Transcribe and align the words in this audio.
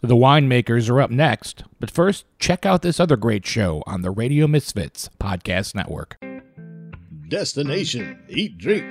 The 0.00 0.14
winemakers 0.14 0.88
are 0.88 1.00
up 1.00 1.10
next, 1.10 1.64
but 1.80 1.90
first, 1.90 2.24
check 2.38 2.64
out 2.64 2.82
this 2.82 3.00
other 3.00 3.16
great 3.16 3.44
show 3.44 3.82
on 3.84 4.02
the 4.02 4.12
Radio 4.12 4.46
Misfits 4.46 5.10
Podcast 5.18 5.74
Network. 5.74 6.16
Destination 7.26 8.16
Eat 8.28 8.56
Drink. 8.58 8.86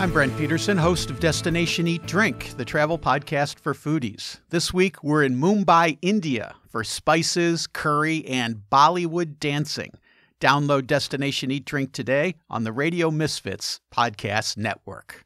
I'm 0.00 0.12
Brent 0.12 0.38
Peterson, 0.38 0.76
host 0.76 1.10
of 1.10 1.18
Destination 1.18 1.88
Eat 1.88 2.06
Drink, 2.06 2.56
the 2.56 2.64
travel 2.64 3.00
podcast 3.00 3.58
for 3.58 3.74
foodies. 3.74 4.38
This 4.50 4.72
week, 4.72 5.02
we're 5.02 5.24
in 5.24 5.34
Mumbai, 5.34 5.98
India 6.02 6.54
for 6.68 6.84
spices, 6.84 7.66
curry, 7.66 8.24
and 8.26 8.62
Bollywood 8.70 9.40
dancing. 9.40 9.90
Download 10.40 10.86
Destination 10.86 11.50
Eat 11.50 11.64
Drink 11.64 11.90
today 11.90 12.36
on 12.48 12.62
the 12.62 12.70
Radio 12.70 13.10
Misfits 13.10 13.80
Podcast 13.92 14.56
Network. 14.56 15.25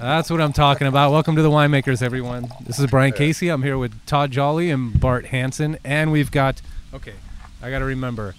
That's 0.00 0.30
what 0.30 0.40
I'm 0.40 0.52
talking 0.52 0.86
about. 0.86 1.10
Welcome 1.10 1.34
to 1.36 1.42
the 1.42 1.50
Winemakers, 1.50 2.02
everyone. 2.02 2.48
This 2.60 2.78
is 2.78 2.86
Brian 2.86 3.12
Casey. 3.12 3.48
I'm 3.48 3.62
here 3.62 3.76
with 3.76 4.04
Todd 4.06 4.30
Jolly 4.30 4.70
and 4.70 4.98
Bart 4.98 5.26
Hanson, 5.26 5.76
and 5.84 6.12
we've 6.12 6.30
got 6.30 6.62
okay. 6.94 7.14
I 7.60 7.70
got 7.70 7.80
to 7.80 7.84
remember 7.84 8.34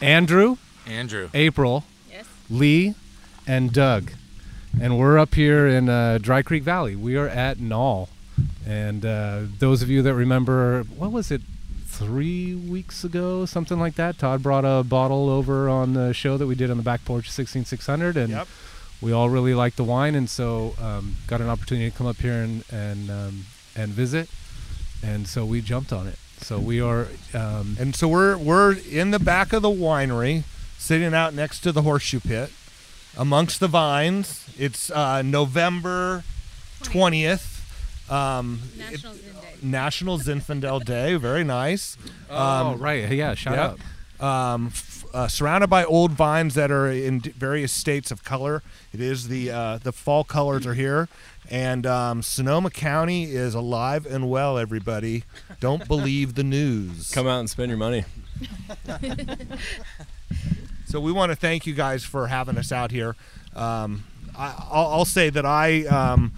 Andrew, 0.00 0.56
Andrew, 0.86 1.30
April, 1.34 1.84
Yes. 2.10 2.26
Lee, 2.48 2.94
and 3.46 3.72
Doug, 3.72 4.12
and 4.80 4.96
we're 4.98 5.18
up 5.18 5.34
here 5.34 5.66
in 5.66 5.88
uh, 5.88 6.18
Dry 6.18 6.42
Creek 6.42 6.62
Valley. 6.62 6.94
We 6.94 7.16
are 7.16 7.28
at 7.28 7.58
Nalle, 7.58 8.08
and 8.66 9.04
uh, 9.04 9.40
those 9.58 9.82
of 9.82 9.90
you 9.90 10.00
that 10.02 10.14
remember, 10.14 10.82
what 10.84 11.10
was 11.10 11.30
it? 11.32 11.42
Three 11.86 12.54
weeks 12.56 13.04
ago, 13.04 13.46
something 13.46 13.78
like 13.78 13.94
that. 13.94 14.18
Todd 14.18 14.42
brought 14.42 14.64
a 14.64 14.82
bottle 14.82 15.28
over 15.30 15.68
on 15.68 15.92
the 15.94 16.12
show 16.12 16.36
that 16.36 16.46
we 16.46 16.56
did 16.56 16.68
on 16.70 16.76
the 16.76 16.82
back 16.82 17.04
porch 17.04 17.26
of 17.28 17.32
16600, 17.32 18.16
and 18.16 18.30
Yep. 18.30 18.48
We 19.04 19.12
all 19.12 19.28
really 19.28 19.54
liked 19.54 19.76
the 19.76 19.84
wine, 19.84 20.14
and 20.14 20.28
so 20.28 20.74
um, 20.80 21.16
got 21.26 21.40
an 21.42 21.48
opportunity 21.48 21.90
to 21.90 21.96
come 21.96 22.06
up 22.06 22.16
here 22.16 22.42
and 22.42 22.64
and 22.72 23.10
um, 23.10 23.44
and 23.76 23.92
visit, 23.92 24.28
and 25.02 25.28
so 25.28 25.44
we 25.44 25.60
jumped 25.60 25.92
on 25.92 26.06
it. 26.06 26.18
So 26.40 26.58
we 26.58 26.80
are, 26.80 27.08
um, 27.32 27.76
And 27.78 27.94
so 27.94 28.08
we're 28.08 28.36
we're 28.36 28.76
in 28.90 29.10
the 29.10 29.18
back 29.18 29.52
of 29.52 29.62
the 29.62 29.68
winery, 29.68 30.44
sitting 30.78 31.14
out 31.14 31.34
next 31.34 31.60
to 31.60 31.72
the 31.72 31.82
horseshoe 31.82 32.20
pit, 32.20 32.50
amongst 33.16 33.60
the 33.60 33.68
vines. 33.68 34.46
It's 34.58 34.90
uh, 34.90 35.22
November 35.22 36.24
twentieth. 36.82 37.50
Um, 38.10 38.60
National 38.76 39.14
Zin 39.14 39.32
Day. 39.32 39.54
National 39.62 40.18
Zinfandel 40.18 40.84
Day. 40.84 41.16
Very 41.16 41.44
nice. 41.44 41.96
oh 42.30 42.74
right, 42.76 43.10
yeah, 43.10 43.34
shout 43.34 43.54
yeah. 43.54 43.74
out. 44.20 44.54
Um, 44.54 44.66
f- 44.66 44.93
uh, 45.14 45.28
surrounded 45.28 45.68
by 45.70 45.84
old 45.84 46.12
vines 46.12 46.54
that 46.54 46.70
are 46.70 46.90
in 46.90 47.20
various 47.20 47.72
states 47.72 48.10
of 48.10 48.24
color. 48.24 48.62
It 48.92 49.00
is 49.00 49.28
the 49.28 49.50
uh, 49.50 49.78
the 49.78 49.92
fall 49.92 50.24
colors 50.24 50.66
are 50.66 50.74
here, 50.74 51.08
and 51.50 51.86
um, 51.86 52.22
Sonoma 52.22 52.70
County 52.70 53.24
is 53.32 53.54
alive 53.54 54.04
and 54.04 54.28
well. 54.28 54.58
Everybody, 54.58 55.24
don't 55.60 55.88
believe 55.94 56.34
the 56.34 56.44
news. 56.44 57.10
come 57.10 57.26
out 57.26 57.40
and 57.40 57.48
spend 57.48 57.70
your 57.70 57.78
money. 57.78 58.04
So 60.86 61.00
we 61.00 61.10
want 61.10 61.32
to 61.32 61.36
thank 61.36 61.66
you 61.66 61.74
guys 61.74 62.04
for 62.04 62.28
having 62.28 62.56
us 62.56 62.70
out 62.70 62.92
here. 62.92 63.16
Um, 63.56 64.04
I, 64.38 64.54
I'll, 64.70 64.86
I'll 64.86 65.04
say 65.04 65.28
that 65.28 65.44
I 65.44 65.86
um, 65.86 66.32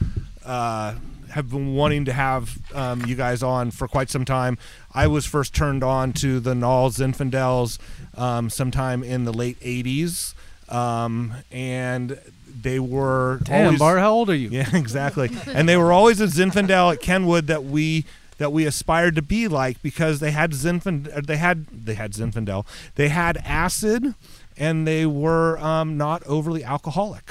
uh, 0.47 0.95
have 1.37 1.51
been 1.51 1.75
wanting 1.75 2.05
to 2.07 2.13
have 2.13 2.59
um, 2.75 3.05
you 3.07 3.15
guys 3.15 3.43
on 3.43 3.71
for 3.71 3.87
quite 3.87 4.11
some 4.11 4.25
time. 4.25 4.57
I 4.93 5.07
was 5.07 5.25
first 5.27 5.55
turned 5.55 5.85
on 5.85 6.13
to 6.15 6.41
the 6.41 6.55
Nalle's 6.55 6.97
Zinfandels 6.99 7.79
um, 8.19 8.51
sometime 8.51 9.05
in 9.05 9.25
the 9.25 9.33
late 9.33 9.61
'80s, 9.61 10.35
um, 10.69 11.35
and 11.53 12.19
they 12.63 12.81
were 12.81 13.41
Damn, 13.45 13.67
always, 13.67 13.79
Bart, 13.79 13.99
how 13.99 14.13
old 14.13 14.31
are 14.31 14.35
you? 14.35 14.49
yeah, 14.49 14.69
exactly. 14.77 15.31
and 15.47 15.69
they 15.69 15.77
were 15.77 15.93
always 15.93 16.21
a 16.21 16.27
Zinfandel 16.27 16.95
at 16.95 17.01
Kenwood 17.01 17.47
that 17.47 17.65
we 17.65 18.05
that 18.39 18.53
we 18.53 18.67
aspired 18.67 19.15
to 19.17 19.23
be 19.23 19.47
like 19.49 19.81
because 19.83 20.21
they 20.21 20.31
had 20.31 20.53
Zinfandel. 20.53 21.27
They 21.27 21.37
had 21.37 21.67
they 21.67 21.95
had 21.95 22.13
Zinfandel. 22.13 22.67
They 22.97 23.09
had 23.11 23.37
acid, 23.45 24.15
and 24.57 24.87
they 24.87 25.07
were 25.07 25.59
um, 25.59 25.97
not 25.99 26.23
overly 26.27 26.65
alcoholic. 26.65 27.31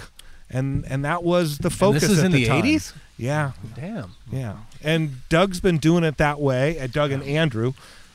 And 0.50 0.86
and 0.88 1.04
that 1.04 1.24
was 1.24 1.58
the 1.58 1.70
And 1.70 1.74
focus. 1.76 2.02
this 2.04 2.12
is 2.12 2.24
in 2.24 2.32
the, 2.32 2.44
the 2.46 2.50
80s. 2.52 2.94
Yeah, 3.18 3.54
Damn. 3.76 4.12
yeah. 4.32 4.58
And 4.84 5.28
Doug's 5.30 5.60
been 5.60 5.78
doing 5.78 6.04
it 6.04 6.18
that 6.18 6.40
way. 6.40 6.78
And 6.78 6.92
Doug 6.92 7.12
and 7.12 7.24
Andrew 7.24 7.74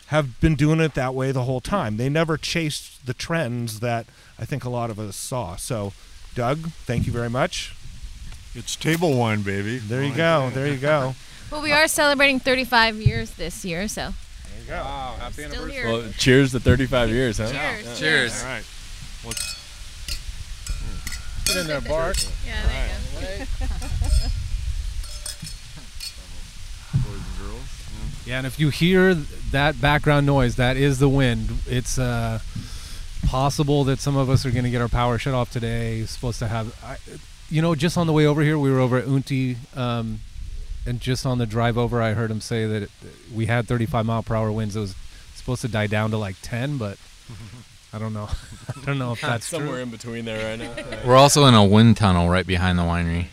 have 0.09 0.41
been 0.41 0.56
doing 0.56 0.81
it 0.81 0.94
that 0.94 1.15
way 1.15 1.33
the 1.33 1.44
whole 1.44 1.61
time. 1.61 1.97
They 1.97 2.09
never 2.09 2.37
chased 2.37 3.06
the 3.06 3.15
trends 3.15 3.81
that 3.81 4.06
I 4.39 4.44
think 4.44 4.65
a 4.65 4.69
lot 4.69 4.91
of 4.91 4.99
us 4.99 5.16
saw. 5.16 5.56
So, 5.56 5.93
Doug, 6.34 6.71
thank 6.84 7.06
you 7.06 7.12
very 7.12 7.31
much. 7.31 7.75
It's 8.55 8.77
table 8.77 9.16
wine, 9.16 9.43
baby. 9.43 9.78
There 9.78 10.03
you 10.03 10.15
go. 10.15 10.50
There 10.53 10.66
you 10.66 10.77
go. 10.78 11.15
Well, 11.50 11.62
we 11.62 11.72
are 11.72 11.89
celebrating 11.89 12.39
35 12.39 13.00
years 13.00 13.33
this 13.33 13.65
year, 13.65 13.89
so 13.89 14.03
There 14.12 14.60
you 14.62 14.69
go. 14.69 14.84
Wow, 14.84 15.16
happy 15.19 15.43
still 15.49 15.66
here. 15.66 15.84
Well, 15.89 16.05
cheers 16.16 16.53
to 16.53 16.60
35 16.60 17.10
years, 17.10 17.39
huh? 17.39 17.50
Cheers. 17.50 17.99
Cheers. 17.99 18.43
All 18.44 18.49
right. 18.50 18.65
Get 21.44 21.56
in 21.56 21.66
there, 21.66 21.81
Bart. 21.81 22.25
Yeah, 22.47 22.62
there 23.19 23.39
you 23.41 23.47
go. 23.59 23.66
Yeah, 28.31 28.39
and 28.39 28.47
if 28.47 28.61
you 28.61 28.69
hear 28.69 29.13
that 29.51 29.81
background 29.81 30.25
noise, 30.25 30.55
that 30.55 30.77
is 30.77 31.01
the 31.01 31.09
wind. 31.09 31.51
It's 31.67 31.99
uh, 31.99 32.39
possible 33.27 33.83
that 33.83 33.99
some 33.99 34.17
of 34.17 34.31
us 34.31 34.47
are 34.47 34.53
going 34.53 34.63
to 34.63 34.71
get 34.71 34.81
our 34.81 34.89
power 34.89 35.19
shut 35.19 35.35
off 35.35 35.51
today. 35.51 36.05
Supposed 36.05 36.39
to 36.39 36.47
have, 36.47 36.79
I, 36.85 36.99
you 37.49 37.61
know, 37.61 37.75
just 37.75 37.99
on 37.99 38.07
the 38.07 38.13
way 38.13 38.27
over 38.27 38.43
here, 38.43 38.57
we 38.57 38.71
were 38.71 38.79
over 38.79 38.99
at 38.99 39.07
Unti, 39.07 39.57
um, 39.77 40.21
and 40.87 41.01
just 41.01 41.27
on 41.27 41.39
the 41.39 41.47
drive 41.47 41.77
over, 41.77 42.01
I 42.01 42.13
heard 42.13 42.31
him 42.31 42.41
say 42.41 42.69
that 42.69 42.85
it, 42.85 42.91
we 43.35 43.47
had 43.47 43.67
35 43.67 44.07
mile 44.07 44.23
per 44.23 44.37
hour 44.37 44.53
winds. 44.53 44.77
It 44.77 44.81
was 44.81 44.95
supposed 45.35 45.63
to 45.63 45.69
die 45.69 45.89
down 45.89 46.13
to 46.13 46.17
like 46.17 46.37
10, 46.41 46.79
but 46.79 46.99
I 47.93 47.99
don't 47.99 48.13
know. 48.15 48.29
I 48.81 48.85
don't 48.87 48.99
know 48.99 49.11
if 49.11 49.21
that's 49.23 49.47
Somewhere 49.47 49.73
true. 49.73 49.83
in 49.83 49.91
between 49.91 50.25
there 50.25 50.57
right 50.57 50.57
now. 50.57 50.99
We're 51.05 51.17
also 51.17 51.47
in 51.47 51.55
a 51.55 51.65
wind 51.65 51.97
tunnel 51.97 52.29
right 52.29 52.47
behind 52.47 52.79
the 52.79 52.85
winery. 52.85 53.27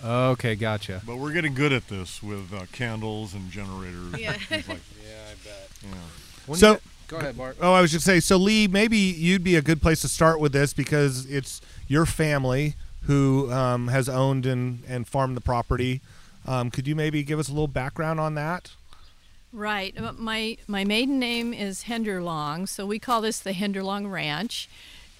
So 0.00 0.08
Okay, 0.32 0.54
gotcha. 0.54 1.02
But 1.06 1.16
we're 1.16 1.32
getting 1.32 1.54
good 1.54 1.72
at 1.72 1.88
this 1.88 2.22
with 2.22 2.52
uh, 2.52 2.66
candles 2.72 3.34
and 3.34 3.50
generators. 3.50 4.18
Yeah. 4.18 4.36
And 4.50 4.68
like 4.68 4.80
yeah, 5.06 5.30
I 5.30 5.34
bet. 5.44 5.68
yeah. 6.48 6.54
So, 6.54 6.78
Go 7.08 7.16
ahead, 7.18 7.36
Bart. 7.36 7.56
oh, 7.60 7.72
I 7.72 7.80
was 7.80 7.90
just 7.90 8.04
say, 8.04 8.20
so 8.20 8.36
Lee, 8.36 8.66
maybe 8.68 8.96
you'd 8.96 9.42
be 9.44 9.56
a 9.56 9.62
good 9.62 9.82
place 9.82 10.00
to 10.02 10.08
start 10.08 10.38
with 10.40 10.52
this 10.52 10.72
because 10.72 11.26
it's 11.26 11.60
your 11.88 12.06
family 12.06 12.74
who 13.02 13.50
um, 13.52 13.88
has 13.88 14.08
owned 14.08 14.46
and, 14.46 14.82
and 14.88 15.08
farmed 15.08 15.36
the 15.36 15.40
property. 15.40 16.00
Um, 16.46 16.70
could 16.70 16.86
you 16.86 16.94
maybe 16.94 17.22
give 17.22 17.38
us 17.38 17.48
a 17.48 17.52
little 17.52 17.66
background 17.68 18.20
on 18.20 18.34
that? 18.36 18.70
Right. 19.52 19.92
Uh, 20.00 20.12
My 20.12 20.56
my 20.68 20.84
maiden 20.84 21.18
name 21.18 21.52
is 21.52 21.84
Henderlong, 21.84 22.68
so 22.68 22.86
we 22.86 22.98
call 23.00 23.20
this 23.20 23.40
the 23.40 23.52
Henderlong 23.52 24.10
Ranch. 24.10 24.68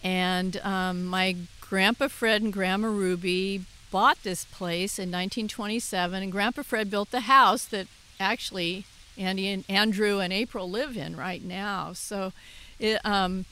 And 0.04 0.56
um, 0.58 1.04
my 1.06 1.36
grandpa 1.60 2.06
Fred 2.08 2.41
and 2.42 2.52
grandma 2.52 2.88
Ruby 2.88 3.64
bought 3.90 4.22
this 4.22 4.44
place 4.44 4.98
in 4.98 5.08
1927, 5.10 6.22
and 6.22 6.32
Grandpa 6.32 6.62
Fred 6.62 6.90
built 6.90 7.10
the 7.10 7.20
house 7.20 7.64
that 7.66 7.86
actually 8.18 8.84
Andy 9.18 9.48
and 9.48 9.64
Andrew 9.68 10.20
and 10.20 10.32
April 10.32 10.70
live 10.70 10.96
in 10.96 11.16
right 11.16 11.42
now. 11.42 11.92
So, 11.92 12.32
it, 12.78 13.04
um, 13.04 13.44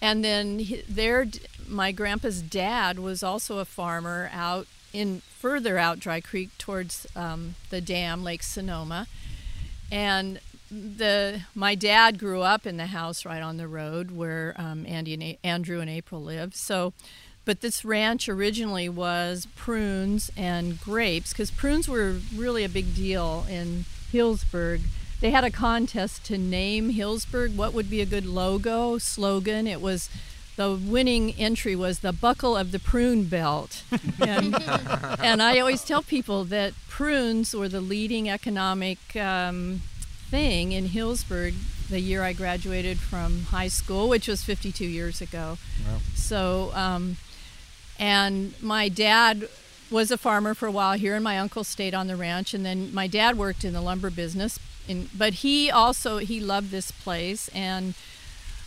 and 0.00 0.24
then 0.24 0.58
he- 0.58 0.82
their 0.88 1.26
my 1.68 1.92
grandpa's 1.92 2.42
dad 2.42 2.98
was 2.98 3.22
also 3.22 3.58
a 3.58 3.64
farmer 3.64 4.30
out 4.32 4.66
in 4.92 5.20
further 5.38 5.78
out 5.78 6.00
Dry 6.00 6.20
Creek 6.20 6.50
towards 6.58 7.06
um, 7.16 7.54
the 7.70 7.80
dam, 7.80 8.22
Lake 8.24 8.42
Sonoma 8.42 9.06
and 9.90 10.40
the 10.70 11.42
my 11.54 11.74
dad 11.74 12.18
grew 12.18 12.40
up 12.40 12.66
in 12.66 12.78
the 12.78 12.86
house 12.86 13.26
right 13.26 13.42
on 13.42 13.58
the 13.58 13.68
road 13.68 14.10
where 14.10 14.54
um, 14.56 14.86
Andy 14.86 15.12
and 15.14 15.22
A- 15.22 15.38
Andrew 15.44 15.80
and 15.80 15.90
April 15.90 16.22
live. 16.22 16.54
So, 16.54 16.94
but 17.44 17.60
this 17.60 17.84
ranch 17.84 18.28
originally 18.28 18.88
was 18.88 19.46
prunes 19.56 20.30
and 20.36 20.80
grapes 20.80 21.32
because 21.32 21.50
prunes 21.50 21.88
were 21.88 22.16
really 22.34 22.64
a 22.64 22.68
big 22.68 22.94
deal 22.94 23.44
in 23.48 23.84
Healdsburg. 24.12 24.82
They 25.20 25.30
had 25.30 25.44
a 25.44 25.50
contest 25.50 26.24
to 26.26 26.38
name 26.38 26.92
Healdsburg 26.92 27.54
what 27.54 27.72
would 27.72 27.88
be 27.88 28.00
a 28.00 28.06
good 28.06 28.26
logo 28.26 28.98
slogan. 28.98 29.66
It 29.66 29.80
was 29.80 30.08
the 30.56 30.74
winning 30.74 31.32
entry 31.34 31.74
was 31.74 32.00
the 32.00 32.12
buckle 32.12 32.56
of 32.56 32.72
the 32.72 32.78
prune 32.78 33.24
belt. 33.24 33.82
and, 34.20 34.54
and 35.20 35.42
I 35.42 35.58
always 35.58 35.82
tell 35.84 36.02
people 36.02 36.44
that 36.44 36.74
prunes 36.88 37.54
were 37.54 37.68
the 37.68 37.80
leading 37.80 38.28
economic 38.28 38.98
um, 39.16 39.80
thing 40.30 40.72
in 40.72 40.88
Healdsburg 40.88 41.54
the 41.92 42.00
year 42.00 42.22
I 42.22 42.32
graduated 42.32 42.98
from 42.98 43.42
high 43.44 43.68
school, 43.68 44.08
which 44.08 44.26
was 44.26 44.42
52 44.42 44.84
years 44.84 45.20
ago. 45.20 45.58
Wow. 45.86 45.98
So, 46.14 46.72
um, 46.74 47.18
and 48.02 48.60
my 48.60 48.88
dad 48.88 49.48
was 49.88 50.10
a 50.10 50.18
farmer 50.18 50.54
for 50.54 50.66
a 50.66 50.72
while 50.72 50.94
here, 50.94 51.14
and 51.14 51.22
my 51.22 51.38
uncle 51.38 51.62
stayed 51.62 51.94
on 51.94 52.08
the 52.08 52.16
ranch, 52.16 52.52
and 52.52 52.66
then 52.66 52.92
my 52.92 53.06
dad 53.06 53.38
worked 53.38 53.64
in 53.64 53.72
the 53.72 53.80
lumber 53.80 54.10
business. 54.10 54.58
In, 54.88 55.08
but 55.16 55.34
he 55.34 55.70
also 55.70 56.18
he 56.18 56.40
loved 56.40 56.72
this 56.72 56.90
place, 56.90 57.48
and 57.54 57.94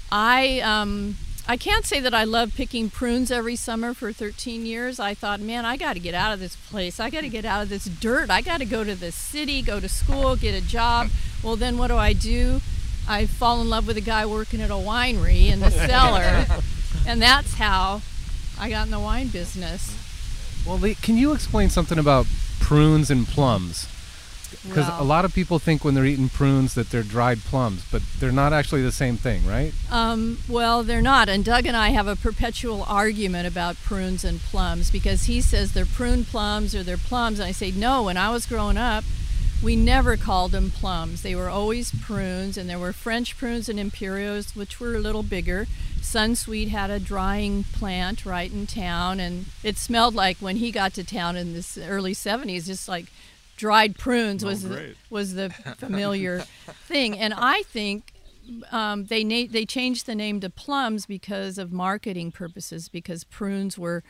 I 0.09 0.61
um, 0.61 1.17
I 1.49 1.57
can't 1.57 1.85
say 1.85 1.99
that 1.99 2.13
I 2.13 2.23
love 2.23 2.53
picking 2.55 2.89
prunes 2.89 3.29
every 3.29 3.57
summer 3.57 3.93
for 3.93 4.13
13 4.13 4.65
years. 4.65 5.01
I 5.01 5.13
thought, 5.13 5.41
man, 5.41 5.65
I 5.65 5.75
got 5.75 5.95
to 5.95 5.99
get 5.99 6.13
out 6.13 6.31
of 6.31 6.39
this 6.39 6.55
place. 6.55 7.01
I 7.01 7.09
got 7.09 7.21
to 7.21 7.29
get 7.29 7.43
out 7.43 7.61
of 7.61 7.67
this 7.67 7.83
dirt. 7.83 8.29
I 8.29 8.39
got 8.39 8.59
to 8.59 8.65
go 8.65 8.85
to 8.85 8.95
the 8.95 9.11
city, 9.11 9.61
go 9.61 9.81
to 9.81 9.89
school, 9.89 10.37
get 10.37 10.55
a 10.55 10.65
job. 10.65 11.09
Well, 11.43 11.57
then 11.57 11.77
what 11.77 11.87
do 11.87 11.97
I 11.97 12.13
do? 12.13 12.61
I 13.05 13.25
fall 13.25 13.59
in 13.59 13.69
love 13.69 13.85
with 13.85 13.97
a 13.97 14.01
guy 14.01 14.25
working 14.25 14.61
at 14.61 14.69
a 14.69 14.75
winery 14.75 15.47
in 15.51 15.59
the 15.59 15.71
cellar, 15.71 16.45
and 17.05 17.21
that's 17.21 17.55
how 17.55 18.01
I 18.59 18.69
got 18.69 18.85
in 18.85 18.91
the 18.91 18.99
wine 18.99 19.27
business. 19.27 19.95
Well, 20.65 20.79
can 21.01 21.17
you 21.17 21.33
explain 21.33 21.69
something 21.69 21.99
about 21.99 22.25
prunes 22.59 23.11
and 23.11 23.27
plums? 23.27 23.87
Because 24.63 24.87
Well- 24.87 25.01
a 25.01 25.03
lot 25.03 25.25
of 25.25 25.33
people 25.33 25.59
think 25.59 25.83
when 25.83 25.93
they're 25.93 26.05
eating 26.05 26.29
prunes 26.29 26.73
that 26.75 26.89
they're 26.89 27.03
dried 27.03 27.43
plums, 27.43 27.83
but 27.91 28.01
they're 28.19 28.31
not 28.31 28.53
actually 28.53 28.81
the 28.81 28.91
same 28.91 29.17
thing, 29.17 29.45
right? 29.45 29.73
Um, 29.91 30.39
well, 30.47 30.83
they're 30.83 31.01
not. 31.01 31.27
And 31.29 31.43
Doug 31.43 31.65
and 31.65 31.75
I 31.75 31.89
have 31.89 32.07
a 32.07 32.15
perpetual 32.15 32.83
argument 32.87 33.47
about 33.47 33.75
prunes 33.83 34.23
and 34.23 34.39
plums 34.41 34.89
because 34.89 35.25
he 35.25 35.41
says 35.41 35.73
they're 35.73 35.85
prune 35.85 36.25
plums 36.25 36.73
or 36.73 36.83
they're 36.83 36.97
plums. 36.97 37.39
And 37.39 37.47
I 37.47 37.51
say, 37.51 37.71
no, 37.71 38.03
when 38.03 38.17
I 38.17 38.29
was 38.29 38.45
growing 38.45 38.77
up, 38.77 39.03
we 39.61 39.75
never 39.75 40.15
called 40.17 40.51
them 40.51 40.69
plums. 40.71 41.21
They 41.21 41.35
were 41.35 41.49
always 41.49 41.91
prunes, 42.01 42.57
and 42.57 42.69
there 42.69 42.79
were 42.79 42.93
French 42.93 43.37
prunes 43.37 43.67
and 43.69 43.79
Imperios, 43.79 44.55
which 44.55 44.79
were 44.79 44.95
a 44.95 44.99
little 44.99 45.23
bigger. 45.23 45.67
Sunsweet 46.05 46.69
had 46.69 46.89
a 46.89 46.99
drying 46.99 47.63
plant 47.63 48.25
right 48.25 48.51
in 48.51 48.67
town, 48.67 49.19
and 49.19 49.45
it 49.63 49.77
smelled 49.77 50.15
like 50.15 50.37
when 50.37 50.57
he 50.57 50.71
got 50.71 50.93
to 50.93 51.03
town 51.03 51.35
in 51.35 51.53
the 51.53 51.85
early 51.87 52.13
70s, 52.13 52.67
just 52.67 52.87
like 52.87 53.07
dried 53.57 53.97
prunes 53.97 54.43
Oh, 54.43 54.47
was 54.47 54.63
the, 54.63 54.95
was 55.09 55.33
the 55.33 55.49
familiar 55.77 56.41
thing. 56.87 57.17
And 57.17 57.33
I 57.35 57.63
think 57.63 58.13
um, 58.71 59.05
they 59.05 59.23
na- 59.23 59.47
they 59.49 59.65
changed 59.65 60.05
the 60.05 60.15
name 60.15 60.39
to 60.41 60.49
plums 60.49 61.05
because 61.05 61.57
of 61.57 61.71
marketing 61.71 62.31
purposes 62.31 62.89
because 62.89 63.23
prunes 63.23 63.77
were 63.77 64.03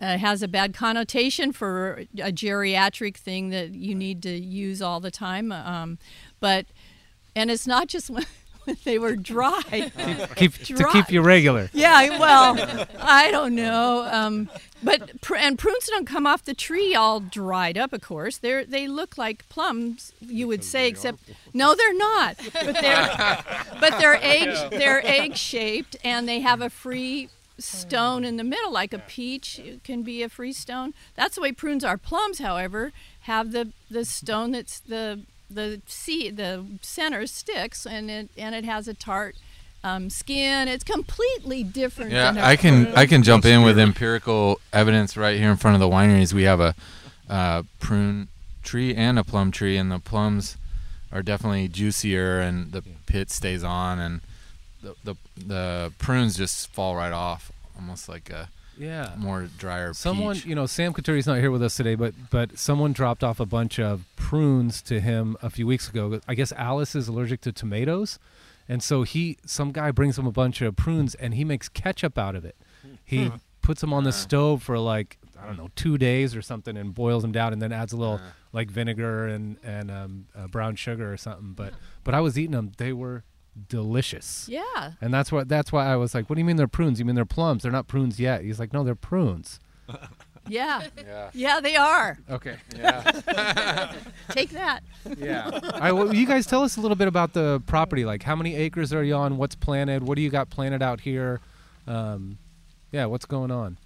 uh, 0.00 0.18
has 0.18 0.42
a 0.42 0.48
bad 0.48 0.74
connotation 0.74 1.52
for 1.52 2.04
a 2.18 2.32
geriatric 2.32 3.16
thing 3.16 3.50
that 3.50 3.70
you 3.74 3.94
need 3.94 4.22
to 4.22 4.30
use 4.30 4.82
all 4.82 5.00
the 5.00 5.10
time 5.10 5.52
um, 5.52 5.98
but 6.40 6.66
and 7.36 7.50
it's 7.50 7.66
not 7.66 7.86
just 7.88 8.10
they 8.84 8.98
were 8.98 9.16
dry. 9.16 9.90
Keep 10.36 10.54
to 10.64 10.84
keep 10.92 11.10
you 11.10 11.22
regular. 11.22 11.70
yeah 11.72 12.18
well 12.18 12.56
i 13.00 13.30
don't 13.30 13.54
know 13.54 14.08
um, 14.10 14.48
but 14.82 15.20
pr- 15.20 15.36
and 15.36 15.58
prunes 15.58 15.86
don't 15.86 16.06
come 16.06 16.26
off 16.26 16.44
the 16.44 16.54
tree 16.54 16.94
all 16.94 17.20
dried 17.20 17.76
up 17.76 17.92
of 17.92 18.00
course. 18.00 18.38
They're 18.38 18.64
they 18.64 18.86
look 18.86 19.18
like 19.18 19.48
plums 19.48 20.12
you 20.20 20.46
would 20.46 20.62
say 20.64 20.86
except 20.88 21.18
no 21.52 21.74
they're 21.74 21.94
not. 21.96 22.36
But 22.52 22.80
they're 22.80 23.44
but 23.80 23.98
they're 23.98 24.18
egg 24.22 24.70
they're 24.70 25.04
egg 25.04 25.36
shaped 25.36 25.96
and 26.04 26.28
they 26.28 26.40
have 26.40 26.60
a 26.60 26.70
free 26.70 27.28
stone 27.58 28.24
in 28.24 28.36
the 28.36 28.44
middle 28.44 28.72
like 28.72 28.92
a 28.92 28.98
peach 29.00 29.60
can 29.82 30.02
be 30.02 30.22
a 30.22 30.28
free 30.28 30.52
stone. 30.52 30.94
That's 31.16 31.34
the 31.34 31.40
way 31.42 31.52
prunes 31.52 31.82
are. 31.82 31.98
Plums 31.98 32.38
however 32.38 32.92
have 33.22 33.50
the 33.52 33.72
the 33.90 34.04
stone 34.04 34.52
that's 34.52 34.78
the 34.80 35.22
the 35.50 35.80
seed 35.86 36.36
the 36.36 36.64
center 36.82 37.26
sticks 37.26 37.86
and 37.86 38.10
it 38.10 38.30
and 38.36 38.54
it 38.54 38.64
has 38.64 38.86
a 38.88 38.94
tart 38.94 39.34
um, 39.84 40.10
skin 40.10 40.68
it's 40.68 40.84
completely 40.84 41.62
different 41.62 42.10
Yeah, 42.10 42.34
I 42.36 42.56
can. 42.56 42.88
I 42.94 43.06
can 43.06 43.22
jump 43.22 43.44
in 43.44 43.62
with 43.62 43.78
empirical 43.78 44.60
evidence 44.72 45.16
right 45.16 45.38
here 45.38 45.50
in 45.50 45.56
front 45.56 45.74
of 45.74 45.80
the 45.80 45.88
wineries. 45.88 46.32
We 46.32 46.42
have 46.44 46.60
a 46.60 46.74
uh, 47.30 47.62
prune 47.78 48.28
tree 48.62 48.94
and 48.94 49.18
a 49.18 49.24
plum 49.24 49.52
tree, 49.52 49.76
and 49.76 49.90
the 49.90 50.00
plums 50.00 50.56
are 51.12 51.22
definitely 51.22 51.68
juicier, 51.68 52.40
and 52.40 52.72
the 52.72 52.82
pit 53.06 53.30
stays 53.30 53.62
on, 53.62 54.00
and 54.00 54.20
the 54.82 54.94
the, 55.04 55.14
the 55.36 55.92
prunes 55.98 56.36
just 56.36 56.68
fall 56.72 56.96
right 56.96 57.12
off, 57.12 57.52
almost 57.76 58.08
like 58.08 58.30
a 58.30 58.48
Yeah. 58.78 59.14
more 59.16 59.48
drier. 59.58 59.92
Someone, 59.92 60.36
peach. 60.36 60.46
you 60.46 60.54
know, 60.54 60.66
Sam 60.66 60.92
Coturri's 60.92 61.26
not 61.26 61.38
here 61.38 61.50
with 61.50 61.62
us 61.62 61.76
today, 61.76 61.94
but 61.94 62.14
but 62.30 62.58
someone 62.58 62.92
dropped 62.92 63.24
off 63.24 63.40
a 63.40 63.46
bunch 63.46 63.78
of 63.78 64.04
prunes 64.16 64.82
to 64.82 65.00
him 65.00 65.36
a 65.42 65.50
few 65.50 65.66
weeks 65.66 65.88
ago. 65.88 66.20
I 66.28 66.34
guess 66.34 66.52
Alice 66.52 66.94
is 66.94 67.08
allergic 67.08 67.40
to 67.42 67.52
tomatoes, 67.52 68.18
and 68.68 68.82
so 68.82 69.02
he, 69.02 69.38
some 69.46 69.72
guy 69.72 69.90
brings 69.90 70.18
him 70.18 70.26
a 70.26 70.32
bunch 70.32 70.60
of 70.62 70.76
prunes, 70.76 71.14
and 71.16 71.34
he 71.34 71.44
makes 71.44 71.68
ketchup 71.68 72.18
out 72.18 72.34
of 72.36 72.44
it. 72.44 72.56
He 73.04 73.26
Hmm. 73.26 73.36
puts 73.62 73.80
them 73.80 73.92
on 73.92 74.04
the 74.04 74.12
stove 74.12 74.62
for 74.62 74.78
like 74.78 75.18
I 75.40 75.46
don't 75.46 75.56
know 75.56 75.70
two 75.76 75.98
days 75.98 76.34
or 76.34 76.42
something, 76.42 76.76
and 76.76 76.94
boils 76.94 77.22
them 77.22 77.32
down, 77.32 77.52
and 77.52 77.60
then 77.62 77.72
adds 77.72 77.92
a 77.92 77.96
little 77.96 78.20
like 78.52 78.70
vinegar 78.70 79.26
and 79.26 79.56
and 79.62 79.90
um, 79.90 80.26
uh, 80.36 80.46
brown 80.48 80.74
sugar 80.76 81.12
or 81.12 81.16
something. 81.16 81.52
But 81.52 81.74
but 82.04 82.14
I 82.14 82.20
was 82.20 82.38
eating 82.38 82.52
them; 82.52 82.72
they 82.76 82.92
were 82.92 83.24
delicious. 83.68 84.46
yeah 84.48 84.92
And 85.00 85.12
that's 85.12 85.32
what 85.32 85.48
that's 85.48 85.72
why 85.72 85.86
I 85.86 85.96
was 85.96 86.14
like, 86.14 86.28
"What 86.28 86.36
do 86.36 86.40
you 86.40 86.44
mean 86.44 86.56
they're 86.56 86.68
prunes? 86.68 86.98
You 86.98 87.04
mean 87.04 87.14
they're 87.14 87.24
plums? 87.24 87.62
They're 87.62 87.72
not 87.72 87.88
prunes 87.88 88.18
yet." 88.20 88.42
He's 88.42 88.58
like, 88.60 88.72
"No, 88.72 88.84
they're 88.84 88.94
prunes." 88.94 89.58
yeah 90.48 90.86
Yeah. 90.96 91.30
yeah 91.34 91.60
they 91.60 91.76
are 91.76 92.18
Okay. 92.30 92.56
Yeah. 92.76 93.02
Take 94.30 94.50
that 94.50 94.82
Yeah. 95.18 95.48
All 95.74 95.80
right. 95.80 95.92
Well, 95.92 96.14
you 96.14 96.26
guys 96.26 96.46
tell 96.46 96.62
us 96.62 96.76
a 96.76 96.80
little 96.80 96.96
bit 96.96 97.08
about 97.08 97.32
the 97.34 97.62
property. 97.66 98.04
Like, 98.04 98.22
how 98.22 98.36
many 98.36 98.54
acres 98.54 98.92
are 98.92 99.02
you 99.02 99.14
on? 99.14 99.36
What's 99.36 99.54
planted? 99.56 100.02
What 100.04 100.16
do 100.16 100.22
you 100.22 100.30
got 100.30 100.48
planted 100.50 100.82
out 100.82 101.00
here? 101.00 101.40
Um, 101.86 102.38
yeah. 102.92 103.06
What's 103.06 103.26
going 103.26 103.50
on? 103.50 103.76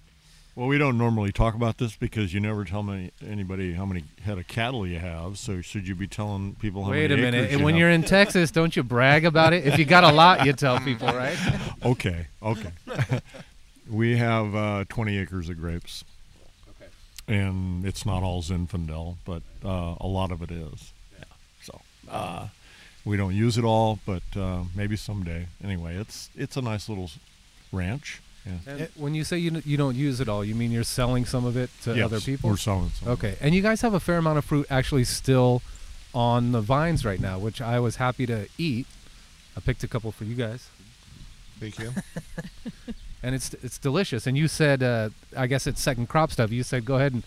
Well, 0.55 0.67
we 0.67 0.77
don't 0.77 0.99
normally 0.99 1.31
talk 1.31 1.55
about 1.55 1.79
this 1.79 1.95
because 1.95 2.31
you 2.31 2.39
never 2.39 2.63
tell 2.63 2.83
me, 2.83 3.11
anybody 3.27 3.73
how 3.73 3.85
many 3.85 4.03
head 4.23 4.37
of 4.37 4.47
cattle 4.47 4.85
you 4.85 4.99
have. 4.99 5.39
So 5.39 5.61
should 5.61 5.87
you 5.87 5.95
be 5.95 6.05
telling 6.05 6.55
people 6.55 6.83
how 6.83 6.91
many 6.91 7.07
cattle? 7.07 7.17
Wait 7.17 7.19
a 7.27 7.31
minute. 7.31 7.49
And 7.51 7.59
you 7.59 7.65
when 7.65 7.73
have? 7.73 7.79
you're 7.79 7.89
in 7.89 8.03
Texas, 8.03 8.51
don't 8.51 8.75
you 8.75 8.83
brag 8.83 9.25
about 9.25 9.53
it? 9.53 9.65
If 9.65 9.79
you 9.79 9.85
got 9.85 10.03
a 10.03 10.11
lot, 10.11 10.45
you 10.45 10.53
tell 10.53 10.79
people, 10.79 11.07
right? 11.07 11.37
Okay, 11.83 12.27
okay. 12.41 12.71
we 13.89 14.15
have 14.15 14.55
uh, 14.55 14.85
20 14.87 15.17
acres 15.17 15.49
of 15.49 15.59
grapes. 15.59 16.05
Okay. 16.69 16.89
And 17.27 17.85
it's 17.85 18.05
not 18.05 18.23
all 18.23 18.41
Zinfandel, 18.41 19.17
but 19.25 19.41
uh, 19.65 19.95
a 19.99 20.07
lot 20.07 20.31
of 20.31 20.41
it 20.41 20.49
is. 20.49 20.93
Yeah. 21.17 21.25
So 21.61 21.81
uh, 22.09 22.47
we 23.03 23.17
don't 23.17 23.35
use 23.35 23.57
it 23.57 23.65
all, 23.65 23.99
but 24.05 24.23
uh, 24.37 24.63
maybe 24.73 24.95
someday. 24.95 25.47
Anyway, 25.61 25.95
it's 25.95 26.29
it's 26.37 26.55
a 26.55 26.61
nice 26.61 26.87
little 26.87 27.11
ranch. 27.73 28.21
Yeah. 28.45 28.51
And 28.67 28.89
when 28.95 29.15
you 29.15 29.23
say 29.23 29.37
you 29.37 29.61
you 29.65 29.77
don't 29.77 29.95
use 29.95 30.19
it 30.19 30.27
all, 30.27 30.43
you 30.43 30.55
mean 30.55 30.71
you're 30.71 30.83
selling 30.83 31.25
some 31.25 31.45
of 31.45 31.55
it 31.55 31.69
to 31.83 31.95
Yes, 31.95 32.05
other 32.05 32.19
people? 32.19 32.49
We're 32.49 32.57
selling 32.57 32.89
some. 32.89 33.09
Okay. 33.09 33.37
And 33.39 33.55
you 33.55 33.61
guys 33.61 33.81
have 33.81 33.93
a 33.93 33.99
fair 33.99 34.17
amount 34.17 34.37
of 34.37 34.45
fruit 34.45 34.67
actually 34.69 35.05
still 35.05 35.61
on 36.13 36.51
the 36.51 36.61
vines 36.61 37.05
right 37.05 37.19
now, 37.19 37.39
which 37.39 37.61
I 37.61 37.79
was 37.79 37.95
happy 37.97 38.25
to 38.25 38.47
eat. 38.57 38.85
I 39.55 39.61
picked 39.61 39.83
a 39.83 39.87
couple 39.87 40.11
for 40.11 40.25
you 40.25 40.35
guys. 40.35 40.67
Thank 41.59 41.79
you. 41.79 41.91
and 43.23 43.33
it's 43.33 43.53
it's 43.55 43.77
delicious. 43.77 44.27
And 44.27 44.37
you 44.37 44.47
said, 44.47 44.83
uh, 44.83 45.09
I 45.37 45.47
guess 45.47 45.65
it's 45.67 45.81
second 45.81 46.09
crop 46.09 46.31
stuff. 46.31 46.51
You 46.51 46.63
said 46.63 46.85
go 46.85 46.95
ahead 46.95 47.13
and 47.13 47.23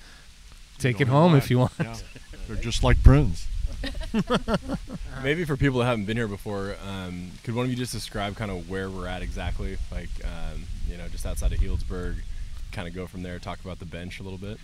take 0.79 1.00
it 1.00 1.09
home 1.09 1.35
and 1.35 1.43
if 1.43 1.50
you 1.50 1.59
want. 1.61 1.73
Yeah. 1.81 1.97
They're 2.47 2.57
just 2.57 2.85
like 2.85 3.02
prunes. 3.02 3.47
Maybe 5.23 5.45
for 5.45 5.56
people 5.56 5.80
that 5.80 5.87
haven't 5.87 6.04
been 6.04 6.16
here 6.16 6.28
before, 6.28 6.76
um, 6.87 7.30
could 7.45 7.54
one 7.54 7.64
of 7.64 7.71
you 7.71 7.76
just 7.76 7.92
describe 7.92 8.37
kind 8.37 8.50
of 8.50 8.68
where 8.68 8.90
we're 8.90 9.06
at 9.06 9.23
exactly? 9.23 9.76
Like, 9.90 10.09
um, 10.25 10.64
you 10.88 10.97
know, 10.97 11.09
just 11.09 11.26
outside 11.26 11.52
of 11.52 11.59
Healdsburg, 11.59 12.16
kind 12.73 12.88
of 12.88 12.95
go 12.95 13.06
from 13.06 13.23
there, 13.23 13.38
talk 13.38 13.61
about 13.64 13.78
the 13.78 13.87
bench 13.87 14.21
a 14.21 14.23
little 14.23 14.38
bit. 14.38 14.59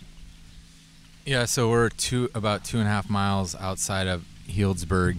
Yeah, 1.25 1.45
so 1.45 1.69
we're 1.69 1.89
two 1.89 2.29
about 2.35 2.65
two 2.65 2.79
and 2.79 2.87
a 2.87 2.91
half 2.91 3.09
miles 3.09 3.55
outside 3.55 4.07
of 4.07 4.25
Healdsburg. 4.47 5.17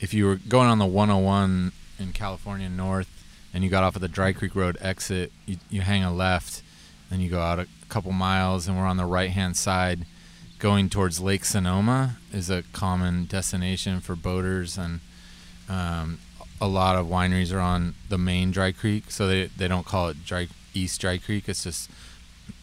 If 0.00 0.12
you 0.12 0.26
were 0.26 0.36
going 0.36 0.68
on 0.68 0.78
the 0.78 0.86
101 0.86 1.72
in 1.98 2.12
California 2.12 2.68
North 2.68 3.08
and 3.54 3.64
you 3.64 3.70
got 3.70 3.84
off 3.84 3.94
at 3.96 4.02
the 4.02 4.08
Dry 4.08 4.32
Creek 4.32 4.54
Road 4.54 4.76
exit, 4.80 5.32
you, 5.46 5.56
you 5.70 5.80
hang 5.82 6.02
a 6.02 6.12
left, 6.12 6.62
then 7.10 7.20
you 7.20 7.30
go 7.30 7.40
out 7.40 7.58
a 7.60 7.68
couple 7.88 8.12
miles, 8.12 8.66
and 8.66 8.76
we're 8.76 8.86
on 8.86 8.96
the 8.96 9.06
right 9.06 9.30
hand 9.30 9.56
side 9.56 10.04
going 10.58 10.88
towards 10.88 11.20
Lake 11.20 11.44
Sonoma 11.44 12.16
is 12.32 12.50
a 12.50 12.62
common 12.72 13.26
destination 13.26 14.00
for 14.00 14.16
boaters 14.16 14.78
and 14.78 15.00
um, 15.68 16.18
a 16.60 16.68
lot 16.68 16.96
of 16.96 17.06
wineries 17.06 17.52
are 17.52 17.60
on 17.60 17.94
the 18.08 18.18
main 18.18 18.50
Dry 18.50 18.72
Creek, 18.72 19.10
so 19.10 19.26
they, 19.26 19.46
they 19.46 19.68
don't 19.68 19.84
call 19.84 20.08
it 20.08 20.24
Dry 20.24 20.48
East 20.74 21.00
Dry 21.00 21.18
Creek. 21.18 21.48
It's 21.48 21.64
just 21.64 21.90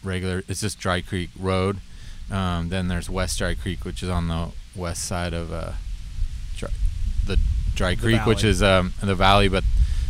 regular. 0.03 0.43
It's 0.47 0.61
just 0.61 0.79
Dry 0.79 1.01
Creek 1.01 1.29
Road. 1.39 1.77
Um, 2.31 2.69
then 2.69 2.87
there's 2.87 3.09
West 3.09 3.37
Dry 3.37 3.53
Creek, 3.53 3.85
which 3.85 4.01
is 4.01 4.09
on 4.09 4.27
the 4.27 4.49
west 4.75 5.05
side 5.05 5.33
of 5.33 5.51
uh, 5.53 5.73
dry, 6.57 6.69
the 7.25 7.37
Dry 7.75 7.95
The 7.95 8.01
Creek, 8.01 8.25
which 8.25 8.43
is 8.43 8.63
um, 8.63 8.93
the 9.01 9.15
valley. 9.15 9.47
But 9.47 9.63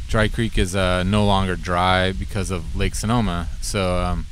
Dry 0.07 0.27
Creek 0.27 0.57
is 0.57 0.75
uh, 0.75 1.03
no 1.03 1.25
longer 1.25 1.55
dry 1.55 2.11
because 2.11 2.51
of 2.51 2.75
Lake 2.75 2.95
Sonoma. 2.95 3.49
So, 3.61 3.97
um, 3.97 4.25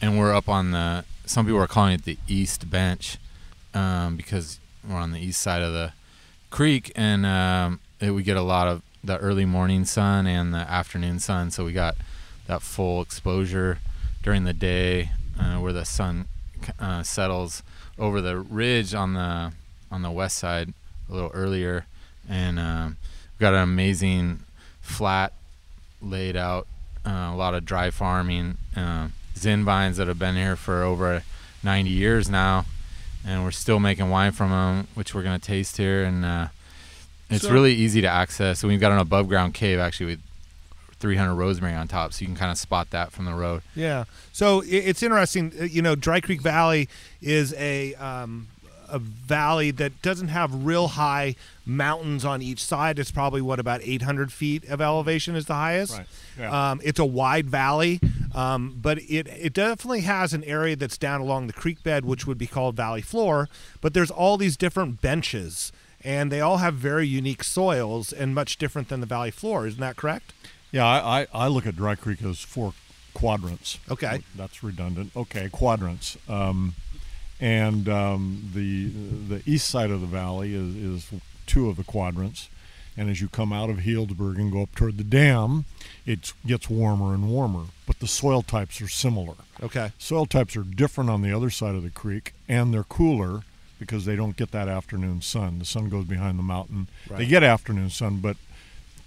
and 0.00 0.18
we're 0.18 0.34
up 0.34 0.48
on 0.48 0.72
the. 0.72 1.04
Some 1.28 1.44
people 1.44 1.60
are 1.60 1.66
calling 1.66 1.92
it 1.92 2.04
the 2.04 2.16
East 2.26 2.70
Bench 2.70 3.18
um, 3.74 4.16
because 4.16 4.58
we're 4.88 4.96
on 4.96 5.12
the 5.12 5.20
east 5.20 5.42
side 5.42 5.60
of 5.60 5.74
the 5.74 5.92
creek, 6.48 6.90
and 6.96 7.26
um, 7.26 7.80
it, 8.00 8.12
we 8.12 8.22
get 8.22 8.38
a 8.38 8.42
lot 8.42 8.66
of 8.66 8.80
the 9.04 9.18
early 9.18 9.44
morning 9.44 9.84
sun 9.84 10.26
and 10.26 10.54
the 10.54 10.58
afternoon 10.58 11.18
sun, 11.18 11.50
so 11.50 11.66
we 11.66 11.74
got 11.74 11.96
that 12.46 12.62
full 12.62 13.02
exposure 13.02 13.78
during 14.22 14.44
the 14.44 14.54
day 14.54 15.10
uh, 15.38 15.56
where 15.56 15.74
the 15.74 15.84
sun 15.84 16.28
uh, 16.80 17.02
settles 17.02 17.62
over 17.98 18.22
the 18.22 18.38
ridge 18.38 18.94
on 18.94 19.12
the 19.12 19.52
on 19.90 20.00
the 20.00 20.10
west 20.10 20.38
side 20.38 20.72
a 21.10 21.12
little 21.12 21.30
earlier, 21.34 21.84
and 22.26 22.58
um, 22.58 22.96
we 23.38 23.42
got 23.42 23.52
an 23.52 23.60
amazing 23.60 24.40
flat 24.80 25.34
laid 26.00 26.36
out, 26.36 26.66
uh, 27.04 27.30
a 27.32 27.36
lot 27.36 27.52
of 27.52 27.66
dry 27.66 27.90
farming, 27.90 28.56
uh, 28.74 29.08
Zin 29.38 29.64
vines 29.64 29.96
that 29.96 30.08
have 30.08 30.18
been 30.18 30.36
here 30.36 30.56
for 30.56 30.82
over 30.82 31.22
90 31.62 31.90
years 31.90 32.28
now, 32.28 32.66
and 33.26 33.44
we're 33.44 33.50
still 33.50 33.78
making 33.80 34.10
wine 34.10 34.32
from 34.32 34.50
them, 34.50 34.86
which 34.94 35.14
we're 35.14 35.22
gonna 35.22 35.38
taste 35.38 35.76
here, 35.76 36.04
and 36.04 36.24
uh, 36.24 36.48
it's 37.30 37.44
So- 37.44 37.50
really 37.52 37.74
easy 37.74 38.00
to 38.00 38.08
access. 38.08 38.58
So 38.60 38.68
we've 38.68 38.80
got 38.80 38.92
an 38.92 38.98
above 38.98 39.28
ground 39.28 39.54
cave 39.54 39.78
actually 39.78 40.06
with 40.06 40.20
300 41.00 41.34
rosemary 41.34 41.74
on 41.74 41.86
top, 41.86 42.12
so 42.12 42.20
you 42.22 42.26
can 42.26 42.34
kind 42.36 42.50
of 42.50 42.58
spot 42.58 42.90
that 42.90 43.12
from 43.12 43.24
the 43.24 43.32
road. 43.34 43.62
Yeah. 43.76 44.04
So 44.32 44.62
it's 44.66 45.02
interesting. 45.02 45.52
uh, 45.60 45.64
You 45.64 45.80
know, 45.82 45.94
Dry 45.94 46.20
Creek 46.20 46.40
Valley 46.42 46.88
is 47.22 47.54
a 47.54 47.94
um, 47.94 48.48
a 48.90 48.98
valley 48.98 49.70
that 49.72 50.00
doesn't 50.02 50.28
have 50.28 50.64
real 50.64 50.88
high 50.88 51.36
mountains 51.64 52.24
on 52.24 52.42
each 52.42 52.64
side. 52.64 52.98
It's 52.98 53.10
probably 53.10 53.42
what 53.42 53.60
about 53.60 53.80
800 53.82 54.32
feet 54.32 54.64
of 54.68 54.80
elevation 54.80 55.36
is 55.36 55.46
the 55.46 55.54
highest. 55.54 55.98
Right. 55.98 56.06
Yeah. 56.38 56.70
Um, 56.70 56.80
it's 56.82 56.98
a 56.98 57.04
wide 57.04 57.48
valley, 57.50 58.00
um, 58.34 58.78
but 58.80 58.98
it 58.98 59.26
it 59.28 59.52
definitely 59.52 60.00
has 60.00 60.32
an 60.32 60.44
area 60.44 60.76
that's 60.76 60.98
down 60.98 61.20
along 61.20 61.46
the 61.46 61.52
creek 61.52 61.82
bed, 61.82 62.04
which 62.04 62.26
would 62.26 62.38
be 62.38 62.46
called 62.46 62.76
valley 62.76 63.02
floor. 63.02 63.48
But 63.80 63.94
there's 63.94 64.10
all 64.10 64.36
these 64.36 64.56
different 64.56 65.00
benches, 65.00 65.72
and 66.02 66.32
they 66.32 66.40
all 66.40 66.58
have 66.58 66.74
very 66.74 67.06
unique 67.06 67.44
soils 67.44 68.12
and 68.12 68.34
much 68.34 68.56
different 68.56 68.88
than 68.88 69.00
the 69.00 69.06
valley 69.06 69.30
floor. 69.30 69.66
Isn't 69.66 69.80
that 69.80 69.96
correct? 69.96 70.32
Yeah, 70.70 70.86
I, 70.86 71.22
I, 71.22 71.26
I 71.32 71.48
look 71.48 71.66
at 71.66 71.76
Dry 71.76 71.94
Creek 71.94 72.22
as 72.22 72.40
four 72.40 72.74
quadrants. 73.14 73.78
Okay. 73.90 74.20
That's 74.36 74.62
redundant. 74.62 75.12
Okay, 75.16 75.48
quadrants. 75.50 76.16
Um, 76.28 76.74
and 77.40 77.88
um, 77.88 78.50
the 78.54 78.88
the 78.88 79.42
east 79.46 79.68
side 79.68 79.90
of 79.90 80.00
the 80.00 80.06
valley 80.06 80.54
is, 80.54 80.76
is 80.76 81.20
two 81.46 81.68
of 81.68 81.76
the 81.76 81.84
quadrants. 81.84 82.48
And 82.96 83.08
as 83.08 83.20
you 83.20 83.28
come 83.28 83.52
out 83.52 83.70
of 83.70 83.76
Healdsburg 83.76 84.38
and 84.38 84.50
go 84.50 84.62
up 84.62 84.74
toward 84.74 84.98
the 84.98 85.04
dam, 85.04 85.66
it 86.04 86.32
gets 86.44 86.68
warmer 86.68 87.14
and 87.14 87.30
warmer. 87.30 87.66
But 87.86 88.00
the 88.00 88.08
soil 88.08 88.42
types 88.42 88.80
are 88.80 88.88
similar. 88.88 89.34
Okay. 89.62 89.92
Soil 89.98 90.26
types 90.26 90.56
are 90.56 90.64
different 90.64 91.08
on 91.08 91.22
the 91.22 91.32
other 91.32 91.48
side 91.48 91.76
of 91.76 91.84
the 91.84 91.90
creek, 91.90 92.32
and 92.48 92.74
they're 92.74 92.82
cooler 92.82 93.42
because 93.78 94.04
they 94.04 94.16
don't 94.16 94.36
get 94.36 94.50
that 94.50 94.66
afternoon 94.66 95.22
sun. 95.22 95.60
The 95.60 95.64
sun 95.64 95.88
goes 95.88 96.06
behind 96.06 96.40
the 96.40 96.42
mountain. 96.42 96.88
They 97.08 97.26
get 97.26 97.44
afternoon 97.44 97.90
sun, 97.90 98.18
but 98.18 98.36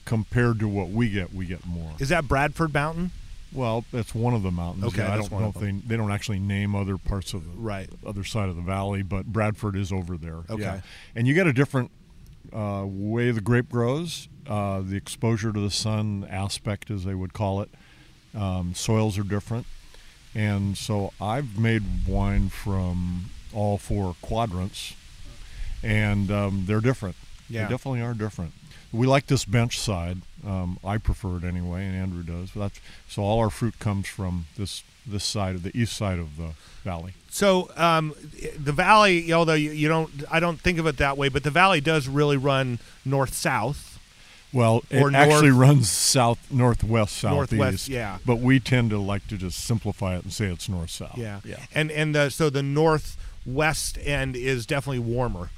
compared 0.06 0.60
to 0.60 0.70
what 0.70 0.88
we 0.88 1.10
get, 1.10 1.34
we 1.34 1.46
get 1.46 1.66
more. 1.66 1.92
Is 2.00 2.08
that 2.10 2.30
Bradford 2.30 2.74
Mountain? 2.74 3.12
Well, 3.54 3.84
that's 3.92 4.16
one 4.16 4.34
of 4.34 4.44
the 4.44 4.52
mountains. 4.52 4.86
Okay, 4.86 5.04
I 5.04 5.18
don't 5.18 5.32
know 5.32 5.50
if 5.54 5.56
they 5.62 5.72
they 5.72 5.98
don't 5.98 6.12
actually 6.12 6.40
name 6.40 6.74
other 6.76 6.98
parts 6.98 7.34
of 7.34 7.44
the 7.46 7.52
Right. 7.60 7.90
other 8.06 8.24
side 8.24 8.48
of 8.50 8.56
the 8.56 8.62
valley, 8.62 9.02
but 9.04 9.26
Bradford 9.26 9.76
is 9.76 9.92
over 9.92 10.18
there. 10.18 10.40
Okay. 10.50 10.62
Yeah. 10.62 10.82
and 11.16 11.28
you 11.28 11.34
get 11.34 11.48
a 11.48 11.54
different 11.54 11.92
uh, 12.54 12.84
way 12.88 13.32
the 13.32 13.42
grape 13.42 13.70
grows, 13.70 14.28
uh, 14.48 14.82
the 14.82 14.96
exposure 14.96 15.52
to 15.52 15.60
the 15.60 15.70
sun 15.72 16.26
aspect, 16.30 16.90
as 16.90 17.04
they 17.04 17.14
would 17.14 17.34
call 17.34 17.62
it. 17.62 17.70
Um, 18.34 18.74
soils 18.74 19.18
are 19.18 19.24
different, 19.24 19.66
and 20.34 20.78
so 20.78 21.12
I've 21.20 21.60
made 21.60 21.84
wine 22.08 22.48
from 22.50 23.26
all 23.54 23.78
four 23.78 24.16
quadrants, 24.22 24.96
and 25.84 26.32
um, 26.32 26.64
they're 26.68 26.80
different. 26.80 27.16
Yeah. 27.50 27.66
They 27.66 27.72
definitely 27.72 28.02
are 28.02 28.14
different. 28.14 28.54
We 28.92 29.08
like 29.08 29.28
this 29.28 29.46
bench 29.46 29.80
side. 29.80 30.18
Um, 30.46 30.80
I 30.84 30.98
prefer 30.98 31.38
it 31.38 31.44
anyway, 31.44 31.86
and 31.86 31.96
Andrew 31.96 32.24
does. 32.24 32.52
But 32.52 32.62
that's, 32.62 32.80
so 33.08 33.22
all 33.22 33.40
our 33.40 33.50
fruit 33.50 33.80
comes 33.80 34.08
from 34.08 34.46
this 34.58 34.84
this 35.06 35.24
side 35.24 35.56
of 35.56 35.64
the 35.64 35.76
east 35.76 35.94
side 35.98 36.20
of 36.20 36.38
the 36.38 36.52
valley. 36.84 37.14
So 37.30 37.72
um, 37.76 38.14
the 38.58 38.72
valley, 38.72 39.34
although 39.34 39.56
you, 39.56 39.72
you 39.72 39.88
don't, 39.88 40.12
I 40.30 40.40
don't 40.40 40.60
think 40.60 40.78
of 40.78 40.86
it 40.86 40.98
that 40.98 41.18
way, 41.18 41.28
but 41.28 41.44
the 41.44 41.50
valley 41.50 41.82
does 41.82 42.08
really 42.08 42.38
run 42.38 42.78
north 43.04 43.34
south. 43.34 44.00
Well, 44.54 44.84
it 44.90 45.02
Or 45.02 45.16
actually 45.16 45.52
runs 45.52 45.90
south, 45.90 46.52
northwest, 46.52 47.18
southeast. 47.18 47.54
Northwest, 47.54 47.88
yeah. 47.88 48.18
But 48.26 48.40
we 48.40 48.60
tend 48.60 48.90
to 48.90 49.00
like 49.00 49.26
to 49.30 49.38
just 49.38 49.64
simplify 49.64 50.18
it 50.18 50.24
and 50.24 50.34
say 50.34 50.48
it's 50.48 50.68
north 50.68 50.90
south. 50.90 51.18
Yeah, 51.18 51.40
yeah. 51.46 51.66
And 51.74 51.90
and 51.90 52.14
the, 52.14 52.30
so 52.30 52.50
the 52.50 52.62
northwest 52.62 53.98
end 54.04 54.36
is 54.36 54.66
definitely 54.66 55.00
warmer, 55.00 55.50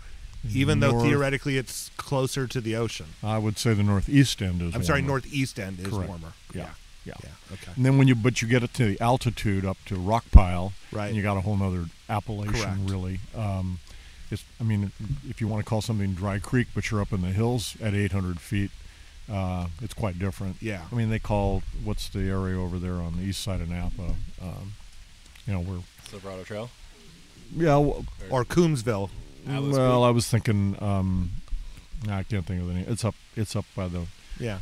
even 0.51 0.79
though 0.79 1.01
theoretically 1.01 1.57
it's 1.57 1.89
closer 1.97 2.47
to 2.47 2.59
the 2.61 2.75
ocean. 2.75 3.07
I 3.23 3.37
would 3.37 3.57
say 3.57 3.73
the 3.73 3.83
northeast 3.83 4.41
end 4.41 4.61
is. 4.61 4.75
I'm 4.75 4.83
sorry, 4.83 5.01
warmer. 5.01 5.07
northeast 5.13 5.59
end 5.59 5.79
is 5.79 5.87
Correct. 5.87 6.09
warmer. 6.09 6.33
Yeah. 6.53 6.69
Yeah. 7.05 7.13
Yeah. 7.23 7.29
Okay. 7.53 7.71
And 7.75 7.85
then 7.85 7.97
when 7.97 8.07
you 8.07 8.15
but 8.15 8.41
you 8.41 8.47
get 8.47 8.63
it 8.63 8.73
to 8.75 8.85
the 8.85 9.01
altitude 9.01 9.65
up 9.65 9.77
to 9.85 9.95
Rockpile, 9.95 10.71
Right. 10.91 11.07
And 11.07 11.15
you 11.15 11.23
got 11.23 11.37
a 11.37 11.41
whole 11.41 11.57
nother 11.57 11.85
appellation 12.09 12.53
Correct. 12.61 12.79
really. 12.85 13.19
Um, 13.35 13.79
it's 14.31 14.43
I 14.59 14.63
mean, 14.63 14.91
if 15.29 15.41
you 15.41 15.47
want 15.47 15.63
to 15.65 15.69
call 15.69 15.81
something 15.81 16.13
Dry 16.13 16.39
Creek, 16.39 16.67
but 16.73 16.89
you're 16.91 17.01
up 17.01 17.11
in 17.11 17.21
the 17.21 17.27
hills 17.29 17.75
at 17.81 17.93
800 17.93 18.39
feet, 18.39 18.71
uh, 19.31 19.67
it's 19.81 19.93
quite 19.93 20.17
different. 20.19 20.57
Yeah. 20.61 20.83
I 20.91 20.95
mean, 20.95 21.09
they 21.09 21.19
call 21.19 21.61
what's 21.83 22.07
the 22.09 22.21
area 22.29 22.59
over 22.59 22.79
there 22.79 22.95
on 22.95 23.17
the 23.17 23.23
east 23.23 23.41
side 23.41 23.59
of 23.61 23.69
Napa? 23.69 24.15
Um, 24.41 24.73
you 25.45 25.53
know, 25.53 25.59
where 25.61 25.79
Silverado 26.09 26.43
Trail. 26.43 26.69
yeah. 27.55 27.75
Well, 27.77 28.05
Or 28.29 28.45
Coombsville. 28.45 29.09
Atlas 29.47 29.75
well 29.77 29.99
Peak. 30.01 30.07
I 30.07 30.09
was 30.11 30.27
thinking. 30.27 30.77
Um, 30.81 31.31
nah, 32.05 32.17
I 32.17 32.23
can't 32.23 32.45
think 32.45 32.61
of 32.61 32.67
the 32.67 32.73
name. 32.73 32.85
It's 32.87 33.03
up. 33.05 33.15
It's 33.35 33.55
up 33.55 33.65
by 33.75 33.87
the. 33.87 34.05
Yeah. 34.39 34.59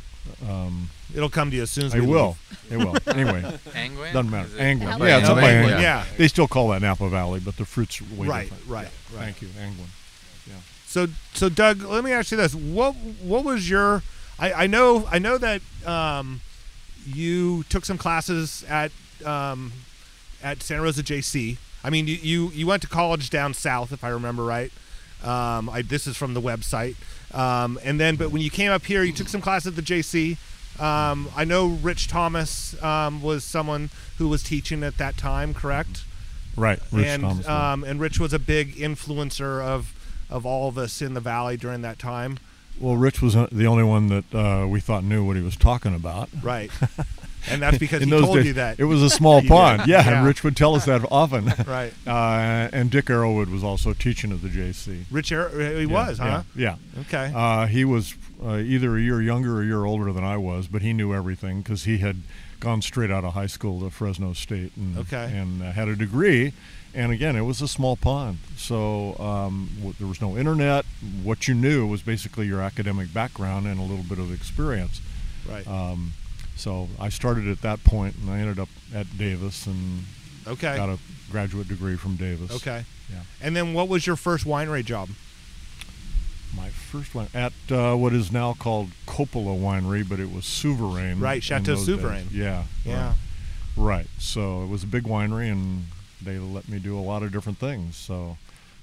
Um, 0.48 0.88
It'll 1.14 1.28
come 1.28 1.50
to 1.50 1.56
you 1.56 1.62
as 1.62 1.70
soon 1.70 1.86
as 1.86 1.94
I 1.94 2.00
we 2.00 2.06
will. 2.06 2.36
leave. 2.70 2.72
It 2.72 2.76
will. 2.84 2.96
Anyway, 3.16 3.58
Angwin? 3.74 4.12
doesn't 4.12 4.30
matter. 4.30 4.48
Is 4.48 4.54
Angwin. 4.54 4.98
Yeah, 5.00 5.18
it's 5.18 5.28
up 5.28 5.36
by 5.36 5.42
Angwin, 5.50 5.70
Angwin. 5.72 5.80
yeah. 5.82 6.04
They 6.16 6.28
still 6.28 6.46
call 6.46 6.68
that 6.68 6.80
Napa 6.82 7.08
Valley, 7.08 7.40
but 7.40 7.56
the 7.56 7.64
fruit's 7.64 8.00
are 8.00 8.04
way 8.14 8.28
Right, 8.28 8.42
different. 8.48 8.68
right, 8.70 8.82
Yeah. 9.12 9.18
right. 9.18 9.24
Thank 9.24 9.42
you, 9.42 9.48
Angwin. 9.60 9.86
Yeah. 10.46 10.54
So, 10.86 11.08
so 11.34 11.48
Doug, 11.48 11.82
let 11.82 12.04
me 12.04 12.12
ask 12.12 12.30
you 12.30 12.36
this: 12.36 12.54
what 12.54 12.92
what 12.94 13.44
was 13.44 13.68
your? 13.68 14.02
I, 14.38 14.52
I 14.52 14.66
know 14.68 15.08
I 15.10 15.18
know 15.18 15.38
that 15.38 15.60
um, 15.86 16.40
you 17.06 17.64
took 17.64 17.84
some 17.84 17.98
classes 17.98 18.64
at 18.68 18.92
um, 19.24 19.72
at 20.42 20.62
Santa 20.62 20.82
Rosa 20.82 21.02
JC. 21.02 21.56
I 21.84 21.90
mean, 21.90 22.06
you, 22.06 22.16
you 22.16 22.50
you 22.50 22.66
went 22.66 22.82
to 22.82 22.88
college 22.88 23.30
down 23.30 23.54
south, 23.54 23.92
if 23.92 24.04
I 24.04 24.08
remember 24.08 24.44
right. 24.44 24.72
Um, 25.22 25.68
I, 25.70 25.82
this 25.82 26.06
is 26.06 26.16
from 26.16 26.34
the 26.34 26.40
website. 26.40 26.96
Um, 27.32 27.78
and 27.84 27.98
then, 28.00 28.16
but 28.16 28.30
when 28.30 28.42
you 28.42 28.50
came 28.50 28.72
up 28.72 28.84
here, 28.84 29.02
you 29.02 29.12
took 29.12 29.28
some 29.28 29.40
classes 29.40 29.68
at 29.68 29.76
the 29.76 29.82
JC. 29.82 30.36
Um, 30.80 31.28
I 31.36 31.44
know 31.44 31.66
Rich 31.66 32.08
Thomas 32.08 32.80
um, 32.82 33.22
was 33.22 33.44
someone 33.44 33.90
who 34.18 34.28
was 34.28 34.42
teaching 34.42 34.82
at 34.82 34.98
that 34.98 35.16
time, 35.16 35.54
correct? 35.54 36.04
Right. 36.56 36.80
Rich 36.90 37.06
and 37.06 37.22
Thomas. 37.22 37.48
um, 37.48 37.84
and 37.84 38.00
Rich 38.00 38.18
was 38.18 38.32
a 38.32 38.38
big 38.38 38.76
influencer 38.76 39.62
of 39.62 39.94
of 40.28 40.46
all 40.46 40.68
of 40.68 40.78
us 40.78 41.02
in 41.02 41.12
the 41.14 41.20
valley 41.20 41.56
during 41.58 41.82
that 41.82 41.98
time. 41.98 42.38
well, 42.80 42.96
Rich 42.96 43.20
was 43.20 43.36
uh, 43.36 43.48
the 43.52 43.66
only 43.66 43.84
one 43.84 44.08
that 44.08 44.34
uh, 44.34 44.66
we 44.66 44.80
thought 44.80 45.04
knew 45.04 45.24
what 45.24 45.36
he 45.36 45.42
was 45.42 45.56
talking 45.56 45.94
about. 45.94 46.30
Right. 46.42 46.70
and 47.50 47.60
that's 47.62 47.78
because 47.78 48.02
he 48.02 48.10
told 48.10 48.36
days, 48.36 48.46
you 48.46 48.52
that. 48.54 48.78
it 48.78 48.84
was 48.84 49.02
a 49.02 49.10
small 49.20 49.42
pond. 49.42 49.82
Yeah, 49.86 50.04
Yeah. 50.04 50.16
and 50.18 50.26
Rich 50.26 50.44
would 50.44 50.56
tell 50.56 50.74
us 50.74 50.84
that 50.86 51.04
often. 51.10 51.52
Right. 51.66 51.92
Uh, 52.06 52.68
and 52.72 52.90
Dick 52.90 53.06
Arrowood 53.06 53.50
was 53.50 53.62
also 53.64 53.92
teaching 53.92 54.32
at 54.32 54.42
the 54.42 54.48
JC. 54.48 55.04
Rich 55.10 55.32
Ar- 55.32 55.48
he 55.50 55.82
Yeah, 55.84 55.86
was, 55.86 56.18
yeah, 56.18 56.24
huh? 56.30 56.42
Yeah. 56.54 56.76
Okay. 57.02 57.32
Uh, 57.34 57.66
he 57.66 57.84
was 57.84 58.14
uh, 58.44 58.56
either 58.56 58.96
a 58.96 59.00
year 59.00 59.22
younger 59.22 59.56
or 59.58 59.62
a 59.62 59.66
year 59.66 59.84
older 59.84 60.12
than 60.12 60.24
I 60.24 60.36
was, 60.36 60.66
but 60.68 60.82
he 60.82 60.92
knew 60.92 61.14
everything 61.14 61.62
because 61.62 61.84
he 61.84 61.98
had 61.98 62.18
gone 62.60 62.80
straight 62.82 63.10
out 63.10 63.24
of 63.24 63.34
high 63.34 63.46
school 63.46 63.80
to 63.80 63.90
Fresno 63.90 64.32
State 64.34 64.72
and 64.76 64.96
Okay. 64.98 65.30
and 65.34 65.62
uh, 65.62 65.72
had 65.72 65.88
a 65.88 65.96
degree. 65.96 66.52
And 66.94 67.10
again, 67.10 67.36
it 67.36 67.40
was 67.42 67.62
a 67.62 67.68
small 67.68 67.96
pond, 67.96 68.36
so 68.56 69.16
um, 69.18 69.70
w- 69.78 69.94
there 69.98 70.06
was 70.06 70.20
no 70.20 70.36
internet. 70.36 70.84
What 71.22 71.48
you 71.48 71.54
knew 71.54 71.86
was 71.86 72.02
basically 72.02 72.46
your 72.46 72.60
academic 72.60 73.14
background 73.14 73.66
and 73.66 73.80
a 73.80 73.82
little 73.82 74.04
bit 74.04 74.18
of 74.18 74.30
experience. 74.30 75.00
right. 75.48 75.66
Um, 75.66 76.12
so 76.62 76.88
I 77.00 77.08
started 77.08 77.48
at 77.48 77.60
that 77.62 77.82
point, 77.82 78.14
and 78.20 78.30
I 78.30 78.38
ended 78.38 78.60
up 78.60 78.68
at 78.94 79.18
Davis 79.18 79.66
and 79.66 80.04
okay. 80.46 80.76
got 80.76 80.90
a 80.90 80.98
graduate 81.28 81.66
degree 81.66 81.96
from 81.96 82.14
Davis. 82.14 82.52
Okay. 82.52 82.84
Yeah. 83.10 83.22
And 83.40 83.56
then 83.56 83.74
what 83.74 83.88
was 83.88 84.06
your 84.06 84.14
first 84.14 84.44
winery 84.44 84.84
job? 84.84 85.08
My 86.56 86.68
first 86.68 87.16
one 87.16 87.26
at 87.34 87.52
uh, 87.68 87.96
what 87.96 88.12
is 88.12 88.30
now 88.30 88.52
called 88.52 88.90
Coppola 89.08 89.58
Winery, 89.58 90.08
but 90.08 90.20
it 90.20 90.32
was 90.32 90.44
Souverain. 90.44 91.20
Right, 91.20 91.42
Chateau 91.42 91.74
those 91.74 91.84
days. 91.84 91.96
Souverain. 91.98 92.26
Yeah. 92.30 92.64
Yeah. 92.84 93.14
Right. 93.76 93.96
right. 93.96 94.06
So 94.18 94.62
it 94.62 94.68
was 94.68 94.84
a 94.84 94.86
big 94.86 95.02
winery, 95.02 95.50
and 95.50 95.86
they 96.22 96.38
let 96.38 96.68
me 96.68 96.78
do 96.78 96.96
a 96.96 97.00
lot 97.00 97.24
of 97.24 97.32
different 97.32 97.58
things. 97.58 97.96
So 97.96 98.36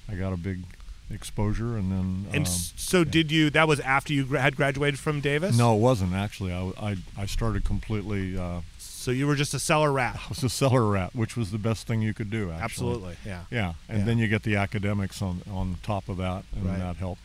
I 0.09 0.15
got 0.15 0.33
a 0.33 0.37
big 0.37 0.63
exposure, 1.11 1.75
and 1.77 1.91
then. 1.91 2.25
And 2.33 2.45
um, 2.45 2.51
so 2.75 3.03
did 3.03 3.31
you 3.31 3.49
that 3.51 3.67
was 3.67 3.79
after 3.81 4.13
you 4.13 4.25
had 4.25 4.55
graduated 4.55 4.99
from 4.99 5.19
Davis? 5.21 5.57
no, 5.57 5.75
it 5.75 5.79
wasn't 5.79 6.13
actually. 6.13 6.53
I, 6.53 6.71
I, 6.91 6.97
I 7.17 7.25
started 7.25 7.65
completely. 7.65 8.37
Uh, 8.37 8.61
So 8.77 9.11
you 9.11 9.27
were 9.27 9.35
just 9.35 9.53
a 9.53 9.59
cellar 9.59 9.91
rat. 9.93 10.15
I 10.25 10.29
was 10.29 10.43
a 10.43 10.49
cellar 10.49 10.85
rat, 10.85 11.15
which 11.15 11.37
was 11.37 11.51
the 11.51 11.57
best 11.57 11.87
thing 11.87 12.01
you 12.01 12.13
could 12.13 12.29
do. 12.29 12.51
Actually. 12.51 12.63
Absolutely. 12.63 13.15
Yeah. 13.25 13.43
Yeah, 13.49 13.73
and 13.87 13.99
Yeah. 13.99 14.05
then 14.05 14.17
you 14.17 14.27
get 14.27 14.43
the 14.43 14.55
academics 14.57 15.21
on 15.21 15.41
on 15.51 15.77
top 15.83 16.09
of 16.09 16.17
that, 16.17 16.43
and 16.55 16.65
Right. 16.65 16.79
that 16.79 16.97
helped 16.97 17.21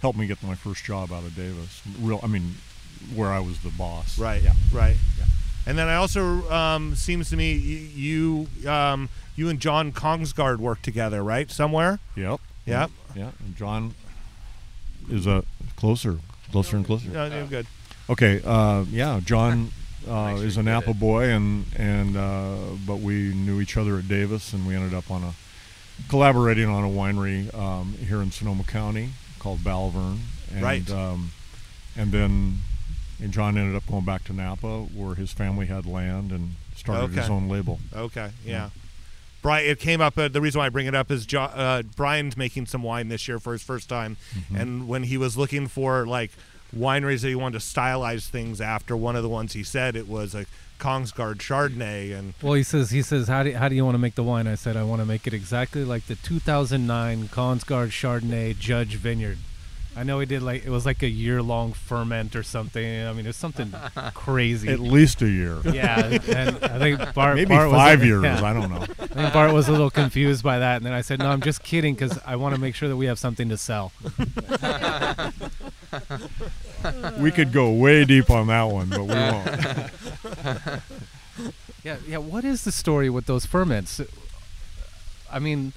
helped 0.00 0.18
me 0.18 0.26
get 0.26 0.42
my 0.42 0.54
first 0.54 0.82
job 0.84 1.12
out 1.12 1.24
of 1.24 1.34
Davis. 1.36 1.82
Real, 2.00 2.20
I 2.22 2.26
mean, 2.26 2.54
where 3.14 3.28
I 3.28 3.38
was 3.40 3.58
the 3.60 3.68
boss. 3.70 4.18
Right. 4.18 4.42
Yeah. 4.42 4.54
Right. 4.72 4.96
Yeah. 5.18 5.26
And 5.66 5.76
then 5.78 5.88
I 5.88 5.96
also 5.96 6.50
um, 6.50 6.94
seems 6.96 7.28
to 7.30 7.36
me 7.36 7.52
you 7.52 8.48
um, 8.66 9.08
you 9.36 9.50
and 9.50 9.60
John 9.60 9.92
Kongsgaard 9.92 10.56
worked 10.58 10.82
together, 10.84 11.22
right? 11.22 11.50
Somewhere. 11.50 11.98
Yep. 12.16 12.40
Yep. 12.66 12.90
Yeah. 13.14 13.30
And 13.44 13.56
John 13.56 13.94
is 15.10 15.26
a 15.26 15.44
closer, 15.76 16.18
closer 16.50 16.76
and 16.76 16.86
closer. 16.86 17.08
No, 17.08 17.28
no, 17.28 17.46
good. 17.46 17.66
Okay. 18.08 18.40
Uh, 18.44 18.84
yeah. 18.90 19.20
John 19.24 19.70
uh, 20.08 20.36
is 20.38 20.56
a 20.56 20.62
Napa 20.62 20.94
boy, 20.94 21.24
and 21.30 21.64
and 21.76 22.16
uh, 22.16 22.56
but 22.86 23.00
we 23.00 23.34
knew 23.34 23.60
each 23.60 23.76
other 23.76 23.98
at 23.98 24.08
Davis, 24.08 24.52
and 24.52 24.66
we 24.66 24.74
ended 24.74 24.94
up 24.94 25.10
on 25.10 25.22
a 25.22 25.32
collaborating 26.08 26.68
on 26.68 26.84
a 26.84 26.88
winery 26.88 27.52
um, 27.54 27.94
here 27.94 28.22
in 28.22 28.30
Sonoma 28.30 28.64
County 28.64 29.10
called 29.38 29.60
Balverne. 29.60 30.18
And, 30.52 30.62
Right. 30.62 30.90
Um, 30.90 31.32
and 31.96 32.12
then 32.12 32.58
and 33.22 33.32
John 33.32 33.58
ended 33.58 33.76
up 33.76 33.86
going 33.86 34.04
back 34.04 34.24
to 34.24 34.32
Napa, 34.32 34.82
where 34.94 35.14
his 35.14 35.32
family 35.32 35.66
had 35.66 35.84
land, 35.86 36.32
and 36.32 36.54
started 36.74 37.10
his 37.12 37.28
own 37.28 37.48
label. 37.48 37.78
Okay. 37.94 38.30
Yeah. 38.44 38.70
Brian, 39.42 39.66
it 39.70 39.78
came 39.80 40.00
up. 40.00 40.16
Uh, 40.18 40.28
the 40.28 40.40
reason 40.40 40.58
why 40.58 40.66
I 40.66 40.68
bring 40.68 40.86
it 40.86 40.94
up 40.94 41.10
is 41.10 41.24
jo- 41.26 41.42
uh, 41.42 41.82
Brian's 41.96 42.36
making 42.36 42.66
some 42.66 42.82
wine 42.82 43.08
this 43.08 43.26
year 43.28 43.38
for 43.38 43.52
his 43.52 43.62
first 43.62 43.88
time, 43.88 44.16
Mm-hmm. 44.36 44.56
and 44.56 44.88
when 44.88 45.04
he 45.04 45.16
was 45.16 45.36
looking 45.36 45.66
for 45.68 46.06
like 46.06 46.30
wineries 46.76 47.22
that 47.22 47.28
he 47.28 47.34
wanted 47.34 47.58
to 47.60 47.64
stylize 47.64 48.28
things 48.28 48.60
after, 48.60 48.96
one 48.96 49.16
of 49.16 49.22
the 49.22 49.28
ones 49.28 49.54
he 49.54 49.62
said 49.62 49.96
it 49.96 50.06
was 50.08 50.34
a 50.34 50.46
Kongsgaard 50.78 51.36
Chardonnay, 51.38 52.16
and 52.18 52.32
Well, 52.42 52.54
he 52.54 52.62
says 52.62 52.90
he 52.90 53.02
says 53.02 53.28
how 53.28 53.42
do 53.42 53.52
how 53.52 53.68
do 53.68 53.74
you 53.74 53.84
want 53.84 53.94
to 53.94 53.98
make 53.98 54.14
the 54.14 54.22
wine? 54.22 54.46
I 54.46 54.54
said 54.54 54.76
I 54.76 54.82
want 54.84 55.00
to 55.02 55.06
make 55.06 55.26
it 55.26 55.34
exactly 55.34 55.84
like 55.84 56.06
the 56.06 56.14
2009 56.14 57.28
Kongsgaard 57.28 57.88
Chardonnay 57.90 58.58
Judge 58.58 58.94
Vineyard. 58.94 59.38
I 59.96 60.04
know 60.04 60.20
he 60.20 60.26
did 60.26 60.42
like 60.42 60.64
it 60.64 60.70
was 60.70 60.86
like 60.86 61.02
a 61.02 61.08
year 61.08 61.42
long 61.42 61.72
ferment 61.72 62.36
or 62.36 62.42
something. 62.42 63.06
I 63.06 63.12
mean, 63.12 63.26
it's 63.26 63.36
something 63.36 63.74
crazy. 64.14 64.68
At 64.68 64.78
least 64.80 65.20
a 65.20 65.28
year. 65.28 65.58
Yeah, 65.64 66.06
and 66.28 66.64
I 66.64 66.78
think 66.78 67.14
Bart 67.14 67.36
Maybe 67.36 67.48
Bart 67.48 67.70
five 67.70 68.02
a- 68.02 68.06
years. 68.06 68.22
yeah. 68.24 68.42
I 68.42 68.52
don't 68.52 68.70
know. 68.70 68.82
I 68.82 69.06
think 69.06 69.32
Bart 69.32 69.52
was 69.52 69.68
a 69.68 69.72
little 69.72 69.90
confused 69.90 70.42
by 70.44 70.60
that, 70.60 70.76
and 70.76 70.86
then 70.86 70.92
I 70.92 71.00
said, 71.00 71.18
"No, 71.18 71.28
I'm 71.30 71.40
just 71.40 71.62
kidding 71.62 71.94
because 71.94 72.18
I 72.24 72.36
want 72.36 72.54
to 72.54 72.60
make 72.60 72.74
sure 72.74 72.88
that 72.88 72.96
we 72.96 73.06
have 73.06 73.18
something 73.18 73.48
to 73.48 73.56
sell." 73.56 73.92
we 77.18 77.30
could 77.30 77.52
go 77.52 77.72
way 77.72 78.04
deep 78.04 78.30
on 78.30 78.46
that 78.46 78.62
one, 78.64 78.88
but 78.88 79.00
we 79.02 79.14
won't. 79.14 80.80
Yeah, 81.82 81.96
yeah. 82.06 82.18
What 82.18 82.44
is 82.44 82.64
the 82.64 82.72
story 82.72 83.08
with 83.08 83.24
those 83.24 83.46
ferments? 83.46 84.02
I 85.32 85.38
mean, 85.38 85.72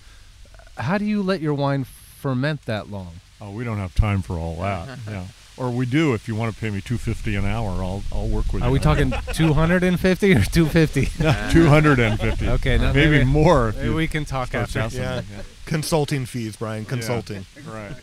how 0.77 0.98
do 0.98 1.05
you 1.05 1.24
let 1.24 1.39
your 1.39 1.53
wine 1.53 1.86
ferment 1.86 2.65
that 2.65 2.91
long? 2.91 3.22
Oh, 3.42 3.52
we 3.52 3.63
don't 3.63 3.78
have 3.78 3.94
time 3.96 4.22
for 4.22 4.38
all 4.38 4.56
that. 4.62 4.98
Yeah. 5.08 5.25
Or 5.56 5.70
we 5.70 5.86
do 5.86 6.16
if 6.16 6.28
you 6.28 6.34
want 6.36 6.52
to 6.56 6.60
pay 6.60 6.72
me 6.72 6.82
two 6.82 6.98
fifty 6.98 7.36
an 7.36 7.46
hour. 7.46 7.70
I'll 7.84 8.02
I'll 8.12 8.28
work 8.28 8.52
with 8.52 8.63
Are 8.63 8.66
you. 8.66 8.70
Are 8.70 8.72
we 8.72 8.80
talking 8.80 9.12
250 9.34 10.32
or 10.34 10.42
250? 10.44 11.06
two 11.52 11.68
hundred 11.68 12.00
and 12.00 12.20
fifty? 12.20 12.50
Okay, 12.50 12.78
now 12.80 12.92
maybe, 12.92 13.12
maybe- 13.20 13.25
more. 13.25 13.72
maybe 13.74 13.90
we 13.90 14.08
can 14.08 14.25
talk 14.25 14.48
start 14.48 14.63
after. 14.75 14.80
asking 14.80 15.02
yeah, 15.04 15.22
consulting 15.68 16.25
fees, 16.25 16.56
Brian. 16.56 16.86
Consulting. 16.86 17.46
Right. 17.68 17.94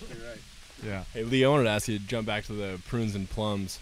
Yeah. 0.86 1.02
Hey 1.12 1.24
Lee, 1.24 1.44
I 1.44 1.48
wanted 1.48 1.64
to 1.64 1.70
ask 1.70 1.88
you 1.88 1.98
to 1.98 2.04
jump 2.06 2.24
back 2.26 2.44
to 2.44 2.52
the 2.52 2.80
prunes 2.86 3.16
and 3.16 3.28
plums. 3.28 3.80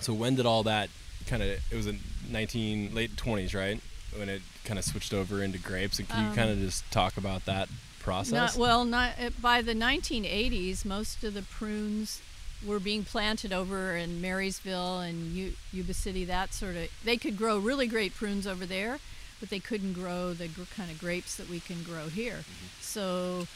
So 0.00 0.12
when 0.12 0.34
did 0.34 0.44
all 0.44 0.64
that 0.64 0.90
kind 1.28 1.40
of? 1.42 1.48
It 1.48 1.76
was 1.76 1.86
in 1.86 2.00
19 2.30 2.94
late 2.96 3.14
20s, 3.14 3.54
right? 3.54 3.80
When 4.16 4.28
it 4.28 4.42
kind 4.64 4.76
of 4.76 4.84
switched 4.84 5.14
over 5.14 5.40
into 5.42 5.58
grapes. 5.58 6.00
And 6.00 6.08
can 6.08 6.24
you 6.24 6.30
Um, 6.30 6.34
kind 6.34 6.50
of 6.50 6.58
just 6.58 6.90
talk 6.90 7.16
about 7.16 7.44
that 7.44 7.68
process? 8.08 8.32
Not, 8.32 8.56
well, 8.56 8.84
not, 8.84 9.12
uh, 9.20 9.30
by 9.40 9.62
the 9.62 9.74
1980s, 9.74 10.84
most 10.84 11.22
of 11.24 11.34
the 11.34 11.42
prunes 11.42 12.20
were 12.66 12.80
being 12.80 13.04
planted 13.04 13.52
over 13.52 13.94
in 13.96 14.20
Marysville 14.20 14.98
and 15.00 15.32
U- 15.32 15.52
Yuba 15.72 15.94
City. 15.94 16.24
That 16.24 16.52
sort 16.52 16.76
of 16.76 16.88
they 17.04 17.16
could 17.16 17.36
grow 17.36 17.58
really 17.58 17.86
great 17.86 18.14
prunes 18.14 18.46
over 18.46 18.66
there, 18.66 18.98
but 19.40 19.50
they 19.50 19.60
couldn't 19.60 19.92
grow 19.92 20.32
the 20.32 20.48
gr- 20.48 20.62
kind 20.74 20.90
of 20.90 20.98
grapes 20.98 21.36
that 21.36 21.48
we 21.48 21.60
can 21.60 21.82
grow 21.84 22.08
here. 22.08 22.44
So 22.80 23.46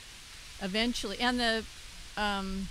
eventually, 0.61 1.19
and 1.19 1.41
the 1.41 1.65
um, 2.17 2.69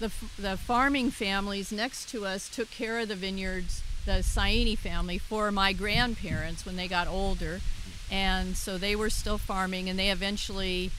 the 0.00 0.06
f- 0.06 0.34
the 0.38 0.56
farming 0.56 1.10
families 1.12 1.72
next 1.72 2.08
to 2.10 2.26
us 2.26 2.48
took 2.48 2.70
care 2.70 2.98
of 2.98 3.08
the 3.08 3.14
vineyards. 3.16 3.82
The 4.04 4.22
Saini 4.24 4.76
family 4.76 5.16
for 5.16 5.52
my 5.52 5.72
grandparents 5.72 6.66
when 6.66 6.74
they 6.74 6.88
got 6.88 7.06
older, 7.06 7.60
and 8.12 8.58
so 8.58 8.76
they 8.76 8.94
were 8.94 9.08
still 9.08 9.38
farming, 9.38 9.88
and 9.88 9.98
they 9.98 10.10
eventually 10.10 10.90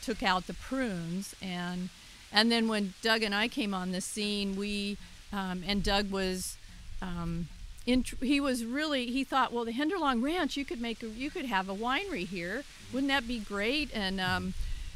took 0.00 0.22
out 0.22 0.46
the 0.46 0.54
prunes. 0.54 1.34
And 1.42 1.88
and 2.32 2.50
then 2.50 2.68
when 2.68 2.94
Doug 3.02 3.24
and 3.24 3.34
I 3.34 3.48
came 3.48 3.74
on 3.74 3.90
the 3.90 4.00
scene, 4.00 4.54
we 4.54 4.98
um, 5.32 5.64
and 5.66 5.82
Doug 5.82 6.12
was 6.12 6.56
um, 7.02 7.48
int- 7.86 8.22
he 8.22 8.40
was 8.40 8.64
really 8.64 9.06
he 9.06 9.24
thought 9.24 9.52
well 9.52 9.64
the 9.64 9.72
Henderlong 9.72 10.22
Ranch 10.22 10.56
you 10.56 10.64
could 10.64 10.80
make 10.80 11.02
a, 11.02 11.08
you 11.08 11.28
could 11.28 11.46
have 11.46 11.68
a 11.68 11.74
winery 11.74 12.26
here. 12.26 12.62
Wouldn't 12.92 13.10
that 13.10 13.26
be 13.26 13.40
great? 13.40 13.90
And 13.92 14.20
um, 14.20 14.54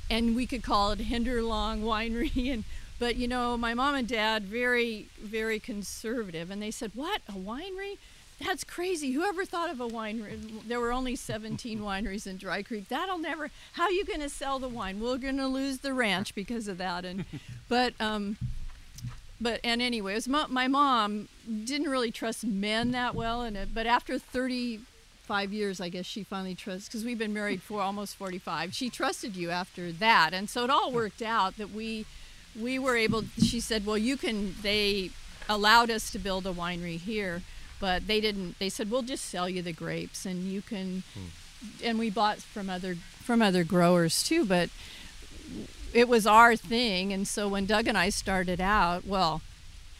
and 0.08 0.36
we 0.36 0.46
could 0.46 0.62
call 0.62 0.92
it 0.92 1.00
Henderlong 1.00 1.82
Winery. 1.82 2.30
And 2.52 2.64
but 3.00 3.16
you 3.16 3.26
know 3.26 3.56
my 3.56 3.74
mom 3.74 3.96
and 3.96 4.06
dad 4.06 4.44
very 4.44 5.08
very 5.20 5.58
conservative. 5.58 6.52
And 6.52 6.62
they 6.62 6.70
said 6.70 6.92
what? 6.94 7.22
A 7.28 7.32
winery 7.32 7.98
that's 8.44 8.64
crazy. 8.64 9.12
Whoever 9.12 9.44
thought 9.44 9.70
of 9.70 9.80
a 9.80 9.88
winery? 9.88 10.66
There 10.66 10.80
were 10.80 10.92
only 10.92 11.14
17 11.14 11.80
wineries 11.80 12.26
in 12.26 12.36
Dry 12.36 12.62
Creek. 12.62 12.88
That'll 12.88 13.18
never. 13.18 13.50
How 13.72 13.84
are 13.84 13.90
you 13.90 14.04
going 14.04 14.20
to 14.20 14.28
sell 14.28 14.58
the 14.58 14.68
wine? 14.68 15.00
We're 15.00 15.18
going 15.18 15.36
to 15.36 15.46
lose 15.46 15.78
the 15.78 15.92
ranch 15.92 16.34
because 16.34 16.68
of 16.68 16.78
that. 16.78 17.04
And, 17.04 17.24
but, 17.68 17.94
um, 18.00 18.38
but 19.40 19.60
and 19.62 19.82
anyway, 19.82 20.12
it 20.12 20.16
was 20.16 20.28
my, 20.28 20.46
my 20.48 20.68
mom 20.68 21.28
didn't 21.64 21.88
really 21.88 22.10
trust 22.10 22.44
men 22.44 22.92
that 22.92 23.14
well, 23.14 23.42
and 23.42 23.56
it, 23.56 23.68
but 23.74 23.86
after 23.86 24.18
35 24.18 25.52
years, 25.52 25.80
I 25.80 25.88
guess 25.88 26.06
she 26.06 26.22
finally 26.22 26.54
trusts 26.54 26.88
because 26.88 27.04
we've 27.04 27.18
been 27.18 27.34
married 27.34 27.62
for 27.62 27.80
almost 27.80 28.16
45. 28.16 28.74
She 28.74 28.90
trusted 28.90 29.36
you 29.36 29.50
after 29.50 29.92
that, 29.92 30.34
and 30.34 30.48
so 30.48 30.64
it 30.64 30.70
all 30.70 30.92
worked 30.92 31.22
out 31.22 31.56
that 31.56 31.70
we 31.70 32.04
we 32.60 32.78
were 32.78 32.96
able. 32.96 33.24
She 33.38 33.60
said, 33.60 33.86
"Well, 33.86 33.96
you 33.96 34.16
can." 34.16 34.56
They 34.60 35.10
allowed 35.48 35.90
us 35.90 36.10
to 36.12 36.18
build 36.18 36.46
a 36.46 36.52
winery 36.52 36.98
here 36.98 37.42
but 37.80 38.06
they 38.06 38.20
didn't 38.20 38.58
they 38.58 38.68
said 38.68 38.90
we'll 38.90 39.02
just 39.02 39.24
sell 39.24 39.48
you 39.48 39.62
the 39.62 39.72
grapes 39.72 40.24
and 40.24 40.44
you 40.44 40.62
can 40.62 41.02
hmm. 41.14 41.26
and 41.82 41.98
we 41.98 42.10
bought 42.10 42.38
from 42.38 42.70
other 42.70 42.94
from 42.94 43.42
other 43.42 43.64
growers 43.64 44.22
too 44.22 44.44
but 44.44 44.68
it 45.92 46.08
was 46.08 46.26
our 46.26 46.54
thing 46.54 47.12
and 47.12 47.26
so 47.26 47.48
when 47.48 47.66
Doug 47.66 47.88
and 47.88 47.98
I 47.98 48.10
started 48.10 48.60
out 48.60 49.04
well 49.06 49.40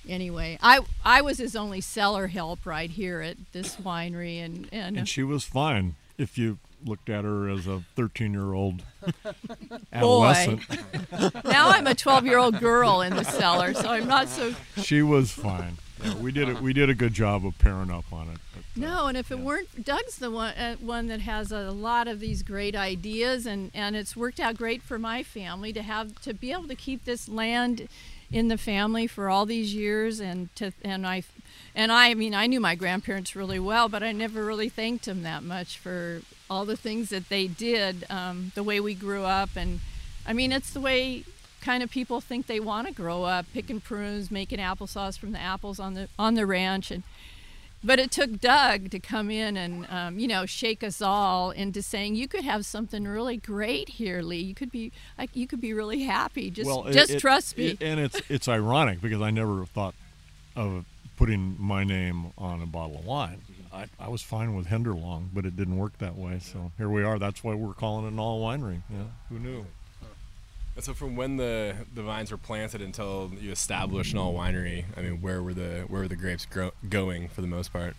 anyway 0.08 0.58
I 0.62 0.80
I 1.04 1.22
was 1.22 1.38
his 1.38 1.56
only 1.56 1.80
cellar 1.80 2.28
help 2.28 2.64
right 2.64 2.90
here 2.90 3.20
at 3.20 3.36
this 3.52 3.76
winery 3.76 4.44
and 4.44 4.68
and, 4.70 4.96
And 4.96 5.08
she 5.08 5.24
was 5.24 5.44
fine 5.44 5.96
if 6.18 6.38
you 6.38 6.58
looked 6.84 7.10
at 7.10 7.24
her 7.24 7.48
as 7.48 7.66
a 7.66 7.84
13 7.96 8.32
year 8.32 8.52
old 8.54 8.82
boy 9.22 9.32
adolescent. 9.92 10.62
now 11.44 11.70
I'm 11.70 11.86
a 11.86 11.94
12 11.94 12.26
year 12.26 12.38
old 12.38 12.58
girl 12.58 13.00
in 13.00 13.16
the 13.16 13.24
cellar 13.24 13.74
so 13.74 13.88
I'm 13.88 14.06
not 14.06 14.28
so 14.28 14.54
She 14.82 15.02
was 15.02 15.30
fine. 15.30 15.78
Yeah, 16.02 16.14
we 16.14 16.32
did 16.32 16.48
it. 16.48 16.60
We 16.60 16.72
did 16.72 16.88
a 16.88 16.94
good 16.94 17.12
job 17.12 17.44
of 17.44 17.58
pairing 17.58 17.90
up 17.90 18.04
on 18.12 18.28
it. 18.28 18.38
but, 18.54 18.60
uh, 18.60 18.62
No, 18.88 19.06
and 19.06 19.16
if 19.16 19.30
it 19.30 19.38
weren't 19.38 19.84
Doug's 19.84 20.16
the 20.16 20.30
one 20.30 20.54
uh, 20.54 20.76
one 20.76 21.08
that 21.08 21.20
has 21.20 21.52
a 21.52 21.70
lot 21.70 22.08
of 22.08 22.20
these 22.20 22.42
great 22.42 22.74
ideas, 22.74 23.46
and 23.46 23.70
and 23.74 23.96
it's 23.96 24.16
worked 24.16 24.40
out 24.40 24.56
great 24.56 24.82
for 24.82 24.98
my 24.98 25.22
family 25.22 25.72
to 25.72 25.82
have 25.82 26.20
to 26.22 26.32
be 26.32 26.52
able 26.52 26.68
to 26.68 26.74
keep 26.74 27.04
this 27.04 27.28
land 27.28 27.88
in 28.32 28.48
the 28.48 28.56
family 28.58 29.06
for 29.06 29.28
all 29.28 29.44
these 29.44 29.74
years, 29.74 30.20
and 30.20 30.54
to 30.56 30.72
and 30.82 31.06
I 31.06 31.22
and 31.74 31.92
I, 31.92 32.10
I 32.10 32.14
mean 32.14 32.34
I 32.34 32.46
knew 32.46 32.60
my 32.60 32.74
grandparents 32.74 33.36
really 33.36 33.58
well, 33.58 33.88
but 33.88 34.02
I 34.02 34.12
never 34.12 34.44
really 34.44 34.68
thanked 34.68 35.04
them 35.04 35.22
that 35.24 35.42
much 35.42 35.78
for 35.78 36.22
all 36.48 36.64
the 36.64 36.76
things 36.76 37.10
that 37.10 37.28
they 37.28 37.46
did, 37.46 38.04
um, 38.10 38.52
the 38.54 38.62
way 38.62 38.80
we 38.80 38.94
grew 38.94 39.24
up, 39.24 39.50
and 39.56 39.80
I 40.26 40.32
mean 40.32 40.52
it's 40.52 40.70
the 40.70 40.80
way 40.80 41.24
kind 41.60 41.82
of 41.82 41.90
people 41.90 42.20
think 42.20 42.46
they 42.46 42.60
want 42.60 42.86
to 42.86 42.92
grow 42.92 43.24
up 43.24 43.46
picking 43.52 43.80
prunes 43.80 44.30
making 44.30 44.58
applesauce 44.58 45.18
from 45.18 45.32
the 45.32 45.38
apples 45.40 45.78
on 45.78 45.94
the 45.94 46.08
on 46.18 46.34
the 46.34 46.46
ranch 46.46 46.90
and 46.90 47.02
but 47.82 47.98
it 47.98 48.10
took 48.10 48.40
Doug 48.40 48.90
to 48.90 48.98
come 48.98 49.30
in 49.30 49.56
and 49.56 49.86
um, 49.90 50.18
you 50.18 50.28
know 50.28 50.44
shake 50.44 50.84
us 50.84 51.00
all 51.00 51.50
into 51.50 51.80
saying 51.80 52.14
you 52.14 52.28
could 52.28 52.44
have 52.44 52.66
something 52.66 53.04
really 53.04 53.38
great 53.38 53.88
here, 53.88 54.20
Lee. 54.20 54.36
You 54.36 54.54
could 54.54 54.70
be 54.70 54.92
like 55.16 55.34
you 55.34 55.46
could 55.46 55.62
be 55.62 55.72
really 55.72 56.02
happy. 56.02 56.50
Just 56.50 56.66
well, 56.68 56.86
it- 56.86 56.92
just 56.92 57.12
it- 57.12 57.20
trust 57.20 57.56
me. 57.56 57.68
it- 57.68 57.82
and 57.82 57.98
it's 57.98 58.20
it's 58.28 58.48
ironic 58.48 59.00
because 59.00 59.22
I 59.22 59.30
never 59.30 59.64
thought 59.64 59.94
of 60.54 60.84
putting 61.16 61.56
my 61.58 61.82
name 61.84 62.32
on 62.36 62.60
a 62.60 62.66
bottle 62.66 62.98
of 62.98 63.06
wine. 63.06 63.40
I, 63.72 63.86
I 63.98 64.08
was 64.08 64.20
fine 64.20 64.54
with 64.54 64.66
Henderlong, 64.66 65.28
but 65.32 65.46
it 65.46 65.56
didn't 65.56 65.78
work 65.78 65.96
that 65.98 66.16
way. 66.16 66.38
So 66.40 66.72
here 66.76 66.90
we 66.90 67.02
are. 67.02 67.18
That's 67.18 67.42
why 67.42 67.54
we're 67.54 67.72
calling 67.72 68.04
it 68.04 68.08
an 68.12 68.18
all 68.18 68.42
winery. 68.44 68.82
Yeah, 68.90 69.04
who 69.30 69.38
knew? 69.38 69.64
And 70.80 70.84
so 70.86 70.94
from 70.94 71.14
when 71.14 71.36
the 71.36 71.74
the 71.94 72.02
vines 72.02 72.30
were 72.30 72.38
planted 72.38 72.80
until 72.80 73.30
you 73.38 73.52
established 73.52 74.14
an 74.14 74.18
all 74.18 74.32
winery, 74.32 74.84
I 74.96 75.02
mean, 75.02 75.20
where 75.20 75.42
were 75.42 75.52
the 75.52 75.84
where 75.88 76.00
were 76.00 76.08
the 76.08 76.16
grapes 76.16 76.46
grow, 76.46 76.70
going 76.88 77.28
for 77.28 77.42
the 77.42 77.46
most 77.46 77.70
part? 77.70 77.94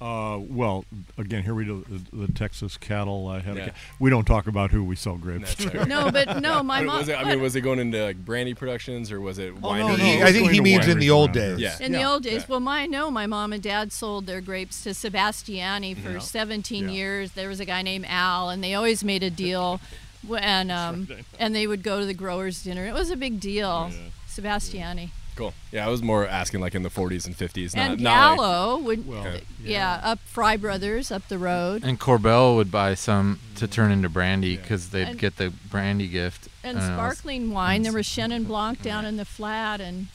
Uh, 0.00 0.38
well, 0.38 0.84
again, 1.18 1.42
here 1.42 1.54
we 1.54 1.64
do 1.64 1.84
the, 1.88 2.26
the 2.26 2.32
Texas 2.32 2.76
cattle. 2.76 3.26
I 3.26 3.40
have. 3.40 3.56
Yeah. 3.56 3.70
We 3.98 4.10
don't 4.10 4.26
talk 4.26 4.46
about 4.46 4.70
who 4.70 4.84
we 4.84 4.94
sell 4.94 5.16
grapes 5.16 5.56
That's 5.56 5.72
to. 5.72 5.78
right. 5.78 5.88
No, 5.88 6.12
but 6.12 6.40
no, 6.40 6.62
my 6.62 6.82
mom. 6.82 6.98
was 6.98 7.08
it, 7.08 7.18
I 7.18 7.24
mean, 7.24 7.40
was 7.42 7.56
it 7.56 7.62
going 7.62 7.80
into 7.80 8.00
like 8.04 8.16
brandy 8.24 8.54
productions 8.54 9.10
or 9.10 9.20
was 9.20 9.38
it 9.40 9.52
Oh, 9.60 9.70
wine? 9.70 9.80
no, 9.80 9.96
no, 9.96 10.04
I 10.24 10.30
think 10.30 10.52
he 10.52 10.60
means 10.60 10.86
in 10.86 11.00
the 11.00 11.10
old 11.10 11.32
days. 11.32 11.58
Yeah. 11.58 11.76
In 11.80 11.90
the 11.90 12.04
old 12.04 12.22
days, 12.22 12.42
Yeah. 12.42 12.46
well, 12.48 12.60
my 12.60 12.82
I 12.82 12.86
know 12.86 13.10
my 13.10 13.26
mom 13.26 13.52
and 13.52 13.60
dad 13.62 13.92
sold 13.92 14.26
their 14.26 14.40
grapes 14.40 14.84
to 14.84 14.90
Sebastiani 14.94 15.94
for 15.96 16.12
Yeah. 16.12 16.18
17 16.20 16.84
Yeah. 16.84 16.90
years. 16.94 17.32
There 17.32 17.48
was 17.48 17.58
a 17.58 17.64
guy 17.64 17.82
named 17.82 18.04
Al, 18.08 18.50
and 18.50 18.62
they 18.62 18.74
always 18.74 19.02
made 19.02 19.22
a 19.24 19.30
deal, 19.30 19.80
w- 19.80 19.88
and 20.38 20.70
um, 20.72 21.08
and 21.38 21.54
they 21.54 21.66
would 21.66 21.82
go 21.82 22.00
to 22.00 22.06
the 22.06 22.14
growers' 22.14 22.62
dinner. 22.62 22.86
It 22.86 22.94
was 22.94 23.10
a 23.10 23.16
big 23.16 23.40
deal. 23.40 23.90
Yeah. 23.92 23.98
Sebastiani 24.28 25.10
Cool. 25.36 25.52
Yeah, 25.72 25.84
I 25.86 25.90
was 25.90 26.00
more 26.02 26.26
asking 26.28 26.60
like 26.60 26.74
in 26.76 26.82
the 26.84 26.88
40s 26.90 27.26
and 27.26 27.36
50s, 27.36 27.74
not 27.74 27.90
and 27.90 28.00
not 28.00 28.38
like, 28.38 28.84
would, 28.84 29.06
Well, 29.08 29.24
yeah. 29.24 29.40
yeah. 29.60 30.00
up 30.04 30.20
Frei 30.26 30.56
Brothers 30.56 31.10
up 31.10 31.26
the 31.28 31.38
road, 31.38 31.82
And 31.84 31.98
Korbel 31.98 32.54
would 32.54 32.70
buy 32.70 32.94
some 32.94 33.40
to 33.56 33.66
turn 33.66 33.90
into 33.90 34.08
brandy 34.08 34.56
because 34.56 34.90
they'd 34.90 35.08
And- 35.08 35.18
get 35.18 35.36
the 35.36 35.50
brandy 35.50 36.06
gift. 36.06 36.48
and 36.62 36.78
sparkling 36.80 37.50
wine. 37.50 37.82
There 37.82 37.92
was 37.92 38.06
Chenin 38.06 38.46
Blanc 38.46 38.80
down 38.80 39.04
in 39.04 39.16
the 39.16 39.24
flat, 39.24 39.80
and 39.80 40.06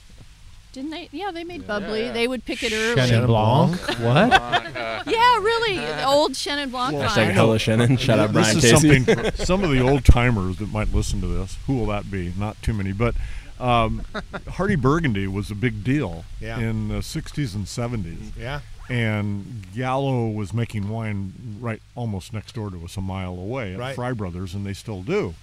didn't 0.74 0.92
they? 0.92 1.10
Yeah, 1.12 1.32
they 1.32 1.44
made 1.44 1.66
bubbly. 1.68 2.10
They 2.10 2.28
would 2.28 2.46
pick 2.46 2.64
it 2.64 2.72
early. 2.74 3.02
Chenin 3.02 3.28
Blanc. 3.28 3.80
what? 4.00 4.76
Yeah, 5.08 5.38
really, 5.40 5.76
the 5.78 6.06
old 6.06 6.34
Chenin 6.34 6.72
Blanc 6.72 6.94
Well, 6.98 7.08
vine. 7.10 7.30
Hashtag 7.30 7.32
Hella 7.32 7.58
Shannon. 7.60 7.98
Shout 7.98 8.20
out 8.20 8.34
this 8.34 8.54
Brian 8.54 8.58
is 8.58 8.64
Casey. 8.64 9.04
something 9.04 9.32
for 9.32 9.46
some 9.46 9.64
of 9.64 9.72
the 9.72 9.80
old 9.80 10.04
timers 10.06 10.58
that 10.58 10.72
might 10.72 10.94
listen 10.94 11.22
to 11.22 11.28
this. 11.28 11.58
Who 11.68 11.78
will 11.78 11.86
that 11.88 12.12
be? 12.12 12.34
Not 12.38 12.62
too 12.62 12.74
many, 12.74 12.92
but 12.92 13.16
um, 13.60 14.04
Hearty 14.50 14.76
Burgundy 14.76 15.26
was 15.26 15.50
a 15.52 15.56
big 15.56 15.84
deal 15.84 16.26
Yeah. 16.42 16.60
in 16.60 16.90
the 16.90 16.96
60s 16.96 17.56
and 17.56 17.66
70s. 17.66 18.38
Yeah. 18.38 18.60
And 18.90 19.66
Gallo 19.74 20.28
was 20.28 20.54
making 20.54 20.90
wine 20.90 21.34
right 21.62 21.82
almost 21.96 22.34
next 22.34 22.54
door 22.56 22.70
to 22.72 22.84
us, 22.84 22.98
a 22.98 23.02
mile 23.02 23.34
away 23.34 23.74
at 23.74 23.80
Right. 23.80 23.96
Frei 23.96 24.12
Brothers, 24.14 24.54
and 24.54 24.66
they 24.66 24.74
still 24.74 25.02
do. 25.02 25.34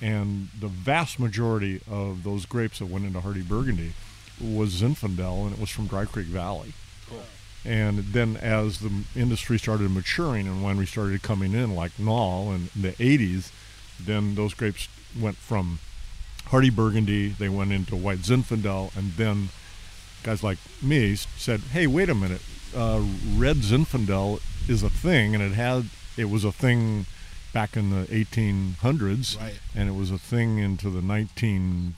And 0.00 0.48
the 0.58 0.68
vast 0.68 1.18
majority 1.18 1.80
of 1.90 2.22
those 2.22 2.46
grapes 2.46 2.78
that 2.78 2.86
went 2.86 3.04
into 3.06 3.20
Hearty 3.20 3.42
Burgundy 3.42 3.92
was 4.40 4.80
Zinfandel, 4.82 5.44
and 5.46 5.52
it 5.54 5.60
was 5.60 5.70
from 5.70 5.86
Dry 5.86 6.04
Creek 6.04 6.26
Valley. 6.26 6.72
Cool. 7.08 7.22
And 7.64 7.98
then 8.12 8.36
as 8.36 8.80
the 8.80 8.90
industry 9.16 9.58
started 9.58 9.90
maturing 9.90 10.46
and 10.46 10.62
wineries 10.64 10.88
started 10.88 11.22
coming 11.22 11.52
in, 11.54 11.74
like 11.74 11.98
Nalle 11.98 12.52
in 12.52 12.68
the 12.76 12.92
80s, 12.92 13.50
then 13.98 14.34
those 14.34 14.52
grapes 14.54 14.88
went 15.18 15.36
from 15.36 15.78
Hearty 16.46 16.68
Burgundy, 16.70 17.28
they 17.28 17.48
went 17.48 17.72
into 17.72 17.96
White 17.96 18.18
Zinfandel, 18.18 18.94
and 18.96 19.12
then 19.12 19.48
guys 20.22 20.42
like 20.42 20.58
me 20.82 21.14
said, 21.16 21.60
"Hey, 21.72 21.86
wait 21.86 22.10
a 22.10 22.14
minute, 22.14 22.42
uh, 22.76 23.02
Red 23.34 23.58
Zinfandel 23.58 24.40
is 24.68 24.82
a 24.82 24.90
thing, 24.90 25.34
and 25.34 25.42
it 25.42 25.52
had 25.52 25.88
it 26.16 26.28
was 26.30 26.44
a 26.44 26.52
thing 26.52 27.06
back 27.54 27.76
in 27.76 27.90
the 27.90 28.06
1800s, 28.12 29.36
Right. 29.40 29.58
and 29.74 29.88
it 29.88 29.92
was 29.94 30.10
a 30.10 30.18
thing 30.18 30.58
into 30.58 30.90
the 30.90 31.00
19 31.02 31.94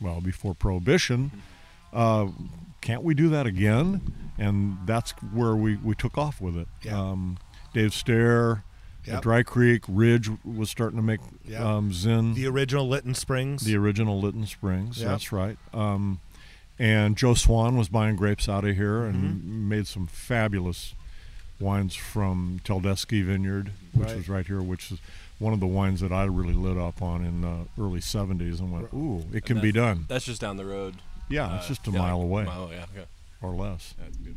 well 0.00 0.20
before 0.20 0.54
Prohibition. 0.54 1.42
Uh, 1.94 2.28
can't 2.80 3.02
we 3.02 3.14
do 3.14 3.28
that 3.30 3.46
again?" 3.46 4.00
And 4.36 4.78
that's 4.84 5.12
where 5.32 5.54
we, 5.54 5.76
we 5.76 5.94
took 5.94 6.18
off 6.18 6.40
with 6.40 6.56
it. 6.56 6.66
Yeah. 6.82 6.98
Um, 7.00 7.38
Dave 7.72 7.94
Stare, 7.94 8.64
Yep. 9.06 9.22
Dry 9.22 9.42
Creek, 9.44 9.84
Ridge 9.86 10.28
was 10.44 10.70
starting 10.70 10.96
to 10.96 11.02
make 11.02 11.20
Yep. 11.46 11.60
um, 11.60 11.92
Zin. 11.92 12.34
The 12.34 12.46
original 12.46 12.88
Lytton 12.88 13.14
Springs. 13.14 13.62
The 13.62 13.76
original 13.76 14.20
Lytton 14.20 14.46
Springs. 14.46 14.98
Yep. 14.98 15.08
That's 15.08 15.30
right. 15.30 15.56
Um, 15.72 16.20
and 16.78 17.16
Joe 17.16 17.34
Swan 17.34 17.76
was 17.76 17.88
buying 17.88 18.16
grapes 18.16 18.48
out 18.48 18.64
of 18.64 18.74
here 18.74 19.04
and 19.04 19.14
Mm-hmm. 19.42 19.68
made 19.68 19.86
some 19.86 20.06
fabulous 20.08 20.94
wines 21.60 21.94
from 21.94 22.60
Teldeschi 22.64 23.22
Vineyard, 23.24 23.70
which 23.92 24.08
Right. 24.08 24.16
was 24.16 24.28
right 24.28 24.46
here, 24.46 24.60
which 24.62 24.90
is 24.90 24.98
one 25.38 25.52
of 25.52 25.60
the 25.60 25.66
wines 25.68 26.00
that 26.00 26.10
I 26.12 26.24
really 26.24 26.54
lit 26.54 26.76
up 26.78 27.00
on 27.02 27.24
in 27.24 27.42
the 27.42 27.66
early 27.78 28.00
70s 28.00 28.58
and 28.58 28.72
went, 28.72 28.88
ooh, 28.92 29.24
it 29.32 29.44
can 29.44 29.60
be 29.60 29.70
done. 29.70 30.06
That's 30.08 30.24
just 30.24 30.40
down 30.40 30.56
the 30.56 30.64
road. 30.64 30.96
Yeah, 31.28 31.56
it's 31.56 31.66
Uh, 31.66 31.68
just 31.68 31.86
a 31.88 31.90
yeah, 31.90 31.98
mile 31.98 32.18
like 32.18 32.24
away 32.24 32.44
Mile, 32.44 32.70
yeah, 32.72 32.84
okay. 32.94 33.06
or 33.42 33.50
less. 33.54 33.94
That's 33.98 34.16
good. 34.18 34.36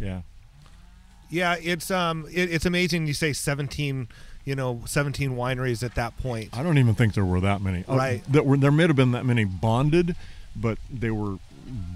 Yeah. 0.00 0.22
Yeah, 1.30 1.56
it's 1.60 1.90
um, 1.90 2.26
it, 2.30 2.52
it's 2.52 2.66
amazing. 2.66 3.06
You 3.06 3.14
say 3.14 3.32
seventeen, 3.32 4.08
you 4.44 4.54
know, 4.54 4.82
seventeen 4.86 5.30
wineries 5.36 5.82
at 5.82 5.94
that 5.94 6.16
point. 6.18 6.50
I 6.56 6.62
don't 6.62 6.78
even 6.78 6.94
think 6.94 7.14
there 7.14 7.24
were 7.24 7.40
that 7.40 7.60
many. 7.62 7.84
Uh, 7.88 7.96
Right. 7.96 8.32
that 8.32 8.44
were, 8.46 8.56
there 8.56 8.70
may 8.70 8.86
have 8.86 8.96
been 8.96 9.12
that 9.12 9.24
many 9.24 9.44
bonded, 9.44 10.14
but 10.54 10.78
they 10.92 11.10
were 11.10 11.38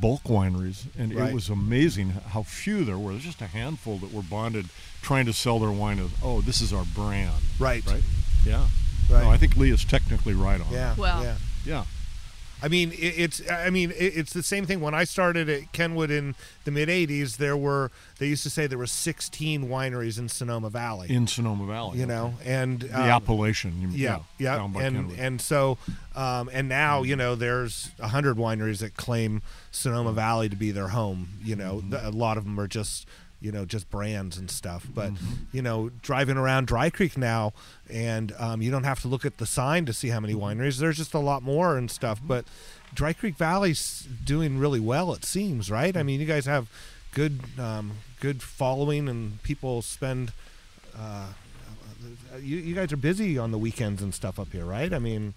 bulk 0.00 0.22
wineries, 0.24 0.86
and 0.98 1.14
Right. 1.14 1.28
it 1.28 1.34
was 1.34 1.50
amazing 1.50 2.10
how 2.30 2.42
few 2.42 2.84
there 2.84 2.98
were. 2.98 3.12
There's 3.12 3.24
just 3.24 3.42
a 3.42 3.46
handful 3.46 3.98
that 3.98 4.12
were 4.12 4.22
bonded, 4.22 4.66
trying 5.02 5.26
to 5.26 5.32
sell 5.32 5.58
their 5.58 5.70
wine 5.70 5.98
as, 5.98 6.10
oh, 6.22 6.40
this 6.40 6.60
is 6.62 6.72
our 6.72 6.84
brand. 6.86 7.34
Right. 7.58 7.84
Right. 7.86 8.02
Yeah. 8.46 8.66
Right. 9.10 9.22
No, 9.24 9.30
I 9.30 9.36
think 9.36 9.56
Lee 9.56 9.70
is 9.70 9.84
technically 9.84 10.32
right 10.34 10.60
on. 10.60 10.72
Yeah. 10.72 10.94
Well- 10.96 11.22
yeah. 11.22 11.36
Yeah. 11.66 11.84
I 12.62 12.68
mean, 12.68 12.92
it's. 12.96 13.40
I 13.48 13.70
mean, 13.70 13.92
it's 13.96 14.32
the 14.32 14.42
same 14.42 14.66
thing. 14.66 14.80
When 14.80 14.94
I 14.94 15.04
started 15.04 15.48
at 15.48 15.72
Kenwood 15.72 16.10
in 16.10 16.34
the 16.64 16.70
mid 16.72 16.88
'80s, 16.88 17.36
there 17.36 17.56
were. 17.56 17.90
They 18.18 18.26
used 18.26 18.42
to 18.42 18.50
say 18.50 18.66
there 18.66 18.78
were 18.78 18.86
16 18.88 19.68
wineries 19.68 20.18
in 20.18 20.28
Sonoma 20.28 20.70
Valley. 20.70 21.08
In 21.08 21.28
Sonoma 21.28 21.66
Valley. 21.66 22.00
you 22.00 22.06
know, 22.06 22.34
and 22.44 22.80
The 22.80 22.94
um, 22.96 23.08
appellation. 23.10 23.80
you- 23.80 23.88
yeah, 23.90 24.18
yeah, 24.38 24.58
by 24.66 24.82
and 24.82 24.96
Kenwood. 24.96 25.18
and 25.20 25.40
so, 25.40 25.78
um, 26.16 26.50
and 26.52 26.68
now 26.68 27.02
you 27.04 27.14
know, 27.14 27.36
there's 27.36 27.92
a 28.00 28.08
hundred 28.08 28.36
wineries 28.38 28.78
that 28.80 28.96
claim 28.96 29.40
Sonoma 29.70 30.10
Valley 30.12 30.48
to 30.48 30.56
be 30.56 30.72
their 30.72 30.88
home. 30.88 31.28
You 31.44 31.54
know, 31.54 31.76
Mm-hmm. 31.84 32.06
a 32.06 32.10
lot 32.10 32.38
of 32.38 32.44
them 32.44 32.58
are 32.58 32.66
just 32.66 33.06
you 33.40 33.52
know 33.52 33.64
just 33.64 33.88
brands 33.90 34.36
and 34.38 34.50
stuff. 34.50 34.86
But 34.94 35.12
Mm-hmm. 35.14 35.34
you 35.52 35.62
know, 35.62 35.90
driving 36.02 36.36
around 36.36 36.66
Dry 36.66 36.90
Creek 36.90 37.16
now, 37.16 37.52
and 37.90 38.32
um, 38.38 38.60
you 38.62 38.70
don't 38.70 38.84
have 38.84 39.00
to 39.02 39.08
look 39.08 39.24
at 39.24 39.38
the 39.38 39.46
sign 39.46 39.84
to 39.86 39.92
see 39.92 40.08
how 40.08 40.20
many 40.20 40.34
Mm-hmm. 40.34 40.60
wineries. 40.60 40.78
There's 40.78 40.96
just 40.96 41.14
a 41.14 41.18
lot 41.18 41.42
more 41.42 41.76
and 41.78 41.90
stuff. 41.90 42.20
But 42.24 42.44
Dry 42.94 43.12
Creek 43.12 43.36
Valley's 43.36 44.06
doing 44.24 44.58
really 44.58 44.80
well. 44.80 45.12
It 45.12 45.24
seems 45.24 45.70
right. 45.70 45.96
I 45.96 46.02
mean, 46.02 46.20
you 46.20 46.26
guys 46.26 46.46
have 46.46 46.68
good 47.14 47.40
um, 47.58 47.92
good 48.20 48.42
following, 48.42 49.08
and 49.08 49.42
people 49.42 49.82
spend. 49.82 50.32
Uh, 50.98 51.28
you, 52.40 52.56
you 52.58 52.74
guys 52.74 52.92
are 52.92 52.96
busy 52.96 53.38
on 53.38 53.50
the 53.50 53.58
weekends 53.58 54.02
and 54.02 54.14
stuff 54.14 54.38
up 54.38 54.52
here, 54.52 54.64
right? 54.64 54.92
I 54.92 54.98
mean, 54.98 55.34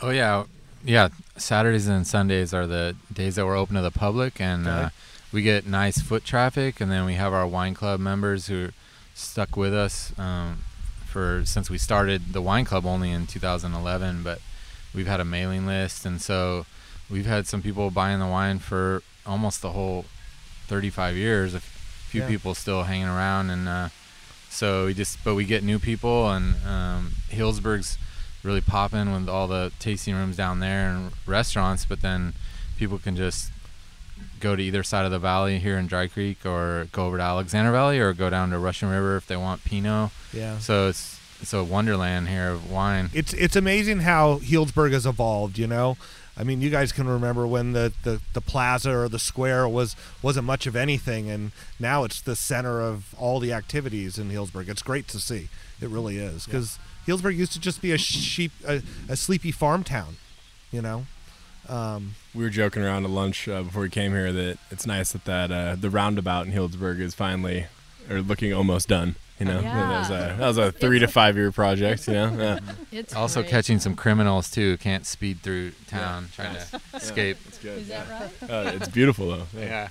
Oh 0.00 0.10
yeah, 0.10 0.44
yeah. 0.84 1.08
Saturdays 1.36 1.86
and 1.88 2.06
Sundays 2.06 2.54
are 2.54 2.66
the 2.66 2.94
days 3.12 3.34
that 3.36 3.44
we're 3.46 3.56
open 3.56 3.74
to 3.76 3.82
the 3.82 3.90
public, 3.90 4.40
and 4.40 4.66
Okay. 4.66 4.76
uh, 4.84 4.88
we 5.32 5.42
get 5.42 5.66
nice 5.66 6.00
foot 6.00 6.24
traffic. 6.24 6.80
And 6.80 6.90
then 6.90 7.04
we 7.04 7.14
have 7.14 7.32
our 7.32 7.46
wine 7.46 7.74
club 7.74 8.00
members 8.00 8.46
who 8.46 8.70
stuck 9.14 9.56
with 9.56 9.74
us 9.74 10.12
um, 10.18 10.58
for 11.04 11.42
since 11.44 11.68
we 11.70 11.78
started 11.78 12.32
the 12.32 12.40
wine 12.42 12.64
club 12.64 12.86
only 12.86 13.10
in 13.10 13.26
2011, 13.26 14.22
but 14.22 14.40
we've 14.94 15.06
had 15.06 15.20
a 15.20 15.24
mailing 15.24 15.66
list, 15.66 16.06
and 16.06 16.20
so 16.20 16.66
we've 17.10 17.26
had 17.26 17.46
some 17.46 17.62
people 17.62 17.90
buying 17.90 18.20
the 18.20 18.26
wine 18.26 18.58
for 18.58 19.02
almost 19.26 19.60
the 19.62 19.70
whole 19.72 20.04
35 20.68 21.16
years. 21.16 21.54
A 21.54 21.60
few 21.60 22.22
Yeah. 22.22 22.28
people 22.28 22.54
still 22.54 22.84
hanging 22.84 23.08
around, 23.08 23.50
and 23.50 23.68
uh, 23.68 23.88
so 24.50 24.86
we 24.86 24.94
just 24.94 25.22
but 25.24 25.34
we 25.34 25.44
get 25.44 25.62
new 25.64 25.78
people, 25.78 26.30
and 26.30 26.54
um, 26.66 27.12
Healdsburg's 27.30 27.98
really 28.44 28.60
popping 28.60 29.12
with 29.12 29.28
all 29.28 29.48
the 29.48 29.72
tasting 29.80 30.14
rooms 30.14 30.36
down 30.36 30.60
there 30.60 30.88
and 30.90 31.12
restaurants, 31.26 31.84
but 31.84 32.00
then 32.02 32.34
people 32.78 32.98
can 32.98 33.16
just 33.16 33.50
go 34.40 34.56
to 34.56 34.62
either 34.62 34.82
side 34.82 35.04
of 35.04 35.10
the 35.10 35.18
valley 35.18 35.58
here 35.58 35.78
in 35.78 35.86
Dry 35.86 36.06
Creek 36.06 36.44
or 36.46 36.88
go 36.92 37.06
over 37.06 37.16
to 37.16 37.22
Alexander 37.22 37.72
Valley 37.72 37.98
or 37.98 38.12
go 38.12 38.30
down 38.30 38.50
to 38.50 38.58
Russian 38.58 38.88
River 38.88 39.16
if 39.16 39.26
they 39.26 39.36
want 39.36 39.64
Pinot. 39.64 40.10
yeah. 40.32 40.58
So 40.58 40.88
it's 40.88 41.18
it's 41.40 41.52
a 41.52 41.62
wonderland 41.62 42.28
here 42.28 42.50
of 42.50 42.70
wine. 42.70 43.10
It's 43.14 43.32
it's 43.34 43.56
amazing 43.56 44.00
how 44.00 44.38
Healdsburg 44.38 44.92
has 44.92 45.06
evolved. 45.06 45.58
You 45.58 45.66
know, 45.66 45.96
I 46.36 46.44
mean, 46.44 46.60
you 46.60 46.70
guys 46.70 46.92
can 46.92 47.08
remember 47.08 47.46
when 47.46 47.72
the, 47.72 47.92
the, 48.04 48.20
the 48.32 48.40
plaza 48.40 48.96
or 48.96 49.08
the 49.08 49.18
square 49.18 49.68
was 49.68 49.96
wasn't 50.22 50.46
much 50.46 50.66
of 50.66 50.76
anything, 50.76 51.30
and 51.30 51.52
now 51.78 52.04
it's 52.04 52.20
the 52.20 52.36
center 52.36 52.80
of 52.80 53.14
all 53.18 53.40
the 53.40 53.52
activities 53.52 54.18
in 54.18 54.30
Healdsburg. 54.30 54.68
It's 54.68 54.82
great 54.82 55.08
to 55.08 55.20
see. 55.20 55.48
It 55.80 55.88
really 55.88 56.18
is 56.18 56.44
because 56.44 56.78
Healdsburg 57.06 57.36
used 57.36 57.52
to 57.52 57.60
just 57.60 57.80
be 57.80 57.92
a 57.92 57.98
sheep, 57.98 58.52
a, 58.66 58.82
a 59.08 59.16
sleepy 59.16 59.52
farm 59.52 59.84
town. 59.84 60.16
You 60.70 60.82
know. 60.82 61.06
Um, 61.68 62.14
We 62.34 62.44
were 62.44 62.50
joking 62.50 62.82
around 62.82 63.04
at 63.04 63.10
lunch 63.10 63.48
uh, 63.48 63.62
before 63.62 63.82
we 63.82 63.90
came 63.90 64.12
here 64.12 64.32
that 64.32 64.58
it's 64.70 64.86
nice 64.86 65.12
that 65.12 65.24
that 65.24 65.50
uh, 65.50 65.76
the 65.76 65.90
roundabout 65.90 66.46
in 66.46 66.52
Healdsburg 66.52 67.00
is 67.00 67.14
finally 67.14 67.66
or 68.08 68.20
looking 68.22 68.52
almost 68.54 68.88
done. 68.88 69.16
You 69.38 69.46
know, 69.46 69.60
that 69.60 69.98
was 70.00 70.10
a 70.10 70.34
that 70.38 70.46
was 70.48 70.58
a 70.58 70.72
three 70.72 70.98
to 70.98 71.06
five 71.06 71.36
year 71.36 71.52
project. 71.52 72.08
You 72.08 72.14
know, 72.14 72.36
yeah. 72.38 72.58
It's 72.90 73.14
Also 73.14 73.40
great. 73.42 73.50
catching 73.50 73.78
some 73.78 73.94
criminals 73.94 74.50
too 74.50 74.70
who 74.72 74.76
can't 74.76 75.06
speed 75.06 75.40
through 75.42 75.72
town 75.86 76.28
trying 76.34 76.56
to 76.56 76.80
escape. 76.94 77.36
it's 77.46 77.58
good. 77.58 77.78
Is 77.78 77.88
that 77.88 78.08
right? 78.10 78.50
Uh, 78.50 78.72
it's 78.74 78.88
beautiful 78.88 79.28
though. 79.28 79.46
Yeah. 79.60 79.90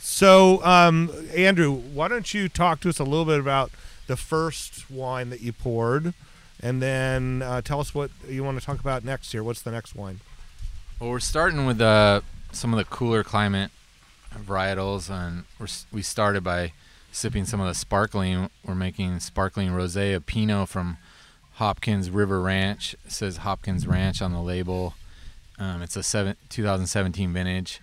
so, 0.00 0.64
um, 0.64 1.10
Andrew, 1.36 1.72
why 1.72 2.08
don't 2.08 2.32
you 2.32 2.48
talk 2.48 2.80
to 2.80 2.88
us 2.88 2.98
a 2.98 3.04
little 3.04 3.26
bit 3.26 3.38
about 3.40 3.70
the 4.06 4.16
first 4.16 4.90
wine 4.90 5.28
that 5.30 5.42
you 5.42 5.52
poured, 5.52 6.14
and 6.62 6.80
then 6.80 7.42
uh, 7.42 7.60
tell 7.60 7.80
us 7.80 7.94
what 7.94 8.10
you 8.26 8.42
want 8.42 8.58
to 8.58 8.64
talk 8.64 8.80
about 8.80 9.04
next 9.04 9.32
here. 9.32 9.42
What's 9.42 9.60
the 9.60 9.70
next 9.70 9.94
wine? 9.94 10.20
Well, 11.00 11.10
we're 11.10 11.20
starting 11.20 11.64
with 11.64 11.80
uh, 11.80 12.22
some 12.50 12.74
of 12.74 12.78
the 12.78 12.84
cooler 12.84 13.22
climate 13.22 13.70
varietals, 14.34 15.08
and 15.08 15.44
we're, 15.56 15.68
we 15.92 16.02
started 16.02 16.42
by 16.42 16.72
sipping 17.12 17.44
some 17.44 17.60
of 17.60 17.68
the 17.68 17.74
sparkling. 17.74 18.50
We're 18.64 18.74
making 18.74 19.20
sparkling 19.20 19.70
rosé 19.70 20.16
of 20.16 20.26
Pinot 20.26 20.68
from 20.68 20.96
Hopkins 21.52 22.10
River 22.10 22.40
Ranch. 22.40 22.96
It 23.06 23.12
says 23.12 23.36
Hopkins 23.38 23.86
Ranch 23.86 24.20
on 24.20 24.32
the 24.32 24.40
label. 24.40 24.94
Um, 25.56 25.82
it's 25.82 25.94
a 25.94 26.02
seven, 26.02 26.34
2017 26.48 27.32
vintage. 27.32 27.80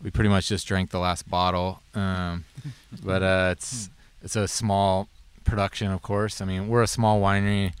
We 0.00 0.12
pretty 0.12 0.30
much 0.30 0.46
just 0.46 0.64
drank 0.64 0.90
the 0.90 1.00
last 1.00 1.28
bottle, 1.28 1.82
um, 1.96 2.44
but 3.04 3.24
uh, 3.24 3.48
it's 3.50 3.90
it's 4.22 4.36
a 4.36 4.46
small 4.46 5.08
production, 5.44 5.90
of 5.90 6.00
course. 6.02 6.40
I 6.40 6.44
mean, 6.44 6.68
we're 6.68 6.82
a 6.82 6.86
small 6.86 7.20
winery. 7.20 7.72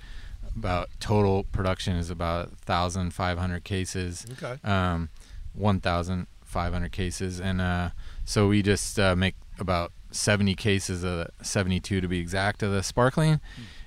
About 0.56 0.88
total 1.00 1.44
production 1.44 1.96
is 1.96 2.10
about 2.10 2.48
1,500 2.66 3.64
cases. 3.64 4.26
Okay. 4.32 4.58
Um, 4.68 5.08
1,500 5.54 6.92
cases, 6.92 7.40
and 7.40 7.60
uh, 7.60 7.90
so 8.24 8.48
we 8.48 8.62
just 8.62 8.98
uh, 8.98 9.14
make 9.16 9.34
about 9.58 9.92
70 10.10 10.54
cases 10.54 11.04
of 11.04 11.10
the 11.10 11.28
72 11.44 12.00
to 12.00 12.08
be 12.08 12.18
exact 12.18 12.62
of 12.62 12.72
the 12.72 12.82
sparkling, 12.82 13.40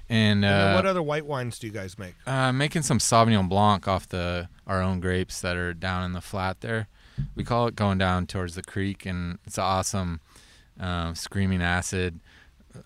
and, 0.10 0.45
uh, 0.45 0.73
what 0.73 0.86
other 0.86 1.01
white 1.01 1.25
wines 1.25 1.58
do 1.58 1.65
you 1.67 1.73
guys 1.73 1.97
make? 1.97 2.13
uh, 2.28 2.51
making 2.51 2.84
some 2.84 2.99
Sauvignon 2.99 3.49
Blanc 3.49 3.88
off 3.88 4.08
the 4.08 4.49
our 4.67 4.82
own 4.82 4.99
grapes 4.99 5.41
that 5.41 5.56
are 5.58 5.73
down 5.73 6.04
in 6.04 6.13
the 6.13 6.21
flat 6.21 6.62
there. 6.62 6.88
We 7.36 7.43
call 7.43 7.67
it 7.67 7.75
going 7.75 7.97
down 7.97 8.28
towards 8.28 8.56
the 8.56 8.63
creek, 8.63 9.06
and 9.06 9.39
it's 9.45 9.58
awesome. 9.58 10.19
Um, 10.80 11.15
screaming 11.15 11.62
acid, 11.62 12.19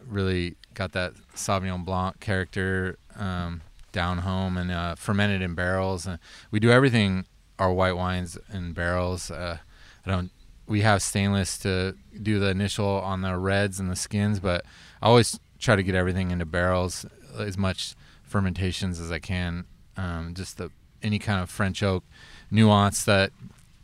really 0.07 0.55
got 0.73 0.91
that 0.93 1.13
Sauvignon 1.35 1.83
Blanc 1.83 2.19
character 2.19 2.97
um, 3.17 3.61
down 3.91 4.19
home, 4.19 4.57
and 4.57 4.71
uh, 4.71 4.95
fermented 4.95 5.41
in 5.41 5.55
barrels. 5.55 6.05
And 6.05 6.19
we 6.51 6.59
do 6.59 6.71
everything 6.71 7.25
our 7.57 7.73
white 7.73 7.95
wines 7.95 8.37
in 8.53 8.73
barrels. 8.73 9.29
Uh, 9.29 9.57
I 10.05 10.09
don't. 10.09 10.31
We 10.67 10.81
have 10.81 11.01
stainless 11.01 11.57
to 11.59 11.95
do 12.21 12.39
the 12.39 12.49
initial 12.49 12.85
on 12.87 13.21
the 13.21 13.35
reds 13.37 13.79
and 13.79 13.89
the 13.89 13.95
skins, 13.95 14.39
but 14.39 14.63
I 15.01 15.07
always 15.07 15.39
try 15.57 15.75
to 15.75 15.83
get 15.83 15.95
everything 15.95 16.31
into 16.31 16.45
barrels 16.45 17.05
as 17.37 17.57
much 17.57 17.95
fermentations 18.23 18.99
as 18.99 19.11
I 19.11 19.19
can. 19.19 19.65
Um, 19.97 20.33
just 20.35 20.57
the 20.57 20.69
any 21.01 21.19
kind 21.19 21.41
of 21.41 21.49
French 21.49 21.81
oak 21.81 22.03
nuance 22.51 23.03
that 23.05 23.31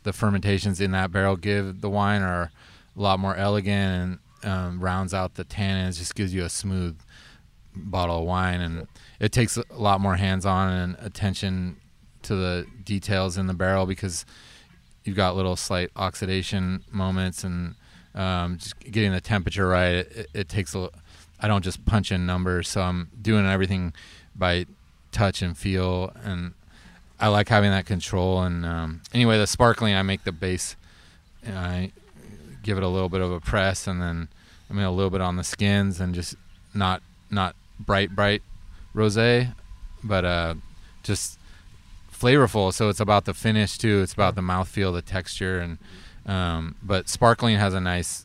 the 0.04 0.12
fermentations 0.12 0.80
in 0.80 0.92
that 0.92 1.10
barrel 1.10 1.36
give 1.36 1.80
the 1.80 1.90
wine 1.90 2.22
are 2.22 2.50
a 2.96 3.00
lot 3.00 3.18
more 3.18 3.34
elegant 3.34 4.20
and 4.42 4.50
um, 4.50 4.80
rounds 4.80 5.12
out 5.12 5.34
the 5.34 5.44
tannins. 5.44 5.98
Just 5.98 6.14
gives 6.14 6.32
you 6.32 6.44
a 6.44 6.48
smooth 6.48 6.98
bottle 7.74 8.20
of 8.20 8.26
wine, 8.26 8.60
and 8.60 8.86
it 9.20 9.32
takes 9.32 9.56
a 9.56 9.64
lot 9.72 10.00
more 10.00 10.16
hands-on 10.16 10.72
and 10.72 10.96
attention 11.00 11.76
to 12.22 12.34
the 12.34 12.66
details 12.84 13.36
in 13.38 13.46
the 13.46 13.54
barrel 13.54 13.86
because 13.86 14.26
you've 15.04 15.16
got 15.16 15.36
little 15.36 15.56
slight 15.56 15.90
oxidation 15.96 16.82
moments 16.90 17.44
and 17.44 17.74
um, 18.14 18.58
just 18.58 18.78
getting 18.80 19.12
the 19.12 19.20
temperature 19.20 19.68
right. 19.68 19.94
It, 19.96 20.26
it 20.34 20.48
takes 20.48 20.74
a. 20.74 20.90
I 21.38 21.48
don't 21.48 21.62
just 21.62 21.84
punch 21.84 22.10
in 22.10 22.24
numbers, 22.24 22.68
so 22.68 22.80
I'm 22.80 23.10
doing 23.20 23.46
everything 23.46 23.92
by 24.34 24.64
touch 25.12 25.42
and 25.42 25.56
feel, 25.56 26.12
and 26.24 26.54
I 27.20 27.28
like 27.28 27.48
having 27.48 27.70
that 27.70 27.84
control. 27.84 28.42
And 28.42 28.64
um, 28.64 29.02
anyway, 29.12 29.36
the 29.36 29.46
sparkling, 29.46 29.94
I 29.94 30.02
make 30.02 30.24
the 30.24 30.32
base. 30.32 30.76
And 31.44 31.58
I 31.58 31.92
give 32.62 32.78
it 32.78 32.82
a 32.82 32.88
little 32.88 33.10
bit 33.10 33.20
of 33.20 33.30
a 33.30 33.38
press, 33.38 33.86
and 33.86 34.00
then 34.00 34.28
I 34.70 34.74
mean 34.74 34.84
a 34.84 34.90
little 34.90 35.10
bit 35.10 35.20
on 35.20 35.36
the 35.36 35.44
skins, 35.44 36.00
and 36.00 36.14
just 36.14 36.34
not 36.74 37.02
not 37.30 37.54
bright 37.78 38.16
bright 38.16 38.42
rosé, 38.96 39.52
but 40.02 40.24
uh, 40.24 40.54
just 41.02 41.38
flavorful. 42.12 42.72
So 42.72 42.88
it's 42.88 43.00
about 43.00 43.26
the 43.26 43.34
finish 43.34 43.78
too. 43.78 44.00
It's 44.02 44.14
about 44.14 44.34
the 44.34 44.40
mouthfeel, 44.40 44.92
the 44.92 45.02
texture, 45.02 45.60
and 45.60 45.78
um, 46.26 46.74
but 46.82 47.08
sparkling 47.08 47.56
has 47.56 47.74
a 47.74 47.80
nice. 47.80 48.24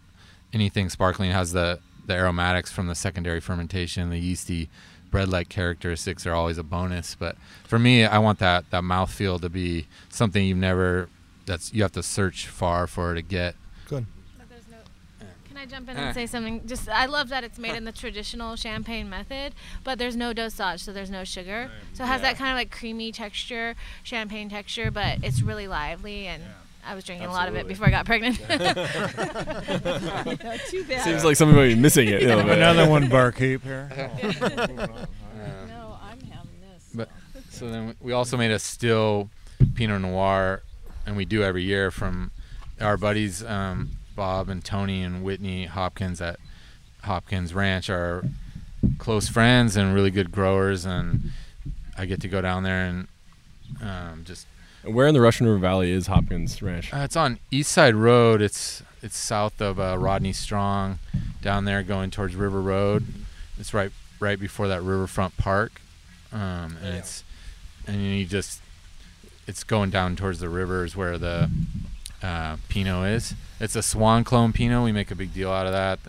Anything 0.53 0.89
sparkling 0.89 1.31
has 1.31 1.51
the 1.51 1.79
the 2.07 2.15
aromatics 2.15 2.71
from 2.71 2.87
the 2.87 2.95
secondary 2.95 3.39
fermentation, 3.39 4.09
the 4.09 4.17
yeasty 4.19 4.69
bread-like 5.11 5.49
characteristics 5.49 6.25
are 6.25 6.33
always 6.33 6.57
a 6.57 6.63
bonus. 6.63 7.15
But 7.15 7.35
for 7.65 7.77
me, 7.77 8.05
I 8.05 8.17
want 8.17 8.39
that 8.39 8.69
that 8.71 8.81
mouthfeel 8.81 9.41
to 9.41 9.49
be 9.49 9.87
something 10.09 10.43
you've 10.43 10.57
never. 10.57 11.09
That's 11.45 11.73
you 11.73 11.81
have 11.83 11.91
to 11.93 12.03
search 12.03 12.47
far 12.47 12.87
for 12.87 13.13
to 13.13 13.21
get. 13.21 13.55
Good. 13.87 14.05
Can 15.61 15.69
I 15.69 15.75
jump 15.75 15.89
in 15.89 15.97
and 15.97 16.15
say 16.15 16.25
something? 16.25 16.65
Just 16.65 16.89
I 16.89 17.05
love 17.05 17.29
that 17.29 17.43
it's 17.43 17.59
made 17.59 17.75
in 17.75 17.83
the 17.83 17.91
traditional 17.91 18.55
champagne 18.55 19.11
method, 19.11 19.53
but 19.83 19.99
there's 19.99 20.15
no 20.15 20.33
dosage, 20.33 20.81
so 20.81 20.91
there's 20.91 21.11
no 21.11 21.23
sugar. 21.23 21.69
So 21.93 22.03
it 22.03 22.07
has 22.07 22.21
that 22.21 22.37
kind 22.37 22.49
of 22.49 22.55
like 22.55 22.71
creamy 22.71 23.11
texture, 23.11 23.75
champagne 24.01 24.49
texture, 24.49 24.89
but 24.89 25.19
it's 25.21 25.43
really 25.43 25.67
lively 25.67 26.25
and 26.25 26.41
I 26.83 26.95
was 26.95 27.03
drinking 27.03 27.27
a 27.27 27.31
lot 27.31 27.47
of 27.47 27.55
it 27.55 27.67
before 27.67 27.85
I 27.85 27.91
got 27.91 28.07
pregnant. 28.07 28.39
Yeah, 28.49 28.73
too 30.67 30.83
bad. 30.85 31.03
Seems 31.03 31.23
like 31.23 31.35
somebody 31.35 31.69
might 31.69 31.75
be 31.75 31.79
missing 31.79 32.07
it. 32.07 32.23
a 32.23 32.25
little 32.25 32.43
bit. 32.43 32.57
Another 32.57 32.89
one, 32.89 33.07
barkeep 33.07 33.61
here. 33.61 33.87
no, 34.23 35.99
I'm 36.01 36.19
having 36.21 36.59
this. 36.59 36.89
But 36.91 37.09
so 37.51 37.69
then 37.69 37.95
we 38.01 38.13
also 38.13 38.35
made 38.35 38.49
a 38.49 38.57
still 38.57 39.29
Pinot 39.75 40.01
Noir, 40.01 40.63
and 41.05 41.15
we 41.15 41.25
do 41.25 41.43
every 41.43 41.61
year 41.61 41.91
from 41.91 42.31
our 42.79 42.97
buddies 42.97 43.43
um, 43.43 43.91
Bob 44.21 44.49
and 44.49 44.63
Tony 44.63 45.01
and 45.01 45.23
Whitney 45.23 45.65
Hopkins 45.65 46.21
at 46.21 46.39
Hopkins 47.01 47.55
Ranch 47.55 47.89
are 47.89 48.23
close 48.99 49.27
friends 49.27 49.75
and 49.75 49.95
really 49.95 50.11
good 50.11 50.31
growers, 50.31 50.85
and 50.85 51.31
I 51.97 52.05
get 52.05 52.21
to 52.21 52.27
go 52.27 52.39
down 52.39 52.61
there 52.61 52.85
and 52.85 53.07
um, 53.81 54.21
just. 54.23 54.45
And 54.83 54.93
where 54.93 55.07
in 55.07 55.15
the 55.15 55.21
Russian 55.21 55.47
River 55.47 55.57
Valley 55.57 55.89
is 55.89 56.05
Hopkins 56.05 56.61
Ranch? 56.61 56.93
Uh, 56.93 56.97
it's 56.97 57.15
on 57.15 57.39
East 57.49 57.71
Side 57.71 57.95
Road. 57.95 58.43
It's 58.43 58.83
it's 59.01 59.17
south 59.17 59.59
of 59.59 59.79
uh, 59.79 59.97
Rodney 59.97 60.33
Strong, 60.33 60.99
down 61.41 61.65
there 61.65 61.81
going 61.81 62.11
towards 62.11 62.35
River 62.35 62.61
Road. 62.61 63.03
It's 63.57 63.73
right 63.73 63.91
right 64.19 64.39
before 64.39 64.67
that 64.67 64.83
Riverfront 64.83 65.35
Park, 65.37 65.81
um, 66.31 66.77
and 66.83 66.95
it's 66.95 67.23
and 67.87 67.99
you 67.99 68.27
just 68.27 68.61
it's 69.47 69.63
going 69.63 69.89
down 69.89 70.15
towards 70.15 70.37
the 70.37 70.49
rivers 70.49 70.95
where 70.95 71.17
the 71.17 71.49
uh, 72.21 72.57
Pinot 72.69 73.07
is. 73.09 73.33
It's 73.59 73.75
a 73.75 73.81
Swan 73.81 74.23
clone 74.23 74.53
Pinot. 74.53 74.83
We 74.83 74.91
make 74.91 75.11
a 75.11 75.15
big 75.15 75.33
deal 75.33 75.51
out 75.51 75.65
of 75.65 75.73
that. 75.73 75.99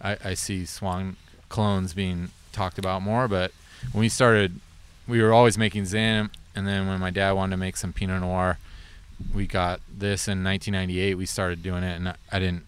I, 0.00 0.16
I 0.30 0.34
see 0.34 0.64
Swan 0.64 1.16
clones 1.48 1.94
being 1.94 2.30
talked 2.52 2.78
about 2.78 3.02
more, 3.02 3.28
but 3.28 3.52
when 3.92 4.00
we 4.00 4.08
started, 4.08 4.60
we 5.06 5.22
were 5.22 5.32
always 5.32 5.56
making 5.58 5.86
Zin, 5.86 6.30
and 6.54 6.66
then 6.66 6.86
when 6.86 7.00
my 7.00 7.10
dad 7.10 7.32
wanted 7.32 7.52
to 7.52 7.56
make 7.56 7.76
some 7.76 7.92
Pinot 7.92 8.20
Noir, 8.20 8.58
we 9.34 9.46
got 9.46 9.80
this 9.88 10.28
in 10.28 10.42
1998. 10.44 11.14
We 11.14 11.26
started 11.26 11.62
doing 11.62 11.82
it, 11.82 11.96
and 11.96 12.14
I 12.30 12.38
didn't. 12.38 12.64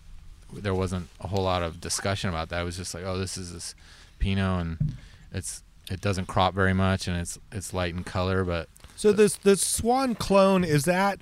There 0.52 0.74
wasn't 0.74 1.08
a 1.20 1.28
whole 1.28 1.44
lot 1.44 1.62
of 1.62 1.80
discussion 1.80 2.30
about 2.30 2.48
that. 2.48 2.62
It 2.62 2.64
was 2.64 2.76
just 2.78 2.94
like, 2.94 3.04
oh, 3.04 3.18
this 3.18 3.36
is 3.36 3.52
this 3.52 3.74
Pinot, 4.18 4.60
and 4.60 4.94
it's 5.32 5.62
it 5.90 6.00
doesn't 6.00 6.26
crop 6.26 6.54
very 6.54 6.74
much, 6.74 7.08
and 7.08 7.16
it's 7.18 7.38
it's 7.52 7.74
light 7.74 7.94
in 7.94 8.04
color, 8.04 8.44
but 8.44 8.68
So 8.96 9.12
this 9.12 9.36
the 9.36 9.56
Swan 9.56 10.14
clone 10.14 10.64
is 10.64 10.84
that 10.84 11.20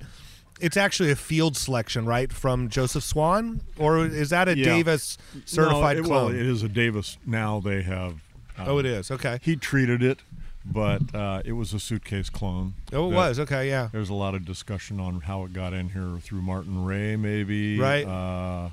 it's 0.59 0.77
actually 0.77 1.11
a 1.11 1.15
field 1.15 1.55
selection, 1.57 2.05
right, 2.05 2.31
from 2.31 2.69
Joseph 2.69 3.03
Swan, 3.03 3.61
or 3.77 4.05
is 4.05 4.29
that 4.31 4.47
a 4.47 4.57
Yeah. 4.57 4.65
Davis 4.65 5.17
certified 5.45 5.97
no, 5.97 6.03
it, 6.03 6.05
clone? 6.05 6.25
Well, 6.31 6.35
it 6.35 6.45
is 6.45 6.63
a 6.63 6.69
Davis. 6.69 7.17
Now 7.25 7.59
they 7.59 7.81
have. 7.83 8.13
um, 8.57 8.65
Oh, 8.67 8.77
it 8.79 8.85
is. 8.85 9.11
Okay. 9.11 9.39
He 9.41 9.55
treated 9.55 10.01
it, 10.01 10.19
but 10.65 11.13
uh, 11.13 11.41
it 11.45 11.51
was 11.53 11.73
a 11.73 11.79
suitcase 11.79 12.29
clone. 12.29 12.73
Oh, 12.91 13.11
it 13.11 13.13
was. 13.15 13.39
Okay, 13.39 13.69
yeah. 13.69 13.89
There's 13.91 14.09
a 14.09 14.13
lot 14.15 14.33
of 14.35 14.45
discussion 14.45 14.99
on 14.99 15.21
how 15.21 15.43
it 15.43 15.53
got 15.53 15.73
in 15.73 15.89
here 15.89 16.17
through 16.21 16.41
Martin 16.41 16.83
Ray, 16.83 17.15
maybe. 17.15 17.79
Right. 17.79 18.05
Uh, 18.05 18.69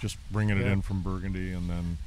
just 0.00 0.16
bringing 0.30 0.58
it 0.58 0.64
Yeah. 0.66 0.72
in 0.74 0.82
from 0.82 1.02
Burgundy, 1.02 1.52
and 1.52 1.68
then 1.70 1.98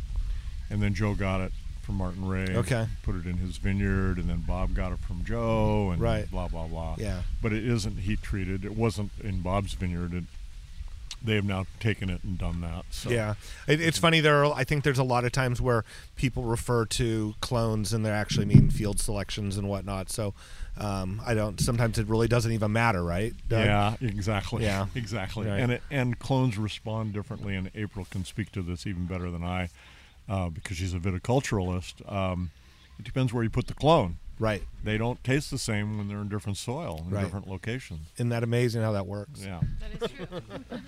and 0.69 0.81
then 0.81 0.93
Joe 0.93 1.13
got 1.15 1.41
it 1.41 1.51
from 1.81 1.95
Martin 1.95 2.27
Ray. 2.27 2.47
Okay. 2.55 2.87
Put 3.03 3.15
it 3.15 3.25
in 3.25 3.37
his 3.37 3.57
vineyard, 3.57 4.17
and 4.17 4.29
then 4.29 4.43
Bob 4.47 4.73
got 4.73 4.91
it 4.91 4.99
from 4.99 5.23
Joe, 5.25 5.89
and 5.91 6.01
Right. 6.01 6.29
blah 6.29 6.47
blah 6.47 6.67
blah. 6.67 6.95
Yeah. 6.97 7.21
But 7.41 7.53
it 7.53 7.65
isn't 7.65 7.99
heat 7.99 8.21
treated. 8.21 8.65
It 8.65 8.75
wasn't 8.75 9.11
in 9.23 9.41
Bob's 9.41 9.73
vineyard. 9.73 10.13
It, 10.13 10.23
they 11.23 11.35
have 11.35 11.45
now 11.45 11.65
taken 11.79 12.09
it 12.09 12.23
and 12.23 12.37
done 12.37 12.61
that. 12.61 12.85
So. 12.89 13.09
Yeah, 13.09 13.35
it, 13.67 13.79
it's 13.79 13.97
funny. 13.99 14.21
There, 14.21 14.43
are, 14.43 14.53
I 14.53 14.63
think 14.63 14.83
there's 14.83 14.97
a 14.97 15.03
lot 15.03 15.23
of 15.23 15.31
times 15.31 15.61
where 15.61 15.83
people 16.15 16.43
refer 16.43 16.85
to 16.85 17.35
clones 17.41 17.93
and 17.93 18.03
they 18.03 18.09
actually 18.09 18.45
mean 18.45 18.71
field 18.71 18.99
selections 18.99 19.55
and 19.55 19.69
whatnot. 19.69 20.09
So, 20.09 20.33
um, 20.77 21.21
I 21.25 21.33
don't. 21.33 21.59
Sometimes 21.59 21.99
it 21.99 22.07
really 22.07 22.27
doesn't 22.27 22.51
even 22.51 22.71
matter, 22.71 23.03
right? 23.03 23.33
Doug? 23.47 23.65
Yeah, 23.65 23.95
exactly. 24.01 24.63
Yeah. 24.63 24.87
exactly. 24.95 25.47
Right. 25.47 25.59
And 25.59 25.73
it, 25.73 25.83
and 25.91 26.17
clones 26.17 26.57
respond 26.57 27.13
differently, 27.13 27.55
and 27.55 27.69
April 27.75 28.07
can 28.09 28.25
speak 28.25 28.51
to 28.53 28.61
this 28.61 28.87
even 28.87 29.05
better 29.05 29.29
than 29.29 29.43
I, 29.43 29.69
uh, 30.31 30.49
because 30.49 30.77
she's 30.77 30.93
a 30.93 30.99
viticulturalist. 30.99 31.95
Um, 32.11 32.51
it 32.97 33.05
depends 33.05 33.33
where 33.33 33.43
you 33.43 33.49
put 33.49 33.67
the 33.67 33.73
clone. 33.73 34.17
Right. 34.39 34.63
They 34.83 34.97
don't 34.97 35.23
taste 35.23 35.51
the 35.51 35.57
same 35.59 35.97
when 35.97 36.07
they're 36.07 36.21
in 36.21 36.29
different 36.29 36.57
soil, 36.57 37.03
in 37.05 37.11
Right. 37.13 37.23
different 37.23 37.47
locations. 37.47 38.07
Isn't 38.15 38.29
that 38.29 38.43
amazing 38.43 38.81
how 38.81 38.91
that 38.93 39.05
works? 39.05 39.43
Yeah. 39.43 39.59
that 39.99 40.03
is 40.03 40.11
true. 40.17 40.41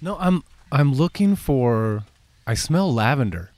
No, 0.00 0.16
I'm 0.18 0.42
I'm 0.72 0.92
looking 0.92 1.36
for. 1.36 2.04
I 2.46 2.54
smell 2.54 2.92
lavender, 2.92 3.50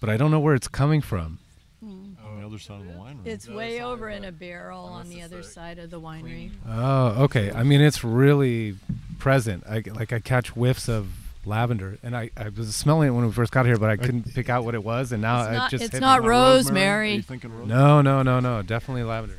but 0.00 0.08
I 0.10 0.16
don't 0.16 0.30
know 0.30 0.40
where 0.40 0.54
it's 0.54 0.68
coming 0.68 1.00
from. 1.00 1.38
On 1.82 2.40
the 2.40 2.46
other 2.46 2.58
side 2.58 2.80
of 2.80 2.86
the 2.92 2.98
wine 2.98 3.16
room. 3.16 3.26
It's 3.26 3.48
way 3.48 3.80
over 3.82 4.08
in 4.10 4.24
a 4.24 4.32
barrel 4.32 4.84
on 4.84 5.08
the 5.08 5.22
other 5.22 5.42
side 5.42 5.78
of 5.78 5.90
the 5.90 6.00
winery. 6.00 6.50
Oh, 6.68 7.24
okay. 7.24 7.50
I 7.52 7.62
mean, 7.62 7.80
it's 7.80 8.02
really 8.04 8.76
present. 9.18 9.64
I 9.68 9.82
like 9.94 10.12
I 10.12 10.18
catch 10.20 10.48
whiffs 10.50 10.88
of 10.88 11.08
lavender, 11.48 11.98
and 12.02 12.16
I, 12.16 12.30
I 12.36 12.48
was 12.50 12.74
smelling 12.76 13.08
it 13.08 13.10
when 13.12 13.24
we 13.26 13.32
first 13.32 13.50
got 13.52 13.66
here, 13.66 13.76
but 13.76 13.90
I 13.90 13.96
couldn't 13.96 14.34
pick 14.34 14.48
out 14.48 14.64
what 14.64 14.74
it 14.74 14.84
was, 14.84 15.10
and 15.12 15.22
now 15.22 15.40
It's 15.42 15.48
it 15.50 15.52
not- 15.54 15.70
just 15.70 15.84
it's 15.84 16.00
not 16.00 16.22
me. 16.22 16.28
rosemary. 16.28 17.12
Are 17.12 17.14
you 17.16 17.22
thinking 17.22 17.50
rosemary? 17.50 17.68
No, 17.80 18.02
no, 18.02 18.22
no, 18.22 18.40
no, 18.40 18.62
definitely 18.62 19.02
lavender. 19.02 19.38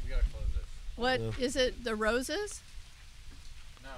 What 0.95 1.21
is 1.39 1.55
it? 1.55 1.83
The 1.85 1.95
roses? 1.95 2.61
No. 3.81 3.89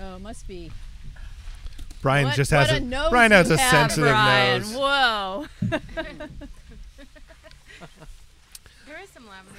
Oh, 0.00 0.16
it 0.16 0.20
must 0.20 0.46
be. 0.46 0.70
Brian 2.00 2.26
what, 2.26 2.36
just 2.36 2.52
what 2.52 2.68
has 2.68 2.78
a, 2.78 2.80
nose 2.80 3.10
Brian 3.10 3.32
has 3.32 3.48
you 3.48 3.56
a 3.56 3.58
have, 3.58 3.70
sensitive 3.90 4.10
Brian. 4.12 4.62
nose. 4.62 4.74
Whoa. 4.74 5.46
There 8.86 9.00
is 9.02 9.10
some 9.10 9.26
lavender 9.28 9.58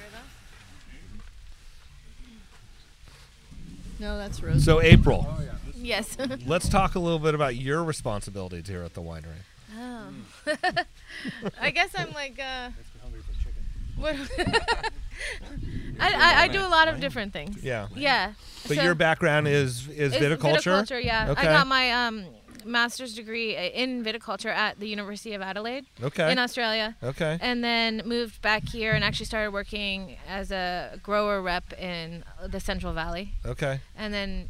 though. 4.00 4.04
no, 4.06 4.16
that's 4.18 4.42
rose. 4.42 4.64
So 4.64 4.80
April, 4.80 5.26
oh, 5.28 5.42
Yes. 5.80 6.16
let's 6.46 6.68
talk 6.68 6.94
a 6.94 6.98
little 6.98 7.18
bit 7.18 7.34
about 7.34 7.56
your 7.56 7.82
responsibilities 7.84 8.68
here 8.68 8.82
at 8.82 8.94
the 8.94 9.02
winery. 9.02 9.42
oh. 9.76 10.08
I 11.60 11.70
guess 11.70 11.90
I'm 11.96 12.12
like. 12.12 12.38
Uh, 12.38 12.70
what? 13.96 14.16
I, 16.00 16.14
I, 16.14 16.42
I 16.44 16.48
do 16.48 16.60
a 16.60 16.68
lot 16.68 16.88
of 16.88 17.00
different 17.00 17.32
things. 17.32 17.62
Yeah. 17.62 17.88
Yeah. 17.94 18.32
But 18.66 18.78
So- 18.78 18.82
your 18.82 18.94
background 18.94 19.48
is 19.48 19.88
is 19.88 20.14
viticulture. 20.14 20.82
Viticulture, 20.82 21.04
yeah. 21.04 21.30
Okay. 21.30 21.42
I 21.42 21.52
got 21.52 21.66
my 21.66 21.92
um, 21.92 22.24
master's 22.64 23.14
degree 23.14 23.56
in 23.56 24.02
viticulture 24.02 24.50
at 24.50 24.80
the 24.80 24.88
University 24.88 25.34
of 25.34 25.42
Adelaide 25.42 25.84
Okay. 26.02 26.32
in 26.32 26.38
Australia. 26.38 26.96
Okay. 27.02 27.38
And 27.40 27.62
then 27.62 28.02
moved 28.06 28.40
back 28.40 28.66
here 28.66 28.92
and 28.92 29.04
actually 29.04 29.26
started 29.26 29.52
working 29.52 30.16
as 30.28 30.50
a 30.50 30.98
grower 31.02 31.42
rep 31.42 31.72
in 31.78 32.24
the 32.46 32.60
Central 32.60 32.92
Valley. 32.92 33.34
Okay. 33.44 33.80
And 33.96 34.12
then 34.14 34.48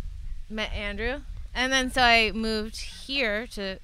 met 0.50 0.72
Andrew. 0.72 1.20
And 1.54 1.72
then 1.72 1.90
so 1.90 2.02
I 2.02 2.32
moved 2.32 2.76
here 2.78 3.46
to 3.48 3.78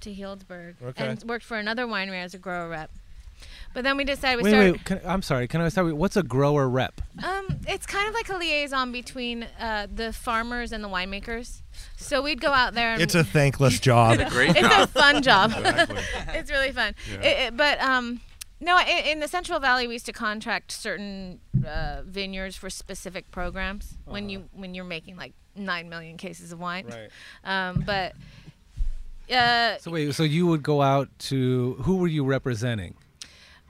to 0.00 0.14
Healdsburg 0.14 0.74
Okay. 0.82 1.06
and 1.06 1.22
worked 1.24 1.44
for 1.44 1.56
another 1.56 1.86
winery 1.86 2.22
as 2.22 2.34
a 2.34 2.38
grower 2.38 2.68
rep. 2.68 2.90
But 3.74 3.84
then 3.84 3.96
we 3.96 4.04
decided 4.04 4.44
we 4.44 4.50
wait, 4.50 4.50
started. 4.50 4.72
wait. 4.72 4.84
Can, 4.84 5.00
I'm 5.04 5.22
sorry. 5.22 5.48
Can 5.48 5.60
I 5.60 5.68
start? 5.68 5.86
with- 5.86 5.94
What's 5.94 6.16
a 6.16 6.22
grower 6.22 6.68
rep? 6.68 7.00
Um, 7.24 7.46
it's 7.66 7.86
kind 7.86 8.06
of 8.08 8.12
like 8.14 8.28
a 8.28 8.36
liaison 8.36 8.92
between 8.92 9.44
uh, 9.58 9.86
the 9.94 10.12
farmers 10.12 10.72
and 10.72 10.82
the 10.84 10.88
winemakers. 10.88 11.62
So 11.96 12.20
we'd 12.20 12.40
go 12.40 12.50
out 12.52 12.74
there. 12.74 12.92
And 12.94 13.02
It's 13.02 13.14
a 13.14 13.24
thankless 13.24 13.80
job. 13.80 14.18
it's 14.20 14.60
a 14.60 14.86
fun 14.88 15.22
job. 15.22 15.52
Exactly. 15.56 16.02
it's 16.34 16.50
really 16.50 16.72
fun. 16.72 16.94
Yeah. 17.10 17.20
It- 17.20 17.38
it- 17.48 17.56
but 17.56 17.80
um, 17.80 18.20
no, 18.60 18.78
in, 18.80 19.06
in 19.06 19.20
the 19.20 19.28
Central 19.28 19.58
Valley, 19.60 19.86
we 19.86 19.94
used 19.94 20.06
to 20.06 20.12
contract 20.12 20.70
certain 20.72 21.40
uh, 21.66 22.02
vineyards 22.04 22.56
for 22.56 22.68
specific 22.68 23.30
programs 23.30 23.94
when 24.04 24.28
you 24.28 24.48
when 24.52 24.74
you're 24.74 24.84
making 24.84 25.16
like 25.16 25.32
nine 25.56 25.88
million 25.88 26.16
cases 26.16 26.52
of 26.52 26.58
wine. 26.60 26.86
Right. 26.86 27.10
Um, 27.44 27.82
but 27.86 28.14
uh, 29.32 29.78
So 29.78 29.90
wait. 29.90 30.14
So 30.14 30.22
you 30.22 30.46
would 30.46 30.62
go 30.62 30.82
out 30.82 31.08
to 31.30 31.74
who 31.82 31.96
were 31.96 32.08
you 32.08 32.24
representing? 32.24 32.94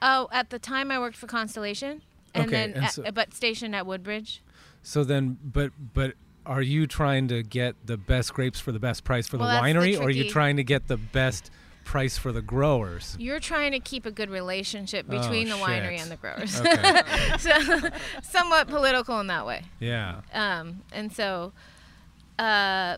oh, 0.04 0.28
at 0.32 0.50
the 0.50 0.58
time 0.58 0.90
I 0.90 0.98
worked 0.98 1.16
for 1.16 1.28
Constellation, 1.28 2.02
and 2.34 2.44
Okay, 2.46 2.50
then 2.50 2.72
and 2.74 2.84
at- 2.86 2.92
so- 2.92 3.04
but 3.14 3.32
stationed 3.34 3.74
at 3.76 3.86
Woodbridge. 3.86 4.42
So 4.82 5.04
then, 5.04 5.38
but 5.44 5.70
but 5.94 6.14
are 6.44 6.62
you 6.62 6.88
trying 6.88 7.28
to 7.28 7.44
get 7.44 7.76
the 7.86 7.96
best 7.96 8.34
grapes 8.34 8.58
for 8.58 8.72
the 8.72 8.80
best 8.80 9.04
price 9.04 9.28
for 9.28 9.38
Well, 9.38 9.46
the 9.46 9.52
that's 9.54 9.62
the 9.72 9.78
winery, 9.78 10.00
or 10.00 10.06
are 10.06 10.10
you 10.10 10.28
trying 10.28 10.56
to 10.56 10.64
get 10.64 10.88
the 10.88 10.96
best 10.96 11.52
price 11.84 12.18
for 12.18 12.32
the 12.32 12.42
growers? 12.42 13.16
You're 13.20 13.38
trying 13.38 13.70
to 13.72 13.78
keep 13.78 14.06
a 14.06 14.10
good 14.10 14.28
relationship 14.28 15.06
Oh, 15.08 15.20
between 15.20 15.48
the 15.48 15.54
winery 15.54 15.98
shit. 15.98 16.02
and 16.02 16.10
the 16.10 16.16
growers. 16.16 16.60
Okay. 16.60 17.02
so, 17.38 17.90
somewhat 18.24 18.66
political 18.66 19.20
in 19.20 19.28
that 19.28 19.46
way. 19.46 19.62
Yeah. 19.78 20.22
Um, 20.34 20.80
and 20.92 21.12
so, 21.12 21.52
uh, 22.42 22.96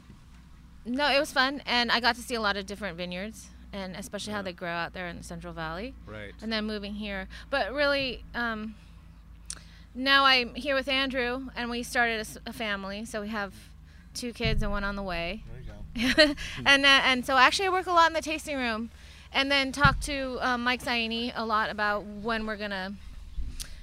no, 0.86 1.10
it 1.10 1.20
was 1.20 1.30
fun, 1.30 1.60
and 1.66 1.92
I 1.92 2.00
got 2.00 2.14
to 2.16 2.22
see 2.22 2.34
a 2.34 2.40
lot 2.40 2.56
of 2.56 2.64
different 2.64 2.96
vineyards, 2.96 3.48
and 3.74 3.94
especially 3.94 4.32
how 4.32 4.40
they 4.40 4.54
grow 4.54 4.70
out 4.70 4.94
there 4.94 5.06
in 5.06 5.18
the 5.18 5.22
Central 5.22 5.52
Valley. 5.52 5.94
Right. 6.06 6.32
And 6.40 6.50
then 6.50 6.64
moving 6.64 6.94
here, 6.94 7.28
but 7.50 7.72
really, 7.74 8.24
um, 8.34 8.74
now 9.94 10.24
I'm 10.24 10.54
here 10.54 10.74
with 10.74 10.88
Andrew, 10.88 11.50
and 11.54 11.68
we 11.68 11.82
started 11.82 12.26
a 12.46 12.52
family. 12.54 13.04
So 13.04 13.20
we 13.20 13.28
have 13.28 13.52
two 14.14 14.32
kids 14.32 14.62
and 14.62 14.72
one 14.72 14.82
on 14.82 14.96
the 14.96 15.02
way. 15.02 15.42
There 15.94 16.06
you 16.06 16.14
go. 16.14 16.34
and 16.64 16.86
uh, 16.86 17.00
and 17.04 17.26
so 17.26 17.36
actually, 17.36 17.66
I 17.66 17.70
work 17.70 17.86
a 17.86 17.92
lot 17.92 18.08
in 18.08 18.14
the 18.14 18.22
tasting 18.22 18.56
room, 18.56 18.90
and 19.30 19.50
then 19.50 19.72
talk 19.72 20.00
to 20.00 20.38
um, 20.40 20.64
Mike 20.64 20.82
Zaini 20.82 21.32
a 21.36 21.44
lot 21.44 21.68
about 21.68 22.04
when 22.06 22.46
we're 22.46 22.56
gonna, 22.56 22.94